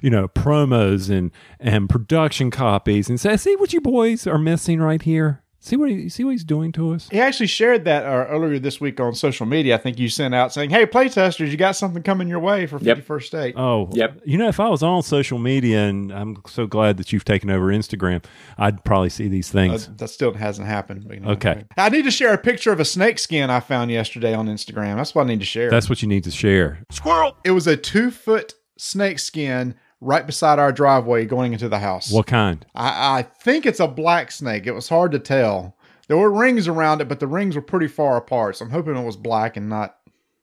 you 0.00 0.10
know, 0.10 0.28
promos 0.28 1.10
and 1.10 1.30
and 1.58 1.88
production 1.88 2.50
copies, 2.50 3.08
and 3.08 3.18
says, 3.18 3.42
"See 3.42 3.56
what 3.56 3.72
you 3.72 3.80
boys 3.80 4.26
are 4.26 4.38
missing 4.38 4.80
right 4.80 5.02
here. 5.02 5.41
See 5.64 5.76
what 5.76 5.88
he 5.90 6.08
see 6.08 6.24
what 6.24 6.32
he's 6.32 6.42
doing 6.42 6.72
to 6.72 6.92
us." 6.92 7.08
He 7.12 7.20
actually 7.20 7.46
shared 7.46 7.84
that 7.84 8.04
uh, 8.04 8.08
earlier 8.28 8.58
this 8.58 8.80
week 8.80 8.98
on 8.98 9.14
social 9.14 9.46
media. 9.46 9.76
I 9.76 9.78
think 9.78 9.96
you 9.96 10.08
sent 10.08 10.34
out 10.34 10.52
saying, 10.52 10.70
"Hey, 10.70 10.86
playtesters, 10.86 11.52
you 11.52 11.56
got 11.56 11.76
something 11.76 12.02
coming 12.02 12.26
your 12.26 12.40
way 12.40 12.66
for 12.66 12.78
Yep. 12.80 12.96
51st 12.98 13.22
State." 13.26 13.54
Oh, 13.56 13.88
Yep. 13.92 14.22
You 14.24 14.38
know, 14.38 14.48
if 14.48 14.58
I 14.58 14.68
was 14.68 14.82
on 14.82 15.04
social 15.04 15.38
media, 15.38 15.82
and 15.84 16.10
I'm 16.12 16.38
so 16.48 16.66
glad 16.66 16.96
that 16.96 17.12
you've 17.12 17.24
taken 17.24 17.48
over 17.48 17.66
Instagram, 17.66 18.24
I'd 18.58 18.82
probably 18.84 19.08
see 19.10 19.28
these 19.28 19.50
Uh, 19.50 19.52
things. 19.52 19.88
that 19.98 20.08
still 20.08 20.34
hasn't 20.34 20.66
happened. 20.66 21.04
but, 21.06 21.14
you 21.14 21.20
know, 21.20 21.30
Okay. 21.30 21.62
I 21.78 21.88
need 21.90 22.06
to 22.06 22.10
share 22.10 22.34
a 22.34 22.38
picture 22.38 22.72
of 22.72 22.80
a 22.80 22.84
snake 22.84 23.20
skin 23.20 23.48
I 23.48 23.60
found 23.60 23.92
yesterday 23.92 24.34
on 24.34 24.48
Instagram. 24.48 24.96
That's 24.96 25.14
what 25.14 25.26
I 25.26 25.28
need 25.28 25.38
to 25.40 25.46
share. 25.46 25.70
That's 25.70 25.88
what 25.88 26.02
you 26.02 26.08
need 26.08 26.24
to 26.24 26.32
share. 26.32 26.80
Squirrel. 26.90 27.36
It 27.44 27.52
was 27.52 27.68
a 27.68 27.76
two 27.76 28.10
foot 28.10 28.54
snake 28.76 29.20
skin 29.20 29.76
right 30.02 30.26
beside 30.26 30.58
our 30.58 30.72
driveway 30.72 31.24
going 31.24 31.52
into 31.52 31.68
the 31.68 31.78
house. 31.78 32.10
What 32.10 32.26
kind? 32.26 32.66
I, 32.74 33.18
I 33.18 33.22
think 33.22 33.64
it's 33.64 33.80
a 33.80 33.88
black 33.88 34.32
snake. 34.32 34.66
It 34.66 34.72
was 34.72 34.88
hard 34.88 35.12
to 35.12 35.18
tell. 35.18 35.76
There 36.08 36.18
were 36.18 36.30
rings 36.30 36.68
around 36.68 37.00
it, 37.00 37.08
but 37.08 37.20
the 37.20 37.26
rings 37.26 37.54
were 37.54 37.62
pretty 37.62 37.88
far 37.88 38.16
apart. 38.16 38.56
So 38.56 38.64
I'm 38.64 38.70
hoping 38.70 38.96
it 38.96 39.04
was 39.04 39.16
black 39.16 39.56
and 39.56 39.68
not 39.68 39.96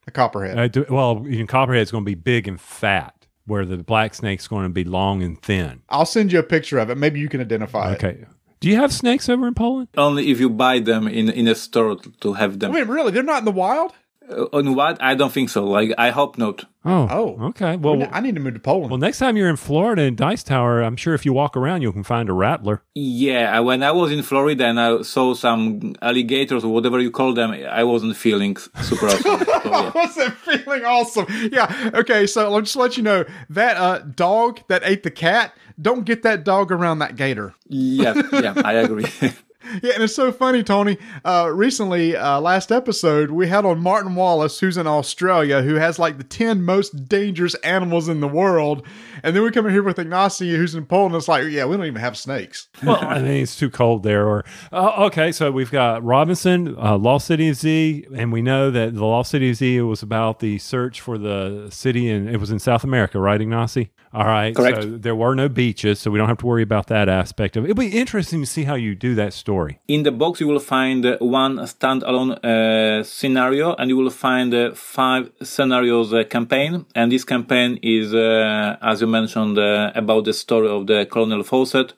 a 0.07 0.11
copperhead. 0.11 0.57
I 0.57 0.67
do, 0.67 0.85
well, 0.89 1.23
you 1.27 1.39
know, 1.41 1.45
copperhead's 1.45 1.91
going 1.91 2.05
to 2.05 2.09
be 2.09 2.15
big 2.15 2.47
and 2.47 2.59
fat, 2.59 3.27
where 3.45 3.65
the 3.65 3.77
black 3.77 4.15
snake's 4.15 4.47
going 4.47 4.63
to 4.63 4.69
be 4.69 4.83
long 4.83 5.21
and 5.21 5.39
thin. 5.41 5.83
I'll 5.89 6.05
send 6.05 6.31
you 6.31 6.39
a 6.39 6.43
picture 6.43 6.79
of 6.79 6.89
it. 6.89 6.97
Maybe 6.97 7.19
you 7.19 7.29
can 7.29 7.41
identify 7.41 7.91
it. 7.91 8.03
Okay. 8.03 8.25
Do 8.61 8.67
you 8.67 8.77
have 8.77 8.91
snakes 8.91 9.29
over 9.29 9.47
in 9.47 9.53
Poland? 9.53 9.89
Only 9.95 10.31
if 10.31 10.39
you 10.39 10.49
buy 10.49 10.79
them 10.79 11.07
in 11.07 11.29
in 11.29 11.47
a 11.47 11.55
store 11.55 11.95
to, 11.95 12.11
to 12.21 12.33
have 12.33 12.53
I 12.53 12.57
them. 12.57 12.73
mean, 12.73 12.87
really, 12.87 13.11
they're 13.11 13.23
not 13.23 13.39
in 13.39 13.45
the 13.45 13.51
wild. 13.51 13.93
Uh, 14.29 14.45
on 14.51 14.75
what? 14.75 15.01
I 15.01 15.15
don't 15.15 15.31
think 15.31 15.49
so. 15.49 15.65
Like 15.65 15.93
I 15.97 16.09
hope 16.09 16.37
not. 16.37 16.65
Oh, 16.85 17.07
Oh. 17.11 17.47
okay. 17.49 17.75
Well, 17.75 18.07
I 18.11 18.21
need 18.21 18.35
to 18.35 18.41
move 18.41 18.53
to 18.53 18.59
Poland. 18.59 18.89
well, 18.89 18.97
next 18.97 19.19
time 19.19 19.35
you're 19.35 19.49
in 19.49 19.57
Florida 19.57 20.03
in 20.03 20.15
Dice 20.15 20.43
Tower, 20.43 20.81
I'm 20.81 20.95
sure 20.95 21.13
if 21.13 21.25
you 21.25 21.33
walk 21.33 21.57
around, 21.57 21.81
you 21.81 21.91
can 21.91 22.03
find 22.03 22.29
a 22.29 22.33
rattler. 22.33 22.81
Yeah, 22.95 23.59
when 23.59 23.83
I 23.83 23.91
was 23.91 24.11
in 24.13 24.23
Florida 24.23 24.65
and 24.65 24.79
I 24.79 25.01
saw 25.01 25.33
some 25.33 25.95
alligators 26.01 26.63
or 26.63 26.71
whatever 26.73 26.99
you 27.01 27.11
call 27.11 27.33
them, 27.33 27.51
I 27.51 27.83
wasn't 27.83 28.15
feeling 28.15 28.55
super 28.81 29.07
awesome. 29.07 29.39
So, 29.59 29.71
yeah. 29.71 29.91
wasn't 29.93 30.33
feeling 30.35 30.85
awesome? 30.85 31.25
Yeah. 31.51 31.91
Okay. 31.95 32.25
So 32.27 32.51
I'll 32.53 32.61
just 32.61 32.77
let 32.77 32.95
you 32.95 33.03
know 33.03 33.25
that 33.49 33.75
uh, 33.75 33.99
dog 33.99 34.61
that 34.69 34.81
ate 34.85 35.03
the 35.03 35.11
cat. 35.11 35.53
Don't 35.81 36.05
get 36.05 36.23
that 36.23 36.43
dog 36.45 36.71
around 36.71 36.99
that 36.99 37.17
gator. 37.17 37.53
yeah, 37.67 38.13
yeah, 38.33 38.53
I 38.63 38.73
agree. 38.73 39.05
Yeah, 39.83 39.93
and 39.93 40.03
it's 40.03 40.15
so 40.15 40.31
funny, 40.31 40.63
Tony. 40.63 40.97
Uh, 41.23 41.51
recently, 41.53 42.15
uh, 42.15 42.39
last 42.39 42.71
episode, 42.71 43.31
we 43.31 43.47
had 43.47 43.65
on 43.65 43.79
Martin 43.79 44.15
Wallace, 44.15 44.59
who's 44.59 44.77
in 44.77 44.87
Australia, 44.87 45.61
who 45.61 45.75
has 45.75 45.99
like 45.99 46.17
the 46.17 46.23
10 46.23 46.63
most 46.63 47.07
dangerous 47.07 47.55
animals 47.55 48.09
in 48.09 48.19
the 48.19 48.27
world. 48.27 48.85
And 49.21 49.35
then 49.35 49.43
we 49.43 49.51
come 49.51 49.65
in 49.65 49.73
here 49.73 49.83
with 49.83 49.97
Ignacy, 49.97 50.55
who's 50.55 50.75
in 50.75 50.85
Poland. 50.85 51.15
It's 51.15 51.27
like, 51.27 51.45
yeah, 51.49 51.65
we 51.65 51.77
don't 51.77 51.85
even 51.85 52.01
have 52.01 52.17
snakes. 52.17 52.67
Well, 52.89 52.97
I 53.03 53.19
mean, 53.21 53.43
it's 53.43 53.55
too 53.57 53.69
cold 53.69 54.03
there. 54.03 54.25
Or 54.25 54.45
uh, 54.71 55.05
okay, 55.07 55.31
so 55.31 55.51
we've 55.51 55.69
got 55.69 56.03
Robinson, 56.03 56.75
uh, 56.77 56.97
Lost 56.97 57.27
City 57.27 57.49
of 57.49 57.55
Z, 57.55 58.07
and 58.15 58.31
we 58.31 58.41
know 58.41 58.71
that 58.71 58.95
the 58.95 59.05
Lost 59.05 59.31
City 59.31 59.49
of 59.49 59.57
Z 59.57 59.81
was 59.81 60.01
about 60.01 60.39
the 60.39 60.57
search 60.57 61.01
for 61.01 61.17
the 61.17 61.67
city, 61.69 62.09
and 62.09 62.29
it 62.29 62.37
was 62.37 62.49
in 62.49 62.57
South 62.57 62.83
America, 62.83 63.19
right, 63.19 63.39
Ignacy? 63.39 63.89
All 64.11 64.25
right, 64.25 64.55
Correct. 64.55 64.81
So 64.81 64.97
there 64.97 65.15
were 65.15 65.35
no 65.35 65.49
beaches, 65.49 65.99
so 65.99 66.09
we 66.09 66.17
don't 66.17 66.27
have 66.27 66.39
to 66.39 66.45
worry 66.47 66.63
about 66.63 66.87
that 66.87 67.09
aspect 67.09 67.57
of 67.57 67.65
it. 67.65 67.69
It'll 67.69 67.79
be 67.79 67.95
interesting 67.95 68.39
to 68.39 68.47
see 68.47 68.63
how 68.63 68.73
you 68.73 68.95
do 68.95 69.13
that 69.15 69.33
story. 69.33 69.48
In 69.87 70.03
the 70.03 70.11
box, 70.11 70.39
you 70.39 70.47
will 70.47 70.59
find 70.59 71.05
uh, 71.05 71.17
one 71.19 71.57
standalone 71.59 72.37
uh, 72.43 73.03
scenario, 73.03 73.73
and 73.75 73.89
you 73.89 73.97
will 73.97 74.11
find 74.11 74.53
uh, 74.53 74.73
five 74.75 75.31
scenarios 75.41 76.13
uh, 76.13 76.23
campaign. 76.23 76.85
And 76.93 77.11
this 77.11 77.23
campaign 77.23 77.79
is, 77.81 78.13
uh, 78.13 78.77
as 78.81 79.01
you 79.01 79.07
mentioned, 79.07 79.57
uh, 79.57 79.91
about 79.95 80.25
the 80.25 80.33
story 80.33 80.69
of 80.69 80.85
the 80.85 81.07
Colonel 81.09 81.43
Fawcett, 81.43 81.93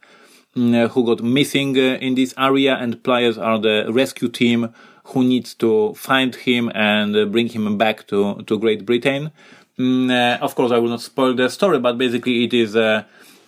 mm, 0.55 0.87
who 0.91 1.05
got 1.05 1.21
missing 1.21 1.75
in 1.75 2.15
this 2.15 2.33
area, 2.37 2.75
and 2.75 3.03
players 3.03 3.37
are 3.37 3.59
the 3.59 3.85
rescue 3.89 4.29
team 4.29 4.73
who 5.05 5.23
needs 5.23 5.53
to 5.55 5.93
find 5.95 6.35
him 6.35 6.71
and 6.73 7.31
bring 7.31 7.49
him 7.49 7.77
back 7.77 8.07
to 8.07 8.41
to 8.47 8.57
Great 8.59 8.85
Britain. 8.85 9.31
Mm, 9.77 10.39
of 10.39 10.55
course, 10.55 10.71
I 10.71 10.77
will 10.77 10.89
not 10.89 11.01
spoil 11.01 11.33
the 11.35 11.49
story, 11.49 11.79
but 11.79 11.97
basically, 11.97 12.45
it 12.45 12.53
is. 12.53 12.75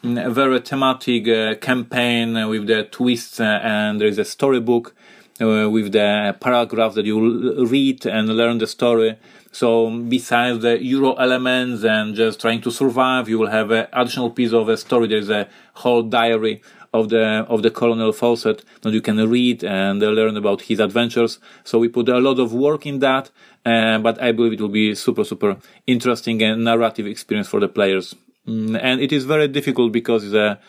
Uh, 0.05 0.25
a 0.25 0.29
very 0.29 0.59
thematic 0.59 1.27
uh, 1.29 1.55
campaign 1.55 2.33
with 2.49 2.67
the 2.67 2.83
twists, 2.83 3.39
uh, 3.39 3.59
and 3.63 4.01
there 4.01 4.07
is 4.07 4.17
a 4.17 4.25
storybook 4.25 4.93
uh, 5.41 5.69
with 5.69 5.93
the 5.93 6.35
paragraphs 6.41 6.95
that 6.95 7.05
you 7.05 7.65
read 7.65 8.05
and 8.05 8.27
learn 8.27 8.57
the 8.57 8.67
story. 8.67 9.17
So 9.53 9.89
besides 9.89 10.59
the 10.59 10.83
Euro 10.83 11.13
elements 11.13 11.85
and 11.85 12.15
just 12.15 12.41
trying 12.41 12.59
to 12.61 12.71
survive, 12.71 13.29
you 13.29 13.39
will 13.39 13.47
have 13.47 13.71
an 13.71 13.87
additional 13.93 14.29
piece 14.31 14.51
of 14.51 14.67
a 14.67 14.75
story. 14.75 15.07
There's 15.07 15.29
a 15.29 15.47
whole 15.75 16.03
diary 16.03 16.61
of 16.93 17.09
the 17.09 17.45
of 17.47 17.61
the 17.61 17.71
Colonel 17.71 18.11
Fawcett 18.11 18.65
that 18.81 18.91
you 18.91 19.01
can 19.01 19.17
read 19.29 19.63
and 19.63 19.99
learn 19.99 20.35
about 20.35 20.63
his 20.63 20.79
adventures. 20.79 21.39
So 21.63 21.79
we 21.79 21.87
put 21.87 22.09
a 22.09 22.19
lot 22.19 22.39
of 22.39 22.53
work 22.53 22.85
in 22.85 22.99
that, 22.99 23.31
uh, 23.65 23.99
but 23.99 24.21
I 24.21 24.33
believe 24.33 24.53
it 24.53 24.61
will 24.61 24.67
be 24.67 24.95
super 24.95 25.23
super 25.23 25.57
interesting 25.87 26.41
and 26.43 26.65
narrative 26.65 27.07
experience 27.07 27.47
for 27.47 27.61
the 27.61 27.69
players. 27.69 28.15
Mm, 28.47 28.79
and 28.81 29.01
it 29.01 29.11
is 29.11 29.25
very 29.25 29.47
difficult 29.47 29.91
because 29.91 30.25
it's 30.25 30.33
a 30.33 30.59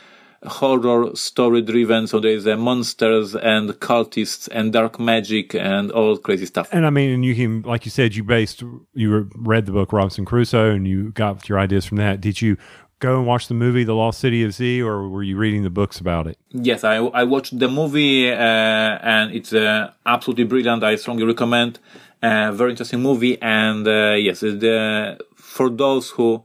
horror 0.46 1.14
story 1.16 1.62
driven 1.62 2.06
so 2.06 2.20
there's 2.20 2.46
uh, 2.46 2.54
monsters 2.56 3.34
and 3.34 3.70
cultists 3.80 4.46
and 4.52 4.72
dark 4.74 5.00
magic 5.00 5.54
and 5.54 5.90
all 5.90 6.18
crazy 6.18 6.44
stuff 6.44 6.68
And 6.70 6.84
I 6.86 6.90
mean, 6.90 7.10
and 7.10 7.24
you 7.24 7.34
can, 7.34 7.62
like 7.62 7.86
you 7.86 7.90
said, 7.90 8.14
you 8.14 8.24
based, 8.24 8.62
you 8.92 9.28
read 9.34 9.64
the 9.66 9.72
book 9.72 9.92
Robinson 9.92 10.24
Crusoe, 10.24 10.70
and 10.70 10.86
you 10.86 11.10
got 11.12 11.48
your 11.48 11.58
ideas 11.58 11.86
from 11.86 11.96
that. 11.96 12.20
Did 12.20 12.42
you 12.42 12.56
go 12.98 13.16
and 13.18 13.26
watch 13.26 13.48
the 13.48 13.54
movie 13.54 13.84
The 13.84 13.94
Lost 13.94 14.20
City 14.20 14.42
of 14.44 14.52
Z, 14.52 14.82
or 14.82 15.08
were 15.08 15.22
you 15.22 15.36
reading 15.36 15.62
the 15.62 15.70
books 15.70 15.98
about 15.98 16.26
it? 16.26 16.38
yes 16.52 16.84
i, 16.84 16.96
I 16.96 17.24
watched 17.24 17.58
the 17.58 17.68
movie 17.68 18.30
uh, 18.30 18.36
and 18.36 19.34
it's 19.34 19.52
uh, 19.52 19.90
absolutely 20.06 20.44
brilliant 20.44 20.84
i 20.84 20.94
strongly 20.96 21.24
recommend 21.24 21.80
uh, 22.22 22.52
very 22.52 22.70
interesting 22.70 23.00
movie 23.00 23.40
and 23.42 23.86
uh, 23.88 24.12
yes 24.12 24.40
the, 24.40 25.18
for 25.34 25.68
those 25.68 26.10
who 26.10 26.44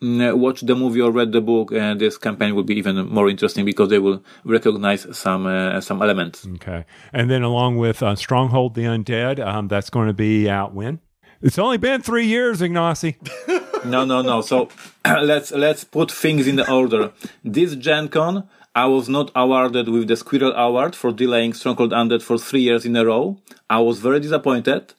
watch 0.00 0.60
the 0.60 0.74
movie 0.74 1.00
or 1.00 1.10
read 1.10 1.32
the 1.32 1.40
book 1.40 1.72
uh, 1.72 1.94
this 1.94 2.18
campaign 2.18 2.54
will 2.54 2.62
be 2.62 2.76
even 2.76 3.08
more 3.08 3.28
interesting 3.28 3.64
because 3.64 3.88
they 3.88 3.98
will 3.98 4.22
recognize 4.44 5.06
some 5.16 5.46
uh, 5.46 5.80
some 5.80 6.02
elements 6.02 6.46
Okay. 6.60 6.84
And 7.12 7.30
then 7.30 7.42
along 7.42 7.76
with 7.76 8.02
uh, 8.02 8.14
Stronghold 8.16 8.74
the 8.74 8.82
Undead, 8.82 9.38
um, 9.44 9.68
that's 9.68 9.90
going 9.90 10.08
to 10.08 10.12
be 10.12 10.48
out 10.48 10.74
when? 10.74 11.00
It's 11.40 11.58
only 11.58 11.78
been 11.78 12.02
three 12.02 12.26
years, 12.26 12.60
Ignacy. 12.60 13.16
no, 13.84 14.04
no, 14.04 14.22
no. 14.22 14.40
So 14.40 14.68
let's 15.04 15.52
let's 15.52 15.84
put 15.84 16.10
things 16.10 16.46
in 16.46 16.56
the 16.56 16.70
order. 16.70 17.12
This 17.44 17.76
Gen 17.76 18.08
Con, 18.08 18.48
I 18.74 18.86
was 18.86 19.08
not 19.08 19.30
awarded 19.36 19.88
with 19.88 20.08
the 20.08 20.16
Squirrel 20.16 20.52
Award 20.52 20.96
for 20.96 21.12
delaying 21.12 21.52
Stronghold 21.54 21.92
Undead 21.92 22.22
for 22.22 22.38
three 22.38 22.62
years 22.62 22.84
in 22.84 22.96
a 22.96 23.04
row. 23.04 23.38
I 23.70 23.78
was 23.78 24.00
very 24.00 24.18
disappointed. 24.18 24.94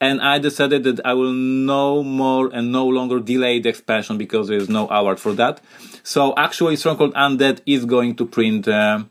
And 0.00 0.20
I 0.22 0.38
decided 0.38 0.84
that 0.84 1.00
I 1.04 1.12
will 1.12 1.32
no 1.32 2.02
more 2.02 2.48
and 2.52 2.72
no 2.72 2.86
longer 2.86 3.20
delay 3.20 3.60
the 3.60 3.68
expansion 3.68 4.16
because 4.16 4.48
there 4.48 4.56
is 4.56 4.70
no 4.70 4.88
award 4.88 5.20
for 5.20 5.34
that. 5.34 5.60
So 6.02 6.32
actually, 6.36 6.76
Stronghold 6.76 7.12
Undead 7.14 7.60
is 7.66 7.84
going 7.84 8.16
to 8.16 8.24
print 8.24 8.66
uh, 8.66 9.04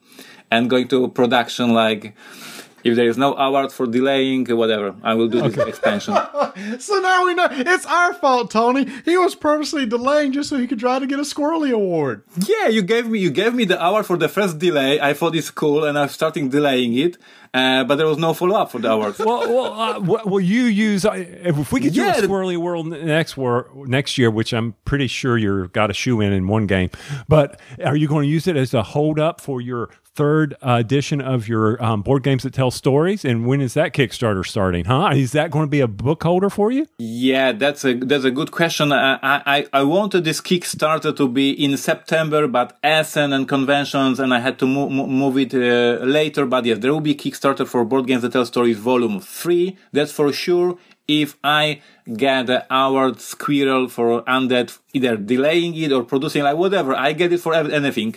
and 0.50 0.70
going 0.70 0.88
to 0.88 1.08
production 1.10 1.74
like 1.74 2.16
if 2.84 2.96
there 2.96 3.08
is 3.08 3.18
no 3.18 3.36
award 3.36 3.72
for 3.72 3.86
delaying, 3.88 4.46
whatever, 4.56 4.96
I 5.04 5.14
will 5.16 5.28
do 5.28 5.42
this 5.50 5.58
expansion. 5.68 6.16
So 6.80 7.00
now 7.00 7.26
we 7.26 7.34
know 7.36 7.48
it's 7.52 7.86
our 7.86 8.14
fault, 8.14 8.52
Tony. 8.52 8.86
He 9.06 9.16
was 9.18 9.34
purposely 9.36 9.86
delaying 9.86 10.34
just 10.34 10.50
so 10.50 10.58
he 10.58 10.68
could 10.68 10.80
try 10.80 11.00
to 11.00 11.08
get 11.08 11.20
a 11.20 11.22
Squirrely 11.24 11.72
Award. 11.72 12.24
Yeah, 12.48 12.68
you 12.68 12.82
gave 12.82 13.08
me 13.08 13.20
you 13.20 13.30
gave 13.30 13.54
me 13.54 13.66
the 13.66 13.82
hour 13.82 14.04
for 14.04 14.18
the 14.18 14.28
first 14.28 14.60
delay. 14.60 15.00
I 15.00 15.14
thought 15.14 15.36
it's 15.36 15.52
cool, 15.52 15.86
and 15.86 15.98
I'm 15.98 16.10
starting 16.10 16.50
delaying 16.50 16.98
it. 16.98 17.18
Uh, 17.54 17.84
but 17.84 17.96
there 17.96 18.06
was 18.06 18.18
no 18.18 18.34
follow 18.34 18.56
up 18.56 18.72
for 18.72 18.80
the 18.80 18.92
award. 18.92 19.16
well, 19.20 20.04
well, 20.04 20.36
uh, 20.36 20.38
you 20.38 20.66
use 20.66 21.04
uh, 21.06 21.14
if 21.14 21.72
we 21.72 21.82
could 21.82 21.94
do 21.94 22.02
Yeah, 22.02 22.18
a 22.18 22.22
Squirrely 22.22 22.56
Award 22.56 22.86
next 22.88 23.38
war, 23.38 23.70
next 23.88 24.18
year, 24.18 24.30
which 24.30 24.54
I'm 24.54 24.76
pretty 24.86 25.08
sure 25.08 25.38
you're 25.38 25.68
got 25.70 25.90
a 25.90 25.94
shoe 25.94 26.22
in 26.22 26.32
in 26.32 26.48
one 26.48 26.68
game. 26.68 26.90
But 27.28 27.60
are 27.84 27.96
you 27.96 28.08
going 28.08 28.26
to 28.28 28.30
use 28.30 28.48
it 28.48 28.56
as 28.56 28.74
a 28.74 28.84
hold 28.84 29.20
up 29.20 29.42
for 29.42 29.62
your 29.62 29.90
third 30.20 30.54
uh, 30.62 30.76
edition 30.86 31.22
of 31.22 31.48
your 31.48 31.82
um, 31.82 32.02
board 32.02 32.24
games 32.24 32.44
that 32.44 32.54
tell 32.54 32.72
stories? 32.72 33.24
And 33.24 33.38
when 33.48 33.62
is 33.62 33.74
that 33.80 33.90
Kickstarter 33.94 34.46
starting? 34.46 34.84
Huh? 34.86 35.12
Is 35.26 35.32
that 35.38 35.50
going 35.54 35.66
to 35.70 35.74
be 35.78 35.80
a 35.80 35.88
book 35.88 36.22
holder 36.24 36.50
for 36.50 36.68
you? 36.72 36.84
Yeah, 36.98 37.54
that's 37.64 37.86
a 37.86 37.94
that's 38.10 38.26
a 38.32 38.34
good 38.40 38.52
question. 38.52 38.92
I 38.92 39.18
I, 39.56 39.58
I 39.82 39.84
wanted 39.84 40.22
this 40.26 40.42
Kickstarter 40.50 41.12
to 41.16 41.26
be 41.40 41.48
in 41.66 41.78
September, 41.78 42.42
but 42.58 42.68
Essen 42.84 43.30
and 43.36 43.48
conventions, 43.48 44.20
and 44.20 44.34
I 44.38 44.40
had 44.48 44.56
to 44.62 44.66
move 44.76 44.92
move 44.92 45.38
it 45.38 45.54
uh, 45.54 46.04
later. 46.18 46.44
But 46.54 46.66
yes, 46.66 46.80
there 46.80 46.92
will 46.94 47.08
be 47.12 47.16
Kickstarter 47.16 47.66
for 47.66 47.86
Board 47.86 48.06
Games 48.08 48.24
That 48.24 48.34
Tell 48.34 48.46
Stories 48.54 48.78
Volume 48.78 49.18
Three. 49.22 49.78
That's 49.94 50.12
for 50.12 50.34
sure. 50.34 50.78
If 51.08 51.38
I 51.44 51.82
get 52.24 52.46
the 52.48 52.60
award 52.70 53.20
Squirrel 53.20 53.88
for 53.96 54.22
Undead, 54.36 54.78
either 54.94 55.18
delaying 55.18 55.74
it 55.84 55.92
or 55.92 56.04
producing, 56.04 56.44
like 56.44 56.58
whatever, 56.64 56.94
I 56.94 57.14
get 57.14 57.34
it 57.34 57.40
for 57.46 57.54
anything. 57.56 58.14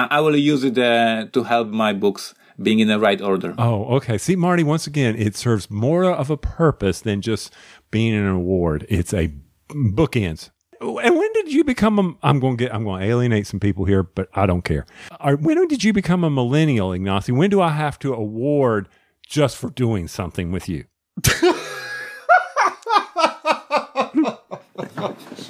I 0.00 0.18
I 0.18 0.20
will 0.20 0.36
use 0.36 0.64
it 0.64 0.78
uh, 0.78 1.26
to 1.32 1.42
help 1.44 1.68
my 1.68 1.92
books 1.92 2.34
being 2.60 2.80
in 2.80 2.88
the 2.88 2.98
right 2.98 3.20
order. 3.20 3.54
Oh, 3.58 3.96
okay. 3.96 4.18
See, 4.18 4.36
Marty, 4.36 4.62
once 4.62 4.86
again, 4.86 5.16
it 5.16 5.34
serves 5.36 5.70
more 5.70 6.04
of 6.04 6.30
a 6.30 6.36
purpose 6.36 7.00
than 7.00 7.20
just 7.20 7.52
being 7.90 8.14
an 8.14 8.26
award. 8.26 8.86
It's 8.88 9.14
a 9.14 9.32
bookends. 9.68 10.50
And 10.80 11.16
when 11.16 11.32
did 11.34 11.52
you 11.52 11.64
become 11.64 11.98
a? 11.98 12.14
I'm 12.26 12.40
going 12.40 12.56
to 12.56 12.64
get. 12.64 12.74
I'm 12.74 12.84
going 12.84 13.02
to 13.02 13.06
alienate 13.06 13.46
some 13.46 13.60
people 13.60 13.84
here, 13.84 14.02
but 14.02 14.28
I 14.34 14.46
don't 14.46 14.62
care. 14.62 14.86
All 15.20 15.34
right, 15.34 15.40
when 15.40 15.68
did 15.68 15.84
you 15.84 15.92
become 15.92 16.24
a 16.24 16.30
millennial, 16.30 16.90
Ignacy? 16.90 17.36
When 17.36 17.50
do 17.50 17.60
I 17.60 17.70
have 17.70 17.98
to 18.00 18.14
award 18.14 18.88
just 19.26 19.56
for 19.56 19.70
doing 19.70 20.08
something 20.08 20.50
with 20.50 20.68
you? 20.68 20.84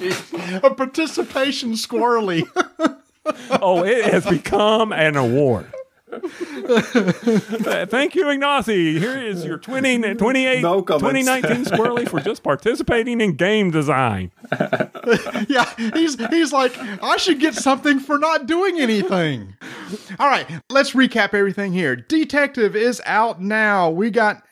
A 0.63 0.69
participation 0.75 1.73
Squirrely. 1.73 2.43
Oh, 3.61 3.83
it 3.83 4.05
has 4.05 4.25
become 4.25 4.91
an 4.91 5.15
award. 5.15 5.71
Thank 6.11 8.15
you, 8.15 8.25
Ignacy. 8.25 8.97
Here 8.97 9.17
is 9.17 9.45
your 9.45 9.57
20, 9.57 10.15
28, 10.15 10.61
No 10.61 10.81
2019 10.81 11.65
Squirrely 11.65 12.09
for 12.09 12.19
just 12.19 12.43
participating 12.43 13.21
in 13.21 13.35
game 13.35 13.71
design. 13.71 14.31
yeah, 15.47 15.73
he's 15.93 16.15
he's 16.29 16.51
like, 16.51 16.77
I 17.01 17.17
should 17.17 17.39
get 17.39 17.55
something 17.55 17.99
for 17.99 18.17
not 18.17 18.45
doing 18.45 18.79
anything. 18.79 19.55
All 20.19 20.27
right, 20.27 20.47
let's 20.69 20.91
recap 20.91 21.33
everything 21.33 21.71
here. 21.71 21.95
Detective 21.95 22.75
is 22.75 23.01
out 23.05 23.41
now. 23.41 23.89
We 23.89 24.09
got 24.09 24.43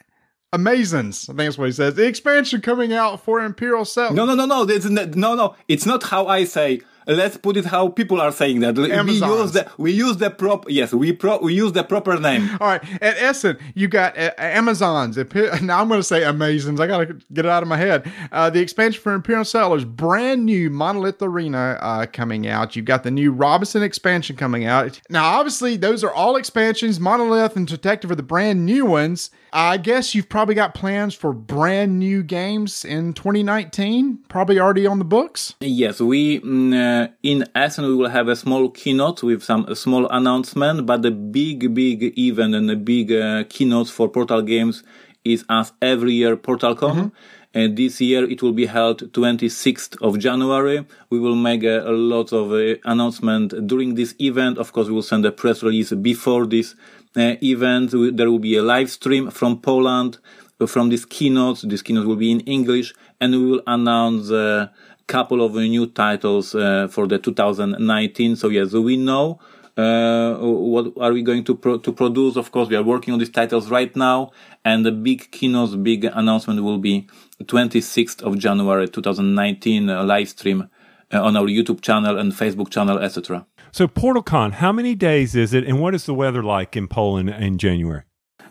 Amazons. 0.54 1.30
I 1.30 1.34
think 1.34 1.38
that's 1.40 1.58
what 1.58 1.66
he 1.66 1.72
says. 1.74 1.96
The 1.96 2.08
expansion 2.08 2.62
coming 2.62 2.94
out 2.94 3.24
for 3.24 3.42
Imperial 3.42 3.86
Cell. 3.86 4.14
No, 4.14 4.26
no, 4.26 4.34
no, 4.34 4.46
no. 4.46 4.64
It's 4.64 4.86
no, 4.86 5.36
no. 5.36 5.56
It's 5.68 5.86
not 5.86 6.04
how 6.04 6.28
I 6.28 6.46
say. 6.46 6.82
Let's 7.10 7.38
put 7.38 7.58
it 7.58 7.66
how 7.66 7.88
people 7.90 8.22
are 8.22 8.32
saying 8.32 8.60
that. 8.60 8.78
We 8.78 8.88
use 9.14 9.52
the 9.52 9.72
we 9.80 9.92
use 9.92 10.18
the 10.18 10.30
prop. 10.30 10.70
Yes, 10.70 10.94
we 10.94 11.12
pro 11.12 11.40
we 11.40 11.56
use 11.56 11.72
the 11.72 11.84
proper 11.84 12.20
name. 12.20 12.48
All 12.62 12.68
right, 12.68 12.84
at 13.02 13.18
Essen, 13.18 13.58
you 13.74 13.88
got 13.88 14.16
uh, 14.16 14.32
Amazons. 14.38 15.18
Now 15.62 15.82
I'm 15.82 15.88
going 15.88 16.00
to 16.00 16.04
say 16.04 16.24
Amazons. 16.24 16.80
I 16.80 16.86
got 16.86 17.00
to 17.00 17.14
get 17.34 17.46
it 17.46 17.50
out 17.50 17.64
of 17.64 17.70
my 17.70 17.78
head. 17.78 18.12
Uh, 18.32 18.50
the 18.50 18.60
expansion 18.60 19.02
for 19.02 19.14
Imperial 19.14 19.44
Settlers, 19.44 19.86
brand 19.86 20.46
new 20.46 20.70
Monolith 20.70 21.22
Arena 21.22 21.78
uh, 21.82 22.06
coming 22.06 22.48
out. 22.48 22.76
You've 22.76 22.86
got 22.86 23.04
the 23.04 23.12
new 23.12 23.32
Robinson 23.32 23.82
expansion 23.82 24.36
coming 24.36 24.66
out. 24.66 25.02
Now, 25.10 25.26
obviously, 25.26 25.78
those 25.78 26.04
are 26.04 26.12
all 26.12 26.36
expansions. 26.36 27.00
Monolith 27.00 27.56
and 27.56 27.68
Detective 27.68 28.12
are 28.12 28.16
the 28.16 28.24
brand 28.24 28.66
new 28.66 28.86
ones. 28.86 29.32
I 29.52 29.78
guess 29.78 30.14
you've 30.14 30.30
probably 30.30 30.56
got 30.56 30.74
plans 30.74 31.14
for 31.16 31.34
brand 31.34 32.00
new 32.00 32.24
games 32.24 32.86
in 32.86 33.14
2019. 33.14 34.26
Probably 34.28 34.60
already 34.60 34.86
on 34.86 35.00
the 35.00 35.06
books. 35.06 35.56
Yes, 35.60 36.00
we 36.00 36.40
mm, 36.40 36.74
uh, 36.74 37.12
in 37.24 37.46
Essen 37.56 37.86
we 37.86 37.96
will 37.96 38.10
have 38.10 38.28
a 38.28 38.36
small 38.36 38.70
keynote 38.70 39.24
with 39.24 39.44
some 39.44 39.66
a 39.66 39.76
small 39.76 40.08
announcement, 40.10 40.86
but 40.86 41.02
the 41.02 41.12
big 41.12 41.74
big 41.74 42.18
event 42.18 42.56
and 42.56 42.70
the 42.70 42.76
big 42.76 43.12
uh, 43.12 43.44
keynote 43.50 43.90
for 43.90 44.08
Portal 44.10 44.42
Games 44.42 44.84
is 45.26 45.46
as 45.50 45.74
every 45.82 46.14
year 46.14 46.38
PortalCon. 46.38 47.12
And 47.52 47.76
this 47.76 48.00
year 48.00 48.30
it 48.30 48.44
will 48.44 48.52
be 48.52 48.68
held 48.68 49.12
26th 49.12 50.00
of 50.04 50.20
January. 50.20 50.86
We 51.10 51.20
will 51.20 51.36
make 51.36 51.64
a, 51.64 51.80
a 51.80 51.92
lot 51.92 52.32
of 52.32 52.52
uh, 52.52 52.76
announcement 52.86 53.66
during 53.66 53.96
this 53.96 54.14
event. 54.20 54.60
Of 54.60 54.72
course, 54.72 54.88
we 54.88 54.94
will 54.94 55.02
send 55.02 55.26
a 55.26 55.32
press 55.32 55.64
release 55.64 55.92
before 55.92 56.46
this 56.46 56.76
event. 57.16 57.92
There 57.92 58.30
will 58.30 58.40
be 58.40 58.56
a 58.56 58.64
live 58.64 58.90
stream 58.90 59.30
from 59.32 59.62
Poland 59.62 60.20
uh, 60.60 60.66
from 60.66 60.90
this 60.90 61.06
keynote. 61.06 61.62
This 61.64 61.82
keynote 61.82 62.06
will 62.06 62.16
be 62.16 62.32
in 62.32 62.42
English, 62.42 62.94
and 63.20 63.34
we 63.34 63.52
will 63.52 63.62
announce 63.68 64.30
a 64.30 64.72
couple 65.08 65.44
of 65.44 65.56
uh, 65.56 65.62
new 65.62 65.88
titles 65.88 66.54
uh, 66.54 66.88
for 66.90 67.08
the 67.08 67.18
2019. 67.18 68.36
So 68.36 68.50
yes, 68.50 68.74
we 68.74 68.98
know 68.98 69.40
uh, 69.78 70.36
what 70.38 70.94
are 71.00 71.14
we 71.14 71.22
going 71.22 71.44
to 71.46 71.56
pro- 71.56 71.80
to 71.80 71.92
produce. 71.94 72.36
Of 72.36 72.52
course, 72.52 72.70
we 72.70 72.76
are 72.76 72.84
working 72.84 73.14
on 73.14 73.20
these 73.20 73.30
titles 73.30 73.70
right 73.70 73.96
now, 73.96 74.32
and 74.66 74.86
the 74.86 74.92
big 74.92 75.32
keynote, 75.32 75.82
big 75.84 76.06
announcement 76.06 76.62
will 76.64 76.80
be 76.80 77.08
26th 77.44 78.22
of 78.22 78.38
January 78.38 78.88
2019 78.88 79.90
uh, 79.90 80.04
live 80.04 80.30
stream 80.30 80.70
uh, 81.14 81.24
on 81.24 81.36
our 81.36 81.46
YouTube 81.46 81.82
channel 81.82 82.18
and 82.18 82.32
Facebook 82.32 82.70
channel, 82.70 83.00
etc. 83.00 83.46
So, 83.72 83.88
PortalCon, 83.88 84.54
how 84.54 84.72
many 84.72 84.96
days 84.96 85.36
is 85.36 85.54
it, 85.54 85.64
and 85.66 85.80
what 85.80 85.94
is 85.94 86.06
the 86.06 86.14
weather 86.14 86.44
like 86.44 86.76
in 86.76 86.88
Poland 86.88 87.30
in 87.30 87.58
January? 87.58 88.04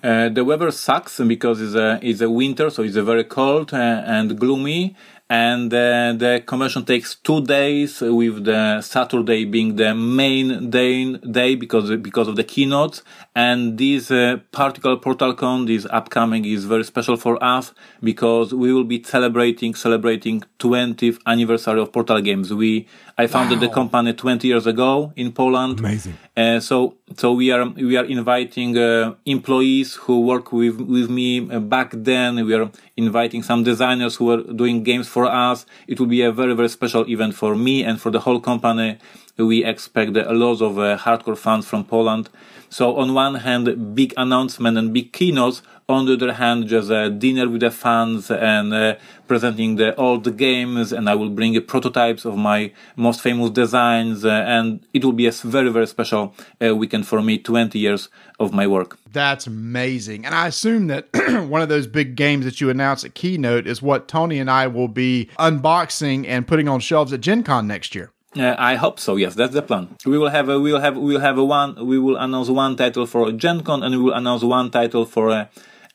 Uh, 0.02 0.28
the 0.28 0.44
weather 0.44 0.70
sucks 0.70 1.18
because 1.18 1.60
it's 1.60 1.74
a 1.74 1.98
it's 2.02 2.20
a 2.20 2.30
winter, 2.30 2.70
so 2.70 2.82
it's 2.82 2.94
a 2.96 3.02
very 3.02 3.24
cold 3.24 3.74
uh, 3.74 4.02
and 4.06 4.38
gloomy. 4.38 4.94
And 5.30 5.72
uh, 5.74 6.14
the 6.14 6.42
convention 6.46 6.86
takes 6.86 7.14
two 7.16 7.42
days 7.44 8.00
with 8.00 8.44
the 8.44 8.80
Saturday 8.80 9.44
being 9.44 9.76
the 9.76 9.94
main 9.94 10.70
day, 10.70 11.12
day 11.18 11.54
because, 11.54 11.90
because 11.96 12.28
of 12.28 12.36
the 12.36 12.44
keynote. 12.44 13.02
And 13.36 13.76
this 13.76 14.10
uh, 14.10 14.38
particular 14.52 14.96
PortalCon, 14.96 15.66
this 15.66 15.86
upcoming 15.90 16.46
is 16.46 16.64
very 16.64 16.84
special 16.84 17.18
for 17.18 17.42
us 17.44 17.74
because 18.02 18.54
we 18.54 18.72
will 18.72 18.84
be 18.84 19.02
celebrating, 19.02 19.74
celebrating 19.74 20.44
20th 20.58 21.18
anniversary 21.26 21.80
of 21.80 21.92
Portal 21.92 22.20
Games. 22.22 22.52
We, 22.54 22.88
I 23.20 23.26
founded 23.26 23.58
wow. 23.60 23.66
the 23.66 23.74
company 23.74 24.12
20 24.12 24.46
years 24.46 24.66
ago 24.68 25.12
in 25.16 25.32
Poland. 25.32 25.80
Amazing. 25.80 26.16
Uh, 26.36 26.60
so, 26.60 26.94
so 27.16 27.32
we 27.32 27.50
are, 27.50 27.68
we 27.68 27.96
are 27.96 28.04
inviting, 28.04 28.78
uh, 28.78 29.14
employees 29.26 29.94
who 29.94 30.20
work 30.20 30.52
with, 30.52 30.80
with 30.80 31.10
me 31.10 31.50
uh, 31.50 31.58
back 31.58 31.90
then. 31.92 32.46
We 32.46 32.54
are 32.54 32.70
inviting 32.96 33.42
some 33.42 33.64
designers 33.64 34.14
who 34.14 34.30
are 34.30 34.42
doing 34.44 34.84
games 34.84 35.08
for 35.08 35.26
us. 35.26 35.66
It 35.88 35.98
will 35.98 36.06
be 36.06 36.22
a 36.22 36.30
very, 36.30 36.54
very 36.54 36.68
special 36.68 37.08
event 37.10 37.34
for 37.34 37.56
me 37.56 37.82
and 37.82 38.00
for 38.00 38.12
the 38.12 38.20
whole 38.20 38.38
company. 38.38 38.98
We 39.36 39.64
expect 39.64 40.16
a 40.16 40.32
lot 40.32 40.62
of 40.62 40.78
uh, 40.78 40.96
hardcore 40.98 41.36
fans 41.36 41.66
from 41.66 41.84
Poland. 41.84 42.30
So 42.70 42.96
on 42.96 43.14
one 43.14 43.36
hand, 43.36 43.94
big 43.94 44.12
announcement 44.16 44.76
and 44.76 44.92
big 44.92 45.12
keynotes. 45.12 45.62
On 45.88 46.04
the 46.04 46.14
other 46.14 46.34
hand, 46.34 46.66
just 46.66 46.90
a 46.90 47.08
dinner 47.08 47.48
with 47.48 47.62
the 47.62 47.70
fans 47.70 48.30
and 48.30 48.74
uh, 48.74 48.96
presenting 49.26 49.76
the 49.76 49.96
old 49.96 50.36
games. 50.36 50.92
And 50.92 51.08
I 51.08 51.14
will 51.14 51.30
bring 51.30 51.58
prototypes 51.62 52.26
of 52.26 52.36
my 52.36 52.72
most 52.96 53.22
famous 53.22 53.50
designs. 53.50 54.22
Uh, 54.22 54.44
and 54.46 54.86
it 54.92 55.02
will 55.02 55.14
be 55.14 55.26
a 55.26 55.30
very, 55.30 55.70
very 55.70 55.86
special 55.86 56.34
uh, 56.62 56.76
weekend 56.76 57.06
for 57.06 57.22
me. 57.22 57.38
20 57.38 57.78
years 57.78 58.10
of 58.38 58.52
my 58.52 58.66
work. 58.66 58.98
That's 59.10 59.46
amazing. 59.46 60.26
And 60.26 60.34
I 60.34 60.48
assume 60.48 60.88
that 60.88 61.08
one 61.48 61.62
of 61.62 61.70
those 61.70 61.86
big 61.86 62.16
games 62.16 62.44
that 62.44 62.60
you 62.60 62.68
announced 62.68 63.04
at 63.06 63.14
Keynote 63.14 63.66
is 63.66 63.80
what 63.80 64.08
Tony 64.08 64.38
and 64.38 64.50
I 64.50 64.66
will 64.66 64.88
be 64.88 65.30
unboxing 65.38 66.26
and 66.28 66.46
putting 66.46 66.68
on 66.68 66.80
shelves 66.80 67.14
at 67.14 67.22
Gen 67.22 67.42
Con 67.42 67.66
next 67.66 67.94
year. 67.94 68.12
Uh, 68.36 68.54
I 68.58 68.74
hope 68.74 69.00
so. 69.00 69.16
Yes, 69.16 69.34
that's 69.34 69.54
the 69.54 69.62
plan. 69.62 69.96
We 70.04 70.18
will 70.18 70.28
have 70.28 70.48
a, 70.48 70.60
we 70.60 70.72
will 70.72 70.80
have 70.80 70.96
we 70.96 71.14
will 71.14 71.20
have 71.20 71.38
a 71.38 71.44
one. 71.44 71.86
We 71.86 71.98
will 71.98 72.16
announce 72.16 72.50
one 72.50 72.76
title 72.76 73.06
for 73.06 73.32
Gen 73.32 73.62
Con, 73.62 73.82
and 73.82 73.96
we 73.96 74.02
will 74.02 74.12
announce 74.12 74.42
one 74.44 74.70
title 74.70 75.06
for 75.06 75.30
uh, 75.30 75.46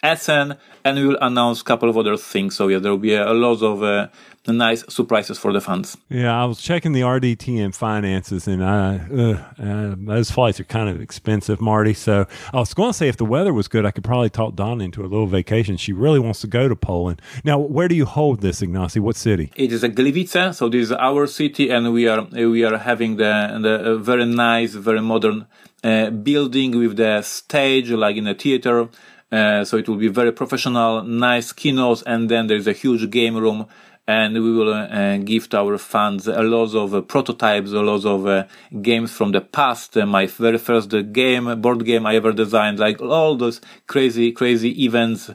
Essen, 0.03 0.57
and 0.83 0.97
we 0.97 1.07
will 1.07 1.17
announce 1.21 1.61
a 1.61 1.63
couple 1.63 1.89
of 1.89 1.97
other 1.97 2.17
things. 2.17 2.55
So 2.55 2.67
yeah, 2.67 2.79
there 2.79 2.91
will 2.91 2.97
be 2.97 3.13
a, 3.13 3.31
a 3.31 3.33
lot 3.33 3.61
of 3.63 3.81
uh, 3.81 4.07
nice 4.51 4.83
surprises 4.89 5.37
for 5.37 5.53
the 5.53 5.61
fans. 5.61 5.95
Yeah, 6.09 6.39
I 6.39 6.45
was 6.45 6.61
checking 6.61 6.91
the 6.91 7.01
RDTN 7.01 7.73
finances, 7.73 8.47
and 8.47 8.63
I, 8.63 8.97
uh, 8.97 9.63
uh, 9.63 9.95
those 9.97 10.29
flights 10.29 10.59
are 10.59 10.65
kind 10.65 10.89
of 10.89 10.99
expensive, 10.99 11.61
Marty. 11.61 11.93
So 11.93 12.27
I 12.53 12.57
was 12.57 12.73
going 12.73 12.89
to 12.89 12.93
say 12.93 13.07
if 13.07 13.15
the 13.15 13.25
weather 13.25 13.53
was 13.53 13.69
good, 13.69 13.85
I 13.85 13.91
could 13.91 14.03
probably 14.03 14.29
talk 14.29 14.55
Donna 14.55 14.83
into 14.83 15.01
a 15.01 15.07
little 15.07 15.27
vacation. 15.27 15.77
She 15.77 15.93
really 15.93 16.19
wants 16.19 16.41
to 16.41 16.47
go 16.47 16.67
to 16.67 16.75
Poland. 16.75 17.21
Now, 17.45 17.57
where 17.57 17.87
do 17.87 17.95
you 17.95 18.05
hold 18.05 18.41
this, 18.41 18.61
Ignacy? 18.61 18.99
What 18.99 19.15
city? 19.15 19.51
It 19.55 19.71
is 19.71 19.83
a 19.83 19.89
Gliwice, 19.89 20.55
so 20.55 20.67
this 20.67 20.83
is 20.83 20.91
our 20.91 21.27
city, 21.27 21.69
and 21.69 21.93
we 21.93 22.07
are 22.09 22.23
we 22.23 22.65
are 22.65 22.77
having 22.77 23.15
the 23.15 23.57
the 23.61 23.97
very 23.97 24.25
nice, 24.25 24.73
very 24.73 25.01
modern 25.01 25.47
uh, 25.83 26.09
building 26.09 26.77
with 26.77 26.97
the 26.97 27.21
stage 27.21 27.89
like 27.91 28.17
in 28.17 28.27
a 28.27 28.33
theater. 28.33 28.89
Uh, 29.33 29.65
so 29.65 29.77
it 29.77 29.89
will 29.89 29.95
be 29.95 30.09
very 30.09 30.31
professional, 30.31 31.01
nice 31.01 31.51
keynotes, 31.51 32.03
and 32.03 32.29
then 32.29 32.45
there's 32.45 32.67
a 32.67 32.73
huge 32.73 33.09
game 33.09 33.35
room 33.35 33.65
and 34.07 34.33
we 34.33 34.51
will 34.51 34.73
uh, 34.73 35.17
give 35.17 35.49
to 35.49 35.57
our 35.57 35.77
fans 35.77 36.27
a 36.27 36.43
lot 36.43 36.75
of 36.75 36.93
uh, 36.93 37.01
prototypes, 37.01 37.71
a 37.71 37.81
lot 37.81 38.05
of 38.05 38.27
uh, 38.27 38.43
games 38.81 39.11
from 39.11 39.31
the 39.31 39.41
past. 39.41 39.95
Uh, 39.97 40.05
my 40.05 40.27
very 40.27 40.57
first 40.57 40.93
game, 41.13 41.61
board 41.61 41.85
game 41.85 42.05
I 42.05 42.15
ever 42.15 42.33
designed, 42.33 42.79
like 42.79 43.01
all 43.01 43.35
those 43.35 43.61
crazy, 43.87 44.31
crazy 44.31 44.83
events. 44.83 45.31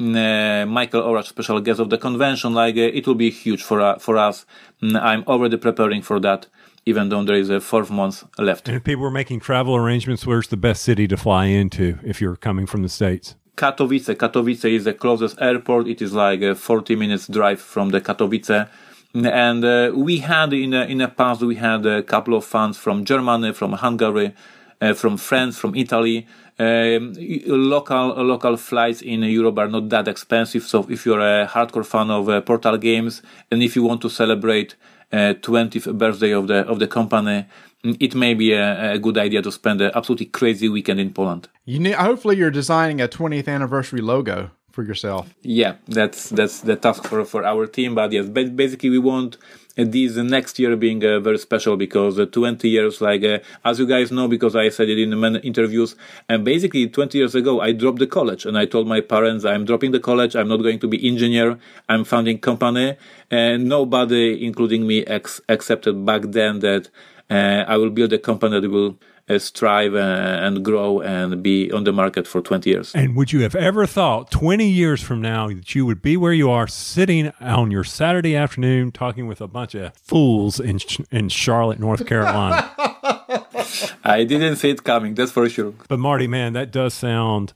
Mm, 0.00 0.62
uh, 0.62 0.66
Michael 0.66 1.02
Oracz, 1.02 1.28
special 1.28 1.60
guest 1.60 1.80
of 1.80 1.90
the 1.90 1.98
convention, 1.98 2.54
like 2.54 2.76
uh, 2.76 2.80
it 2.98 3.06
will 3.06 3.14
be 3.14 3.30
huge 3.30 3.62
for 3.62 3.98
for 3.98 4.16
us. 4.16 4.46
Mm, 4.82 5.00
I'm 5.00 5.24
already 5.26 5.56
preparing 5.56 6.02
for 6.02 6.20
that 6.20 6.46
even 6.86 7.08
though 7.08 7.24
there 7.24 7.36
is 7.36 7.50
a 7.50 7.60
four 7.60 7.84
months 7.84 8.24
left. 8.38 8.68
And 8.68 8.76
if 8.76 8.84
people 8.84 9.02
were 9.02 9.10
making 9.10 9.40
travel 9.40 9.76
arrangements, 9.76 10.26
where's 10.26 10.48
the 10.48 10.56
best 10.56 10.82
city 10.82 11.06
to 11.08 11.16
fly 11.16 11.46
into 11.46 11.98
if 12.04 12.20
you're 12.20 12.36
coming 12.36 12.66
from 12.66 12.82
the 12.82 12.88
States? 12.88 13.34
Katowice. 13.56 14.14
Katowice 14.14 14.72
is 14.72 14.84
the 14.84 14.94
closest 14.94 15.40
airport. 15.40 15.88
It 15.88 16.00
is 16.00 16.12
like 16.12 16.42
a 16.42 16.54
40 16.54 16.96
minutes 16.96 17.26
drive 17.26 17.60
from 17.60 17.90
the 17.90 18.00
Katowice. 18.00 18.68
And 19.14 19.64
uh, 19.64 19.90
we 19.94 20.18
had 20.18 20.52
in 20.52 20.74
a, 20.74 20.84
in 20.84 20.98
the 20.98 21.08
past 21.08 21.40
we 21.40 21.56
had 21.56 21.84
a 21.84 22.02
couple 22.02 22.34
of 22.34 22.44
fans 22.44 22.78
from 22.78 23.04
Germany, 23.04 23.52
from 23.52 23.72
Hungary, 23.72 24.34
uh, 24.80 24.94
from 24.94 25.16
France, 25.16 25.58
from 25.58 25.74
Italy. 25.74 26.26
Um, 26.60 27.14
local 27.46 28.08
local 28.24 28.56
flights 28.56 29.00
in 29.00 29.22
Europe 29.22 29.58
are 29.58 29.68
not 29.68 29.88
that 29.90 30.08
expensive. 30.08 30.64
So 30.64 30.86
if 30.88 31.06
you're 31.06 31.20
a 31.20 31.46
hardcore 31.46 31.86
fan 31.86 32.10
of 32.10 32.28
uh, 32.28 32.40
Portal 32.40 32.76
games 32.76 33.22
and 33.50 33.62
if 33.62 33.76
you 33.76 33.84
want 33.84 34.00
to 34.02 34.10
celebrate 34.10 34.74
20th 35.12 35.88
uh, 35.88 35.92
birthday 35.92 36.32
of 36.32 36.48
the 36.48 36.66
of 36.66 36.78
the 36.78 36.86
company, 36.86 37.46
it 37.82 38.14
may 38.14 38.34
be 38.34 38.52
a, 38.52 38.92
a, 38.92 38.98
good 38.98 39.16
idea 39.16 39.42
to 39.42 39.52
spend 39.52 39.80
an 39.80 39.90
absolutely 39.94 40.26
crazy 40.26 40.68
weekend 40.68 41.00
in 41.00 41.12
Poland. 41.12 41.48
You 41.64 41.78
need, 41.78 41.94
hopefully, 41.94 42.36
you're 42.36 42.50
designing 42.50 43.00
a 43.00 43.08
20th 43.08 43.48
anniversary 43.48 44.00
logo 44.00 44.50
for 44.72 44.82
yourself. 44.82 45.34
Yeah, 45.42 45.76
that's 45.86 46.30
that's 46.30 46.60
the 46.60 46.76
task 46.76 47.04
for 47.04 47.24
for 47.24 47.44
our 47.44 47.66
team. 47.66 47.94
But 47.94 48.12
yes, 48.12 48.26
basically, 48.28 48.90
we 48.90 48.98
want 48.98 49.38
this 49.78 50.16
next 50.16 50.58
year 50.58 50.76
being 50.76 51.04
uh, 51.04 51.20
very 51.20 51.38
special 51.38 51.76
because 51.76 52.18
uh, 52.18 52.26
20 52.26 52.68
years, 52.68 53.00
like 53.00 53.22
uh, 53.22 53.38
as 53.64 53.78
you 53.78 53.86
guys 53.86 54.10
know, 54.10 54.26
because 54.26 54.56
I 54.56 54.68
said 54.68 54.88
it 54.88 54.98
in 54.98 55.18
many 55.18 55.38
interviews, 55.40 55.94
and 56.28 56.44
basically 56.44 56.88
20 56.88 57.16
years 57.16 57.34
ago, 57.34 57.60
I 57.60 57.72
dropped 57.72 58.00
the 58.00 58.06
college 58.06 58.44
and 58.44 58.58
I 58.58 58.66
told 58.66 58.88
my 58.88 59.00
parents 59.00 59.44
I'm 59.44 59.64
dropping 59.64 59.92
the 59.92 60.00
college. 60.00 60.34
I'm 60.34 60.48
not 60.48 60.58
going 60.58 60.80
to 60.80 60.88
be 60.88 61.06
engineer. 61.06 61.58
I'm 61.88 62.04
founding 62.04 62.38
company, 62.38 62.96
and 63.30 63.68
nobody, 63.68 64.44
including 64.44 64.86
me, 64.86 65.04
ex- 65.06 65.40
accepted 65.48 66.04
back 66.04 66.22
then 66.22 66.58
that 66.60 66.88
I 67.30 67.76
will 67.76 67.90
build 67.90 68.12
a 68.12 68.18
company 68.18 68.58
that 68.60 68.70
will 68.70 68.98
strive 69.36 69.94
uh, 69.94 69.98
and 69.98 70.64
grow 70.64 71.00
and 71.00 71.42
be 71.42 71.70
on 71.70 71.84
the 71.84 71.92
market 71.92 72.26
for 72.26 72.40
20 72.40 72.70
years. 72.70 72.94
And 72.94 73.14
would 73.14 73.32
you 73.32 73.40
have 73.40 73.54
ever 73.54 73.86
thought 73.86 74.30
20 74.30 74.66
years 74.66 75.02
from 75.02 75.20
now 75.20 75.48
that 75.48 75.74
you 75.74 75.84
would 75.84 76.00
be 76.00 76.16
where 76.16 76.32
you 76.32 76.50
are 76.50 76.66
sitting 76.66 77.32
on 77.40 77.70
your 77.70 77.84
Saturday 77.84 78.34
afternoon 78.34 78.92
talking 78.92 79.26
with 79.26 79.40
a 79.40 79.48
bunch 79.48 79.74
of 79.74 79.94
fools 79.96 80.58
in, 80.58 80.78
in 81.10 81.28
Charlotte, 81.28 81.78
North 81.78 82.06
Carolina? 82.06 82.70
I 84.04 84.24
didn't 84.24 84.56
see 84.56 84.70
it 84.70 84.84
coming, 84.84 85.14
that's 85.14 85.32
for 85.32 85.48
sure. 85.48 85.74
But 85.88 85.98
Marty, 85.98 86.26
man, 86.26 86.54
that 86.54 86.70
does 86.70 86.94
sound 86.94 87.52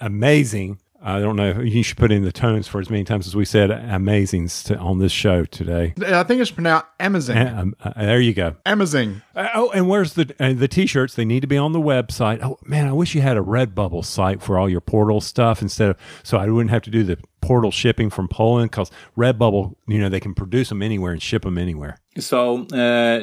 amazing 0.00 0.78
I 1.06 1.20
don't 1.20 1.36
know. 1.36 1.60
You 1.60 1.84
should 1.84 1.96
put 1.96 2.10
in 2.10 2.24
the 2.24 2.32
tones 2.32 2.66
for 2.66 2.80
as 2.80 2.90
many 2.90 3.04
times 3.04 3.28
as 3.28 3.36
we 3.36 3.44
said 3.44 3.70
amazing 3.70 4.50
on 4.76 4.98
this 4.98 5.12
show 5.12 5.44
today. 5.44 5.94
I 6.04 6.24
think 6.24 6.40
it's 6.40 6.50
pronounced 6.50 6.86
amazing. 6.98 7.38
Um, 7.38 7.76
uh, 7.80 7.92
there 7.96 8.20
you 8.20 8.34
go. 8.34 8.56
Amazing. 8.66 9.22
Uh, 9.36 9.48
oh, 9.54 9.70
and 9.70 9.88
where's 9.88 10.14
the 10.14 10.34
uh, 10.40 10.52
the 10.52 10.66
t-shirts? 10.66 11.14
They 11.14 11.24
need 11.24 11.40
to 11.40 11.46
be 11.46 11.56
on 11.56 11.70
the 11.70 11.80
website. 11.80 12.42
Oh 12.42 12.58
man, 12.64 12.88
I 12.88 12.92
wish 12.92 13.14
you 13.14 13.20
had 13.20 13.36
a 13.36 13.40
Redbubble 13.40 14.04
site 14.04 14.42
for 14.42 14.58
all 14.58 14.68
your 14.68 14.80
portal 14.80 15.20
stuff 15.20 15.62
instead 15.62 15.90
of 15.90 15.96
so 16.24 16.38
I 16.38 16.48
wouldn't 16.48 16.70
have 16.70 16.82
to 16.82 16.90
do 16.90 17.04
the 17.04 17.18
portal 17.46 17.70
shipping 17.70 18.10
from 18.10 18.26
Poland 18.28 18.70
because 18.70 18.90
Redbubble, 19.16 19.76
you 19.86 19.98
know, 20.00 20.08
they 20.08 20.20
can 20.20 20.34
produce 20.34 20.68
them 20.70 20.82
anywhere 20.82 21.12
and 21.12 21.22
ship 21.22 21.42
them 21.42 21.58
anywhere. 21.58 21.96
So 22.18 22.66
uh, 22.72 23.20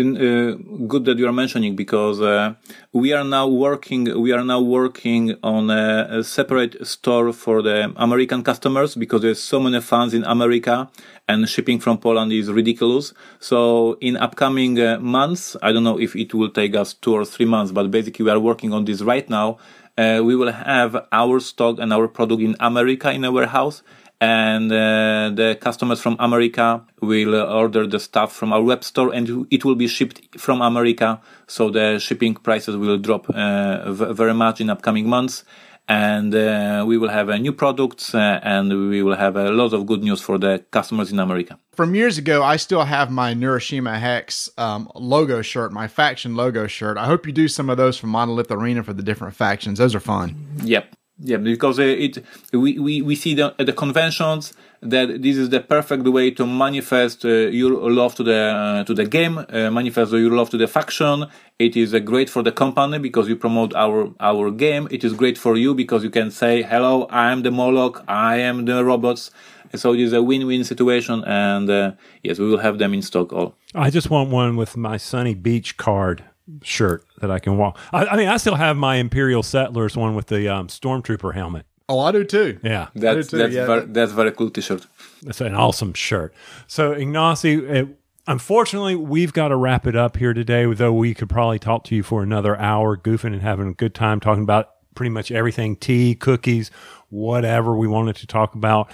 in, 0.00 0.16
uh, 0.16 0.86
good 0.86 1.06
that 1.06 1.16
you 1.18 1.26
are 1.26 1.32
mentioning 1.32 1.74
because 1.74 2.20
uh, 2.20 2.54
we 2.92 3.14
are 3.14 3.24
now 3.24 3.48
working. 3.48 4.02
We 4.20 4.32
are 4.32 4.44
now 4.44 4.60
working 4.60 5.36
on 5.42 5.70
a, 5.70 6.18
a, 6.18 6.24
separate 6.24 6.86
store 6.86 7.32
for 7.32 7.62
the 7.62 7.92
American 7.96 8.42
customers 8.42 8.94
because 8.94 9.22
there's 9.22 9.42
so 9.42 9.58
many 9.58 9.80
fans 9.80 10.12
in 10.12 10.22
America 10.24 10.90
and 11.26 11.48
shipping 11.48 11.80
from 11.80 11.96
Poland 11.96 12.30
is 12.30 12.50
ridiculous. 12.50 13.14
So 13.40 13.96
in 14.02 14.18
upcoming 14.18 14.78
uh, 14.80 14.98
months, 15.00 15.56
I 15.62 15.72
don't 15.72 15.84
know 15.84 15.98
if 15.98 16.14
it 16.14 16.34
will 16.34 16.50
take 16.50 16.76
us 16.76 16.92
two 16.92 17.14
or 17.14 17.24
three 17.24 17.46
months, 17.46 17.72
but 17.72 17.90
basically 17.90 18.26
we 18.26 18.30
are 18.30 18.38
working 18.38 18.72
on 18.74 18.84
this 18.84 19.00
right 19.00 19.28
now 19.30 19.58
uh, 19.98 20.20
we 20.24 20.36
will 20.36 20.52
have 20.52 21.06
our 21.12 21.40
stock 21.40 21.78
and 21.78 21.92
our 21.92 22.08
product 22.08 22.42
in 22.42 22.56
America 22.60 23.10
in 23.10 23.24
a 23.24 23.32
warehouse 23.32 23.82
and 24.20 24.72
uh, 24.72 25.30
the 25.34 25.58
customers 25.60 26.00
from 26.00 26.16
America 26.18 26.82
will 27.02 27.34
order 27.34 27.86
the 27.86 28.00
stuff 28.00 28.32
from 28.32 28.52
our 28.52 28.62
web 28.62 28.82
store 28.82 29.12
and 29.12 29.46
it 29.50 29.64
will 29.64 29.74
be 29.74 29.86
shipped 29.86 30.38
from 30.38 30.62
America. 30.62 31.20
So 31.46 31.70
the 31.70 31.98
shipping 31.98 32.34
prices 32.34 32.76
will 32.76 32.96
drop 32.96 33.28
uh, 33.28 33.92
very 33.92 34.32
much 34.34 34.60
in 34.60 34.70
upcoming 34.70 35.08
months 35.08 35.44
and 35.88 36.34
uh, 36.34 36.84
we 36.86 36.98
will 36.98 37.08
have 37.08 37.28
a 37.28 37.38
new 37.38 37.52
products 37.52 38.14
uh, 38.14 38.40
and 38.42 38.90
we 38.90 39.02
will 39.02 39.16
have 39.16 39.36
a 39.36 39.50
lot 39.50 39.72
of 39.72 39.86
good 39.86 40.02
news 40.02 40.20
for 40.20 40.38
the 40.38 40.64
customers 40.70 41.12
in 41.12 41.18
America. 41.18 41.58
From 41.72 41.94
years 41.94 42.18
ago, 42.18 42.42
I 42.42 42.56
still 42.56 42.84
have 42.84 43.10
my 43.10 43.34
Neuroshima 43.34 43.98
Hex 43.98 44.50
um, 44.58 44.90
logo 44.94 45.42
shirt, 45.42 45.72
my 45.72 45.86
faction 45.86 46.34
logo 46.34 46.66
shirt. 46.66 46.96
I 46.96 47.06
hope 47.06 47.26
you 47.26 47.32
do 47.32 47.48
some 47.48 47.70
of 47.70 47.76
those 47.76 47.96
for 47.98 48.06
Monolith 48.06 48.50
Arena 48.50 48.82
for 48.82 48.92
the 48.92 49.02
different 49.02 49.34
factions. 49.34 49.78
Those 49.78 49.94
are 49.94 50.00
fun. 50.00 50.34
Yep. 50.64 50.94
Yeah, 51.18 51.38
because 51.38 51.78
it 51.78 52.22
we, 52.52 52.78
we, 52.78 53.00
we 53.00 53.16
see 53.16 53.32
the, 53.32 53.54
at 53.58 53.64
the 53.64 53.72
conventions 53.72 54.52
that 54.82 55.22
this 55.22 55.38
is 55.38 55.48
the 55.48 55.60
perfect 55.60 56.04
way 56.04 56.30
to 56.32 56.46
manifest 56.46 57.24
uh, 57.24 57.28
your 57.28 57.90
love 57.90 58.14
to 58.16 58.22
the 58.22 58.34
uh, 58.34 58.84
to 58.84 58.92
the 58.92 59.06
game, 59.06 59.38
uh, 59.38 59.70
manifest 59.70 60.12
your 60.12 60.30
love 60.30 60.50
to 60.50 60.58
the 60.58 60.66
faction. 60.66 61.24
It 61.58 61.74
is 61.74 61.94
uh, 61.94 62.00
great 62.00 62.28
for 62.28 62.42
the 62.42 62.52
company 62.52 62.98
because 62.98 63.28
you 63.28 63.36
promote 63.36 63.74
our 63.74 64.12
our 64.20 64.50
game. 64.50 64.88
It 64.90 65.04
is 65.04 65.14
great 65.14 65.38
for 65.38 65.56
you 65.56 65.74
because 65.74 66.04
you 66.04 66.10
can 66.10 66.30
say, 66.30 66.62
"Hello, 66.62 67.04
I 67.04 67.32
am 67.32 67.42
the 67.42 67.50
Moloch. 67.50 68.04
I 68.06 68.36
am 68.36 68.66
the 68.66 68.84
robots." 68.84 69.30
So 69.74 69.94
it 69.94 70.00
is 70.00 70.12
a 70.12 70.22
win-win 70.22 70.64
situation, 70.64 71.24
and 71.24 71.68
uh, 71.70 71.92
yes, 72.22 72.38
we 72.38 72.46
will 72.46 72.58
have 72.58 72.78
them 72.78 72.92
in 72.92 73.00
stock 73.00 73.32
all. 73.32 73.56
I 73.74 73.88
just 73.88 74.10
want 74.10 74.30
one 74.30 74.56
with 74.56 74.76
my 74.76 74.98
Sunny 74.98 75.34
Beach 75.34 75.78
card 75.78 76.24
shirt 76.62 77.04
that 77.20 77.30
I 77.30 77.38
can 77.38 77.56
walk. 77.56 77.78
I, 77.92 78.06
I 78.06 78.16
mean, 78.16 78.28
I 78.28 78.36
still 78.36 78.54
have 78.54 78.76
my 78.76 78.96
Imperial 78.96 79.42
Settlers 79.42 79.96
one 79.96 80.14
with 80.14 80.26
the 80.26 80.48
um, 80.48 80.68
Stormtrooper 80.68 81.34
helmet. 81.34 81.66
Oh, 81.88 82.00
I 82.00 82.12
do 82.12 82.24
too. 82.24 82.58
Yeah, 82.64 82.88
That's 82.94 83.28
too, 83.28 83.38
that's 83.38 83.54
yeah. 83.54 83.66
ver- 83.66 83.86
that's 83.86 84.12
very 84.12 84.32
cool 84.32 84.50
T-shirt. 84.50 84.86
That's 85.22 85.40
an 85.40 85.54
awesome 85.54 85.92
shirt. 85.94 86.34
So, 86.66 86.92
Ignacy, 86.94 87.62
it, 87.62 87.88
unfortunately, 88.26 88.96
we've 88.96 89.32
got 89.32 89.48
to 89.48 89.56
wrap 89.56 89.86
it 89.86 89.94
up 89.94 90.16
here 90.16 90.34
today, 90.34 90.66
though 90.72 90.92
we 90.92 91.14
could 91.14 91.28
probably 91.28 91.60
talk 91.60 91.84
to 91.84 91.94
you 91.94 92.02
for 92.02 92.22
another 92.24 92.58
hour, 92.58 92.96
goofing 92.96 93.32
and 93.32 93.42
having 93.42 93.68
a 93.68 93.72
good 93.72 93.94
time 93.94 94.18
talking 94.18 94.42
about 94.42 94.70
pretty 94.96 95.10
much 95.10 95.30
everything 95.30 95.76
tea, 95.76 96.14
cookies, 96.14 96.70
whatever 97.08 97.76
we 97.76 97.86
wanted 97.86 98.16
to 98.16 98.26
talk 98.26 98.54
about. 98.54 98.90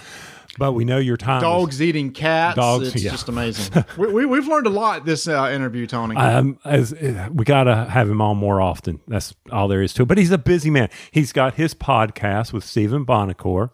But 0.58 0.72
we 0.72 0.84
know 0.84 0.98
your 0.98 1.16
time. 1.16 1.38
is- 1.38 1.42
Dogs 1.42 1.80
eating 1.80 2.12
cats. 2.12 2.56
Dogs, 2.56 2.88
It's 2.94 3.02
yeah. 3.02 3.10
just 3.10 3.28
amazing. 3.28 3.84
we, 3.96 4.12
we, 4.12 4.26
we've 4.26 4.46
learned 4.46 4.66
a 4.66 4.70
lot 4.70 5.06
this 5.06 5.26
uh, 5.26 5.50
interview, 5.52 5.86
Tony. 5.86 6.14
Um, 6.16 6.58
as 6.64 6.94
we 7.32 7.44
got 7.44 7.64
to 7.64 7.86
have 7.86 8.08
him 8.10 8.20
on 8.20 8.36
more 8.36 8.60
often. 8.60 9.00
That's 9.08 9.34
all 9.50 9.66
there 9.68 9.82
is 9.82 9.94
to 9.94 10.02
it. 10.02 10.08
But 10.08 10.18
he's 10.18 10.30
a 10.30 10.38
busy 10.38 10.68
man. 10.70 10.90
He's 11.10 11.32
got 11.32 11.54
his 11.54 11.72
podcast 11.74 12.52
with 12.52 12.64
Stephen 12.64 13.06
Buonocore. 13.06 13.70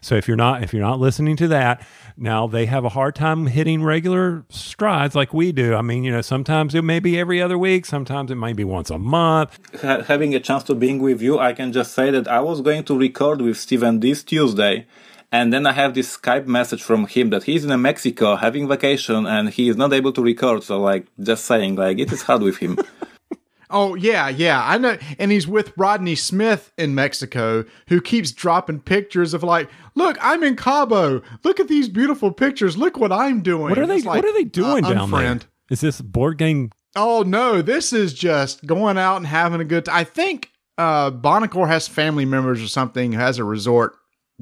So 0.00 0.14
if 0.14 0.28
you're 0.28 0.36
not 0.36 0.62
if 0.62 0.72
you're 0.72 0.82
not 0.82 1.00
listening 1.00 1.36
to 1.36 1.48
that, 1.48 1.84
now 2.16 2.46
they 2.46 2.66
have 2.66 2.84
a 2.84 2.90
hard 2.90 3.16
time 3.16 3.46
hitting 3.48 3.82
regular 3.82 4.44
strides 4.48 5.16
like 5.16 5.34
we 5.34 5.50
do. 5.50 5.74
I 5.74 5.82
mean, 5.82 6.04
you 6.04 6.12
know, 6.12 6.20
sometimes 6.20 6.76
it 6.76 6.82
may 6.82 7.00
be 7.00 7.18
every 7.18 7.42
other 7.42 7.58
week, 7.58 7.86
sometimes 7.86 8.30
it 8.30 8.36
might 8.36 8.54
be 8.54 8.62
once 8.62 8.90
a 8.90 8.98
month. 8.98 9.58
Ha- 9.82 10.02
having 10.02 10.32
a 10.34 10.38
chance 10.40 10.62
to 10.64 10.74
being 10.76 11.00
with 11.00 11.20
you, 11.20 11.40
I 11.40 11.52
can 11.52 11.72
just 11.72 11.92
say 11.92 12.10
that 12.12 12.28
I 12.28 12.40
was 12.40 12.60
going 12.60 12.84
to 12.84 12.96
record 12.96 13.40
with 13.40 13.56
Steven 13.56 13.98
this 13.98 14.22
Tuesday. 14.22 14.86
And 15.32 15.52
then 15.52 15.64
I 15.66 15.72
have 15.72 15.94
this 15.94 16.16
Skype 16.16 16.46
message 16.46 16.82
from 16.82 17.06
him 17.06 17.30
that 17.30 17.44
he's 17.44 17.64
in 17.64 17.82
Mexico 17.82 18.36
having 18.36 18.66
vacation 18.66 19.26
and 19.26 19.48
he 19.50 19.68
is 19.68 19.76
not 19.76 19.92
able 19.92 20.12
to 20.12 20.22
record. 20.22 20.64
So 20.64 20.80
like 20.80 21.06
just 21.20 21.44
saying 21.44 21.76
like 21.76 21.98
it 21.98 22.12
is 22.12 22.22
hard 22.22 22.42
with 22.42 22.58
him. 22.58 22.78
Oh 23.72 23.94
yeah, 23.94 24.28
yeah, 24.28 24.62
I 24.66 24.78
know. 24.78 24.98
And 25.18 25.30
he's 25.30 25.46
with 25.46 25.72
Rodney 25.76 26.16
Smith 26.16 26.72
in 26.76 26.94
Mexico, 26.94 27.64
who 27.88 28.00
keeps 28.00 28.32
dropping 28.32 28.80
pictures 28.80 29.32
of 29.32 29.42
like, 29.44 29.70
look, 29.94 30.18
I'm 30.20 30.42
in 30.42 30.56
Cabo. 30.56 31.22
Look 31.44 31.60
at 31.60 31.68
these 31.68 31.88
beautiful 31.88 32.32
pictures. 32.32 32.76
Look 32.76 32.98
what 32.98 33.12
I'm 33.12 33.42
doing. 33.42 33.70
What 33.70 33.78
are 33.78 33.86
they 33.86 33.98
It's 33.98 34.04
like, 34.04 34.22
what 34.22 34.28
are 34.28 34.34
they 34.34 34.44
doing 34.44 34.84
uh, 34.84 34.92
down 34.92 35.10
there? 35.10 35.20
unfriend. 35.20 35.42
Is 35.70 35.80
this 35.80 36.00
board 36.00 36.36
game 36.36 36.70
Oh 36.96 37.22
no, 37.22 37.62
this 37.62 37.92
is 37.92 38.12
just 38.12 38.66
going 38.66 38.98
out 38.98 39.18
and 39.18 39.26
having 39.26 39.60
a 39.60 39.64
good 39.64 39.84
time. 39.84 39.94
I 39.94 40.04
think 40.04 40.50
uh 40.76 41.12
Buonocore 41.12 41.68
has 41.68 41.86
family 41.86 42.24
members 42.24 42.60
or 42.60 42.66
something, 42.66 43.12
has 43.12 43.38
a 43.38 43.44
resort 43.44 43.94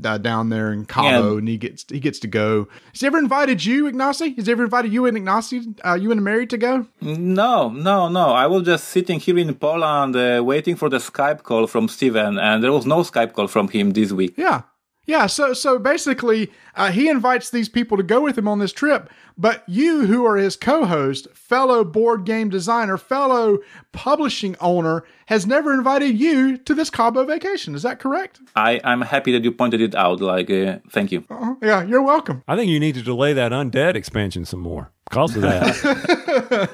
uh, 0.05 0.19
down 0.19 0.49
there 0.51 0.73
in 0.73 0.85
Cabo, 0.87 1.33
Yeah. 1.33 1.39
and 1.39 1.49
he 1.49 1.57
gets 1.57 1.85
he 1.89 2.01
gets 2.01 2.19
to 2.21 2.27
go. 2.29 2.69
Has 2.93 3.01
he 3.01 3.07
ever 3.07 3.19
invited 3.19 3.65
you, 3.65 3.85
Ignacy? 3.91 4.37
Has 4.37 4.47
he 4.47 4.53
ever 4.53 4.65
invited 4.65 4.93
you 4.93 5.07
and 5.07 5.17
Ignacy, 5.17 5.79
uh, 5.85 5.95
you 5.95 6.11
and 6.13 6.23
Mary 6.23 6.47
to 6.47 6.57
go? 6.59 6.87
No, 7.01 7.69
no, 7.71 8.09
no. 8.09 8.31
I 8.31 8.47
was 8.47 8.63
just 8.65 8.85
sitting 8.89 9.21
here 9.21 9.39
in 9.39 9.55
Poland 9.55 10.17
uh, 10.17 10.43
waiting 10.45 10.77
for 10.77 10.89
the 10.89 10.99
Skype 10.99 11.43
call 11.43 11.67
from 11.67 11.89
Steven 11.89 12.39
and 12.39 12.63
there 12.63 12.73
was 12.73 12.87
no 12.87 12.99
Skype 13.03 13.33
call 13.33 13.49
from 13.49 13.69
him 13.69 13.93
this 13.93 14.13
week. 14.13 14.35
Yeah. 14.37 14.63
Yeah, 15.07 15.27
so 15.27 15.55
so 15.55 15.79
basically, 15.79 16.51
uh, 16.75 16.91
he 16.91 17.09
invites 17.09 17.49
these 17.49 17.71
people 17.71 17.97
to 17.97 18.03
go 18.03 18.21
with 18.21 18.37
him 18.37 18.47
on 18.47 18.59
this 18.59 18.75
trip, 18.75 19.09
but 19.39 19.65
you, 19.67 20.05
who 20.05 20.27
are 20.27 20.37
his 20.37 20.55
co-host, 20.55 21.29
fellow 21.35 21.83
board 21.83 22.27
game 22.27 22.51
designer, 22.51 22.99
fellow 22.99 23.59
publishing 23.93 24.55
owner, 24.61 25.05
has 25.29 25.47
never 25.47 25.75
invited 25.75 26.19
you 26.19 26.57
to 26.57 26.75
this 26.75 26.89
Cabo 26.89 27.23
vacation. 27.27 27.75
Is 27.75 27.83
that 27.83 27.99
correct? 27.99 28.41
I, 28.57 28.81
I'm 28.83 29.03
happy 29.03 29.31
that 29.33 29.45
you 29.45 29.53
pointed 29.53 29.83
it 29.83 29.95
out. 29.95 30.23
Like, 30.23 30.51
uh, 30.51 30.79
thank 30.91 31.13
you. 31.13 31.23
Uh, 31.29 31.55
yeah, 31.61 31.83
you're 31.83 32.03
welcome. 32.03 32.43
I 32.49 32.57
think 32.57 32.71
you 32.71 32.81
need 32.81 32.95
to 32.95 33.03
delay 33.03 33.35
that 33.35 33.53
undead 33.53 33.95
expansion 33.95 34.47
some 34.47 34.61
more 34.61 34.91
because 35.05 35.37
of 35.37 35.43
that. 35.43 36.65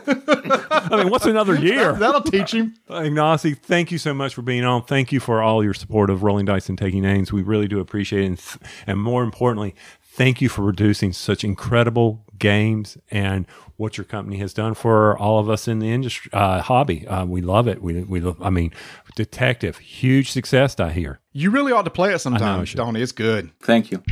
I 0.93 0.97
mean, 0.97 1.11
what's 1.11 1.27
another 1.27 1.57
year? 1.57 1.95
That'll 1.95 2.21
teach 2.21 2.55
him. 2.55 2.77
Ignacy, 2.89 3.59
thank 3.59 3.91
you 3.91 3.99
so 3.99 4.15
much 4.15 4.35
for 4.35 4.43
being 4.43 4.63
on. 4.65 4.85
Thank 4.85 5.11
you 5.11 5.19
for 5.19 5.43
all 5.43 5.65
your 5.65 5.75
support 5.75 6.09
of 6.09 6.23
Rolling 6.23 6.47
Dice 6.47 6.69
and 6.69 6.79
Taking 6.79 7.03
Names. 7.03 7.33
We 7.33 7.43
really 7.43 7.67
do 7.67 7.81
appreciate 7.81 8.23
it. 8.23 8.27
And, 8.27 8.39
th- 8.39 8.59
and 8.87 9.01
more 9.01 9.25
importantly, 9.25 9.75
thank 10.01 10.41
you 10.41 10.49
for 10.49 10.63
producing 10.63 11.13
such 11.13 11.43
incredible 11.43 12.25
games 12.39 12.99
and 13.11 13.47
what 13.77 13.99
your 13.99 14.05
company 14.05 14.39
has 14.39 14.53
done 14.55 14.75
for 14.75 15.19
all 15.19 15.39
of 15.39 15.51
us 15.51 15.67
in 15.67 15.79
the 15.81 15.91
industry 15.91 16.31
uh, 16.33 16.61
hobby. 16.63 17.07
Uh, 17.09 17.25
we 17.25 17.41
love 17.41 17.67
it. 17.69 17.83
We, 17.83 18.03
we, 18.05 18.21
lo- 18.21 18.37
I 18.41 18.51
mean, 18.51 18.73
Detective, 19.17 19.79
huge 19.79 20.31
success, 20.31 20.79
I 20.79 20.91
hear. 20.93 21.21
You 21.33 21.51
really 21.51 21.73
ought 21.73 21.83
to 21.83 21.91
play 21.91 22.11
it 22.11 22.15
I 22.15 22.17
sometime, 22.19 22.65
should. 22.65 22.77
Tony. 22.79 23.01
It's 23.03 23.13
good. 23.13 23.51
Thank 23.61 23.91
you. 23.91 24.03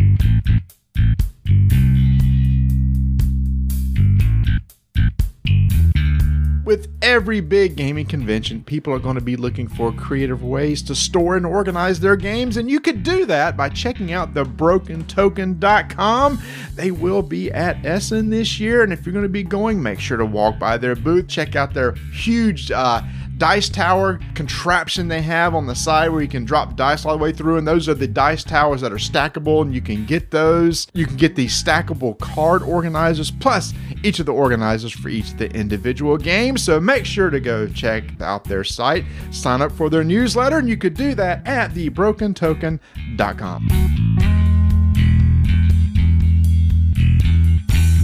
With 6.64 6.88
every 7.02 7.40
big 7.40 7.74
gaming 7.74 8.06
convention, 8.06 8.62
people 8.62 8.92
are 8.92 9.00
going 9.00 9.16
to 9.16 9.20
be 9.20 9.34
looking 9.34 9.66
for 9.66 9.92
creative 9.92 10.44
ways 10.44 10.80
to 10.82 10.94
store 10.94 11.36
and 11.36 11.44
organize 11.44 11.98
their 11.98 12.14
games, 12.14 12.56
and 12.56 12.70
you 12.70 12.78
could 12.78 13.02
do 13.02 13.26
that 13.26 13.56
by 13.56 13.68
checking 13.68 14.12
out 14.12 14.32
the 14.32 14.44
brokentoken.com. 14.44 16.38
They 16.76 16.92
will 16.92 17.22
be 17.22 17.50
at 17.50 17.84
Essen 17.84 18.30
this 18.30 18.60
year, 18.60 18.84
and 18.84 18.92
if 18.92 19.04
you're 19.04 19.12
going 19.12 19.24
to 19.24 19.28
be 19.28 19.42
going, 19.42 19.82
make 19.82 19.98
sure 19.98 20.16
to 20.16 20.24
walk 20.24 20.60
by 20.60 20.76
their 20.76 20.94
booth, 20.94 21.26
check 21.26 21.56
out 21.56 21.74
their 21.74 21.94
huge 22.14 22.70
uh, 22.70 23.02
dice 23.42 23.68
tower 23.68 24.20
contraption 24.36 25.08
they 25.08 25.20
have 25.20 25.52
on 25.52 25.66
the 25.66 25.74
side 25.74 26.08
where 26.08 26.22
you 26.22 26.28
can 26.28 26.44
drop 26.44 26.76
dice 26.76 27.04
all 27.04 27.18
the 27.18 27.20
way 27.20 27.32
through, 27.32 27.56
and 27.56 27.66
those 27.66 27.88
are 27.88 27.94
the 27.94 28.06
dice 28.06 28.44
towers 28.44 28.80
that 28.80 28.92
are 28.92 28.98
stackable, 28.98 29.62
and 29.62 29.74
you 29.74 29.80
can 29.80 30.06
get 30.06 30.30
those. 30.30 30.86
You 30.94 31.06
can 31.06 31.16
get 31.16 31.34
these 31.34 31.60
stackable 31.60 32.16
card 32.20 32.62
organizers, 32.62 33.32
plus 33.32 33.74
each 34.04 34.20
of 34.20 34.26
the 34.26 34.32
organizers 34.32 34.92
for 34.92 35.08
each 35.08 35.32
of 35.32 35.38
the 35.38 35.50
individual 35.50 36.16
games. 36.16 36.62
So 36.62 36.78
make 36.78 37.04
sure 37.04 37.30
to 37.30 37.40
go 37.40 37.66
check 37.66 38.04
out 38.20 38.44
their 38.44 38.62
site, 38.62 39.04
sign 39.32 39.60
up 39.60 39.72
for 39.72 39.90
their 39.90 40.04
newsletter, 40.04 40.58
and 40.58 40.68
you 40.68 40.76
could 40.76 40.94
do 40.94 41.16
that 41.16 41.44
at 41.44 41.72
thebrokentoken.com. 41.72 43.68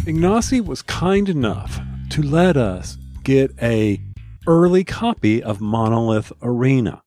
Ignacy 0.05 0.67
was 0.67 0.83
kind 0.83 1.29
enough 1.29 1.79
to 2.11 2.23
let 2.23 2.57
us 2.57 2.99
get 3.23 3.55
a 3.63 4.01
early 4.49 4.83
copy 4.83 5.43
of 5.43 5.61
Monolith 5.61 6.33
Arena. 6.43 7.03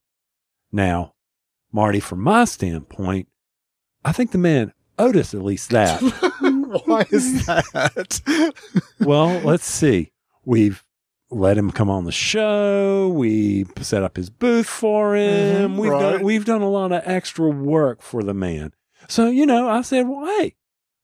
Now, 0.72 1.16
Marty, 1.74 2.00
from 2.00 2.22
my 2.22 2.46
standpoint, 2.46 3.28
I 4.06 4.12
think 4.14 4.32
the 4.32 4.38
man 4.38 4.74
owed 5.00 5.18
us 5.18 5.34
at 5.34 5.44
least 5.44 5.72
that. 5.72 6.00
Why 6.86 7.06
is 7.12 7.46
that? 7.48 8.54
well, 9.00 9.40
let's 9.42 9.66
see. 9.66 10.12
We've 10.46 10.84
let 11.30 11.58
him 11.58 11.72
come 11.72 11.90
on 11.90 12.06
the 12.06 12.12
show. 12.12 13.10
We 13.10 13.66
set 13.82 14.04
up 14.04 14.18
his 14.18 14.30
booth 14.30 14.68
for 14.68 15.16
him. 15.16 15.74
Mhm, 15.76 15.78
we've 15.80 15.92
right. 15.92 16.02
done 16.14 16.24
we've 16.24 16.46
done 16.46 16.62
a 16.62 16.70
lot 16.70 16.92
of 16.92 17.02
extra 17.06 17.50
work 17.50 18.02
for 18.02 18.22
the 18.24 18.34
man. 18.34 18.74
So 19.08 19.28
you 19.30 19.46
know, 19.46 19.70
I 19.70 19.82
said, 19.82 20.08
well, 20.08 20.26
hey, 20.40 20.56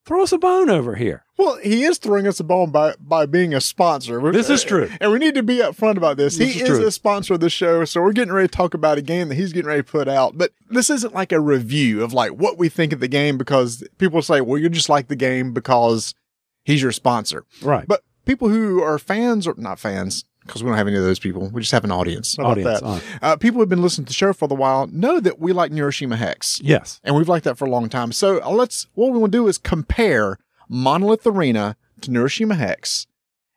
throw 0.07 0.23
us 0.23 0.31
a 0.31 0.37
bone 0.37 0.69
over 0.69 0.95
here. 0.95 1.25
Well, 1.37 1.57
he 1.57 1.83
is 1.83 1.97
throwing 1.97 2.25
us 2.27 2.39
a 2.39 2.43
bone 2.43 2.71
by 2.71 2.95
by 2.99 3.25
being 3.25 3.53
a 3.53 3.61
sponsor. 3.61 4.31
This 4.31 4.49
is 4.49 4.63
true. 4.63 4.89
and 4.99 5.11
we 5.11 5.19
need 5.19 5.35
to 5.35 5.43
be 5.43 5.57
upfront 5.57 5.97
about 5.97 6.17
this. 6.17 6.37
This 6.37 6.53
he 6.53 6.61
is 6.61 6.69
is, 6.69 6.79
a 6.79 6.91
sponsor 6.91 7.35
of 7.35 7.41
the 7.41 7.49
show, 7.49 7.85
so 7.85 8.01
we're 8.01 8.13
getting 8.13 8.33
ready 8.33 8.47
to 8.47 8.55
talk 8.55 8.73
about 8.73 8.97
a 8.97 9.01
game 9.01 9.27
that 9.27 9.35
he's 9.35 9.53
getting 9.53 9.67
ready 9.67 9.83
to 9.83 9.91
put 9.91 10.07
out. 10.07 10.37
But 10.37 10.51
this 10.69 10.89
isn't 10.89 11.13
like 11.13 11.31
a 11.31 11.39
review 11.39 12.03
of 12.03 12.13
like 12.13 12.31
what 12.31 12.57
we 12.57 12.69
think 12.69 12.93
of 12.93 13.01
the 13.01 13.07
game 13.07 13.37
because 13.37 13.83
people 13.97 14.21
say, 14.21 14.41
"Well, 14.41 14.57
you 14.57 14.69
just 14.69 14.89
like 14.89 15.09
the 15.09 15.15
game 15.15 15.53
because 15.53 16.15
he's 16.63 16.81
your 16.81 16.93
sponsor." 16.93 17.43
Right. 17.61 17.87
But 17.87 18.03
people 18.25 18.49
who 18.49 18.81
are 18.81 18.97
fans 18.97 19.45
or 19.45 19.53
not 19.57 19.79
fans. 19.79 20.23
Because 20.47 20.63
we 20.63 20.69
don't 20.69 20.77
have 20.77 20.87
any 20.87 20.97
of 20.97 21.03
those 21.03 21.19
people. 21.19 21.49
We 21.49 21.61
just 21.61 21.71
have 21.73 21.83
an 21.83 21.91
audience. 21.91 22.35
How 22.37 22.51
about 22.51 22.57
Audience, 22.57 23.03
that? 23.03 23.23
uh. 23.23 23.35
People 23.37 23.59
who've 23.59 23.69
been 23.69 23.81
listening 23.81 24.05
to 24.05 24.09
the 24.09 24.13
show 24.15 24.33
for 24.33 24.47
a 24.49 24.55
while 24.55 24.87
know 24.87 25.19
that 25.19 25.39
we 25.39 25.53
like 25.53 25.71
Neuroshima 25.71 26.15
Hex 26.15 26.59
yes. 26.63 26.99
and 27.03 27.15
we've 27.15 27.27
liked 27.29 27.43
that 27.45 27.57
for 27.57 27.65
a 27.65 27.69
long 27.69 27.89
time. 27.89 28.11
So 28.11 28.41
uh, 28.43 28.49
let's 28.49 28.87
what 28.95 29.11
we 29.11 29.19
want 29.19 29.31
to 29.31 29.37
do 29.37 29.47
is 29.47 29.57
compare 29.57 30.39
Monolith 30.69 31.27
Arena 31.27 31.75
to 32.01 32.09
Neuroshima 32.09 32.55
Hex, 32.57 33.07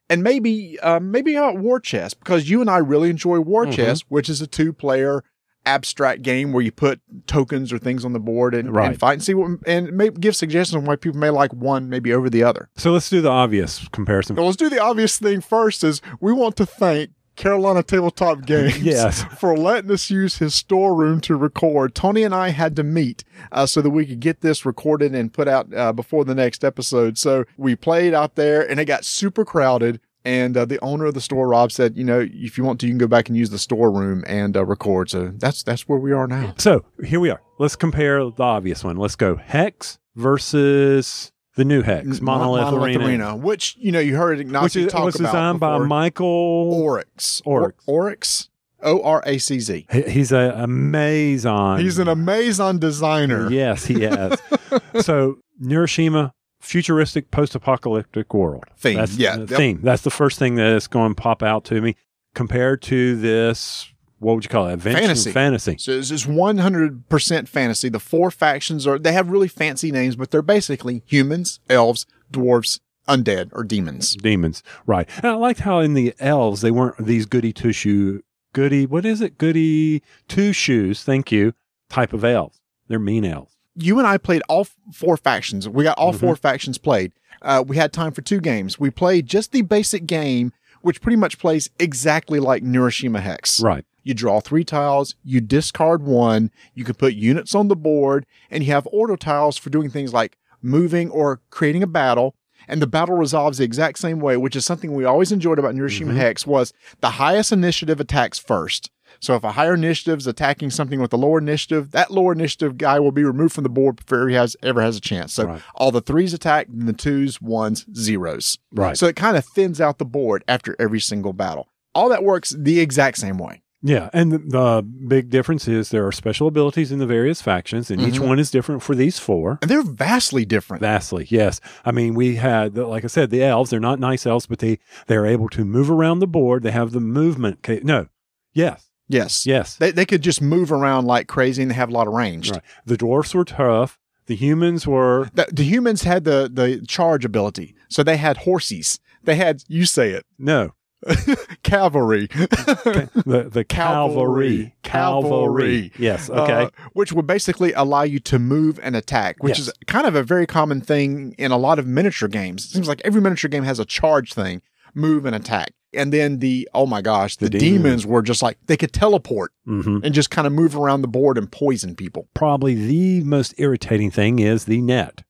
and 0.08 0.22
maybe 0.22 0.78
uh, 0.80 1.00
maybe 1.00 1.36
uh, 1.36 1.52
War 1.52 1.80
Chest 1.80 2.18
because 2.18 2.50
you 2.50 2.60
and 2.60 2.68
I 2.68 2.78
really 2.78 3.10
enjoy 3.10 3.40
War 3.40 3.64
Mm-hmm. 3.64 3.72
Chest, 3.72 4.04
which 4.08 4.28
is 4.28 4.40
a 4.40 4.46
two-player 4.46 5.22
abstract 5.66 6.22
game 6.22 6.52
where 6.52 6.62
you 6.62 6.72
put 6.72 7.00
tokens 7.26 7.72
or 7.72 7.78
things 7.78 8.04
on 8.04 8.12
the 8.12 8.18
board 8.20 8.54
and, 8.54 8.72
Right. 8.74 8.88
and 8.90 8.98
fight 8.98 9.12
and 9.14 9.22
see 9.22 9.34
what 9.34 9.58
and 9.66 9.92
maybe 9.92 10.18
give 10.18 10.34
suggestions 10.36 10.76
on 10.76 10.84
why 10.84 10.96
people 10.96 11.18
may 11.20 11.30
like 11.30 11.52
one 11.52 11.88
maybe 11.88 12.12
over 12.12 12.30
the 12.30 12.42
other. 12.42 12.68
So 12.76 12.92
let's 12.92 13.10
do 13.10 13.20
the 13.20 13.28
obvious 13.30 13.86
comparison. 13.88 14.36
Well, 14.36 14.46
let's 14.46 14.56
do 14.56 14.68
the 14.70 14.80
obvious 14.82 15.18
thing 15.18 15.40
first. 15.40 15.84
Is 15.84 16.00
we 16.20 16.32
want 16.32 16.56
to 16.56 16.66
thank. 16.66 17.10
Carolina 17.36 17.82
Tabletop 17.82 18.42
Games 18.44 18.82
Yes. 18.82 19.24
for 19.38 19.56
letting 19.56 19.90
us 19.90 20.10
use 20.10 20.38
his 20.38 20.54
storeroom 20.54 21.22
to 21.22 21.36
record. 21.36 21.94
Tony 21.94 22.22
and 22.22 22.34
I 22.34 22.50
had 22.50 22.76
to 22.76 22.82
meet 22.82 23.24
uh, 23.50 23.64
so 23.64 23.80
that 23.80 23.88
we 23.90 24.04
could 24.04 24.20
get 24.20 24.42
this 24.42 24.66
recorded 24.66 25.14
and 25.14 25.32
put 25.32 25.48
out 25.48 25.72
uh, 25.72 25.90
before 25.94 26.26
the 26.26 26.34
next 26.34 26.64
episode. 26.64 27.16
So 27.16 27.44
we 27.56 27.76
played 27.76 28.12
out 28.12 28.34
there 28.34 28.68
and 28.68 28.78
it 28.78 28.84
got 28.84 29.06
super 29.06 29.46
crowded. 29.46 30.00
And 30.24 30.54
uh, 30.56 30.66
the 30.66 30.78
owner 30.84 31.06
of 31.06 31.14
the 31.14 31.20
store, 31.20 31.48
Rob, 31.48 31.72
said, 31.72 31.96
"You 31.96 32.04
know, 32.04 32.26
if 32.30 32.58
you 32.58 32.64
want 32.64 32.78
to, 32.80 32.86
you 32.86 32.92
can 32.92 32.98
go 32.98 33.06
back 33.06 33.28
and 33.28 33.36
use 33.38 33.50
the 33.50 33.58
storeroom 33.58 34.22
and 34.26 34.56
uh, 34.56 34.64
record." 34.64 35.08
So 35.08 35.32
that's 35.36 35.62
that's 35.62 35.88
where 35.88 35.98
we 35.98 36.12
are 36.12 36.26
now. 36.26 36.54
So 36.58 36.84
here 37.02 37.20
we 37.20 37.30
are. 37.30 37.40
Let's 37.58 37.74
compare 37.76 38.18
the 38.18 38.42
obvious 38.42 38.84
one. 38.84 38.96
Let's 38.96 39.16
go 39.16 39.36
Hex 39.36 39.98
versus 40.16 41.32
The 41.56 41.64
new 41.64 41.82
Hex, 41.82 42.20
Monolith, 42.20 42.64
Monolith 42.64 42.96
Arena, 42.96 43.34
which 43.36 43.76
you 43.78 43.92
know 43.92 44.00
you 44.00 44.16
heard 44.16 44.38
Ignacy 44.38 44.62
which 44.62 44.76
is, 44.76 44.92
talk 44.92 45.04
was 45.04 45.14
designed 45.14 45.60
by. 45.60 45.78
Michael. 45.78 46.26
Oryx. 46.26 47.40
Oryx. 47.44 47.84
Or- 47.86 47.94
Oryx. 47.94 48.48
O 48.82 49.02
R 49.02 49.22
A 49.26 49.38
C 49.38 49.60
Z. 49.60 49.86
He's 49.90 50.32
a 50.32 50.56
Amazon. 50.56 51.80
He's 51.80 51.98
an 51.98 52.08
Amazon 52.08 52.78
designer. 52.78 53.50
Yes, 53.50 53.84
he 53.84 54.04
is. 54.04 54.38
so 55.00 55.38
Neuroshima, 55.62 56.32
futuristic 56.60 57.30
post-apocalyptic 57.30 58.32
world 58.34 58.64
Theme, 58.76 58.96
That's 58.96 59.16
yeah. 59.16 59.36
the 59.36 59.56
theme. 59.56 59.80
That's 59.82 60.02
the 60.02 60.10
first 60.10 60.38
thing 60.38 60.54
that's 60.54 60.86
going 60.86 61.14
to 61.14 61.20
pop 61.20 61.42
out 61.42 61.64
to 61.66 61.80
me 61.80 61.96
compared 62.34 62.82
to 62.82 63.16
this. 63.16 63.92
What 64.18 64.34
would 64.34 64.44
you 64.44 64.50
call 64.50 64.66
it? 64.68 64.74
Adventure 64.74 65.00
Fantasy. 65.00 65.32
Fantasy. 65.32 65.76
So 65.78 65.92
it's 65.92 66.10
just 66.10 66.28
100% 66.28 67.48
fantasy. 67.48 67.88
The 67.88 67.98
four 67.98 68.30
factions 68.30 68.86
are, 68.86 68.98
they 68.98 69.12
have 69.12 69.30
really 69.30 69.48
fancy 69.48 69.90
names, 69.90 70.14
but 70.14 70.30
they're 70.30 70.42
basically 70.42 71.02
humans, 71.06 71.58
elves, 71.70 72.04
dwarves, 72.30 72.80
undead, 73.08 73.48
or 73.52 73.64
demons. 73.64 74.16
Demons, 74.16 74.62
right? 74.86 75.08
And 75.16 75.26
I 75.26 75.34
liked 75.34 75.60
how 75.60 75.78
in 75.80 75.94
the 75.94 76.14
elves 76.20 76.60
they 76.60 76.70
weren't 76.70 76.98
these 77.04 77.24
goody 77.24 77.54
two 77.54 77.72
shoe, 77.72 78.22
goody. 78.52 78.84
What 78.84 79.06
is 79.06 79.22
it? 79.22 79.38
Goody 79.38 80.02
two 80.28 80.52
shoes. 80.52 81.02
Thank 81.02 81.32
you. 81.32 81.54
Type 81.88 82.12
of 82.12 82.22
elves. 82.22 82.60
They're 82.88 82.98
mean 82.98 83.24
elves. 83.24 83.56
You 83.76 83.98
and 83.98 84.06
I 84.06 84.18
played 84.18 84.42
all 84.48 84.66
four 84.92 85.16
factions. 85.16 85.68
We 85.68 85.84
got 85.84 85.96
all 85.98 86.12
Mm-hmm. 86.12 86.20
four 86.26 86.36
factions 86.36 86.78
played. 86.78 87.12
Uh, 87.42 87.64
we 87.66 87.76
had 87.76 87.92
time 87.92 88.12
for 88.12 88.20
two 88.22 88.40
games. 88.40 88.78
We 88.78 88.90
played 88.90 89.26
just 89.26 89.52
the 89.52 89.62
basic 89.62 90.06
game, 90.06 90.52
which 90.82 91.00
pretty 91.00 91.16
much 91.16 91.38
plays 91.38 91.70
exactly 91.78 92.38
like 92.40 92.62
Neuroshima 92.62 93.20
Hex. 93.20 93.60
Right. 93.60 93.84
You 94.02 94.14
draw 94.14 94.40
three 94.40 94.64
tiles, 94.64 95.14
you 95.24 95.40
discard 95.40 96.02
one, 96.02 96.50
you 96.74 96.84
can 96.84 96.94
put 96.94 97.14
units 97.14 97.54
on 97.54 97.68
the 97.68 97.76
board, 97.76 98.24
and 98.50 98.64
you 98.64 98.72
have 98.72 98.88
order 98.92 99.16
tiles 99.16 99.56
for 99.58 99.68
doing 99.70 99.90
things 99.90 100.12
like 100.14 100.36
moving 100.62 101.10
or 101.10 101.40
creating 101.50 101.82
a 101.82 101.86
battle. 101.86 102.34
And 102.68 102.80
the 102.80 102.86
battle 102.86 103.16
resolves 103.16 103.58
the 103.58 103.64
exact 103.64 103.98
same 103.98 104.20
way, 104.20 104.36
which 104.36 104.54
is 104.56 104.64
something 104.64 104.94
we 104.94 105.04
always 105.04 105.32
enjoyed 105.32 105.58
about 105.58 105.74
Neuroshima 105.74 106.14
Hex 106.14 106.46
was 106.46 106.72
the 107.00 107.10
highest 107.12 107.52
initiative 107.52 108.00
attacks 108.00 108.38
first. 108.38 108.90
So 109.20 109.34
if 109.36 109.44
a 109.44 109.52
higher 109.52 109.74
initiative 109.74 110.18
is 110.18 110.26
attacking 110.26 110.70
something 110.70 110.98
with 111.00 111.12
a 111.12 111.16
lower 111.16 111.38
initiative, 111.38 111.90
that 111.92 112.10
lower 112.10 112.32
initiative 112.32 112.78
guy 112.78 112.98
will 112.98 113.12
be 113.12 113.22
removed 113.22 113.52
from 113.54 113.64
the 113.64 113.68
board 113.70 113.96
before 113.96 114.28
he 114.28 114.34
has 114.34 114.56
ever 114.62 114.80
has 114.80 114.96
a 114.96 115.00
chance. 115.00 115.34
So 115.34 115.44
Right. 115.46 115.62
all 115.74 115.90
the 115.92 116.00
threes 116.00 116.32
attack, 116.34 116.68
and 116.68 116.88
the 116.88 116.92
twos, 116.92 117.40
ones, 117.40 117.84
zeros. 117.94 118.58
Right. 118.72 118.96
So 118.96 119.06
it 119.06 119.16
kind 119.16 119.36
of 119.36 119.44
thins 119.44 119.80
out 119.80 119.98
the 119.98 120.04
board 120.04 120.42
after 120.48 120.74
every 120.78 121.00
single 121.00 121.32
battle. 121.32 121.68
All 121.94 122.08
that 122.08 122.24
works 122.24 122.54
the 122.58 122.80
exact 122.80 123.18
same 123.18 123.36
way. 123.38 123.62
Yeah, 123.82 124.10
and 124.12 124.30
the, 124.30 124.38
the 124.38 124.82
big 124.82 125.30
difference 125.30 125.66
is 125.66 125.88
there 125.88 126.06
are 126.06 126.12
special 126.12 126.46
abilities 126.48 126.92
in 126.92 126.98
the 126.98 127.06
various 127.06 127.40
factions, 127.40 127.90
and 127.90 127.98
each 128.00 128.20
Mhm. 128.20 128.26
one 128.28 128.38
is 128.38 128.50
different 128.50 128.82
for 128.82 128.94
these 128.94 129.18
four. 129.18 129.58
And 129.62 129.70
they're 129.70 129.82
vastly 129.82 130.44
different. 130.44 130.82
Vastly, 130.82 131.26
yes. 131.30 131.62
I 131.84 131.90
mean, 131.90 132.12
we 132.14 132.36
had, 132.36 132.76
like 132.76 133.04
I 133.04 133.06
said, 133.06 133.30
the 133.30 133.42
elves. 133.42 133.70
They're 133.70 133.80
not 133.80 133.98
nice 133.98 134.26
elves, 134.26 134.46
but 134.46 134.58
they 134.58 134.78
they're 135.06 135.24
able 135.24 135.48
to 135.50 135.64
move 135.64 135.90
around 135.90 136.18
the 136.18 136.26
board. 136.26 136.62
They 136.62 136.72
have 136.72 136.92
the 136.92 137.00
movement. 137.00 137.62
Ca- 137.62 137.80
no, 137.82 138.08
yes, 138.52 138.89
yes. 139.10 139.44
yes. 139.46 139.76
They, 139.76 139.90
they 139.90 140.06
could 140.06 140.22
just 140.22 140.40
move 140.40 140.72
around 140.72 141.04
like 141.06 141.26
crazy 141.28 141.60
and 141.62 141.70
they 141.70 141.74
have 141.74 141.90
a 141.90 141.92
lot 141.92 142.06
of 142.06 142.14
range. 142.14 142.50
Right. 142.50 142.62
The 142.86 142.96
dwarfs 142.96 143.34
were 143.34 143.44
tough. 143.44 143.98
The 144.26 144.36
humans 144.36 144.86
were 144.86 145.28
The, 145.34 145.46
the 145.52 145.64
humans 145.64 146.02
had 146.04 146.24
the, 146.24 146.48
the 146.52 146.84
charge 146.86 147.24
ability. 147.24 147.74
So 147.88 148.02
they 148.02 148.16
had 148.16 148.38
horses. 148.38 149.00
They 149.24 149.34
had, 149.34 149.64
you 149.68 149.84
say 149.84 150.10
it, 150.12 150.24
no 150.38 150.72
cavalry. 151.62 152.26
the 152.26 153.48
the 153.50 153.64
cavalry. 153.64 154.74
Cavalry. 154.82 155.90
Cavalry. 155.90 155.92
Yes. 155.98 156.28
Okay. 156.30 156.52
Uh, 156.64 156.70
which 156.92 157.12
would 157.12 157.26
basically 157.26 157.72
allow 157.72 158.02
you 158.02 158.18
to 158.20 158.38
move 158.38 158.78
and 158.82 158.94
attack, 158.96 159.42
which 159.42 159.58
Yes. 159.58 159.68
is 159.68 159.72
kind 159.86 160.06
of 160.06 160.14
a 160.14 160.22
very 160.22 160.46
common 160.46 160.80
thing 160.80 161.34
in 161.38 161.50
a 161.52 161.56
lot 161.56 161.78
of 161.78 161.86
miniature 161.86 162.28
games. 162.28 162.64
It 162.66 162.68
seems 162.68 162.88
like 162.88 163.00
every 163.04 163.20
miniature 163.20 163.48
game 163.48 163.64
has 163.64 163.78
a 163.78 163.84
charge 163.84 164.34
thing, 164.34 164.62
move 164.94 165.24
and 165.26 165.34
attack. 165.34 165.72
And 165.92 166.12
then 166.12 166.38
the, 166.38 166.68
oh 166.74 166.86
my 166.86 167.00
gosh, 167.02 167.36
the, 167.36 167.46
The 167.48 167.58
demons. 167.58 167.82
demons. 167.82 168.06
were 168.06 168.22
just 168.22 168.42
like, 168.42 168.58
they 168.66 168.76
could 168.76 168.92
teleport 168.92 169.52
hmm 169.64 169.98
and 170.04 170.14
just 170.14 170.30
kind 170.30 170.46
of 170.46 170.52
move 170.52 170.76
around 170.76 171.02
the 171.02 171.08
board 171.08 171.36
and 171.38 171.50
poison 171.50 171.94
people. 171.96 172.28
Probably 172.34 172.74
the 172.74 173.22
most 173.24 173.54
irritating 173.58 174.10
thing 174.10 174.38
is 174.38 174.66
the 174.66 174.80
net. 174.80 175.22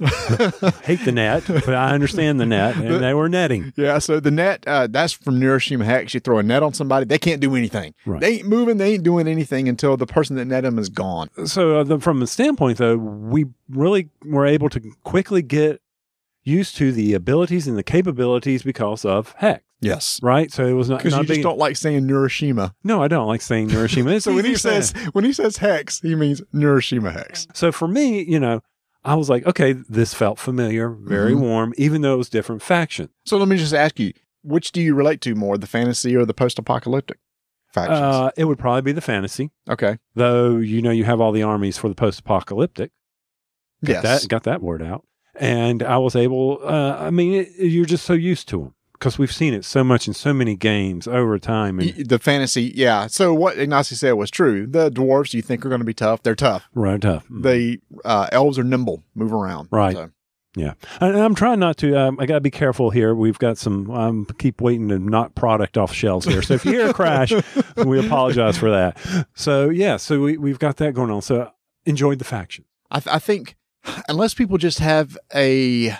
Hate 0.84 1.04
the 1.04 1.10
net, 1.12 1.42
but 1.48 1.74
I 1.74 1.90
understand 1.92 2.38
the 2.38 2.46
net, 2.46 2.76
and 2.76 3.02
they 3.02 3.14
were 3.14 3.28
netting. 3.28 3.72
Yeah, 3.76 3.98
so 3.98 4.20
the 4.20 4.30
net, 4.30 4.62
uh, 4.66 4.86
that's 4.86 5.12
from 5.12 5.40
Neuroshima 5.40 5.84
Hex. 5.84 6.14
You 6.14 6.20
throw 6.20 6.38
a 6.38 6.42
net 6.44 6.62
on 6.62 6.72
somebody, 6.72 7.04
they 7.04 7.18
can't 7.18 7.40
do 7.40 7.56
anything. 7.56 7.94
Right. 8.06 8.20
They 8.20 8.34
ain't 8.36 8.46
moving, 8.46 8.76
they 8.76 8.94
ain't 8.94 9.02
doing 9.02 9.26
anything 9.26 9.68
until 9.68 9.96
the 9.96 10.06
person 10.06 10.36
that 10.36 10.44
net 10.44 10.62
them 10.62 10.78
is 10.78 10.88
gone. 10.88 11.30
so 11.46 11.80
uh, 11.80 11.84
the, 11.84 11.98
from 11.98 12.22
a 12.22 12.26
standpoint 12.28 12.78
though 12.78 12.96
we 12.96 13.46
really 13.68 14.08
were 14.24 14.46
able 14.46 14.68
to 14.70 14.80
quickly 15.02 15.42
get 15.42 15.80
used 16.44 16.76
to 16.76 16.92
the 16.92 17.12
abilities 17.14 17.66
and 17.66 17.76
the 17.76 17.82
capabilities 17.82 18.62
because 18.62 19.04
of 19.04 19.34
hex 19.38 19.64
Yes. 19.80 20.18
right 20.22 20.50
so 20.52 20.66
it 20.66 20.72
was 20.72 20.88
not, 20.90 20.98
Because 20.98 21.12
you 21.14 21.20
just 21.20 21.28
being- 21.30 21.42
don't 21.42 21.58
like 21.58 21.76
saying 21.76 22.02
Neuroshima. 22.06 22.72
no 22.84 23.02
i 23.02 23.08
don't 23.08 23.26
like 23.28 23.40
saying 23.42 23.68
Neuroshima. 23.68 24.14
It's 24.14 24.24
So 24.24 24.34
when 24.38 24.44
he 24.44 24.56
says 24.56 24.92
when 25.12 25.24
he 25.24 25.32
says 25.32 25.58
hex, 25.58 26.00
he 26.00 26.14
means 26.14 26.40
Neuroshima 26.54 27.12
Hex. 27.12 27.46
so 27.54 27.70
for 27.72 27.86
me 27.88 28.22
you 28.22 28.40
know 28.40 28.60
i 29.04 29.14
was 29.14 29.28
like 29.30 29.46
okay 29.46 29.72
this 29.72 30.12
felt 30.14 30.38
familiar 30.38 30.90
very 30.90 31.32
Mhm. 31.32 31.40
warm 31.40 31.74
even 31.76 32.02
though 32.02 32.14
it 32.14 32.18
was 32.18 32.28
different 32.28 32.62
faction 32.62 33.08
So 33.24 33.36
let 33.36 33.48
me 33.48 33.56
just 33.56 33.72
ask 33.74 33.98
you, 34.00 34.12
which 34.42 34.72
do 34.72 34.80
you 34.80 34.94
relate 34.94 35.20
to 35.22 35.34
more, 35.34 35.56
the 35.58 35.66
fantasy 35.66 36.16
or 36.16 36.24
the 36.24 36.34
post-apocalyptic 36.34 37.18
factions? 37.72 37.98
uh, 38.00 38.30
it 38.36 38.44
would 38.46 38.58
probably 38.58 38.82
be 38.82 38.92
the 38.92 39.00
fantasy 39.00 39.50
okay. 39.70 39.98
though 40.14 40.56
you 40.56 40.82
know 40.82 40.90
you 40.90 41.04
have 41.04 41.20
all 41.20 41.32
the 41.32 41.42
armies 41.42 41.78
for 41.78 41.88
the 41.88 41.94
post-apocalyptic 41.94 42.90
got 43.84 44.02
Yes. 44.02 44.22
that 44.22 44.28
got 44.28 44.42
that 44.44 44.60
word 44.62 44.82
out 44.82 45.04
and 45.36 45.82
i 45.84 45.98
was 45.98 46.16
able 46.16 46.58
uh, 46.64 46.96
i 46.98 47.10
mean 47.10 47.34
it, 47.42 47.48
you're 47.58 47.84
just 47.86 48.04
so 48.04 48.14
used 48.14 48.48
to 48.48 48.58
them 48.58 48.74
because 48.98 49.18
we've 49.18 49.32
seen 49.32 49.54
it 49.54 49.64
so 49.64 49.84
much 49.84 50.08
in 50.08 50.14
so 50.14 50.32
many 50.32 50.56
games 50.56 51.06
over 51.06 51.38
time 51.38 51.78
and 51.78 52.08
the 52.08 52.18
fantasy, 52.18 52.72
yeah. 52.74 53.06
So 53.06 53.32
what 53.32 53.56
Ignacy 53.56 53.94
said 53.94 54.12
was 54.12 54.30
true. 54.30 54.66
The 54.66 54.90
dwarves 54.90 55.34
you 55.34 55.42
think 55.42 55.64
are 55.64 55.68
going 55.68 55.80
to 55.80 55.84
be 55.84 55.94
tough, 55.94 56.22
they're 56.22 56.34
tough. 56.34 56.68
right 56.74 57.00
tough 57.00 57.24
The 57.30 57.80
uh, 58.04 58.28
elves 58.32 58.58
are 58.58 58.64
nimble, 58.64 59.04
move 59.14 59.32
around. 59.32 59.68
Right. 59.70 59.94
So, 59.94 60.10
yeah 60.56 60.72
and 61.00 61.14
i'm 61.16 61.34
trying 61.34 61.60
not 61.60 61.76
to 61.76 61.94
um, 61.94 62.18
i 62.18 62.24
gotta 62.24 62.40
be 62.40 62.50
careful 62.50 62.88
here 62.88 63.14
we've 63.14 63.38
got 63.38 63.58
some 63.58 63.90
I 63.90 64.06
um, 64.06 64.26
keep 64.38 64.62
waiting 64.62 64.88
to 64.88 64.98
knock 64.98 65.34
product 65.34 65.76
off 65.76 65.92
shelves 65.92 66.24
here 66.24 66.40
so 66.40 66.54
if 66.54 66.64
you 66.64 66.72
hear 66.72 66.88
a 66.88 66.94
crash 66.94 67.32
we 67.76 68.04
apologize 68.04 68.56
for 68.56 68.70
that 68.70 68.98
so 69.34 69.68
yeah 69.68 69.98
so 69.98 70.20
we, 70.20 70.38
we've 70.38 70.58
got 70.58 70.78
that 70.78 70.94
going 70.94 71.10
on 71.10 71.20
so 71.20 71.52
enjoyed 71.84 72.18
the 72.18 72.24
faction 72.24 72.64
I, 72.90 73.00
th- 73.00 73.14
I 73.14 73.18
think 73.18 73.56
unless 74.08 74.32
people 74.34 74.56
just 74.56 74.78
have 74.78 75.18
a 75.34 75.96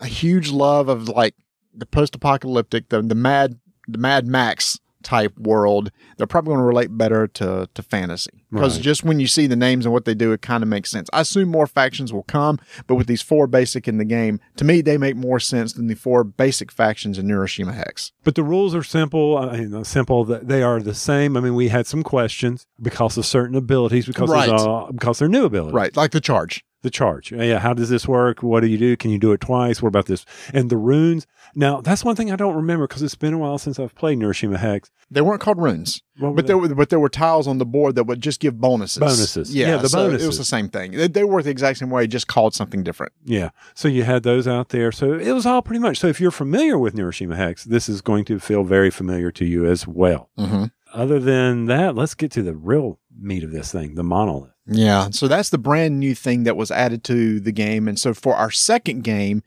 a 0.00 0.06
huge 0.06 0.50
love 0.50 0.88
of 0.88 1.08
like 1.08 1.34
the 1.76 1.86
post-apocalyptic, 1.86 2.88
the 2.88 3.02
the 3.02 3.14
mad 3.14 3.58
the 3.88 3.98
Mad 3.98 4.26
Max 4.26 4.80
type 5.02 5.38
world, 5.38 5.92
they're 6.18 6.26
probably 6.26 6.48
going 6.48 6.58
to 6.58 6.64
relate 6.64 6.88
better 6.98 7.28
to 7.28 7.68
to 7.74 7.82
fantasy 7.82 8.42
because 8.50 8.76
Right. 8.76 8.82
just 8.84 9.04
when 9.04 9.20
you 9.20 9.28
see 9.28 9.46
the 9.46 9.54
names 9.54 9.86
and 9.86 9.92
what 9.92 10.04
they 10.04 10.14
do, 10.14 10.32
it 10.32 10.42
kind 10.42 10.64
of 10.64 10.68
makes 10.68 10.90
sense. 10.90 11.08
I 11.12 11.20
assume 11.20 11.48
more 11.48 11.68
factions 11.68 12.12
will 12.12 12.24
come, 12.24 12.58
but 12.88 12.96
with 12.96 13.06
these 13.06 13.22
four 13.22 13.46
basic 13.46 13.86
in 13.86 13.98
the 13.98 14.04
game, 14.04 14.40
to 14.56 14.64
me 14.64 14.80
they 14.80 14.98
make 14.98 15.14
more 15.14 15.38
sense 15.38 15.74
than 15.74 15.86
the 15.86 15.94
four 15.94 16.24
basic 16.24 16.72
factions 16.72 17.18
in 17.18 17.28
Neuroshima 17.28 17.72
Hex. 17.74 18.10
But 18.24 18.34
the 18.34 18.42
rules 18.42 18.74
are 18.74 18.82
simple. 18.82 19.38
I 19.38 19.58
mean, 19.58 19.72
uh, 19.74 19.84
simple. 19.84 20.24
that 20.24 20.48
They 20.48 20.64
are 20.64 20.80
the 20.82 20.94
same. 20.94 21.36
I 21.36 21.40
mean, 21.40 21.54
we 21.54 21.68
had 21.68 21.86
some 21.86 22.02
questions 22.02 22.66
because 22.82 23.16
of 23.16 23.24
certain 23.24 23.54
abilities, 23.56 24.06
because 24.06 24.28
Right. 24.30 24.48
uh, 24.48 24.90
because 24.90 25.20
they're 25.20 25.28
new 25.28 25.44
abilities. 25.44 25.74
Right, 25.74 25.96
like 25.96 26.10
the 26.10 26.20
charge. 26.20 26.64
The 26.82 26.90
charge. 26.90 27.32
Yeah. 27.32 27.58
How 27.58 27.74
does 27.74 27.88
this 27.90 28.06
work? 28.06 28.42
What 28.44 28.60
do 28.60 28.68
you 28.68 28.78
do? 28.78 28.96
Can 28.96 29.10
you 29.10 29.18
do 29.18 29.32
it 29.32 29.40
twice? 29.40 29.82
What 29.82 29.88
about 29.88 30.06
this? 30.06 30.24
And 30.52 30.68
the 30.70 30.76
runes. 30.76 31.26
Now, 31.58 31.80
that's 31.80 32.04
one 32.04 32.14
thing 32.14 32.30
I 32.30 32.36
don't 32.36 32.54
remember 32.54 32.86
because 32.86 33.02
it's 33.02 33.14
been 33.14 33.32
a 33.32 33.38
while 33.38 33.56
since 33.56 33.78
I've 33.78 33.94
played 33.94 34.18
Neuroshima 34.18 34.58
Hex. 34.58 34.90
They 35.10 35.22
weren't 35.22 35.40
called 35.40 35.56
runes. 35.58 36.02
Were 36.20 36.30
But 36.32 36.42
they? 36.42 36.48
there 36.48 36.58
were 36.58 36.74
but 36.74 36.90
there 36.90 37.00
were 37.00 37.08
tiles 37.08 37.48
on 37.48 37.56
the 37.56 37.64
board 37.64 37.94
that 37.94 38.04
would 38.04 38.20
just 38.20 38.40
give 38.40 38.60
bonuses. 38.60 38.98
Bonuses. 39.00 39.54
Yeah, 39.54 39.68
Yeah, 39.68 39.76
the 39.78 39.88
so 39.88 40.10
It 40.10 40.26
was 40.26 40.36
the 40.36 40.44
same 40.44 40.68
thing. 40.68 40.92
They, 40.92 41.08
they 41.08 41.22
the 41.22 41.50
exact 41.50 41.78
same 41.78 41.88
way, 41.88 42.06
just 42.06 42.26
called 42.28 42.54
something 42.54 42.82
different. 42.82 43.12
Yeah. 43.24 43.50
So 43.74 43.88
you 43.88 44.02
had 44.02 44.22
those 44.22 44.46
out 44.46 44.68
there. 44.68 44.92
So 44.92 45.14
it 45.14 45.32
was 45.32 45.46
all 45.46 45.62
pretty 45.62 45.80
much. 45.80 45.98
So 45.98 46.08
if 46.08 46.20
you're 46.20 46.30
familiar 46.30 46.78
with 46.78 46.94
Neuroshima 46.94 47.36
Hex, 47.36 47.64
this 47.64 47.88
is 47.88 48.02
going 48.02 48.26
to 48.26 48.38
feel 48.38 48.62
very 48.62 48.90
familiar 48.90 49.30
to 49.32 49.46
you 49.46 49.64
as 49.66 49.86
well. 49.86 50.28
Mm-hmm. 50.38 50.64
Other 50.92 51.18
than 51.18 51.66
that, 51.66 51.94
let's 51.94 52.14
get 52.14 52.30
to 52.32 52.42
the 52.42 52.54
real 52.54 52.98
meat 53.18 53.44
of 53.44 53.50
this 53.50 53.72
thing 53.72 53.94
the 53.94 54.04
monolith. 54.04 54.52
Yeah. 54.66 55.08
So 55.10 55.28
that's 55.28 55.48
the 55.50 55.58
brand 55.58 55.98
new 55.98 56.14
thing 56.14 56.44
that 56.44 56.56
was 56.56 56.70
added 56.70 57.02
to 57.04 57.40
the 57.40 57.52
game. 57.52 57.88
And 57.88 57.98
so 57.98 58.12
for 58.12 58.34
our 58.34 58.50
second 58.50 59.04
game, 59.04 59.42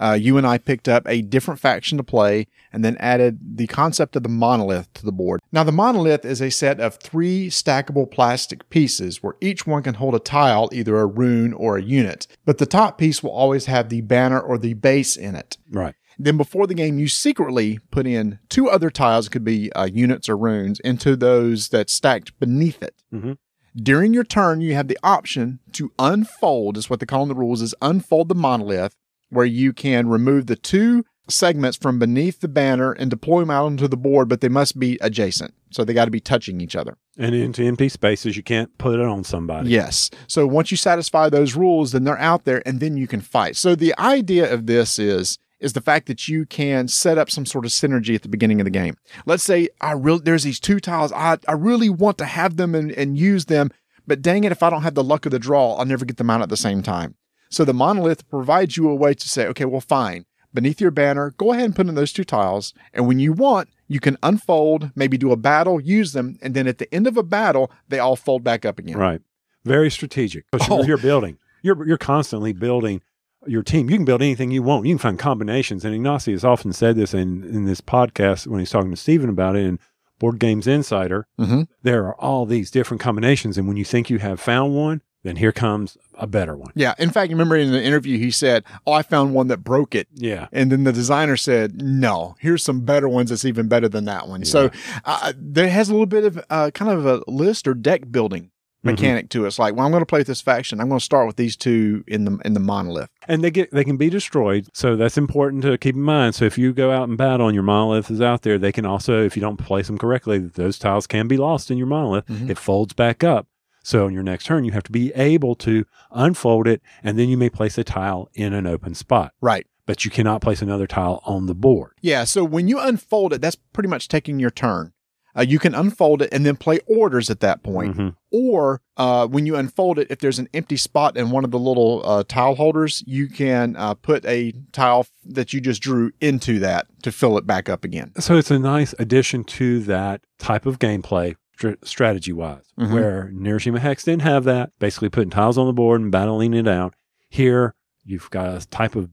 uh, 0.00 0.16
you 0.20 0.38
and 0.38 0.46
I 0.46 0.58
picked 0.58 0.88
up 0.88 1.06
a 1.06 1.22
different 1.22 1.60
faction 1.60 1.98
to 1.98 2.04
play 2.04 2.46
and 2.72 2.84
then 2.84 2.96
added 2.98 3.56
the 3.56 3.66
concept 3.66 4.16
of 4.16 4.22
the 4.22 4.28
monolith 4.28 4.92
to 4.94 5.04
the 5.04 5.12
board. 5.12 5.40
Now, 5.52 5.62
the 5.62 5.72
monolith 5.72 6.24
is 6.24 6.40
a 6.40 6.50
set 6.50 6.80
of 6.80 6.96
three 6.96 7.48
stackable 7.48 8.10
plastic 8.10 8.68
pieces 8.70 9.22
where 9.22 9.34
each 9.40 9.66
one 9.66 9.82
can 9.82 9.94
hold 9.94 10.14
a 10.14 10.18
tile, 10.20 10.68
either 10.72 10.98
a 10.98 11.06
rune 11.06 11.52
or 11.52 11.76
a 11.76 11.82
unit. 11.82 12.26
But 12.44 12.58
the 12.58 12.66
top 12.66 12.96
piece 12.96 13.22
will 13.22 13.30
always 13.30 13.66
have 13.66 13.88
the 13.88 14.00
banner 14.00 14.40
or 14.40 14.56
the 14.56 14.74
base 14.74 15.16
in 15.16 15.34
it. 15.36 15.58
Right. 15.70 15.94
Then 16.18 16.36
before 16.36 16.66
the 16.66 16.74
game, 16.74 16.98
you 16.98 17.08
secretly 17.08 17.78
put 17.90 18.06
in 18.06 18.38
two 18.48 18.68
other 18.68 18.90
tiles, 18.90 19.26
it 19.26 19.30
could 19.30 19.44
be 19.44 19.72
uh, 19.72 19.86
units 19.86 20.28
or 20.28 20.36
runes, 20.36 20.80
into 20.80 21.16
those 21.16 21.68
that 21.68 21.88
stacked 21.88 22.38
beneath 22.38 22.82
it. 22.82 22.94
Mhm. 23.12 23.38
During 23.76 24.12
your 24.12 24.24
turn, 24.24 24.60
you 24.60 24.74
have 24.74 24.88
the 24.88 24.98
option 25.02 25.60
to 25.72 25.92
unfold, 25.98 26.76
is 26.76 26.90
what 26.90 27.00
they 27.00 27.06
call 27.06 27.22
in 27.22 27.28
the 27.28 27.34
rules, 27.34 27.62
is 27.62 27.74
unfold 27.80 28.28
the 28.28 28.34
monolith 28.34 28.96
where 29.30 29.46
you 29.46 29.72
can 29.72 30.08
remove 30.08 30.46
the 30.46 30.56
two 30.56 31.04
segments 31.28 31.76
from 31.76 31.98
beneath 31.98 32.40
the 32.40 32.48
banner 32.48 32.92
and 32.92 33.08
deploy 33.10 33.40
them 33.40 33.50
out 33.50 33.66
onto 33.66 33.88
the 33.88 33.96
board, 33.96 34.28
but 34.28 34.40
they 34.40 34.48
must 34.48 34.78
be 34.78 34.98
adjacent. 35.00 35.54
So 35.70 35.84
they 35.84 35.94
got 35.94 36.06
to 36.06 36.10
be 36.10 36.20
touching 36.20 36.60
each 36.60 36.74
other. 36.74 36.96
And 37.16 37.34
into 37.34 37.62
empty 37.62 37.88
spaces, 37.88 38.36
you 38.36 38.42
can't 38.42 38.76
put 38.78 38.98
it 38.98 39.06
on 39.06 39.24
somebody. 39.24 39.70
Yes. 39.70 40.10
So 40.26 40.46
once 40.46 40.70
you 40.70 40.76
satisfy 40.76 41.28
those 41.28 41.54
rules, 41.54 41.92
then 41.92 42.04
they're 42.04 42.18
out 42.18 42.44
there 42.44 42.62
and 42.66 42.80
then 42.80 42.96
you 42.96 43.06
can 43.06 43.20
fight. 43.20 43.56
So 43.56 43.74
the 43.74 43.96
idea 43.98 44.52
of 44.52 44.66
this 44.66 44.98
is 44.98 45.38
is 45.60 45.74
the 45.74 45.80
fact 45.80 46.06
that 46.06 46.26
you 46.26 46.46
can 46.46 46.88
set 46.88 47.18
up 47.18 47.30
some 47.30 47.44
sort 47.44 47.66
of 47.66 47.70
synergy 47.70 48.14
at 48.14 48.22
the 48.22 48.30
beginning 48.30 48.62
of 48.62 48.64
the 48.64 48.70
game. 48.70 48.96
Let's 49.26 49.44
say 49.44 49.68
I 49.80 49.92
really 49.92 50.22
there's 50.24 50.42
these 50.42 50.58
two 50.58 50.80
tiles. 50.80 51.12
I, 51.12 51.38
I 51.46 51.52
really 51.52 51.90
want 51.90 52.18
to 52.18 52.24
have 52.24 52.56
them 52.56 52.74
and, 52.74 52.90
and 52.92 53.16
use 53.18 53.44
them, 53.44 53.70
but 54.06 54.22
dang 54.22 54.44
it, 54.44 54.52
if 54.52 54.62
I 54.62 54.70
don't 54.70 54.82
have 54.82 54.94
the 54.94 55.04
luck 55.04 55.26
of 55.26 55.32
the 55.32 55.38
draw, 55.38 55.74
I'll 55.74 55.84
never 55.84 56.06
get 56.06 56.16
them 56.16 56.30
out 56.30 56.42
at 56.42 56.48
the 56.48 56.56
same 56.56 56.82
time. 56.82 57.14
So 57.50 57.64
the 57.64 57.74
monolith 57.74 58.28
provides 58.28 58.76
you 58.76 58.88
a 58.88 58.94
way 58.94 59.14
to 59.14 59.28
say, 59.28 59.46
okay, 59.48 59.64
well, 59.64 59.80
fine. 59.80 60.24
Beneath 60.52 60.80
your 60.80 60.90
banner, 60.90 61.32
go 61.36 61.52
ahead 61.52 61.64
and 61.64 61.76
put 61.76 61.88
in 61.88 61.94
those 61.94 62.12
two 62.12 62.24
tiles. 62.24 62.74
And 62.92 63.06
when 63.06 63.18
you 63.20 63.32
want, 63.32 63.68
you 63.86 64.00
can 64.00 64.16
unfold, 64.22 64.90
maybe 64.94 65.16
do 65.18 65.30
a 65.32 65.36
battle, 65.36 65.80
use 65.80 66.12
them, 66.12 66.38
and 66.42 66.54
then 66.54 66.66
at 66.66 66.78
the 66.78 66.92
end 66.94 67.06
of 67.06 67.16
a 67.16 67.22
battle, 67.22 67.70
they 67.88 67.98
all 67.98 68.16
fold 68.16 68.42
back 68.44 68.64
up 68.64 68.78
again. 68.78 68.96
Right. 68.96 69.20
Very 69.64 69.90
strategic. 69.90 70.44
Oh. 70.52 70.78
You're, 70.78 70.86
you're 70.86 70.98
building. 70.98 71.38
You're 71.62 71.86
you're 71.86 71.98
constantly 71.98 72.52
building 72.52 73.02
your 73.46 73.62
team. 73.62 73.90
You 73.90 73.96
can 73.96 74.04
build 74.04 74.22
anything 74.22 74.50
you 74.50 74.62
want. 74.62 74.86
You 74.86 74.94
can 74.94 74.98
find 74.98 75.18
combinations. 75.18 75.84
And 75.84 75.94
Ignacy 75.94 76.32
has 76.32 76.44
often 76.44 76.72
said 76.72 76.96
this 76.96 77.12
in, 77.14 77.44
in 77.44 77.64
this 77.66 77.80
podcast 77.80 78.46
when 78.46 78.60
he's 78.60 78.70
talking 78.70 78.90
to 78.90 78.96
Steven 78.96 79.28
about 79.28 79.56
it 79.56 79.66
in 79.66 79.78
Board 80.18 80.38
Games 80.38 80.66
Insider. 80.66 81.26
Mhm. 81.38 81.66
There 81.82 82.06
are 82.06 82.14
all 82.20 82.46
these 82.46 82.70
different 82.70 83.00
combinations. 83.00 83.58
And 83.58 83.68
when 83.68 83.76
you 83.76 83.84
think 83.84 84.08
you 84.10 84.18
have 84.18 84.40
found 84.40 84.74
one, 84.74 85.02
then 85.22 85.36
here 85.36 85.52
comes 85.52 85.98
a 86.14 86.26
better 86.26 86.56
one. 86.56 86.72
Yeah. 86.74 86.94
In 86.98 87.10
fact, 87.10 87.30
you 87.30 87.36
remember 87.36 87.56
in 87.56 87.70
the 87.72 87.82
interview, 87.82 88.18
he 88.18 88.30
said, 88.30 88.64
Oh, 88.86 88.92
I 88.92 89.02
found 89.02 89.34
one 89.34 89.48
that 89.48 89.58
broke 89.58 89.94
it. 89.94 90.08
Yeah. 90.14 90.48
And 90.52 90.72
then 90.72 90.84
the 90.84 90.92
designer 90.92 91.36
said, 91.36 91.80
no, 91.82 92.36
here's 92.38 92.62
some 92.62 92.80
better 92.82 93.08
ones 93.08 93.30
that's 93.30 93.44
even 93.44 93.68
better 93.68 93.88
than 93.88 94.04
that 94.06 94.28
one. 94.28 94.44
So 94.44 94.70
uh, 95.04 95.32
there 95.36 95.68
has 95.68 95.88
a 95.88 95.92
little 95.92 96.06
bit 96.06 96.24
of 96.24 96.42
uh, 96.50 96.70
kind 96.72 96.90
of 96.90 97.06
a 97.06 97.22
list 97.30 97.68
or 97.68 97.74
deck 97.74 98.10
building 98.10 98.50
mechanic 98.82 99.28
to 99.28 99.44
it. 99.44 99.48
It's 99.48 99.58
like, 99.58 99.74
well, 99.74 99.84
I'm 99.84 99.92
going 99.92 100.00
to 100.00 100.06
play 100.06 100.20
with 100.20 100.26
this 100.26 100.40
faction. 100.40 100.80
I'm 100.80 100.88
going 100.88 100.98
to 100.98 101.04
start 101.04 101.26
with 101.26 101.36
these 101.36 101.54
two 101.54 102.02
in 102.06 102.24
the 102.24 102.38
in 102.46 102.54
the 102.54 102.60
monolith. 102.60 103.10
and 103.28 103.44
they 103.44 103.50
get 103.50 103.70
they 103.72 103.84
can 103.84 103.98
be 103.98 104.08
destroyed 104.08 104.68
so 104.72 104.96
that's 104.96 105.18
important 105.18 105.62
to 105.64 105.76
keep 105.76 105.94
in 105.94 106.00
mind 106.00 106.34
so 106.34 106.46
if 106.46 106.56
you 106.56 106.72
go 106.72 106.90
out 106.90 107.06
and 107.08 107.18
battle 107.18 107.46
and 107.46 107.54
your 107.54 107.62
monolith 107.62 108.10
is 108.10 108.22
out 108.22 108.40
there 108.40 108.58
they 108.58 108.72
can 108.72 108.86
also 108.86 109.22
if 109.22 109.36
you 109.36 109.42
don't 109.42 109.58
place 109.58 109.86
them 109.86 109.98
correctly 109.98 110.38
those 110.38 110.78
tiles 110.78 111.06
can 111.06 111.28
be 111.28 111.36
lost 111.36 111.70
in 111.70 111.76
your 111.76 111.86
monolith 111.86 112.24
it 112.48 112.56
folds 112.56 112.94
back 112.94 113.22
up 113.22 113.46
so 113.82 114.06
on 114.06 114.12
your 114.12 114.22
next 114.22 114.44
turn 114.46 114.64
you 114.64 114.72
have 114.72 114.82
to 114.82 114.92
be 114.92 115.12
able 115.14 115.54
to 115.54 115.84
unfold 116.10 116.66
it 116.66 116.80
and 117.02 117.18
then 117.18 117.28
you 117.28 117.36
may 117.36 117.48
place 117.50 117.78
a 117.78 117.84
tile 117.84 118.28
in 118.34 118.52
an 118.52 118.66
open 118.66 118.94
spot 118.94 119.32
Right. 119.40 119.66
but 119.86 120.04
you 120.04 120.10
cannot 120.10 120.40
place 120.42 120.62
another 120.62 120.86
tile 120.86 121.20
on 121.24 121.46
the 121.46 121.54
board 121.54 121.92
Yeah. 122.00 122.24
So 122.24 122.44
when 122.44 122.68
you 122.68 122.78
unfold 122.80 123.32
it, 123.32 123.40
that's 123.40 123.56
pretty 123.72 123.88
much 123.88 124.08
taking 124.08 124.38
your 124.38 124.50
turn. 124.50 124.92
Uh, 125.36 125.42
you 125.42 125.60
can 125.60 125.76
unfold 125.76 126.22
it 126.22 126.28
and 126.32 126.44
then 126.44 126.56
play 126.56 126.80
orders 126.86 127.30
at 127.30 127.38
that 127.38 127.62
point. 127.62 127.96
Mhm. 127.96 128.16
Or 128.32 128.80
uh, 128.96 129.28
when 129.28 129.46
you 129.46 129.54
unfold 129.54 129.98
it, 130.00 130.08
if 130.10 130.18
there's 130.18 130.40
an 130.40 130.48
empty 130.52 130.76
spot 130.76 131.16
in 131.16 131.30
one 131.30 131.44
of 131.44 131.52
the 131.52 131.58
little 131.58 132.02
uh, 132.04 132.24
tile 132.26 132.56
holders, 132.56 133.04
you 133.06 133.28
can 133.28 133.76
uh, 133.76 133.94
put 133.94 134.24
a 134.26 134.52
tile 134.72 135.06
that 135.24 135.52
you 135.52 135.60
just 135.60 135.80
drew 135.82 136.10
into 136.20 136.58
that 136.58 136.86
to 137.02 137.12
fill 137.12 137.38
it 137.38 137.46
back 137.46 137.68
up 137.68 137.84
again. 137.84 138.10
so 138.18 138.36
it's 138.36 138.50
a 138.50 138.58
nice 138.58 138.92
addition 138.98 139.44
to 139.44 139.78
that 139.80 140.20
type 140.38 140.66
of 140.66 140.80
gameplay 140.80 141.36
str- 141.60 141.74
strategy 141.84 142.32
wise 142.32 142.72
Mhm. 142.78 142.92
where 142.92 143.30
Neuroshima 143.34 143.78
Hex 143.78 144.04
didn't 144.04 144.22
have 144.22 144.44
that 144.44 144.70
basically 144.78 145.10
putting 145.10 145.30
tiles 145.30 145.58
on 145.58 145.66
the 145.66 145.72
board 145.72 146.00
and 146.00 146.10
battling 146.10 146.54
it 146.54 146.66
out 146.66 146.94
here 147.28 147.74
you've 148.04 148.30
got 148.30 148.48
a 148.62 148.66
type 148.68 148.96
of 148.96 149.10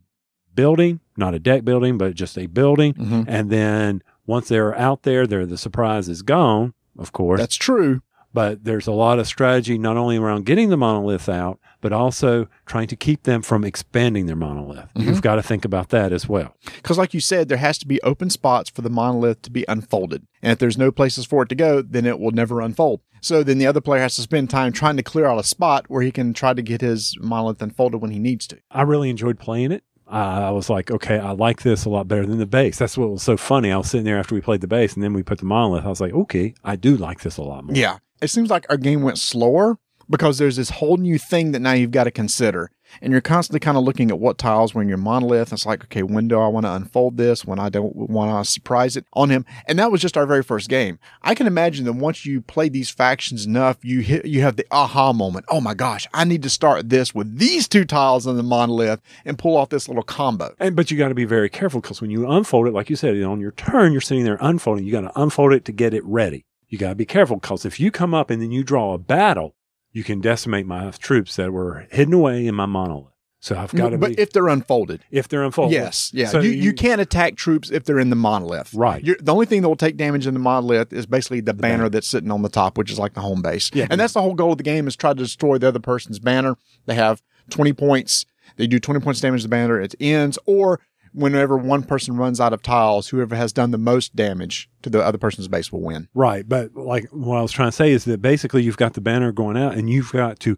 building 0.56 1.00
not 1.18 1.34
a 1.34 1.40
deck 1.40 1.64
building 1.66 1.98
but 1.98 2.16
just 2.16 2.38
a 2.38 2.48
building 2.48 2.94
Mhm. 2.94 3.26
and 3.28 3.50
then 3.50 4.02
once 4.26 4.48
they're 4.48 4.76
out 4.78 5.04
there 5.04 5.28
there 5.28 5.46
the 5.46 5.58
surprise 5.58 6.08
is 6.10 6.22
gone 6.22 6.74
of 6.98 7.12
course 7.12 7.40
That's 7.40 7.56
true. 7.56 8.02
but 8.34 8.64
there's 8.64 8.88
a 8.88 8.92
lot 8.94 9.20
of 9.20 9.28
strategy 9.28 9.78
not 9.78 9.98
only 9.98 10.18
around 10.18 10.46
getting 10.46 10.70
the 10.70 10.78
monolith 10.78 11.28
out 11.30 11.60
but 11.82 11.94
also 11.94 12.48
trying 12.66 12.88
to 12.88 12.96
keep 12.96 13.24
them 13.24 13.42
from 13.42 13.64
expanding 13.64 14.26
their 14.26 14.36
monolith 14.36 14.90
you've 14.96 15.22
got 15.22 15.36
to 15.36 15.44
think 15.44 15.66
about 15.66 15.90
that 15.90 16.12
as 16.12 16.28
well 16.28 16.56
Because, 16.76 16.98
like 16.98 17.14
you 17.14 17.20
said, 17.20 17.50
there 17.50 17.58
has 17.58 17.78
to 17.80 17.88
be 17.88 18.02
open 18.02 18.30
spots 18.30 18.70
for 18.70 18.82
the 18.82 18.90
monolith 18.90 19.42
to 19.44 19.52
be 19.52 19.66
unfolded. 19.68 20.26
And 20.42 20.52
if 20.52 20.60
there's 20.60 20.78
no 20.78 20.92
places 20.92 21.26
for 21.26 21.44
it 21.44 21.50
to 21.50 21.56
go, 21.56 21.82
then 21.82 22.06
it 22.06 22.20
will 22.20 22.32
never 22.32 22.62
unfold. 22.62 23.02
So 23.22 23.44
then 23.44 23.58
the 23.58 23.68
other 23.68 23.82
player 23.82 24.02
has 24.02 24.16
to 24.16 24.22
spend 24.22 24.50
time 24.50 24.72
trying 24.72 24.98
to 24.98 25.04
clear 25.04 25.26
out 25.26 25.40
a 25.40 25.44
spot 25.44 25.86
where 25.90 26.02
he 26.02 26.12
can 26.12 26.34
try 26.34 26.54
to 26.54 26.62
get 26.62 26.82
his 26.82 27.16
monolith 27.20 27.62
unfolded 27.62 28.02
when 28.02 28.12
he 28.12 28.20
needs 28.20 28.48
to. 28.48 28.60
I 28.72 28.84
really 28.84 29.10
enjoyed 29.10 29.40
playing 29.40 29.72
it. 29.72 29.84
Uh, 30.10 30.48
I 30.48 30.52
was 30.52 30.70
like, 30.70 30.90
okay, 30.90 31.20
I 31.20 31.32
like 31.32 31.64
this 31.64 31.84
a 31.84 31.90
lot 31.90 32.08
better 32.08 32.26
than 32.26 32.38
the 32.38 32.46
base. 32.46 32.78
That's 32.78 32.98
what 32.98 33.10
was 33.10 33.24
so 33.24 33.36
funny. 33.36 33.72
I 33.72 33.78
was 33.78 33.90
sitting 33.90 34.06
there 34.06 34.20
after 34.20 34.36
we 34.36 34.42
played 34.42 34.62
the 34.62 34.68
base 34.68 34.94
and 34.94 35.04
then 35.04 35.14
we 35.14 35.24
put 35.24 35.40
the 35.40 35.46
monolith. 35.46 35.86
I 35.86 35.90
was 35.90 36.00
like, 36.00 36.14
okay, 36.14 36.54
I 36.64 36.78
do 36.78 36.96
like 36.96 37.22
this 37.22 37.38
a 37.38 37.44
lot 37.44 37.66
more. 37.66 37.76
Yeah. 37.76 37.98
It 38.22 38.30
seems 38.30 38.50
like 38.50 38.66
our 38.70 38.78
game 38.78 39.02
went 39.02 39.18
slower 39.18 39.78
because 40.10 40.38
there's 40.38 40.56
this 40.56 40.70
whole 40.70 40.98
new 40.98 41.18
thing 41.18 41.52
that 41.52 41.60
now 41.60 41.74
you've 41.74 41.92
got 41.92 42.06
to 42.06 42.12
consider. 42.12 42.72
And 43.02 43.12
you're 43.12 43.22
constantly 43.22 43.60
kind 43.60 43.78
of 43.78 43.84
looking 43.84 44.10
at 44.10 44.20
what 44.20 44.38
tiles 44.38 44.74
were 44.74 44.82
in 44.82 44.88
your 44.88 44.98
monolith. 44.98 45.52
It's 45.52 45.66
like, 45.66 45.84
okay, 45.84 46.04
when 46.04 46.28
do 46.28 46.40
I 46.40 46.48
want 46.48 46.66
to 46.66 46.74
unfold 46.74 47.18
this? 47.18 47.44
When 47.44 47.60
I 47.60 47.70
don't 47.70 47.94
want 47.96 48.46
to 48.46 48.50
surprise 48.50 48.96
it 48.96 49.06
on 49.14 49.30
him. 49.30 49.46
And 49.68 49.78
that 49.78 49.92
was 49.92 50.02
just 50.02 50.16
our 50.16 50.26
very 50.26 50.42
first 50.42 50.70
game. 50.70 50.98
I 51.22 51.36
can 51.36 51.48
imagine 51.48 51.86
that 51.86 51.94
once 51.94 52.26
you 52.26 52.42
play 52.42 52.70
these 52.70 52.90
factions 52.90 53.46
enough, 53.46 53.84
you 53.84 54.00
hit, 54.00 54.26
you 54.26 54.42
have 54.42 54.56
the 54.56 54.66
aha 54.72 55.12
moment. 55.12 55.46
Oh 55.50 55.60
my 55.60 55.74
gosh, 55.74 56.08
I 56.14 56.24
need 56.24 56.44
to 56.44 56.50
start 56.50 56.90
this 56.90 57.14
with 57.14 57.38
these 57.38 57.68
two 57.68 57.86
tiles 57.86 58.26
in 58.26 58.38
the 58.38 58.44
monolith 58.44 59.02
and 59.26 59.38
pull 59.38 59.58
off 59.58 59.70
this 59.70 59.88
little 59.88 60.04
combo. 60.04 60.56
And 60.60 60.76
but 60.76 60.90
you 60.90 60.98
got 60.98 61.10
to 61.10 61.16
be 61.16 61.26
very 61.26 61.50
careful 61.50 61.82
because 61.82 62.02
when 62.02 62.12
you 62.12 62.30
unfold 62.30 62.68
it, 62.68 62.74
like 62.74 62.90
you 62.90 62.96
said, 62.96 63.22
on 63.22 63.42
your 63.42 63.52
turn, 63.52 63.92
you're 63.92 64.02
sitting 64.02 64.24
there 64.24 64.38
unfolding. 64.40 64.86
You 64.86 64.94
got 64.94 65.02
to 65.02 65.22
unfold 65.22 65.54
it 65.54 65.66
to 65.66 65.72
get 65.72 65.94
it 65.94 66.06
ready. 66.06 66.46
You 66.70 66.78
got 66.78 66.90
to 66.90 66.96
be 66.96 67.06
careful 67.06 67.38
because 67.38 67.66
if 67.66 67.80
you 67.80 67.92
come 67.92 68.14
up 68.14 68.30
and 68.30 68.42
then 68.42 68.52
you 68.52 68.64
draw 68.64 68.94
a 68.94 68.98
battle, 68.98 69.56
you 69.98 70.04
can 70.04 70.22
decimate 70.22 70.68
my 70.68 70.92
troops 70.92 71.38
that 71.38 71.52
were 71.52 71.88
hidden 71.90 72.14
away 72.14 72.46
in 72.46 72.54
my 72.54 72.68
monolith. 72.68 73.12
So 73.40 73.58
I've 73.58 73.74
got 73.74 73.90
to 73.90 73.98
but 73.98 74.16
be 74.16 74.22
if 74.22 74.32
they're 74.32 74.48
unfolded. 74.48 75.04
if 75.10 75.28
they're 75.28 75.44
unfolded. 75.44 75.74
Yes, 75.74 76.12
yeah. 76.14 76.28
So 76.28 76.40
you, 76.40 76.52
you 76.52 76.72
can't 76.72 77.02
attack 77.02 77.36
troops 77.36 77.72
if 77.72 77.84
they're 77.84 77.98
in 77.98 78.12
the 78.12 78.16
monolith. 78.16 78.76
Right. 78.76 79.04
You're, 79.04 79.16
the 79.20 79.34
only 79.34 79.48
thing 79.48 79.64
that 79.64 79.68
will 79.68 79.76
take 79.76 79.98
damage 79.98 80.28
in 80.28 80.36
the 80.36 80.40
monolith 80.40 80.94
is 80.94 81.08
basically 81.08 81.42
the, 81.42 81.56
banner 81.56 81.78
banner. 81.78 81.90
that's 81.90 82.08
sitting 82.08 82.30
on 82.30 82.44
the 82.44 82.50
top, 82.50 82.78
which 82.78 82.92
is 82.92 83.00
like 83.00 83.16
the 83.16 83.22
home 83.22 83.42
base. 83.42 83.72
Yeah. 83.74 83.88
And 83.90 84.00
that's 84.00 84.14
the 84.14 84.22
whole 84.22 84.36
goal 84.36 84.52
of 84.52 84.60
the 84.60 84.64
game 84.64 84.88
is 84.88 84.96
try 84.96 85.14
to 85.14 85.16
destroy 85.16 85.58
the 85.58 85.68
other 85.68 85.80
person's 85.80 86.20
banner. 86.20 86.58
They 86.86 86.94
have 86.94 87.24
20 87.50 87.74
points. 87.74 88.26
They 88.58 88.68
do 88.68 88.80
20 88.80 89.00
points 89.00 89.20
damage 89.20 89.42
to 89.42 89.48
the 89.48 89.50
banner. 89.50 89.82
It 89.82 89.96
ends. 90.00 90.38
Or 90.46 90.80
whenever 91.14 91.58
one 91.58 91.84
person 91.84 92.18
runs 92.18 92.40
out 92.40 92.54
of 92.54 92.62
tiles, 92.62 93.10
whoever 93.10 93.36
has 93.36 93.54
done 93.54 93.72
the 93.72 93.78
most 93.78 94.16
damage 94.16 94.70
to 94.82 94.90
the 94.90 95.02
other 95.04 95.18
person's 95.18 95.48
base 95.48 95.72
will 95.72 95.82
win. 95.82 96.08
Right. 96.14 96.48
But 96.48 96.76
like 96.76 97.06
what 97.12 97.38
I 97.38 97.42
was 97.42 97.52
trying 97.52 97.70
to 97.70 97.76
say 97.76 97.92
is 97.92 98.06
that 98.06 98.22
basically 98.22 98.64
you've 98.64 98.78
got 98.78 98.94
the 98.94 99.02
banner 99.02 99.32
going 99.32 99.58
out 99.58 99.76
and 99.76 99.90
you've 99.90 100.12
got 100.12 100.40
to, 100.42 100.58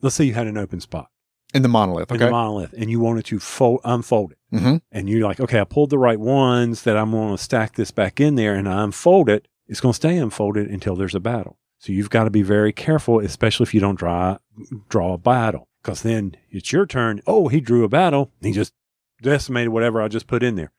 let's 0.00 0.16
say 0.16 0.24
you 0.24 0.34
had 0.34 0.46
an 0.46 0.58
open 0.58 0.80
spot 0.80 1.08
In 1.54 1.62
the 1.62 1.68
monolith. 1.68 2.10
in 2.10 2.16
Okay. 2.16 2.24
the 2.26 2.30
monolith 2.30 2.72
and 2.76 2.90
you 2.90 3.00
wanted 3.00 3.24
to 3.26 3.38
fold, 3.38 3.80
unfold 3.84 4.32
it. 4.32 4.38
mm-hmm. 4.54 4.76
And 4.92 5.08
you're 5.08 5.26
like, 5.26 5.40
okay, 5.40 5.60
I 5.60 5.64
pulled 5.64 5.90
the 5.90 5.98
right 5.98 6.20
ones 6.20 6.82
that 6.82 6.96
I'm 6.96 7.10
going 7.12 7.36
to 7.36 7.42
stack 7.42 7.74
this 7.76 7.90
back 7.90 8.20
in 8.20 8.34
there 8.36 8.54
and 8.54 8.68
I 8.68 8.82
unfold 8.84 9.28
it. 9.28 9.48
It's 9.66 9.80
going 9.80 9.92
to 9.92 9.96
stay 9.96 10.16
unfolded 10.16 10.68
until 10.68 10.96
there's 10.96 11.14
a 11.14 11.20
battle. 11.20 11.58
So 11.78 11.92
you've 11.92 12.10
got 12.10 12.24
to 12.24 12.30
be 12.30 12.42
very 12.42 12.72
careful, 12.72 13.20
especially 13.20 13.64
if 13.64 13.74
you 13.74 13.80
don't 13.80 13.98
draw, 13.98 14.38
draw 14.88 15.12
a 15.12 15.18
battle. 15.18 15.68
Because 15.82 16.02
then 16.02 16.36
it's 16.50 16.72
your 16.72 16.86
turn. 16.86 17.20
Oh, 17.26 17.46
he 17.48 17.60
drew 17.60 17.84
a 17.84 17.88
battle. 17.88 18.32
He 18.42 18.50
just 18.50 18.72
decimated 19.22 19.70
whatever 19.70 20.00
I 20.00 20.08
just 20.08 20.26
put 20.26 20.42
in 20.42 20.56
there. 20.56 20.72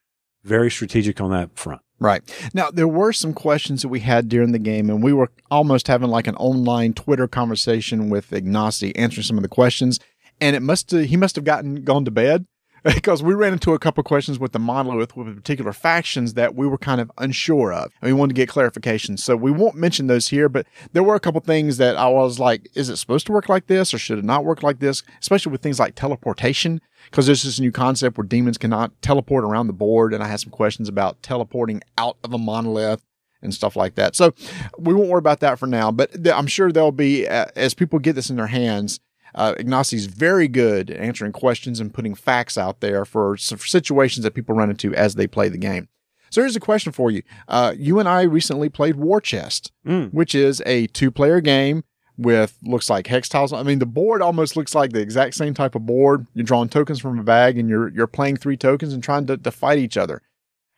Very 0.44 0.72
strategic 0.72 1.20
on 1.20 1.32
that 1.32 1.57
front. 1.57 1.82
Right. 1.99 2.22
Now, 2.53 2.72
there 2.72 2.88
were 2.88 3.11
some 3.11 3.34
questions 3.34 3.82
that 3.82 3.90
we 3.90 3.99
had 3.99 4.30
during 4.30 4.53
the 4.53 4.60
game, 4.60 4.90
and 4.90 5.03
we 5.03 5.11
were 5.11 5.32
almost 5.52 5.88
having 5.88 6.10
like 6.10 6.28
an 6.28 6.36
online 6.36 6.94
Twitter 6.94 7.28
conversation 7.28 8.10
with 8.10 8.30
Ignacy 8.32 8.94
answering 8.95 9.26
some 9.26 9.38
of 9.38 9.44
the 9.44 9.49
questions. 9.49 9.99
And 10.40 10.56
it 10.56 10.61
must 10.61 10.91
he 10.91 11.18
must 11.18 11.36
have 11.36 11.44
gotten 11.44 11.84
gone 11.84 12.06
to 12.06 12.11
bed 12.11 12.45
because 12.95 13.22
we 13.22 13.34
ran 13.34 13.53
into 13.53 13.73
a 13.73 13.80
couple 13.80 14.03
questions 14.03 14.39
with 14.39 14.51
the 14.51 14.60
monolith 14.60 15.15
with 15.15 15.35
particular 15.35 15.73
factions 15.73 16.34
that 16.35 16.56
we 16.56 16.68
were 16.68 16.77
kind 16.77 17.01
of 17.01 17.11
unsure 17.18 17.73
of. 17.73 17.91
And 18.01 18.11
we 18.11 18.14
wanted 18.14 18.35
to 18.35 18.39
get 18.39 18.49
clarification. 18.49 19.18
So 19.18 19.35
we 19.35 19.51
won't 19.51 19.76
mention 19.76 20.07
those 20.07 20.30
here, 20.30 20.49
but 20.49 20.65
there 20.93 21.03
were 21.03 21.15
a 21.15 21.19
couple 21.19 21.41
things 21.41 21.77
that 21.77 21.95
I 21.97 22.07
was 22.07 22.39
like, 22.39 22.69
is 22.76 22.89
it 22.89 22.97
supposed 22.97 23.26
to 23.27 23.31
work 23.31 23.49
like 23.49 23.68
this 23.68 23.93
or 23.93 23.97
should 23.97 24.19
it 24.19 24.26
not 24.26 24.45
work 24.45 24.64
like 24.64 24.80
this? 24.80 25.03
Especially 25.19 25.51
with 25.51 25.61
things 25.61 25.80
like 25.80 25.95
teleportation 25.95 26.81
because 27.06 27.26
there's 27.26 27.43
this 27.43 27.60
new 27.60 27.72
concept 27.72 28.18
where 28.18 28.27
demons 28.27 28.57
cannot 28.57 28.99
teleport 29.01 29.43
around 29.43 29.68
the 29.68 29.73
board. 29.73 30.14
And 30.14 30.23
I 30.23 30.27
had 30.27 30.39
some 30.39 30.51
questions 30.51 30.89
about 30.89 31.22
teleporting 31.22 31.81
out 31.97 32.18
of 32.23 32.34
a 32.34 32.38
monolith 32.38 33.03
and 33.41 33.53
stuff 33.53 33.76
like 33.76 33.95
that. 33.95 34.15
So 34.15 34.34
we 34.77 34.93
won't 34.93 35.10
worry 35.10 35.19
about 35.19 35.39
that 35.39 35.60
for 35.60 35.68
now, 35.68 35.91
but 35.91 36.27
I'm 36.27 36.47
sure 36.47 36.72
there'll 36.72 36.91
be, 36.91 37.27
uh, 37.27 37.45
as 37.56 37.73
people 37.73 37.99
get 37.99 38.14
this 38.14 38.30
in 38.30 38.35
their 38.35 38.47
hands, 38.47 38.99
uh, 39.35 39.56
is 39.91 40.06
very 40.06 40.47
good 40.47 40.89
at 40.91 40.99
answering 40.99 41.31
questions 41.31 41.80
and 41.80 41.93
putting 41.93 42.15
facts 42.15 42.57
out 42.57 42.80
there 42.80 43.06
for, 43.06 43.38
for 43.38 43.57
situations 43.65 44.23
that 44.23 44.34
people 44.34 44.56
run 44.56 44.69
into 44.69 44.93
as 44.95 45.15
they 45.15 45.27
play 45.27 45.49
the 45.49 45.57
game. 45.57 45.88
So 46.31 46.41
here's 46.41 46.56
a 46.56 46.60
question 46.60 46.91
for 46.91 47.10
you. 47.10 47.23
Uh, 47.47 47.73
you 47.77 47.99
and 47.99 48.07
I 48.07 48.22
recently 48.22 48.69
played 48.69 48.95
War 48.95 49.19
Chest, 49.22 49.72
Mm. 49.85 50.14
which 50.14 50.35
is 50.35 50.61
a 50.65 50.88
two 50.88 51.10
player 51.11 51.41
game 51.41 51.84
with 52.18 52.57
looks 52.64 52.89
like 52.89 53.07
hex 53.07 53.30
tiles. 53.30 53.53
I 53.53 53.64
mean, 53.64 53.80
the 53.80 53.85
board 53.85 54.22
almost 54.22 54.56
looks 54.57 54.76
like 54.76 54.91
the 54.91 54.99
exact 54.99 55.35
same 55.35 55.53
type 55.53 55.73
of 55.73 55.85
board. 55.85 56.27
You're 56.34 56.43
drawing 56.45 56.69
tokens 56.69 56.99
from 56.99 57.18
a 57.18 57.23
bag 57.23 57.57
and 57.57 57.68
you're 57.69 57.89
you're 57.89 58.07
playing 58.07 58.38
three 58.38 58.57
tokens 58.57 58.93
and 58.93 59.01
trying 59.03 59.26
to, 59.27 59.38
to 59.38 59.51
fight 59.51 59.80
each 59.80 59.97
other. 59.97 60.22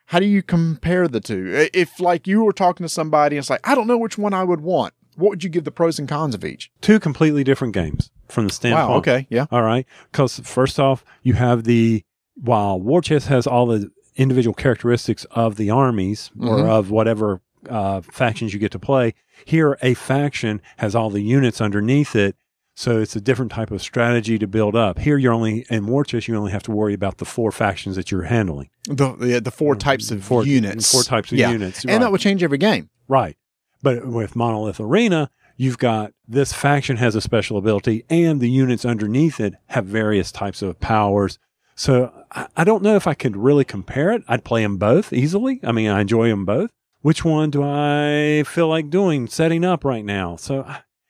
How 0.05 0.19
do 0.19 0.25
you 0.25 0.43
compare 0.43 1.07
the 1.07 1.19
two? 1.19 1.67
If 1.73 1.99
like 1.99 2.27
you 2.27 2.43
were 2.43 2.53
talking 2.53 2.83
to 2.83 2.89
somebody 2.89 3.35
and 3.37 3.41
it's 3.43 3.49
like, 3.49 3.67
I 3.67 3.75
don't 3.75 3.87
know 3.87 3.97
which 3.97 4.17
one 4.17 4.33
I 4.33 4.43
would 4.43 4.61
want. 4.61 4.93
What 5.15 5.29
would 5.29 5.43
you 5.43 5.49
give 5.49 5.63
the 5.65 5.71
pros 5.71 5.99
and 5.99 6.07
cons 6.07 6.33
of 6.35 6.43
each? 6.45 6.71
Two 6.81 6.99
completely 6.99 7.43
different 7.43 7.73
games 7.73 8.11
from 8.29 8.47
the 8.47 8.53
standpoint. 8.53 8.89
Wow. 8.89 8.95
Okay. 8.97 9.27
Yeah. 9.29 9.45
All 9.51 9.61
right. 9.63 9.85
Because 10.11 10.39
first 10.39 10.79
off, 10.79 11.03
you 11.21 11.33
have 11.33 11.63
the 11.65 12.03
while 12.35 12.79
War 12.79 13.01
Chest 13.01 13.27
has 13.27 13.45
all 13.45 13.65
the 13.67 13.91
individual 14.15 14.53
characteristics 14.53 15.25
of 15.31 15.55
the 15.57 15.69
armies 15.69 16.31
or 16.39 16.57
Mhm. 16.59 16.69
of 16.69 16.91
whatever 16.91 17.41
uh, 17.69 18.01
factions 18.01 18.53
you 18.53 18.59
get 18.59 18.71
to 18.71 18.79
play. 18.79 19.13
Here, 19.45 19.77
a 19.83 19.93
faction 19.93 20.61
has 20.77 20.95
all 20.95 21.11
the 21.11 21.21
units 21.21 21.61
underneath 21.61 22.15
it, 22.15 22.35
so 22.75 22.99
it's 22.99 23.15
a 23.15 23.21
different 23.21 23.51
type 23.51 23.69
of 23.69 23.81
strategy 23.83 24.39
to 24.39 24.47
build 24.47 24.75
up. 24.75 24.97
Here, 24.97 25.15
you're 25.17 25.31
only 25.33 25.65
in 25.69 25.85
War 25.85 26.03
Chest. 26.03 26.27
You 26.27 26.35
only 26.35 26.51
have 26.53 26.63
to 26.63 26.71
worry 26.71 26.95
about 26.95 27.19
the 27.19 27.25
four 27.25 27.51
factions 27.51 27.95
that 27.97 28.09
you're 28.09 28.23
handling. 28.23 28.69
The 28.87 29.13
the, 29.15 29.39
the 29.41 29.51
four 29.51 29.75
types 29.75 30.09
of 30.09 30.23
Four 30.23 30.43
units. 30.45 30.91
Four 30.91 31.03
types 31.03 31.31
of 31.31 31.37
Yeah. 31.37 31.51
units. 31.51 31.81
And 31.83 31.91
right. 31.91 31.99
that 31.99 32.11
will 32.11 32.17
change 32.17 32.41
every 32.43 32.57
game. 32.57 32.89
Right. 33.07 33.37
But 33.81 34.05
with 34.05 34.35
Monolith 34.35 34.79
Arena, 34.79 35.29
you've 35.57 35.77
got 35.77 36.13
this 36.27 36.53
faction 36.53 36.97
has 36.97 37.15
a 37.15 37.21
special 37.21 37.57
ability, 37.57 38.05
and 38.09 38.39
the 38.39 38.49
units 38.49 38.85
underneath 38.85 39.39
it 39.39 39.55
have 39.67 39.85
various 39.85 40.31
types 40.31 40.61
of 40.61 40.79
powers. 40.79 41.39
So 41.75 42.11
I, 42.31 42.63
don't 42.63 42.83
know 42.83 42.95
if 42.95 43.07
I 43.07 43.13
could 43.13 43.35
really 43.35 43.65
compare 43.65 44.11
it. 44.11 44.23
I'd 44.27 44.43
play 44.43 44.61
them 44.61 44.77
both 44.77 45.11
easily. 45.11 45.59
I 45.63 45.71
mean, 45.71 45.89
I 45.89 46.01
enjoy 46.01 46.29
them 46.29 46.45
both. 46.45 46.69
Which 47.01 47.25
one 47.25 47.49
do 47.49 47.63
I 47.63 48.43
feel 48.45 48.67
like 48.67 48.91
doing, 48.91 49.27
setting 49.27 49.65
up 49.65 49.83
right 49.83 50.05
now? 50.05 50.35
So, 50.35 50.67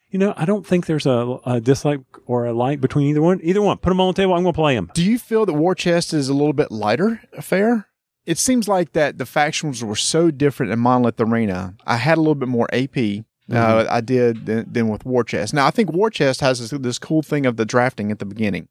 you 0.09 0.19
know, 0.19 0.33
I 0.37 0.45
don't 0.45 0.65
think 0.65 0.85
there's 0.85 1.05
a, 1.05 1.39
a 1.45 1.59
dislike 1.59 1.99
or 2.25 2.45
a 2.45 2.53
like 2.53 2.79
between 2.79 3.07
either 3.07 3.21
one. 3.21 3.41
Either 3.43 3.61
one, 3.61 3.77
put 3.77 3.89
them 3.89 3.99
on 3.99 4.07
the 4.07 4.21
table. 4.21 4.33
I'm 4.33 4.43
going 4.43 4.53
to 4.53 4.57
play 4.57 4.75
them. 4.75 4.91
Do 4.93 5.03
you 5.03 5.19
feel 5.19 5.45
that 5.45 5.53
War 5.53 5.75
Chest 5.75 6.13
is 6.13 6.29
a 6.29 6.33
little 6.33 6.53
bit 6.53 6.71
lighter 6.71 7.21
affair? 7.33 7.87
It 8.25 8.37
seems 8.37 8.67
like 8.67 8.93
that 8.93 9.17
the 9.17 9.25
factions 9.25 9.83
were 9.83 9.95
so 9.95 10.29
different 10.31 10.71
in 10.71 10.79
Monolith 10.79 11.19
Arena. 11.19 11.75
I 11.85 11.97
had 11.97 12.17
a 12.17 12.21
little 12.21 12.35
bit 12.35 12.47
more 12.49 12.67
AP. 12.73 12.97
Uh, 13.51 13.85
I 13.89 13.99
did 13.99 14.45
than, 14.45 14.71
than 14.71 14.87
with 14.87 15.03
War 15.05 15.23
Chest. 15.25 15.53
Now 15.53 15.67
I 15.67 15.71
think 15.71 15.91
War 15.91 16.09
Chest 16.09 16.39
has 16.41 16.59
this, 16.69 16.79
this 16.79 16.97
cool 16.99 17.21
thing 17.21 17.45
of 17.45 17.57
the 17.57 17.65
drafting 17.65 18.09
at 18.11 18.19
the 18.19 18.25
beginning, 18.25 18.69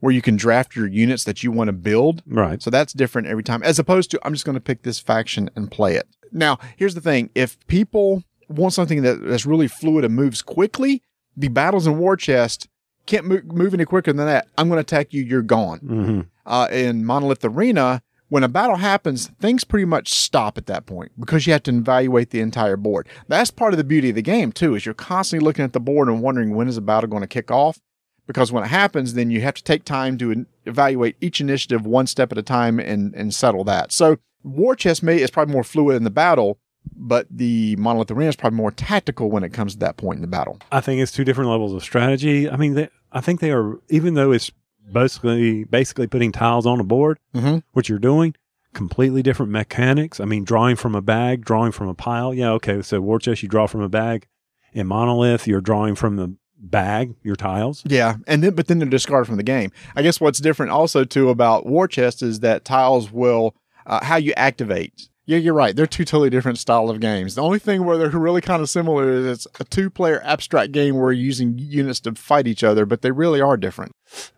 where 0.00 0.12
you 0.12 0.22
can 0.22 0.36
draft 0.36 0.74
your 0.74 0.86
units 0.86 1.24
that 1.24 1.42
you 1.42 1.52
want 1.52 1.68
to 1.68 1.72
build. 1.72 2.22
Right. 2.26 2.62
So 2.62 2.70
that's 2.70 2.94
different 2.94 3.26
every 3.28 3.42
time, 3.42 3.62
as 3.62 3.78
opposed 3.78 4.10
to 4.12 4.20
I'm 4.24 4.32
just 4.32 4.46
going 4.46 4.54
to 4.54 4.60
pick 4.60 4.82
this 4.84 4.98
faction 4.98 5.50
and 5.54 5.70
play 5.70 5.96
it. 5.96 6.06
Now, 6.30 6.58
here's 6.78 6.94
the 6.94 7.02
thing: 7.02 7.28
if 7.34 7.58
people 7.66 8.22
want 8.48 8.72
something 8.72 9.02
that, 9.02 9.20
that's 9.22 9.44
really 9.44 9.68
fluid 9.68 10.04
and 10.04 10.14
moves 10.14 10.40
quickly, 10.40 11.02
the 11.36 11.48
battles 11.48 11.86
in 11.86 11.98
War 11.98 12.16
Chest 12.16 12.68
can't 13.04 13.26
move, 13.26 13.44
move 13.52 13.74
any 13.74 13.84
quicker 13.84 14.12
than 14.14 14.24
that. 14.24 14.46
I'm 14.56 14.68
going 14.68 14.78
to 14.78 14.80
attack 14.80 15.12
you. 15.12 15.22
You're 15.22 15.42
gone. 15.42 15.78
hmm 15.80 16.20
Uh, 16.46 16.68
in 16.72 17.04
Monolith 17.04 17.44
Arena, 17.44 18.02
when 18.32 18.42
a 18.42 18.48
battle 18.48 18.76
happens, 18.76 19.28
things 19.40 19.62
pretty 19.62 19.84
much 19.84 20.10
stop 20.10 20.56
at 20.56 20.64
that 20.64 20.86
point 20.86 21.12
because 21.20 21.46
you 21.46 21.52
have 21.52 21.62
to 21.64 21.70
evaluate 21.70 22.30
the 22.30 22.40
entire 22.40 22.78
board. 22.78 23.06
That's 23.28 23.50
part 23.50 23.74
of 23.74 23.76
the 23.76 23.84
beauty 23.84 24.08
of 24.08 24.14
the 24.14 24.22
game 24.22 24.52
too, 24.52 24.74
is 24.74 24.86
you're 24.86 24.94
constantly 24.94 25.44
looking 25.44 25.66
at 25.66 25.74
the 25.74 25.80
board 25.80 26.08
and 26.08 26.22
wondering 26.22 26.54
when 26.54 26.66
is 26.66 26.78
a 26.78 26.80
battle 26.80 27.10
going 27.10 27.20
to 27.20 27.26
kick 27.26 27.50
off. 27.50 27.78
Because 28.26 28.50
when 28.50 28.64
it 28.64 28.68
happens, 28.68 29.12
then 29.12 29.30
you 29.30 29.42
have 29.42 29.52
to 29.56 29.62
take 29.62 29.84
time 29.84 30.16
to 30.16 30.46
evaluate 30.64 31.16
each 31.20 31.42
initiative 31.42 31.84
one 31.84 32.06
step 32.06 32.32
at 32.32 32.38
a 32.38 32.42
time 32.42 32.80
and, 32.80 33.14
and 33.14 33.34
settle 33.34 33.64
that. 33.64 33.92
So 33.92 34.16
War 34.42 34.74
Chest 34.76 35.02
may 35.02 35.20
is 35.20 35.30
probably 35.30 35.52
more 35.52 35.62
fluid 35.62 35.96
in 35.96 36.04
the 36.04 36.10
battle, 36.10 36.58
but 36.96 37.26
the 37.30 37.76
Monolith 37.76 38.10
Arena 38.12 38.30
is 38.30 38.36
probably 38.36 38.56
more 38.56 38.70
tactical 38.70 39.30
when 39.30 39.44
it 39.44 39.52
comes 39.52 39.74
to 39.74 39.78
that 39.80 39.98
point 39.98 40.16
in 40.16 40.22
the 40.22 40.26
battle. 40.26 40.58
I 40.72 40.80
think 40.80 41.02
it's 41.02 41.12
two 41.12 41.24
different 41.24 41.50
levels 41.50 41.74
of 41.74 41.82
strategy. 41.82 42.48
I 42.48 42.56
mean, 42.56 42.72
they, 42.72 42.88
I 43.12 43.20
think 43.20 43.40
they 43.40 43.50
are, 43.50 43.78
even 43.90 44.14
though 44.14 44.32
it's 44.32 44.50
basically 44.90 45.64
basically 45.64 46.06
putting 46.06 46.32
tiles 46.32 46.66
on 46.66 46.80
a 46.80 46.84
board, 46.84 47.18
Mm-hmm. 47.34 47.58
what 47.72 47.88
you're 47.88 47.98
doing, 47.98 48.34
completely 48.74 49.22
different 49.22 49.52
mechanics. 49.52 50.20
I 50.20 50.24
mean, 50.24 50.44
drawing 50.44 50.76
from 50.76 50.94
a 50.94 51.02
bag, 51.02 51.44
drawing 51.44 51.72
from 51.72 51.88
a 51.88 51.94
pile. 51.94 52.32
Yeah, 52.34 52.50
okay. 52.52 52.82
So 52.82 53.00
War 53.00 53.18
Chest, 53.18 53.42
you 53.42 53.48
draw 53.48 53.66
from 53.66 53.82
a 53.82 53.88
bag. 53.88 54.26
In 54.72 54.86
Monolith, 54.86 55.46
you're 55.46 55.60
drawing 55.60 55.94
from 55.94 56.16
the 56.16 56.34
bag, 56.58 57.14
your 57.22 57.36
tiles. 57.36 57.82
Yeah, 57.84 58.16
and 58.26 58.42
then 58.42 58.54
but 58.54 58.68
then 58.68 58.78
they're 58.78 58.88
discarded 58.88 59.26
from 59.26 59.36
the 59.36 59.42
game. 59.42 59.70
I 59.94 60.02
guess 60.02 60.20
what's 60.20 60.38
different 60.38 60.72
also 60.72 61.04
too 61.04 61.28
about 61.28 61.66
War 61.66 61.86
Chest 61.88 62.22
is 62.22 62.40
that 62.40 62.64
tiles 62.64 63.10
will 63.12 63.54
uh, 63.84 64.02
how 64.04 64.16
you 64.16 64.32
activate. 64.36 65.08
Yeah, 65.32 65.38
you're 65.38 65.54
right. 65.54 65.74
They're 65.74 65.86
two 65.86 66.04
totally 66.04 66.28
different 66.28 66.58
style 66.58 66.90
of 66.90 67.00
games. 67.00 67.36
The 67.36 67.42
only 67.42 67.58
thing 67.58 67.86
where 67.86 67.96
they're 67.96 68.10
really 68.10 68.42
kind 68.42 68.60
of 68.60 68.68
similar 68.68 69.10
is 69.10 69.24
it's 69.24 69.46
a 69.58 69.64
two-player 69.64 70.20
abstract 70.22 70.72
game 70.72 70.96
where 70.96 71.10
you're 71.10 71.24
using 71.24 71.58
units 71.58 72.00
to 72.00 72.14
fight 72.14 72.46
each 72.46 72.62
other, 72.62 72.84
but 72.84 73.00
they 73.00 73.12
really 73.12 73.40
are 73.40 73.56
different. 73.56 73.92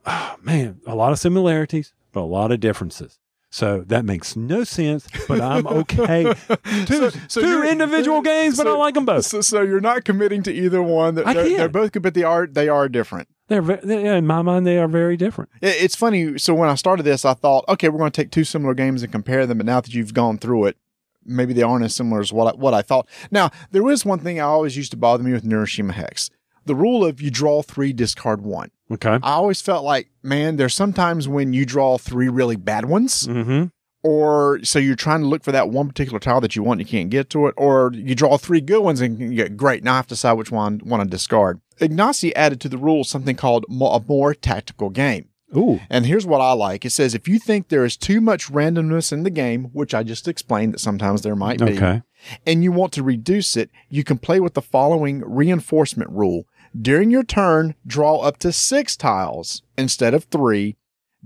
Oh, 0.07 0.37
man, 0.43 0.81
a 0.87 0.95
lot 0.95 1.11
of 1.11 1.19
similarities, 1.19 1.93
but 2.13 2.21
a 2.21 2.23
lot 2.23 2.53
of 2.53 2.61
differences. 2.61 3.19
So 3.51 3.83
that 3.89 4.05
makes 4.05 4.37
no 4.37 4.63
sense, 4.63 5.09
but 5.27 5.41
I'm 5.41 5.67
okay. 5.67 6.33
Two, 6.87 7.11
so 7.27 7.41
two 7.41 7.63
individual 7.65 8.23
games, 8.23 8.57
but 8.57 8.69
I 8.69 8.73
like 8.73 8.95
them 8.95 9.05
both. 9.05 9.27
So, 9.27 9.41
so 9.41 9.63
you're 9.63 9.81
not 9.81 10.05
committing 10.05 10.45
to 10.45 10.53
either 10.53 10.81
one. 10.81 11.17
They're, 11.17 11.27
I 11.27 11.35
they're, 11.35 11.45
can't. 11.45 11.59
they're 11.59 11.69
both 11.69 11.91
good, 11.91 12.03
but 12.03 12.15
they 12.15 12.23
are 12.23 12.47
they 12.47 12.69
are 12.69 12.89
different. 12.89 13.29
They're, 13.49 13.63
ve- 13.63 13.81
they 13.85 14.17
in 14.17 14.27
my 14.27 14.43
mind, 14.43 14.67
they 14.67 14.79
are 14.79 14.89
very 14.89 15.17
different. 15.17 15.51
It's 15.61 15.95
funny. 15.95 16.39
So 16.39 16.55
when 16.55 16.69
I 16.69 16.77
started 16.77 17.03
this, 17.03 17.25
I 17.25 17.35
thought, 17.35 17.65
okay, 17.69 17.89
we're 17.89 17.99
going 17.99 18.11
to 18.11 18.23
take 18.23 18.31
two 18.31 18.45
similar 18.45 18.75
games 18.75 19.03
and 19.03 19.13
compare 19.13 19.47
them. 19.47 19.59
But 19.59 19.67
now 19.67 19.81
that 19.81 19.93
you've 19.93 20.15
gone 20.15 20.39
through 20.39 20.67
it, 20.67 20.77
maybe 21.27 21.53
they 21.53 21.63
aren't 21.63 21.85
as 21.85 21.95
similar 21.95 22.21
as 22.21 22.33
what 22.33 22.55
I, 22.55 22.57
what 22.57 22.75
I 22.75 22.83
thought. 22.83 23.09
Now 23.31 23.51
there 23.71 23.89
is 23.91 24.05
one 24.05 24.19
thing 24.21 24.41
I 24.41 24.45
always 24.45 24.77
used 24.77 24.91
to 24.93 24.97
bother 24.97 25.23
me 25.23 25.33
with 25.33 25.45
Neuroshima 25.45 25.93
Hex: 25.93 26.31
the 26.67 26.75
rule 26.75 27.05
of 27.05 27.21
you 27.21 27.31
draw 27.31 27.63
three, 27.63 27.93
discard 27.93 28.43
one. 28.43 28.71
Okay. 28.91 29.15
I 29.23 29.33
always 29.33 29.61
felt 29.63 29.85
like, 29.85 30.11
man, 30.23 30.57
there's 30.57 30.75
sometimes 30.75 31.27
when 31.27 31.53
you 31.53 31.65
draw 31.65 31.97
three 31.99 32.29
really 32.29 32.57
bad 32.57 32.85
ones, 32.85 33.27
Mm-hmm. 33.27 33.65
or 34.03 34.61
so 34.63 34.79
you're 34.79 34.95
trying 34.95 35.21
to 35.21 35.27
look 35.27 35.43
for 35.43 35.53
that 35.53 35.71
one 35.71 35.89
particular 35.89 36.19
tile 36.19 36.41
that 36.43 36.55
you 36.55 36.63
want, 36.63 36.81
and 36.81 36.89
you 36.89 36.99
can't 36.99 37.11
get 37.11 37.31
to 37.31 37.47
it, 37.47 37.55
or 37.57 37.91
you 37.95 38.15
draw 38.15 38.37
three 38.37 38.61
good 38.61 38.83
ones 38.83 39.01
and 39.01 39.19
you 39.19 39.35
get 39.35 39.57
great. 39.57 39.83
Now 39.83 39.95
I 39.95 39.97
have 39.97 40.07
to 40.09 40.15
decide 40.15 40.35
which 40.35 40.51
one 40.51 40.81
I 40.85 40.89
want 40.89 41.03
to 41.03 41.09
discard. 41.09 41.61
Ignacy 41.81 42.33
added 42.37 42.61
to 42.61 42.69
the 42.69 42.79
rules 42.79 43.09
something 43.09 43.37
called 43.37 43.65
a 43.69 44.01
more 44.07 44.35
tactical 44.35 44.91
game. 44.91 45.29
Ooh. 45.57 45.81
And 45.91 46.07
here's 46.07 46.27
what 46.27 46.41
I 46.41 46.53
like. 46.53 46.85
It 46.85 46.91
says 46.91 47.15
if 47.15 47.29
you 47.29 47.39
think 47.39 47.69
there 47.69 47.85
is 47.85 47.97
too 47.97 48.21
much 48.21 48.51
randomness 48.51 49.13
in 49.13 49.23
the 49.23 49.31
game, 49.31 49.65
which 49.73 49.95
I 49.95 50.03
just 50.03 50.27
explained 50.29 50.75
that 50.75 50.81
sometimes 50.81 51.23
there 51.23 51.37
might 51.37 51.59
be, 51.59 51.77
Okay. 51.77 52.03
and 52.47 52.63
you 52.65 52.73
want 52.73 52.93
to 52.95 53.03
reduce 53.03 53.57
it, 53.57 53.71
you 53.89 54.03
can 54.05 54.19
play 54.19 54.41
with 54.41 54.55
the 54.55 54.63
following 54.63 55.23
reinforcement 55.25 56.11
rule. 56.11 56.45
During 56.81 57.11
your 57.11 57.23
turn, 57.23 57.75
draw 57.87 58.19
up 58.19 58.39
to 58.39 58.51
six 58.53 58.97
tiles 58.97 59.63
instead 59.79 60.13
of 60.15 60.25
three, 60.25 60.77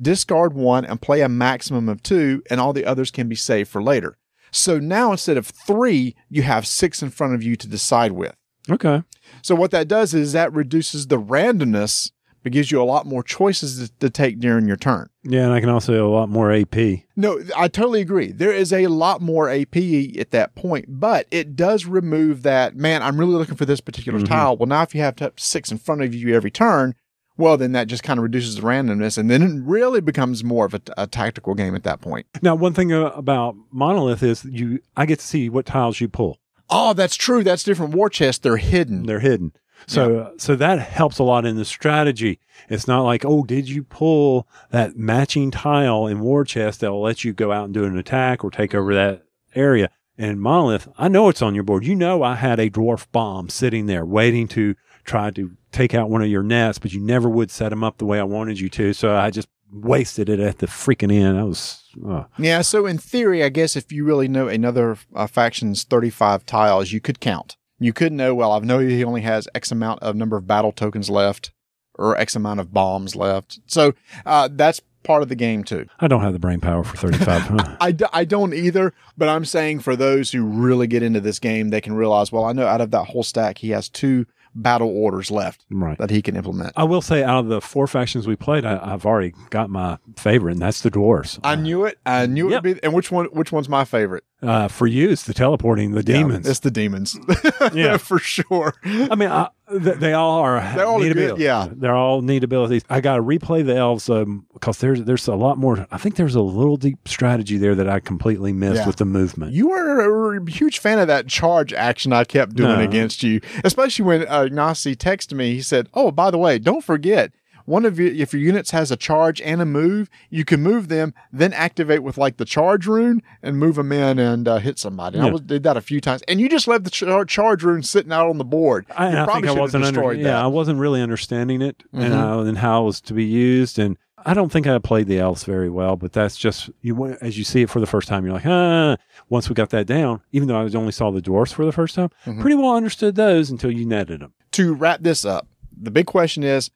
discard 0.01 0.53
one, 0.53 0.85
and 0.85 1.01
play 1.01 1.23
a 1.23 1.29
maximum 1.29 1.89
of 1.89 2.03
two, 2.03 2.43
and 2.51 2.61
all 2.61 2.73
the 2.73 2.85
others 2.85 3.11
can 3.11 3.29
be 3.29 3.35
saved 3.37 3.71
for 3.71 3.83
later. 3.83 4.19
So 4.51 4.79
now 4.79 5.13
instead 5.13 5.37
of 5.37 5.47
three, 5.47 6.15
you 6.29 6.43
have 6.43 6.67
six 6.67 7.03
in 7.03 7.11
front 7.11 7.35
of 7.35 7.43
you 7.43 7.57
to 7.57 7.67
decide 7.69 8.13
with. 8.13 8.35
Okay. 8.71 9.03
So 9.43 9.55
what 9.55 9.71
that 9.71 9.89
does 9.89 10.13
is 10.15 10.33
that 10.33 10.53
reduces 10.53 11.07
the 11.07 11.19
randomness, 11.21 12.11
but 12.43 12.53
gives 12.53 12.71
you 12.71 12.81
a 12.81 12.85
lot 12.85 13.07
more 13.07 13.23
choices 13.23 13.89
to, 13.89 13.99
to 13.99 14.11
take 14.11 14.41
during 14.41 14.67
your 14.67 14.77
turn. 14.77 15.09
Yeah, 15.23 15.45
and 15.45 15.53
I 15.53 15.61
can 15.61 15.69
also 15.69 16.07
a 16.07 16.11
lot 16.11 16.29
more 16.29 16.53
AP. 16.53 16.77
No, 17.17 17.41
I 17.57 17.69
totally 17.69 18.01
agree. 18.01 18.33
There 18.33 18.53
is 18.53 18.73
a 18.73 18.87
lot 18.87 19.21
more 19.21 19.51
AP 19.51 19.77
at 20.19 20.31
that 20.31 20.55
point, 20.55 20.87
but 20.89 21.27
it 21.31 21.57
does 21.57 21.85
remove 21.87 22.43
that, 22.45 22.77
man, 22.77 23.03
I'm 23.03 23.19
really 23.19 23.35
looking 23.35 23.57
for 23.57 23.67
this 23.67 23.81
particular 23.81 24.21
tile. 24.23 24.57
Well, 24.57 24.67
now 24.67 24.83
if 24.83 24.95
you 24.95 25.01
have 25.03 25.17
six 25.37 25.71
in 25.71 25.79
front 25.79 26.03
of 26.03 26.15
you 26.15 26.35
every 26.35 26.51
turn, 26.51 26.95
well, 27.37 27.57
then 27.57 27.73
that 27.73 27.87
just 27.87 28.03
kind 28.03 28.19
of 28.19 28.25
reduces 28.25 28.57
the 28.57 28.63
randomness 28.63 29.17
and 29.17 29.31
then 29.31 29.43
it 29.43 29.63
really 29.65 30.01
becomes 30.01 30.43
more 30.43 30.67
of 30.67 30.75
a, 30.75 30.81
a 30.97 31.07
tactical 31.07 31.55
game 31.55 31.75
at 31.75 31.85
that 31.85 32.01
point. 32.01 32.27
Now, 32.43 32.55
one 32.57 32.75
thing 32.75 32.93
uh, 32.93 33.07
about 33.11 33.55
Monolith 33.71 34.23
is 34.23 34.45
you 34.45 34.81
I 34.97 35.07
get 35.07 35.21
to 35.21 35.27
see 35.27 35.49
what 35.49 35.65
tiles 35.65 36.01
you 36.01 36.09
pull. 36.09 36.39
Oh, 36.71 36.93
that's 36.93 37.17
true. 37.17 37.43
That's 37.43 37.63
different. 37.63 37.95
War 37.95 38.11
chests, 38.11 38.43
they're 38.43 38.59
hidden. 38.59 39.05
They're 39.07 39.21
hidden. 39.21 39.53
So 39.87 40.33
so 40.37 40.57
that 40.57 40.81
helps 40.81 41.19
a 41.19 41.23
lot 41.25 41.47
in 41.47 41.57
the 41.57 41.65
strategy. 41.65 42.41
It's 42.69 42.89
not 42.89 43.03
like, 43.03 43.25
oh, 43.25 43.45
did 43.45 43.69
you 43.69 43.85
pull 43.85 44.47
that 44.71 44.97
matching 44.97 45.51
tile 45.51 46.07
in 46.07 46.21
War 46.21 46.45
Chest 46.45 46.81
that'll 46.81 47.01
let 47.01 47.25
you 47.25 47.33
go 47.33 47.53
out 47.53 47.67
and 47.67 47.75
do 47.75 47.85
an 47.85 47.97
attack 47.97 48.45
or 48.45 48.51
take 48.51 48.75
over 48.75 48.95
that 48.95 49.25
area? 49.55 49.91
And 50.19 50.41
Monolith, 50.41 50.89
I 50.99 51.09
know 51.09 51.29
it's 51.29 51.43
on 51.43 51.55
your 51.55 51.63
board. 51.63 51.87
You 51.87 51.95
know 51.95 52.23
I 52.23 52.35
had 52.35 52.59
a 52.59 52.69
dwarf 52.69 53.07
bomb 53.13 53.49
sitting 53.49 53.87
there 53.87 54.05
waiting 54.05 54.49
to 54.49 54.75
try 55.05 55.31
to 55.31 55.53
take 55.71 55.95
out 55.95 56.11
one 56.11 56.23
of 56.23 56.29
your 56.29 56.43
nets, 56.43 56.79
but 56.79 56.93
you 56.93 57.01
never 57.01 57.29
would 57.29 57.51
set 57.51 57.69
them 57.69 57.85
up 57.85 57.99
the 57.99 58.05
way 58.05 58.19
I 58.19 58.25
wanted 58.25 58.59
you 58.59 58.69
to. 58.71 58.93
So 58.93 59.17
I 59.17 59.31
just 59.31 59.49
wasted 59.71 60.29
it 60.29 60.41
at 60.41 60.59
the 60.59 60.67
freaking 60.67 61.13
end. 61.13 61.39
I 61.39 61.45
was 61.45 61.85
uh, 62.07 62.25
Yeah, 62.39 62.63
so 62.63 62.87
in 62.87 62.99
theory, 62.99 63.45
I 63.45 63.49
guess 63.49 63.77
if 63.77 63.93
you 63.93 64.05
really 64.05 64.29
know 64.29 64.49
another 64.49 64.99
uh, 65.15 65.27
faction's 65.27 65.85
35 65.85 66.45
tiles, 66.47 66.91
you 66.91 67.01
could 67.01 67.21
count. 67.21 67.57
You 67.79 67.93
could 67.93 68.13
know, 68.13 68.35
well, 68.35 68.53
I 68.53 68.59
know 68.61 68.79
he 68.81 69.05
only 69.05 69.21
has 69.23 69.49
X 69.55 69.71
amount 69.71 70.03
of 70.03 70.17
number 70.17 70.37
of 70.37 70.47
battle 70.47 70.73
tokens 70.73 71.09
left 71.09 71.53
or 71.95 72.17
X 72.17 72.35
amount 72.37 72.61
of 72.61 72.73
bombs 72.73 73.15
left. 73.17 73.61
So 73.67 73.93
uh, 74.27 74.49
that's 74.51 74.81
part 75.05 75.23
of 75.23 75.29
the 75.29 75.37
game 75.37 75.65
too. 75.65 75.87
I 76.01 76.09
don't 76.09 76.21
have 76.23 76.33
the 76.33 76.39
brain 76.39 76.61
power 76.61 76.83
for 76.85 76.97
35. 76.97 77.43
huh? 77.43 77.77
I, 77.81 77.93
d- 77.93 78.05
I 78.13 78.25
don't 78.25 78.53
either, 78.53 78.93
but 79.17 79.29
I'm 79.29 79.45
saying 79.45 79.81
for 79.81 79.97
those 79.97 80.33
who 80.33 80.45
really 80.45 80.87
get 80.87 81.03
into 81.03 81.21
this 81.21 81.39
game, 81.39 81.71
they 81.71 81.81
can 81.81 81.95
realize, 81.95 82.31
well, 82.33 82.45
I 82.45 82.53
know 82.53 82.67
out 82.67 82.81
of 82.81 82.91
that 82.91 83.05
whole 83.05 83.23
stack, 83.23 83.59
he 83.59 83.71
has 83.71 83.89
two 83.89 84.27
battle 84.55 84.89
orders 84.89 85.31
left 85.31 85.65
Right. 85.71 85.97
that 85.99 86.11
he 86.11 86.21
can 86.21 86.35
implement. 86.35 86.73
I 86.75 86.83
will 86.85 87.03
say, 87.03 87.23
out 87.23 87.39
of 87.39 87.47
the 87.49 87.61
four 87.61 87.87
factions 87.87 88.27
we 88.27 88.35
played, 88.35 88.65
I, 88.65 88.81
I've 88.93 89.07
already 89.07 89.33
got 89.51 89.71
my 89.71 89.99
favorite, 90.17 90.53
and 90.53 90.63
that's 90.63 90.83
the 90.83 90.91
dwarves. 90.91 91.39
I 91.45 91.55
knew 91.55 91.85
it. 91.85 91.99
I 92.05 92.27
knew 92.27 92.49
it 92.49 92.53
Yep. 92.53 92.63
would 92.65 92.75
be. 92.77 92.83
And 92.83 92.93
which 92.93 93.13
one? 93.13 93.27
Which 93.27 93.53
one's 93.53 93.69
my 93.69 93.85
favorite? 93.85 94.25
Uh, 94.41 94.69
for 94.69 94.87
you, 94.87 95.11
it's 95.11 95.25
the 95.25 95.35
teleporting, 95.35 95.91
the 95.91 95.99
Yeah, 96.07 96.19
demons. 96.19 96.49
it's 96.49 96.61
the 96.61 96.71
demons. 96.71 97.19
Yeah. 97.75 97.97
for 97.97 98.21
sure. 98.21 98.73
I 98.85 99.17
mean, 99.17 99.29
I, 99.31 99.49
th- 99.69 99.97
they 99.99 100.13
all 100.13 100.39
are. 100.39 100.61
They're 100.77 100.87
all 100.87 101.01
neat 101.01 101.09
good, 101.09 101.17
abilities. 101.25 101.45
yeah. 101.45 101.69
they're 101.73 101.95
all 101.97 102.23
neat 102.23 102.45
abilities. 102.45 102.83
I 102.89 103.01
got 103.01 103.17
to 103.17 103.23
replay 103.23 103.67
the 103.67 103.75
elves 103.75 104.09
um, 104.09 104.47
because 104.53 104.79
there's 104.79 105.03
there's 105.03 105.27
a 105.27 105.35
lot 105.35 105.59
more. 105.59 105.89
I 105.91 105.99
think 105.99 106.15
there's 106.15 106.37
a 106.37 106.41
little 106.41 106.77
deep 106.77 107.09
strategy 107.09 107.59
there 107.59 107.75
that 107.75 107.89
I 107.89 107.99
completely 107.99 108.53
missed 108.53 108.77
Yeah. 108.77 108.87
with 108.87 108.97
the 108.97 109.05
movement. 109.05 109.53
You 109.55 109.69
were 109.71 110.37
a 110.37 110.51
huge 110.51 110.79
fan 110.79 111.01
of 111.01 111.09
that 111.09 111.27
charge 111.27 111.73
action 111.73 112.13
I 112.13 112.23
kept 112.23 112.55
doing 112.55 112.79
No. 112.79 112.85
against 112.85 113.25
you, 113.25 113.41
especially 113.65 114.05
when 114.05 114.23
uh, 114.29 114.43
Ignacy 114.45 114.95
texted 114.97 115.33
me. 115.33 115.55
He 115.55 115.63
said, 115.63 115.89
"Oh, 115.95 116.13
by 116.13 116.31
the 116.31 116.39
way, 116.39 116.61
don't 116.61 116.85
forget." 116.85 117.33
One 117.69 117.85
of 117.85 117.99
you, 117.99 118.07
if 118.07 118.33
your 118.33 118.41
units 118.41 118.71
has 118.71 118.91
a 118.91 118.97
charge 118.97 119.43
and 119.43 119.61
a 119.61 119.67
move, 119.67 120.09
you 120.31 120.43
can 120.43 120.63
move 120.63 120.89
them, 120.89 121.13
then 121.31 121.53
activate 121.53 122.03
with 122.03 122.17
like 122.17 122.39
the 122.39 122.47
charge 122.47 122.87
rune 122.87 123.21
and 123.43 123.59
move 123.59 123.75
them 123.75 123.93
in 123.93 124.19
and 124.19 124.49
uh, 124.49 124.57
hit 124.57 124.79
somebody. 124.79 125.19
And 125.19 125.27
I 125.27 125.31
was, 125.31 125.43
did 125.43 125.65
that 125.65 125.77
a 125.77 125.83
few 125.83 126.01
times, 126.01 126.23
and 126.29 126.41
you 126.41 126.49
just 126.49 126.67
left 126.67 126.85
the 126.85 126.91
char- 126.91 127.27
charge 127.27 127.63
rune 127.63 127.83
sitting 127.83 128.11
out 128.11 128.31
on 128.31 128.39
the 128.39 128.45
board. 128.45 128.87
I, 128.97 129.11
you 129.11 129.17
I 129.19 129.27
think 129.35 129.47
I 129.47 129.53
wasn't 129.53 129.85
under, 129.85 130.15
yeah, 130.15 130.23
that. 130.25 130.35
I 130.37 130.47
wasn't 130.47 130.79
really 130.79 131.03
understanding 131.03 131.61
it 131.61 131.83
and, 131.93 132.15
Mhm. 132.15 132.17
how, 132.17 132.41
and 132.41 132.57
how 132.57 132.83
it 132.83 132.87
was 132.87 133.01
to 133.03 133.13
be 133.13 133.27
used. 133.27 133.79
And 133.79 133.99
I 134.25 134.33
don't 134.33 134.51
think 134.51 134.67
I 134.67 134.79
played 134.79 135.07
the 135.07 135.19
elves 135.19 135.45
very 135.45 135.69
well, 135.69 135.97
but 135.97 136.15
that's 136.15 136.39
just 136.39 136.71
you 136.81 137.17
as 137.21 137.37
you 137.37 137.45
see 137.45 137.61
it 137.63 137.69
for 137.71 137.81
the 137.81 137.87
first 137.87 138.09
time, 138.09 138.25
you're 138.25 138.33
like, 138.35 138.47
ah. 138.47 138.97
Once 139.29 139.51
we 139.51 139.55
got 139.55 139.69
that 139.71 139.87
down, 139.87 140.23
even 140.33 140.49
though 140.49 140.57
I 140.59 140.63
only 140.75 140.93
saw 140.93 141.11
the 141.11 141.21
dwarfs 141.21 141.53
for 141.53 141.67
the 141.67 141.73
first 141.73 141.95
time, 141.97 142.09
Mhm. 142.25 142.41
pretty 142.41 142.57
well 142.57 142.75
understood 142.75 143.15
those 143.15 143.51
until 143.51 143.71
you 143.71 143.85
netted 143.85 144.21
them. 144.21 144.33
to 144.53 144.73
wrap 144.73 145.03
this 145.03 145.27
up, 145.27 145.47
the 145.79 145.91
big 145.91 146.07
question 146.07 146.43
is 146.43 146.71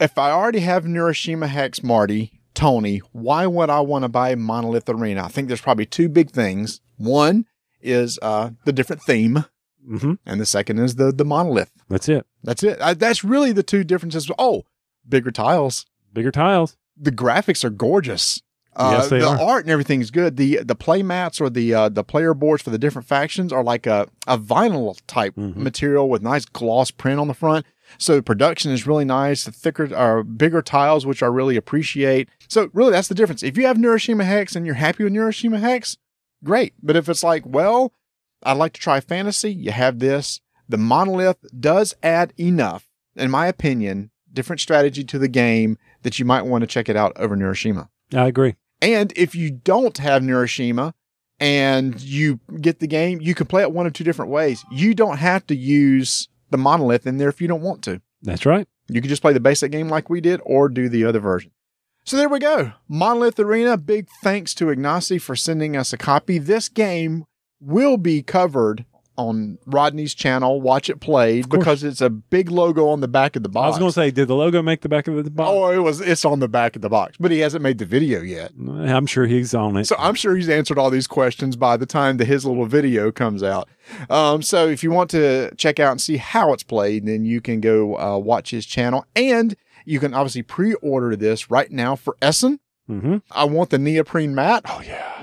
if 0.00 0.18
I 0.18 0.30
already 0.30 0.60
have 0.60 0.84
Neuroshima 0.84 1.48
Hex 1.48 1.82
Marty, 1.82 2.32
Tony, 2.54 2.98
why 3.12 3.46
would 3.46 3.70
I 3.70 3.80
want 3.80 4.02
to 4.04 4.08
buy 4.08 4.34
Monolith 4.34 4.88
Arena? 4.88 5.24
I 5.24 5.28
think 5.28 5.48
there's 5.48 5.60
probably 5.60 5.86
two 5.86 6.08
big 6.08 6.30
things. 6.30 6.80
One 6.96 7.46
is 7.82 8.18
uh, 8.22 8.50
the 8.64 8.72
different 8.72 9.02
theme, 9.02 9.44
hmm 9.86 10.14
and 10.24 10.40
the 10.40 10.46
second 10.46 10.78
is 10.78 10.96
the 10.96 11.12
the 11.12 11.24
monolith. 11.24 11.70
That's 11.88 12.08
it. 12.08 12.26
That's 12.42 12.62
it. 12.62 12.80
I, 12.80 12.94
that's 12.94 13.22
really 13.22 13.52
the 13.52 13.62
two 13.62 13.84
differences. 13.84 14.30
Oh, 14.38 14.64
bigger 15.08 15.30
tiles. 15.30 15.86
Bigger 16.12 16.32
tiles. 16.32 16.76
The 16.96 17.12
graphics 17.12 17.62
are 17.64 17.70
gorgeous. 17.70 18.40
Uh, 18.74 18.90
Yes, 18.98 19.08
they 19.10 19.20
the 19.20 19.28
are. 19.28 19.40
art 19.40 19.64
and 19.64 19.70
everything's 19.70 20.10
good. 20.10 20.36
The 20.36 20.60
the 20.64 20.74
play 20.74 21.02
mats 21.02 21.40
or 21.40 21.48
the 21.50 21.72
uh, 21.74 21.88
the 21.90 22.02
player 22.04 22.34
boards 22.34 22.62
for 22.62 22.70
the 22.70 22.78
different 22.78 23.06
factions 23.06 23.52
are 23.52 23.62
like 23.62 23.86
a, 23.86 24.08
a 24.26 24.36
vinyl 24.38 24.98
type 25.06 25.34
Mhm. 25.36 25.56
material 25.56 26.08
with 26.10 26.22
nice 26.22 26.44
gloss 26.46 26.90
print 26.90 27.20
on 27.20 27.28
the 27.28 27.34
front. 27.34 27.64
So 27.98 28.20
production 28.22 28.72
is 28.72 28.86
really 28.86 29.04
nice. 29.04 29.44
The 29.44 29.52
thicker 29.52 29.94
or 29.94 30.22
bigger 30.22 30.62
tiles, 30.62 31.06
which 31.06 31.22
I 31.22 31.26
really 31.26 31.56
appreciate. 31.56 32.28
So 32.48 32.70
really, 32.72 32.92
that's 32.92 33.08
the 33.08 33.14
difference. 33.14 33.42
If 33.42 33.56
you 33.56 33.66
have 33.66 33.76
Neuroshima 33.76 34.24
Hex 34.24 34.56
and 34.56 34.66
you're 34.66 34.74
happy 34.74 35.04
with 35.04 35.12
Neuroshima 35.12 35.60
Hex, 35.60 35.96
great. 36.44 36.74
But 36.82 36.96
if 36.96 37.08
it's 37.08 37.22
like, 37.22 37.44
well, 37.46 37.92
I'd 38.42 38.56
like 38.56 38.72
to 38.74 38.80
try 38.80 39.00
fantasy, 39.00 39.52
you 39.52 39.72
have 39.72 39.98
this. 39.98 40.40
The 40.68 40.78
monolith 40.78 41.38
does 41.58 41.94
add 42.02 42.32
enough, 42.38 42.88
in 43.14 43.30
my 43.30 43.46
opinion, 43.46 44.10
different 44.32 44.60
strategy 44.60 45.04
to 45.04 45.18
the 45.18 45.28
game 45.28 45.78
that 46.02 46.18
you 46.18 46.24
might 46.24 46.42
want 46.42 46.62
to 46.62 46.66
check 46.66 46.88
it 46.88 46.96
out 46.96 47.12
over 47.16 47.36
Neuroshima. 47.36 47.88
I 48.14 48.26
agree. 48.26 48.56
And 48.82 49.12
if 49.16 49.34
you 49.34 49.50
don't 49.50 49.96
have 49.98 50.22
Neuroshima 50.22 50.92
and 51.40 52.00
you 52.00 52.40
get 52.60 52.80
the 52.80 52.86
game, 52.86 53.20
you 53.20 53.34
can 53.34 53.46
play 53.46 53.62
it 53.62 53.72
one 53.72 53.86
of 53.86 53.92
two 53.92 54.04
different 54.04 54.30
ways. 54.30 54.64
You 54.70 54.94
don't 54.94 55.18
have 55.18 55.46
to 55.46 55.56
use 55.56 56.28
the 56.50 56.58
monolith 56.58 57.06
in 57.06 57.18
there 57.18 57.28
if 57.28 57.40
you 57.40 57.48
don't 57.48 57.62
want 57.62 57.82
to. 57.84 58.00
That's 58.22 58.46
right. 58.46 58.66
You 58.88 59.00
can 59.00 59.08
just 59.08 59.22
play 59.22 59.32
the 59.32 59.40
basic 59.40 59.72
game 59.72 59.88
like 59.88 60.08
we 60.08 60.20
did 60.20 60.40
or 60.44 60.68
do 60.68 60.88
the 60.88 61.04
other 61.04 61.20
version. 61.20 61.50
So 62.04 62.16
there 62.16 62.28
we 62.28 62.38
go. 62.38 62.72
Monolith 62.88 63.38
Arena. 63.40 63.76
Big 63.76 64.08
thanks 64.22 64.54
to 64.54 64.66
Ignacy 64.66 65.20
for 65.20 65.34
sending 65.34 65.76
us 65.76 65.92
a 65.92 65.98
copy. 65.98 66.38
This 66.38 66.68
game 66.68 67.24
will 67.60 67.96
be 67.96 68.22
covered 68.22 68.84
on 69.16 69.58
Rodney's 69.66 70.14
channel. 70.14 70.60
Watch 70.60 70.90
it 70.90 71.00
played 71.00 71.48
because 71.48 71.82
it's 71.82 72.00
a 72.00 72.10
big 72.10 72.50
logo 72.50 72.88
on 72.88 73.00
the 73.00 73.08
back 73.08 73.36
of 73.36 73.42
the 73.42 73.48
box. 73.48 73.64
I 73.64 73.68
was 73.68 73.78
going 73.78 73.90
to 73.90 73.94
say, 73.94 74.10
did 74.10 74.28
the 74.28 74.36
logo 74.36 74.62
make 74.62 74.82
the 74.82 74.88
back 74.88 75.08
of 75.08 75.22
the 75.24 75.30
box? 75.30 75.50
Oh, 75.50 75.70
it 75.70 75.78
was. 75.78 76.00
It's 76.00 76.24
on 76.24 76.40
the 76.40 76.48
back 76.48 76.76
of 76.76 76.82
the 76.82 76.88
box, 76.88 77.16
but 77.18 77.30
he 77.30 77.40
hasn't 77.40 77.62
made 77.62 77.78
the 77.78 77.84
video 77.84 78.20
yet. 78.20 78.52
I'm 78.58 79.06
sure 79.06 79.26
he's 79.26 79.54
on 79.54 79.76
it. 79.76 79.86
So 79.86 79.96
I'm 79.98 80.14
sure 80.14 80.36
he's 80.36 80.48
answered 80.48 80.78
all 80.78 80.90
these 80.90 81.06
questions 81.06 81.56
by 81.56 81.76
the 81.76 81.86
time 81.86 82.16
that 82.18 82.26
his 82.26 82.44
little 82.44 82.66
video 82.66 83.10
comes 83.10 83.42
out. 83.42 83.68
Um, 84.10 84.42
so 84.42 84.66
if 84.66 84.82
you 84.82 84.90
want 84.90 85.10
to 85.10 85.54
check 85.56 85.78
out 85.80 85.92
and 85.92 86.00
see 86.00 86.16
how 86.16 86.52
it's 86.52 86.62
played, 86.62 87.06
then 87.06 87.24
you 87.24 87.40
can 87.40 87.60
go 87.60 87.98
uh, 87.98 88.18
watch 88.18 88.50
his 88.50 88.66
channel, 88.66 89.06
and 89.14 89.56
you 89.84 90.00
can 90.00 90.14
obviously 90.14 90.42
pre-order 90.42 91.14
this 91.14 91.50
right 91.50 91.70
now 91.70 91.94
for 91.94 92.16
Essen. 92.20 92.58
Hmm 92.86 93.16
I 93.30 93.44
want 93.44 93.70
the 93.70 93.78
neoprene 93.78 94.34
mat. 94.34 94.62
Oh 94.66 94.80
yeah. 94.84 95.12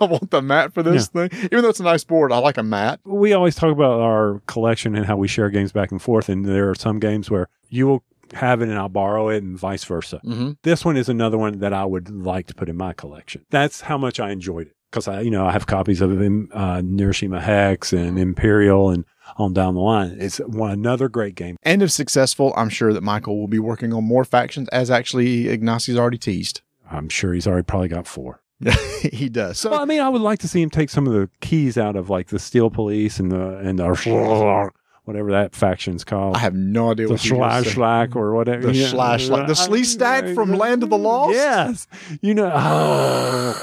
I 0.00 0.04
want 0.04 0.30
the 0.30 0.42
mat 0.42 0.72
for 0.72 0.82
this 0.82 1.08
thing, 1.08 1.30
even 1.32 1.62
though 1.62 1.68
it's 1.68 1.80
a 1.80 1.84
nice 1.84 2.04
board. 2.04 2.32
I 2.32 2.38
like 2.38 2.58
a 2.58 2.62
mat. 2.62 3.00
we 3.04 3.32
always 3.32 3.54
talk 3.54 3.72
about 3.72 4.00
our 4.00 4.40
collection 4.46 4.94
and 4.94 5.06
how 5.06 5.16
we 5.16 5.28
share 5.28 5.50
games 5.50 5.72
back 5.72 5.90
and 5.90 6.00
forth, 6.00 6.28
and 6.28 6.44
there 6.44 6.70
are 6.70 6.74
some 6.74 6.98
games 6.98 7.30
where 7.30 7.48
you 7.68 7.86
will 7.86 8.04
have 8.32 8.62
it 8.62 8.68
and 8.68 8.78
I'll 8.78 8.88
borrow 8.88 9.28
it, 9.28 9.42
and 9.42 9.58
vice 9.58 9.84
versa. 9.84 10.20
Mm-hmm. 10.24 10.52
This 10.62 10.84
one 10.84 10.96
is 10.96 11.08
another 11.08 11.38
one 11.38 11.58
that 11.58 11.72
I 11.72 11.84
would 11.84 12.10
like 12.10 12.46
to 12.48 12.54
put 12.54 12.68
in 12.68 12.76
my 12.76 12.92
collection. 12.92 13.44
That's 13.50 13.82
how 13.82 13.98
much 13.98 14.18
I 14.20 14.30
enjoyed 14.30 14.68
it 14.68 14.76
because 14.90 15.08
I, 15.08 15.22
you 15.22 15.30
know, 15.30 15.46
I 15.46 15.52
have 15.52 15.66
copies 15.66 16.00
of 16.00 16.12
uh, 16.12 16.14
Neuroshima 16.14 17.40
Hex 17.40 17.92
and 17.92 18.18
Imperial 18.18 18.90
and 18.90 19.04
on 19.36 19.52
down 19.52 19.74
the 19.74 19.80
line. 19.80 20.16
It's 20.20 20.38
one 20.38 20.70
another 20.70 21.08
great 21.08 21.34
game. 21.34 21.56
And 21.62 21.82
if 21.82 21.90
successful, 21.90 22.52
I'm 22.56 22.68
sure 22.68 22.92
that 22.92 23.02
Michael 23.02 23.38
will 23.38 23.48
be 23.48 23.58
working 23.58 23.92
on 23.92 24.04
more 24.04 24.24
factions, 24.24 24.68
as 24.68 24.90
actually 24.90 25.48
Ignacy's 25.48 25.98
already 25.98 26.18
teased. 26.18 26.60
I'm 26.90 27.08
sure 27.08 27.32
he's 27.32 27.46
already 27.46 27.64
probably 27.64 27.88
got 27.88 28.06
four. 28.06 28.40
he 29.02 29.28
does. 29.28 29.58
So 29.58 29.70
Well, 29.70 29.80
I 29.80 29.84
mean, 29.84 30.00
I 30.00 30.08
would 30.08 30.22
like 30.22 30.38
to 30.40 30.48
see 30.48 30.62
him 30.62 30.70
take 30.70 30.90
some 30.90 31.06
of 31.06 31.12
the 31.12 31.28
keys 31.40 31.76
out 31.76 31.96
of 31.96 32.08
like 32.10 32.28
the 32.28 32.38
Steel 32.38 32.70
Police 32.70 33.18
and 33.18 33.30
the 33.30 33.58
and 33.58 33.78
the 33.78 34.70
whatever 35.04 35.32
that 35.32 35.54
faction's 35.54 36.04
called. 36.04 36.36
I 36.36 36.38
have 36.38 36.54
no 36.54 36.92
idea 36.92 37.08
the 37.08 37.18
slack 37.18 38.16
or 38.16 38.34
whatever. 38.34 38.68
The 38.68 38.74
Yeah. 38.74 38.88
slash 38.88 39.26
slack. 39.26 39.46
The 39.46 39.54
Sleestak 39.54 40.34
from 40.34 40.52
Land 40.52 40.82
of 40.82 40.90
the 40.90 40.98
Lost? 40.98 41.34
Yes, 41.34 41.86
you 42.22 42.34
know. 42.34 42.48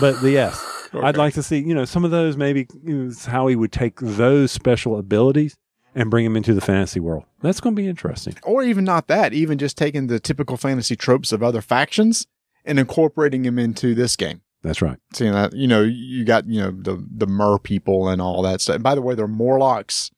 but 0.00 0.20
the 0.20 0.30
yes, 0.32 0.64
I'd 0.94 1.16
like 1.16 1.34
to 1.34 1.42
see 1.42 1.58
you 1.58 1.74
know 1.74 1.84
some 1.84 2.04
of 2.04 2.10
those 2.10 2.36
maybe 2.36 2.66
is 2.84 3.26
how 3.26 3.46
he 3.46 3.56
would 3.56 3.72
take 3.72 4.00
those 4.00 4.50
special 4.50 4.98
abilities 4.98 5.56
and 5.94 6.10
bring 6.10 6.24
them 6.24 6.36
into 6.36 6.54
the 6.54 6.60
fantasy 6.60 7.00
world. 7.00 7.24
That's 7.40 7.60
going 7.60 7.74
to 7.76 7.82
be 7.82 7.88
interesting. 7.88 8.34
or 8.44 8.62
even 8.62 8.84
not 8.84 9.08
that, 9.08 9.32
even 9.32 9.58
just 9.58 9.76
taking 9.76 10.06
the 10.06 10.20
typical 10.20 10.56
fantasy 10.56 10.96
tropes 10.96 11.32
of 11.32 11.42
other 11.42 11.60
factions 11.60 12.26
and 12.64 12.78
incorporating 12.78 13.42
them 13.42 13.58
into 13.58 13.94
this 13.94 14.16
game. 14.16 14.42
That's 14.62 14.80
right. 14.80 14.98
Seeing 15.12 15.32
that, 15.32 15.54
you 15.54 15.66
know, 15.66 15.82
you 15.82 16.24
got, 16.24 16.46
you 16.46 16.60
know, 16.60 16.70
the, 16.70 17.04
the 17.10 17.26
mer 17.26 17.58
people 17.58 18.08
and 18.08 18.22
all 18.22 18.42
that 18.42 18.60
stuff. 18.60 18.76
And 18.76 18.84
by 18.84 18.94
the 18.94 19.02
way, 19.02 19.14
they're 19.16 19.26
Morlocks 19.26 20.10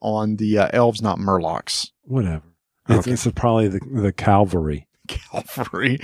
on 0.00 0.36
the 0.36 0.58
uh, 0.58 0.68
elves, 0.72 1.02
not 1.02 1.18
Murlocs. 1.18 1.90
Whatever. 2.04 2.44
It's, 2.88 3.00
Okay. 3.00 3.12
it's 3.12 3.26
probably 3.34 3.68
the 3.68 3.80
the 3.92 4.12
cavalry. 4.12 4.86
Calvary. 5.08 5.98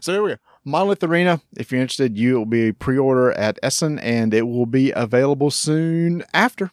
so 0.00 0.12
there 0.12 0.22
we 0.22 0.30
go. 0.30 0.36
Monolith 0.64 1.02
Arena. 1.02 1.40
If 1.56 1.70
you're 1.72 1.80
interested, 1.80 2.16
you 2.16 2.34
will 2.38 2.46
be 2.46 2.72
pre-order 2.72 3.32
at 3.32 3.58
Essen 3.62 3.98
and 3.98 4.32
it 4.32 4.42
will 4.42 4.66
be 4.66 4.92
available 4.92 5.50
soon 5.50 6.22
after. 6.32 6.70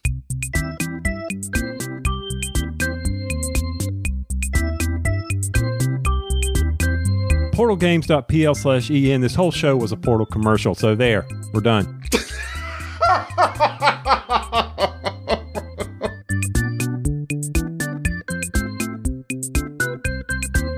portalgames.pl 7.62 8.54
slash 8.54 8.90
en 8.90 9.20
this 9.20 9.34
whole 9.34 9.52
show 9.52 9.76
was 9.76 9.92
a 9.92 9.96
portal 9.96 10.26
commercial 10.26 10.74
so 10.74 10.94
there 10.94 11.26
we're 11.52 11.60
done. 11.60 12.02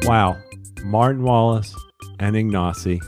Wow. 0.06 0.36
Martin 0.82 1.22
wallace 1.22 1.74
and 2.20 2.36
ignacy. 2.36 3.00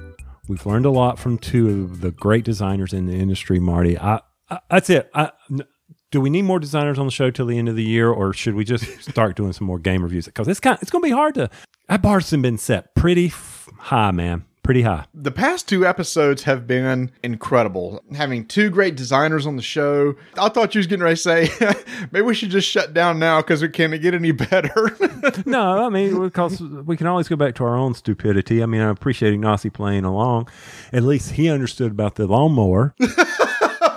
We've 0.48 0.64
learned 0.64 0.86
a 0.86 0.90
lot 0.90 1.18
from 1.18 1.36
two 1.36 1.84
of 1.84 2.00
the 2.00 2.10
great 2.10 2.42
designers 2.42 2.94
in 2.94 3.04
the 3.04 3.12
industry 3.12 3.60
marty. 3.60 3.98
I, 3.98 4.22
I 4.48 4.60
that's 4.70 4.88
it. 4.88 5.10
I, 5.14 5.30
n- 5.50 5.66
do 6.10 6.22
we 6.22 6.30
need 6.30 6.42
more 6.42 6.58
designers 6.58 6.98
on 6.98 7.04
the 7.04 7.12
show 7.12 7.30
till 7.30 7.44
the 7.44 7.58
end 7.58 7.68
of 7.68 7.76
the 7.76 7.84
year 7.84 8.10
or 8.10 8.32
should 8.32 8.54
we 8.54 8.64
just 8.64 9.02
start 9.02 9.36
doing 9.36 9.52
some 9.52 9.66
more 9.66 9.78
game 9.78 10.02
reviews? 10.02 10.24
Because 10.24 10.48
it's 10.48 10.58
kind 10.58 10.78
it's 10.80 10.90
going 10.90 11.02
to 11.02 11.08
be 11.08 11.12
hard 11.14 11.34
to 11.34 11.50
that 11.88 12.02
bar's 12.02 12.30
been 12.30 12.58
set 12.58 12.94
pretty 12.94 13.26
f- 13.26 13.68
high 13.78 14.10
man 14.10 14.44
pretty 14.66 14.82
high 14.82 15.06
The 15.14 15.30
past 15.30 15.68
two 15.68 15.86
episodes 15.86 16.42
have 16.42 16.66
been 16.66 17.12
incredible. 17.22 18.02
Having 18.14 18.46
two 18.46 18.68
great 18.68 18.96
designers 18.96 19.46
on 19.46 19.54
the 19.54 19.62
show. 19.62 20.16
I 20.36 20.48
thought 20.48 20.74
you 20.74 20.80
was 20.80 20.88
getting 20.88 21.04
ready 21.04 21.14
to 21.14 21.22
say, 21.22 21.48
maybe 22.10 22.22
we 22.22 22.34
should 22.34 22.50
just 22.50 22.68
shut 22.68 22.92
down 22.92 23.20
now 23.20 23.40
because 23.40 23.62
it 23.62 23.72
can't 23.72 23.98
get 24.02 24.12
any 24.12 24.32
better. 24.32 24.96
no, 25.46 25.86
I 25.86 25.88
mean, 25.88 26.20
because 26.20 26.60
we 26.60 26.96
can 26.96 27.06
always 27.06 27.28
go 27.28 27.36
back 27.36 27.54
to 27.56 27.64
our 27.64 27.76
own 27.76 27.94
stupidity. 27.94 28.60
I 28.60 28.66
mean, 28.66 28.80
I 28.80 28.90
appreciate 28.90 29.38
Ignacy 29.38 29.72
playing 29.72 30.04
along. 30.04 30.48
At 30.92 31.04
least 31.04 31.32
he 31.32 31.48
understood 31.48 31.92
about 31.92 32.16
the 32.16 32.26
lawnmower. 32.26 32.96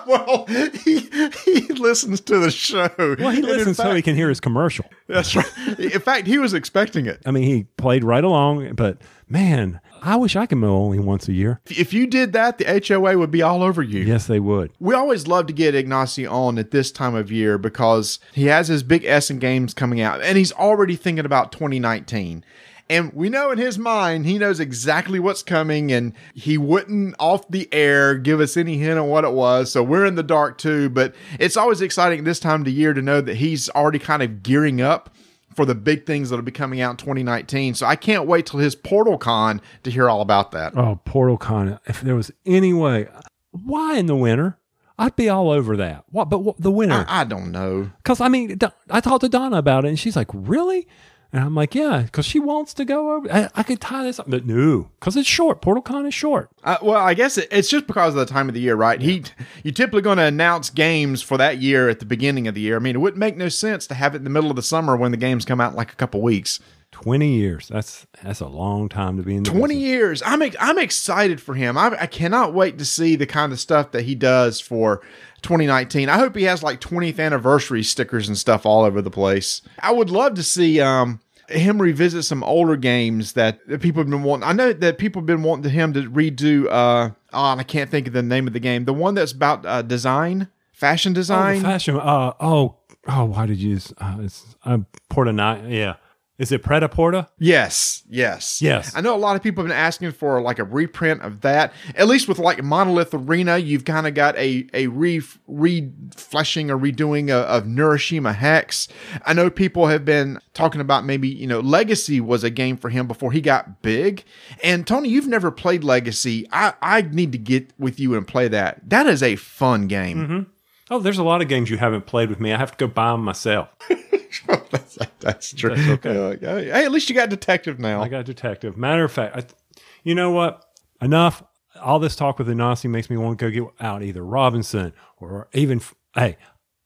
well, 0.10 0.46
he, 0.84 1.00
he 1.46 1.62
listens 1.74 2.20
to 2.22 2.40
the 2.40 2.52
show. 2.52 2.90
Well, 2.98 3.30
he 3.30 3.42
listens 3.42 3.78
so 3.78 3.94
he 3.94 4.02
can 4.02 4.16
hear 4.16 4.30
his 4.30 4.40
commercial. 4.40 4.86
That's 5.08 5.36
right. 5.36 5.80
In 5.80 6.00
fact, 6.02 6.28
he 6.28 6.38
was 6.38 6.54
expecting 6.54 7.06
it. 7.06 7.22
I 7.26 7.32
mean, 7.32 7.44
he 7.44 7.64
played 7.78 8.04
right 8.04 8.24
along, 8.24 8.76
but 8.76 8.98
man, 9.28 9.80
I 10.02 10.16
wish 10.16 10.36
I 10.36 10.46
could 10.46 10.58
mow 10.58 10.76
only 10.76 11.00
once 11.00 11.28
a 11.28 11.34
year. 11.34 11.62
If 11.68 11.94
you 11.94 12.08
did 12.08 12.34
that, 12.34 12.58
the 12.58 12.84
HOA 12.88 13.18
would 13.18 13.32
be 13.32 13.42
all 13.42 13.62
over 13.62 13.84
you. 13.84 14.02
Yes, 14.02 14.28
they 14.28 14.40
would. 14.40 14.72
We 14.80 14.94
always 14.94 15.28
love 15.28 15.48
to 15.48 15.54
get 15.54 15.76
Ignacy 15.76 16.30
on 16.30 16.58
at 16.58 16.72
this 16.72 16.92
time 16.92 17.16
of 17.16 17.32
year 17.32 17.58
because 17.58 18.20
he 18.34 18.46
has 18.46 18.68
his 18.68 18.84
big 18.84 19.06
Essen 19.06 19.40
games 19.40 19.74
coming 19.74 20.02
out 20.02 20.22
and 20.22 20.38
he's 20.38 20.52
already 20.54 20.96
thinking 20.96 21.26
about 21.26 21.52
2019. 21.52 22.44
And 22.90 23.14
we 23.14 23.30
know 23.30 23.52
in 23.52 23.60
his 23.60 23.78
mind, 23.78 24.26
he 24.26 24.40
knows 24.40 24.60
exactly 24.60 25.20
what's 25.20 25.44
coming 25.44 25.92
and 25.92 26.14
he 26.34 26.58
wouldn't 26.58 27.16
off 27.20 27.48
the 27.48 27.72
air 27.72 28.16
give 28.16 28.40
us 28.40 28.58
any 28.58 28.78
hint 28.78 28.98
on 28.98 29.08
what 29.08 29.24
it 29.24 29.34
was. 29.34 29.72
So 29.72 29.84
we're 29.84 30.06
in 30.06 30.16
the 30.16 30.24
dark 30.24 30.58
too. 30.58 30.90
But 30.90 31.14
it's 31.40 31.56
always 31.56 31.82
exciting 31.82 32.24
this 32.24 32.40
time 32.40 32.62
of 32.62 32.68
year 32.68 32.94
to 32.94 33.02
know 33.02 33.22
that 33.22 33.36
he's 33.36 33.70
already 33.70 34.00
kind 34.00 34.24
of 34.24 34.42
gearing 34.42 34.82
up 34.82 35.16
for 35.56 35.66
the 35.66 35.76
big 35.76 36.06
things 36.06 36.30
that'll 36.30 36.44
be 36.44 36.52
coming 36.52 36.82
out 36.82 36.92
in 36.92 36.98
2019. 36.98 37.76
So 37.76 37.86
I 37.86 37.96
can't 37.96 38.26
wait 38.26 38.46
till 38.46 38.60
his 38.60 38.76
Portal 38.76 39.18
Con 39.18 39.62
to 39.84 39.92
hear 39.92 40.10
all 40.10 40.22
about 40.22 40.52
that. 40.52 40.76
Oh, 40.76 41.00
Portal 41.06 41.38
Con. 41.38 41.80
If 41.86 42.02
there 42.02 42.16
was 42.16 42.32
any 42.46 42.74
way, 42.74 43.08
why 43.52 43.98
in 43.98 44.06
the 44.06 44.16
winter? 44.16 44.58
I'd 44.98 45.16
be 45.16 45.30
all 45.30 45.50
over 45.50 45.78
that. 45.78 46.04
What? 46.10 46.30
But 46.30 46.40
what, 46.40 46.60
the 46.60 46.72
winter? 46.72 47.06
I, 47.08 47.22
I 47.22 47.24
don't 47.24 47.52
know. 47.52 47.90
Because 47.98 48.20
I 48.20 48.28
mean, 48.28 48.60
I 48.90 49.00
talked 49.00 49.22
to 49.22 49.30
Donna 49.30 49.58
about 49.58 49.86
it, 49.86 49.90
and 49.90 49.98
she's 49.98 50.18
like, 50.18 50.28
"Really?" 50.34 50.88
And 51.32 51.44
I'm 51.44 51.54
like, 51.54 51.76
"Yeah," 51.76 52.02
because 52.04 52.26
she 52.26 52.40
wants 52.40 52.74
to 52.74 52.86
go 52.86 53.16
over. 53.16 53.32
I, 53.32 53.50
I 53.54 53.62
could 53.62 53.80
tie 53.80 54.04
this 54.04 54.20
up, 54.20 54.28
but 54.30 54.48
no, 54.48 54.90
because 55.00 55.16
it's 55.16 55.28
short. 55.30 55.62
Portal 55.62 55.84
Con 55.84 56.06
is 56.08 56.14
short. 56.14 56.50
Uh, 56.64 56.78
well, 56.82 56.98
I 56.98 57.14
guess 57.14 57.38
it, 57.38 57.48
it's 57.52 57.70
just 57.70 57.86
because 57.86 58.16
of 58.16 58.20
the 58.20 58.26
time 58.26 58.48
of 58.48 58.56
the 58.56 58.62
year, 58.62 58.76
right? 58.76 59.00
He, 59.00 59.24
you're 59.64 59.74
typically 59.74 60.02
going 60.02 60.18
to 60.18 60.24
announce 60.24 60.72
games 60.72 61.22
for 61.22 61.38
that 61.38 61.60
year 61.60 61.88
at 61.88 62.00
the 62.00 62.06
beginning 62.06 62.48
of 62.48 62.56
the 62.56 62.62
year. 62.62 62.78
I 62.78 62.80
mean, 62.80 62.96
it 62.96 63.00
wouldn't 63.00 63.20
make 63.20 63.38
no 63.38 63.48
sense 63.48 63.86
to 63.88 63.94
have 63.94 64.16
it 64.16 64.18
in 64.20 64.24
the 64.24 64.30
middle 64.32 64.50
of 64.50 64.56
the 64.56 64.64
summer 64.64 64.98
when 64.98 65.12
the 65.12 65.18
games 65.18 65.46
come 65.46 65.62
out 65.62 65.72
in 65.72 65.78
like 65.78 65.92
a 65.94 65.96
couple 65.96 66.20
weeks. 66.22 66.60
Twenty 66.92 67.36
years. 67.36 67.68
That's 67.68 68.08
that's 68.24 68.40
a 68.40 68.48
long 68.48 68.90
time 68.90 69.18
to 69.18 69.24
be 69.24 69.36
in 69.36 69.44
the 69.44 69.52
20 69.52 69.76
business. 69.76 69.88
years. 69.88 70.24
I'm 70.26 70.42
ex- 70.42 70.56
I'm 70.60 70.80
excited 70.80 71.40
for 71.40 71.54
him. 71.54 71.78
I, 71.78 71.96
I 72.02 72.08
cannot 72.08 72.56
wait 72.56 72.80
to 72.80 72.86
see 72.86 73.16
the 73.16 73.28
kind 73.28 73.54
of 73.54 73.60
stuff 73.60 73.92
that 73.92 74.02
he 74.02 74.16
does 74.16 74.60
for 74.60 75.02
2019. 75.42 76.10
I 76.10 76.18
hope 76.18 76.36
he 76.36 76.44
has 76.44 76.62
like 76.64 76.80
20th 76.82 77.20
anniversary 77.20 77.84
stickers 77.84 78.28
and 78.28 78.38
stuff 78.38 78.66
all 78.66 78.84
over 78.84 79.02
the 79.02 79.12
place. 79.12 79.62
I 79.82 79.92
would 79.92 80.10
love 80.10 80.34
to 80.36 80.44
see 80.44 80.80
um 80.82 81.20
him 81.50 81.82
revisit 81.82 82.26
some 82.26 82.44
older 82.44 82.76
games 82.76 83.34
that 83.34 83.60
people 83.82 84.02
have 84.02 84.10
been 84.10 84.22
wanting. 84.24 84.48
I 84.48 84.54
know 84.54 84.72
that 84.72 84.98
people 85.00 85.22
have 85.22 85.26
been 85.26 85.42
wanting 85.44 85.72
him 85.72 85.94
to 85.94 86.04
redo 86.10 86.68
uh 86.70 87.10
oh, 87.34 87.52
and 87.52 87.60
I 87.60 87.64
can't 87.64 87.90
think 87.90 88.08
of 88.08 88.14
the 88.14 88.22
name 88.24 88.46
of 88.48 88.54
the 88.54 88.60
game. 88.60 88.86
The 88.86 88.94
one 88.94 89.16
that's 89.16 89.32
about 89.32 89.66
uh, 89.66 89.82
design, 89.82 90.48
fashion 90.72 91.14
Oh, 91.14 91.16
design. 91.16 91.62
fashion. 91.62 91.96
Uh, 91.96 92.34
oh, 92.40 92.76
oh. 93.08 93.26
Why 93.26 93.46
did 93.48 93.58
you? 93.58 93.72
use- 93.72 93.94
Uh, 93.98 94.18
it's 94.22 94.56
uh, 94.64 94.78
Nine. 95.16 95.70
Yeah. 95.72 95.96
Is 96.40 96.54
it 96.54 96.64
Prêt-à-Porter? 96.64 97.28
Yes, 97.38 98.04
yes, 98.10 98.62
Yes. 98.62 98.96
I 98.96 99.02
know 99.02 99.14
a 99.14 99.18
lot 99.18 99.36
of 99.36 99.44
people 99.44 99.62
have 99.62 99.70
been 99.70 99.78
asking 99.78 100.14
for 100.14 100.42
like 100.42 100.58
a 100.58 100.64
reprint 100.64 101.22
of 101.22 101.42
that. 101.42 101.74
At 101.96 102.08
least 102.08 102.30
with 102.30 102.40
like 102.40 102.64
Monolith 102.64 103.14
Arena, 103.14 103.58
you've 103.58 103.84
kind 103.84 104.08
of 104.08 104.14
got 104.14 104.38
a 104.38 104.66
a 104.74 104.88
re 104.88 105.22
refleshing 105.48 106.72
or 106.72 106.78
redoing 106.78 107.30
of, 107.30 107.44
of 107.46 107.64
Neuroshima 107.66 108.34
Hex. 108.34 108.88
I 109.26 109.34
know 109.34 109.50
people 109.50 109.88
have 109.88 110.06
been 110.06 110.40
talking 110.54 110.80
about 110.80 111.04
maybe 111.06 111.28
you 111.28 111.46
know 111.46 111.60
Legacy 111.60 112.22
was 112.22 112.46
a 112.46 112.50
game 112.50 112.78
for 112.78 112.90
him 112.90 113.06
before 113.06 113.34
he 113.34 113.42
got 113.42 113.82
big. 113.82 114.24
And 114.64 114.88
Tony, 114.88 115.10
you've 115.10 115.28
never 115.28 115.52
played 115.52 115.84
Legacy. 115.84 116.48
I 116.54 116.74
I 116.82 117.02
need 117.02 117.34
to 117.34 117.38
get 117.38 117.74
with 117.78 118.00
you 118.00 118.16
and 118.16 118.26
play 118.26 118.48
that. 118.48 118.90
That 118.90 119.08
is 119.08 119.22
a 119.22 119.36
fun 119.36 119.88
game. 119.88 120.18
Mm-hmm. 120.18 120.50
Oh, 120.90 121.00
there's 121.00 121.18
a 121.18 121.24
lot 121.24 121.42
of 121.42 121.48
games 121.48 121.70
you 121.70 121.78
haven't 121.78 122.06
played 122.06 122.30
with 122.30 122.40
me. 122.40 122.52
I 122.52 122.58
have 122.58 122.72
to 122.72 122.78
go 122.78 122.88
buy 122.88 123.12
them 123.12 123.24
myself. 123.24 123.70
that's, 124.48 124.98
that's 125.20 125.54
true. 125.54 125.76
That's 125.76 126.06
okay. 126.06 126.40
Hey, 126.66 126.86
at 126.86 126.92
least 126.92 127.10
you 127.10 127.16
got 127.16 127.30
Detective 127.30 127.80
now. 127.80 128.02
I 128.02 128.08
got 128.08 128.26
detective. 128.26 128.78
Matter 128.78 129.04
of 129.04 129.12
fact, 129.12 129.36
I, 129.36 129.80
you 130.04 130.16
know 130.16 130.32
what? 130.32 130.66
Enough. 131.02 131.44
All 131.82 132.00
this 132.00 132.16
talk 132.16 132.40
with 132.40 132.48
Ignacy 132.48 132.90
makes 132.90 133.10
me 133.10 133.18
want 133.18 133.40
to 133.40 133.46
go 133.46 133.52
get 133.52 133.74
out 133.80 134.04
either 134.04 134.24
Robinson 134.24 134.94
or 135.18 135.48
even 135.54 135.82
hey, 136.16 136.38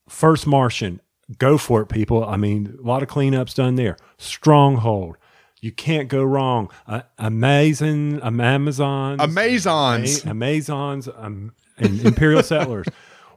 First 0.07 0.45
Martian. 0.45 0.99
Go 1.37 1.57
for 1.57 1.81
it, 1.81 1.87
people. 1.87 2.25
I 2.25 2.35
mean, 2.35 2.77
a 2.77 2.85
lot 2.85 3.01
of 3.01 3.09
cleanups 3.09 3.55
done 3.55 3.75
there. 3.75 3.97
Stronghold. 4.17 5.17
You 5.61 5.71
can't 5.71 6.09
go 6.09 6.21
wrong. 6.23 6.69
Uh, 6.85 7.03
amazing, 7.17 8.21
um, 8.21 8.41
Amazon, 8.41 9.21
Amazons. 9.21 10.25
Amazons, 10.25 11.07
um, 11.15 11.53
and 11.77 12.01
Imperial 12.05 12.43
Settlers. 12.43 12.87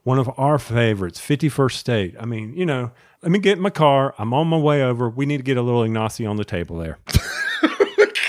One 0.07 0.21
of 0.21 0.31
our 0.39 0.57
favorites, 0.61 1.21
51st 1.21 1.73
State. 1.73 2.15
I 2.21 2.27
mean, 2.27 2.55
you 2.55 2.65
know, 2.65 2.93
let 3.23 3.33
me 3.33 3.41
get 3.41 3.57
in 3.57 3.61
my 3.61 3.71
car. 3.71 4.15
I'm 4.19 4.33
on 4.33 4.47
my 4.47 4.57
way 4.57 4.81
over. 4.81 5.09
We 5.09 5.27
need 5.27 5.39
to 5.39 5.43
get 5.43 5.57
a 5.57 5.63
little 5.63 5.81
Ignacy 5.81 6.31
on 6.31 6.37
the 6.37 6.45
table 6.45 6.79
there. 6.79 6.99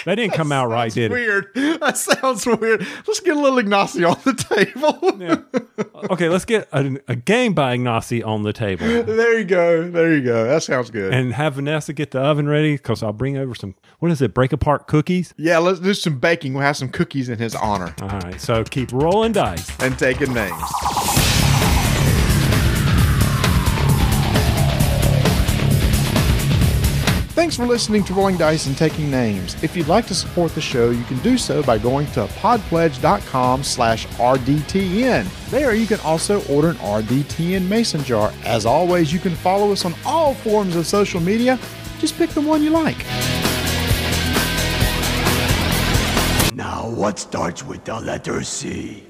that 0.08 0.16
didn't 0.16 0.34
come 0.34 0.52
out 0.52 0.70
right, 0.70 0.92
did 0.92 1.12
it? 1.12 1.14
weird. 1.14 1.52
That 1.80 1.96
sounds 1.98 2.46
weird. 2.46 2.86
Let's 3.08 3.20
get 3.20 3.38
a 3.38 3.40
little 3.40 3.60
Ignacy 3.60 4.10
on 4.10 4.20
the 4.26 4.34
table. 4.34 6.10
Okay, 6.12 6.28
let's 6.30 6.46
get 6.46 6.68
a, 6.72 7.00
a 7.08 7.16
game 7.16 7.54
by 7.54 7.78
Ignacy 7.78 8.26
on 8.26 8.42
the 8.44 8.52
table 8.54 8.86
there 8.86 9.38
you 9.38 9.46
go. 9.46 9.90
There 9.90 10.14
you 10.16 10.24
go. 10.24 10.46
That 10.46 10.64
sounds 10.64 10.90
good. 10.90 11.14
and 11.14 11.34
have 11.34 11.54
Vanessa 11.56 11.94
get 11.94 12.12
the 12.12 12.20
oven 12.20 12.48
ready 12.48 12.78
because 12.78 13.04
I'll 13.04 13.14
bring 13.14 13.38
over 13.38 13.54
some, 13.54 13.76
what 14.00 14.12
is 14.12 14.22
it, 14.22 14.34
break 14.34 14.52
apart 14.54 14.88
cookies? 14.88 15.34
yeah, 15.38 15.58
let's 15.60 15.80
do 15.80 15.94
some 15.94 16.20
baking. 16.20 16.54
We'll 16.54 16.64
have 16.64 16.78
some 16.78 16.90
cookies 16.90 17.30
in 17.30 17.38
his 17.38 17.54
honor 17.56 17.94
All 18.02 18.08
right, 18.10 18.40
so 18.42 18.64
keep 18.64 18.92
rolling 18.92 19.34
dice. 19.34 19.70
and 19.82 19.98
taking 20.00 20.34
names. 20.34 20.62
Thanks 27.38 27.56
for 27.56 27.68
listening 27.68 28.04
to 28.06 28.16
Rolling 28.16 28.36
Dice 28.36 28.66
and 28.66 28.76
Taking 28.76 29.12
Names. 29.12 29.62
If 29.64 29.78
you'd 29.78 29.88
like 29.88 30.08
to 30.08 30.16
support 30.16 30.56
the 30.56 30.60
show, 30.60 30.90
you 30.90 31.04
can 31.04 31.20
do 31.20 31.38
so 31.38 31.62
by 31.62 31.78
going 31.78 32.08
to 32.14 32.26
podpledge.com 32.26 33.64
slash 33.64 34.08
RDTN. 34.08 35.52
There 35.52 35.76
you 35.76 35.86
can 35.86 36.00
also 36.00 36.44
order 36.46 36.70
an 36.70 36.78
RDTN 36.78 37.68
mason 37.68 38.04
jar. 38.04 38.34
As 38.44 38.66
always, 38.66 39.14
you 39.14 39.20
can 39.20 39.36
follow 39.36 39.72
us 39.72 39.86
on 39.86 39.94
all 40.04 40.34
forms 40.34 40.76
of 40.76 40.88
social 40.88 41.22
media. 41.22 41.60
Just 42.00 42.18
pick 42.18 42.32
the 42.32 42.42
one 42.42 42.64
you 42.64 42.72
like. 42.72 43.06
Now, 46.56 46.90
what 46.90 47.20
starts 47.20 47.64
with 47.64 47.86
the 47.86 48.00
letter 48.00 48.42
C? 48.42 49.07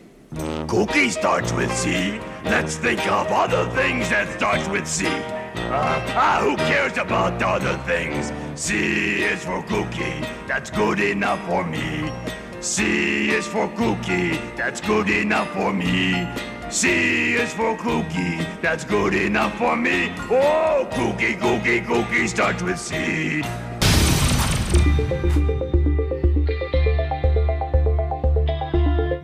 Cookie 0.67 1.09
starts 1.09 1.51
with 1.53 1.71
C. 1.73 2.19
Let's 2.43 2.77
think 2.77 2.99
of 3.11 3.27
other 3.27 3.69
things 3.71 4.09
that 4.09 4.31
starts 4.37 4.67
with 4.69 4.87
C. 4.87 5.07
Uh, 5.07 6.01
ah, 6.15 6.39
who 6.41 6.55
cares 6.57 6.97
about 6.97 7.41
other 7.41 7.77
things? 7.85 8.31
C 8.55 9.23
is 9.23 9.43
for 9.43 9.63
cookie. 9.63 10.25
That's 10.47 10.69
good 10.69 10.99
enough 10.99 11.43
for 11.47 11.63
me. 11.63 12.11
C 12.59 13.29
is 13.31 13.47
for 13.47 13.67
cookie. 13.69 14.37
That's 14.55 14.81
good 14.81 15.09
enough 15.09 15.49
for 15.51 15.73
me. 15.73 16.27
C 16.69 17.33
is 17.33 17.53
for 17.53 17.77
cookie. 17.77 18.45
That's 18.61 18.83
good 18.83 19.13
enough 19.13 19.57
for 19.57 19.75
me. 19.75 20.13
Oh, 20.29 20.87
cookie, 20.91 21.35
cookie, 21.35 21.81
cookie 21.81 22.27
starts 22.27 22.61
with 22.61 22.79
C. 22.79 23.43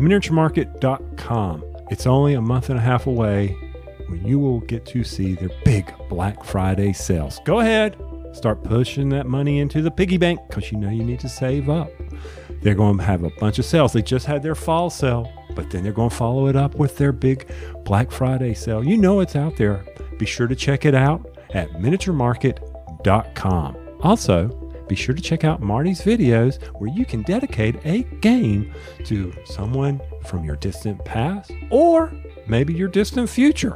miniaturemarket.com. 0.04 1.64
It's 1.90 2.06
only 2.06 2.34
a 2.34 2.42
month 2.42 2.70
and 2.70 2.78
a 2.78 2.82
half 2.82 3.08
away 3.08 3.58
when 4.08 4.26
you 4.26 4.40
will 4.40 4.60
get 4.62 4.86
to 4.88 5.04
see 5.04 5.36
their 5.36 5.52
big 5.64 5.94
Black 6.10 6.44
Friday 6.44 6.94
sales. 6.94 7.40
Go 7.46 7.60
ahead, 7.60 7.96
start 8.34 8.64
pushing 8.64 9.10
that 9.10 9.28
money 9.28 9.60
into 9.60 9.82
the 9.82 9.92
piggy 9.92 10.18
bank 10.18 10.40
because 10.48 10.72
you 10.72 10.78
know 10.78 10.90
you 10.90 11.04
need 11.04 11.20
to 11.22 11.30
save 11.30 11.70
up. 11.70 11.90
They're 12.62 12.76
going 12.76 12.98
to 12.98 13.04
have 13.04 13.24
a 13.24 13.30
bunch 13.40 13.60
of 13.60 13.66
sales. 13.66 13.94
They 13.94 14.02
just 14.02 14.26
had 14.26 14.44
their 14.44 14.56
fall 14.56 14.90
sale, 14.90 15.32
but 15.56 15.72
then 15.72 15.84
they're 15.84 15.94
going 15.94 16.10
to 16.10 16.16
follow 16.16 16.48
it 16.48 16.56
up 16.56 16.76
with 16.76 16.98
their 16.98 17.12
big 17.12 17.52
Black 17.84 18.12
Friday 18.12 18.54
sale. 18.54 18.84
You 18.84 18.98
know 18.98 19.20
it's 19.20 19.36
out 19.36 19.58
there. 19.58 19.86
Be 20.18 20.26
sure 20.26 20.48
to 20.48 20.56
check 20.56 20.86
it 20.86 20.96
out 20.96 21.38
at 21.54 21.70
miniaturemarket.com. 21.72 23.78
Also, 24.02 24.63
be 24.94 24.98
sure 25.02 25.16
to 25.16 25.22
check 25.24 25.44
out 25.44 25.60
Marty's 25.60 26.02
videos 26.02 26.62
where 26.80 26.88
you 26.88 27.04
can 27.04 27.24
dedicate 27.24 27.84
a 27.84 28.04
game 28.22 28.72
to 29.04 29.34
someone 29.44 30.00
from 30.24 30.44
your 30.44 30.56
distant 30.58 31.04
past 31.04 31.52
or 31.72 32.14
maybe 32.46 32.76
your 32.76 32.90
distant 32.90 33.28
future. 33.28 33.76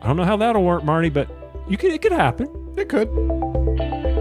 I 0.00 0.06
don't 0.06 0.16
know 0.16 0.24
how 0.24 0.38
that'll 0.38 0.64
work, 0.64 0.84
Marty, 0.84 1.10
but 1.10 1.28
you 1.68 1.76
could 1.76 1.92
it 1.92 2.00
could 2.00 2.12
happen. 2.12 2.48
It 2.78 2.88
could. 2.88 4.17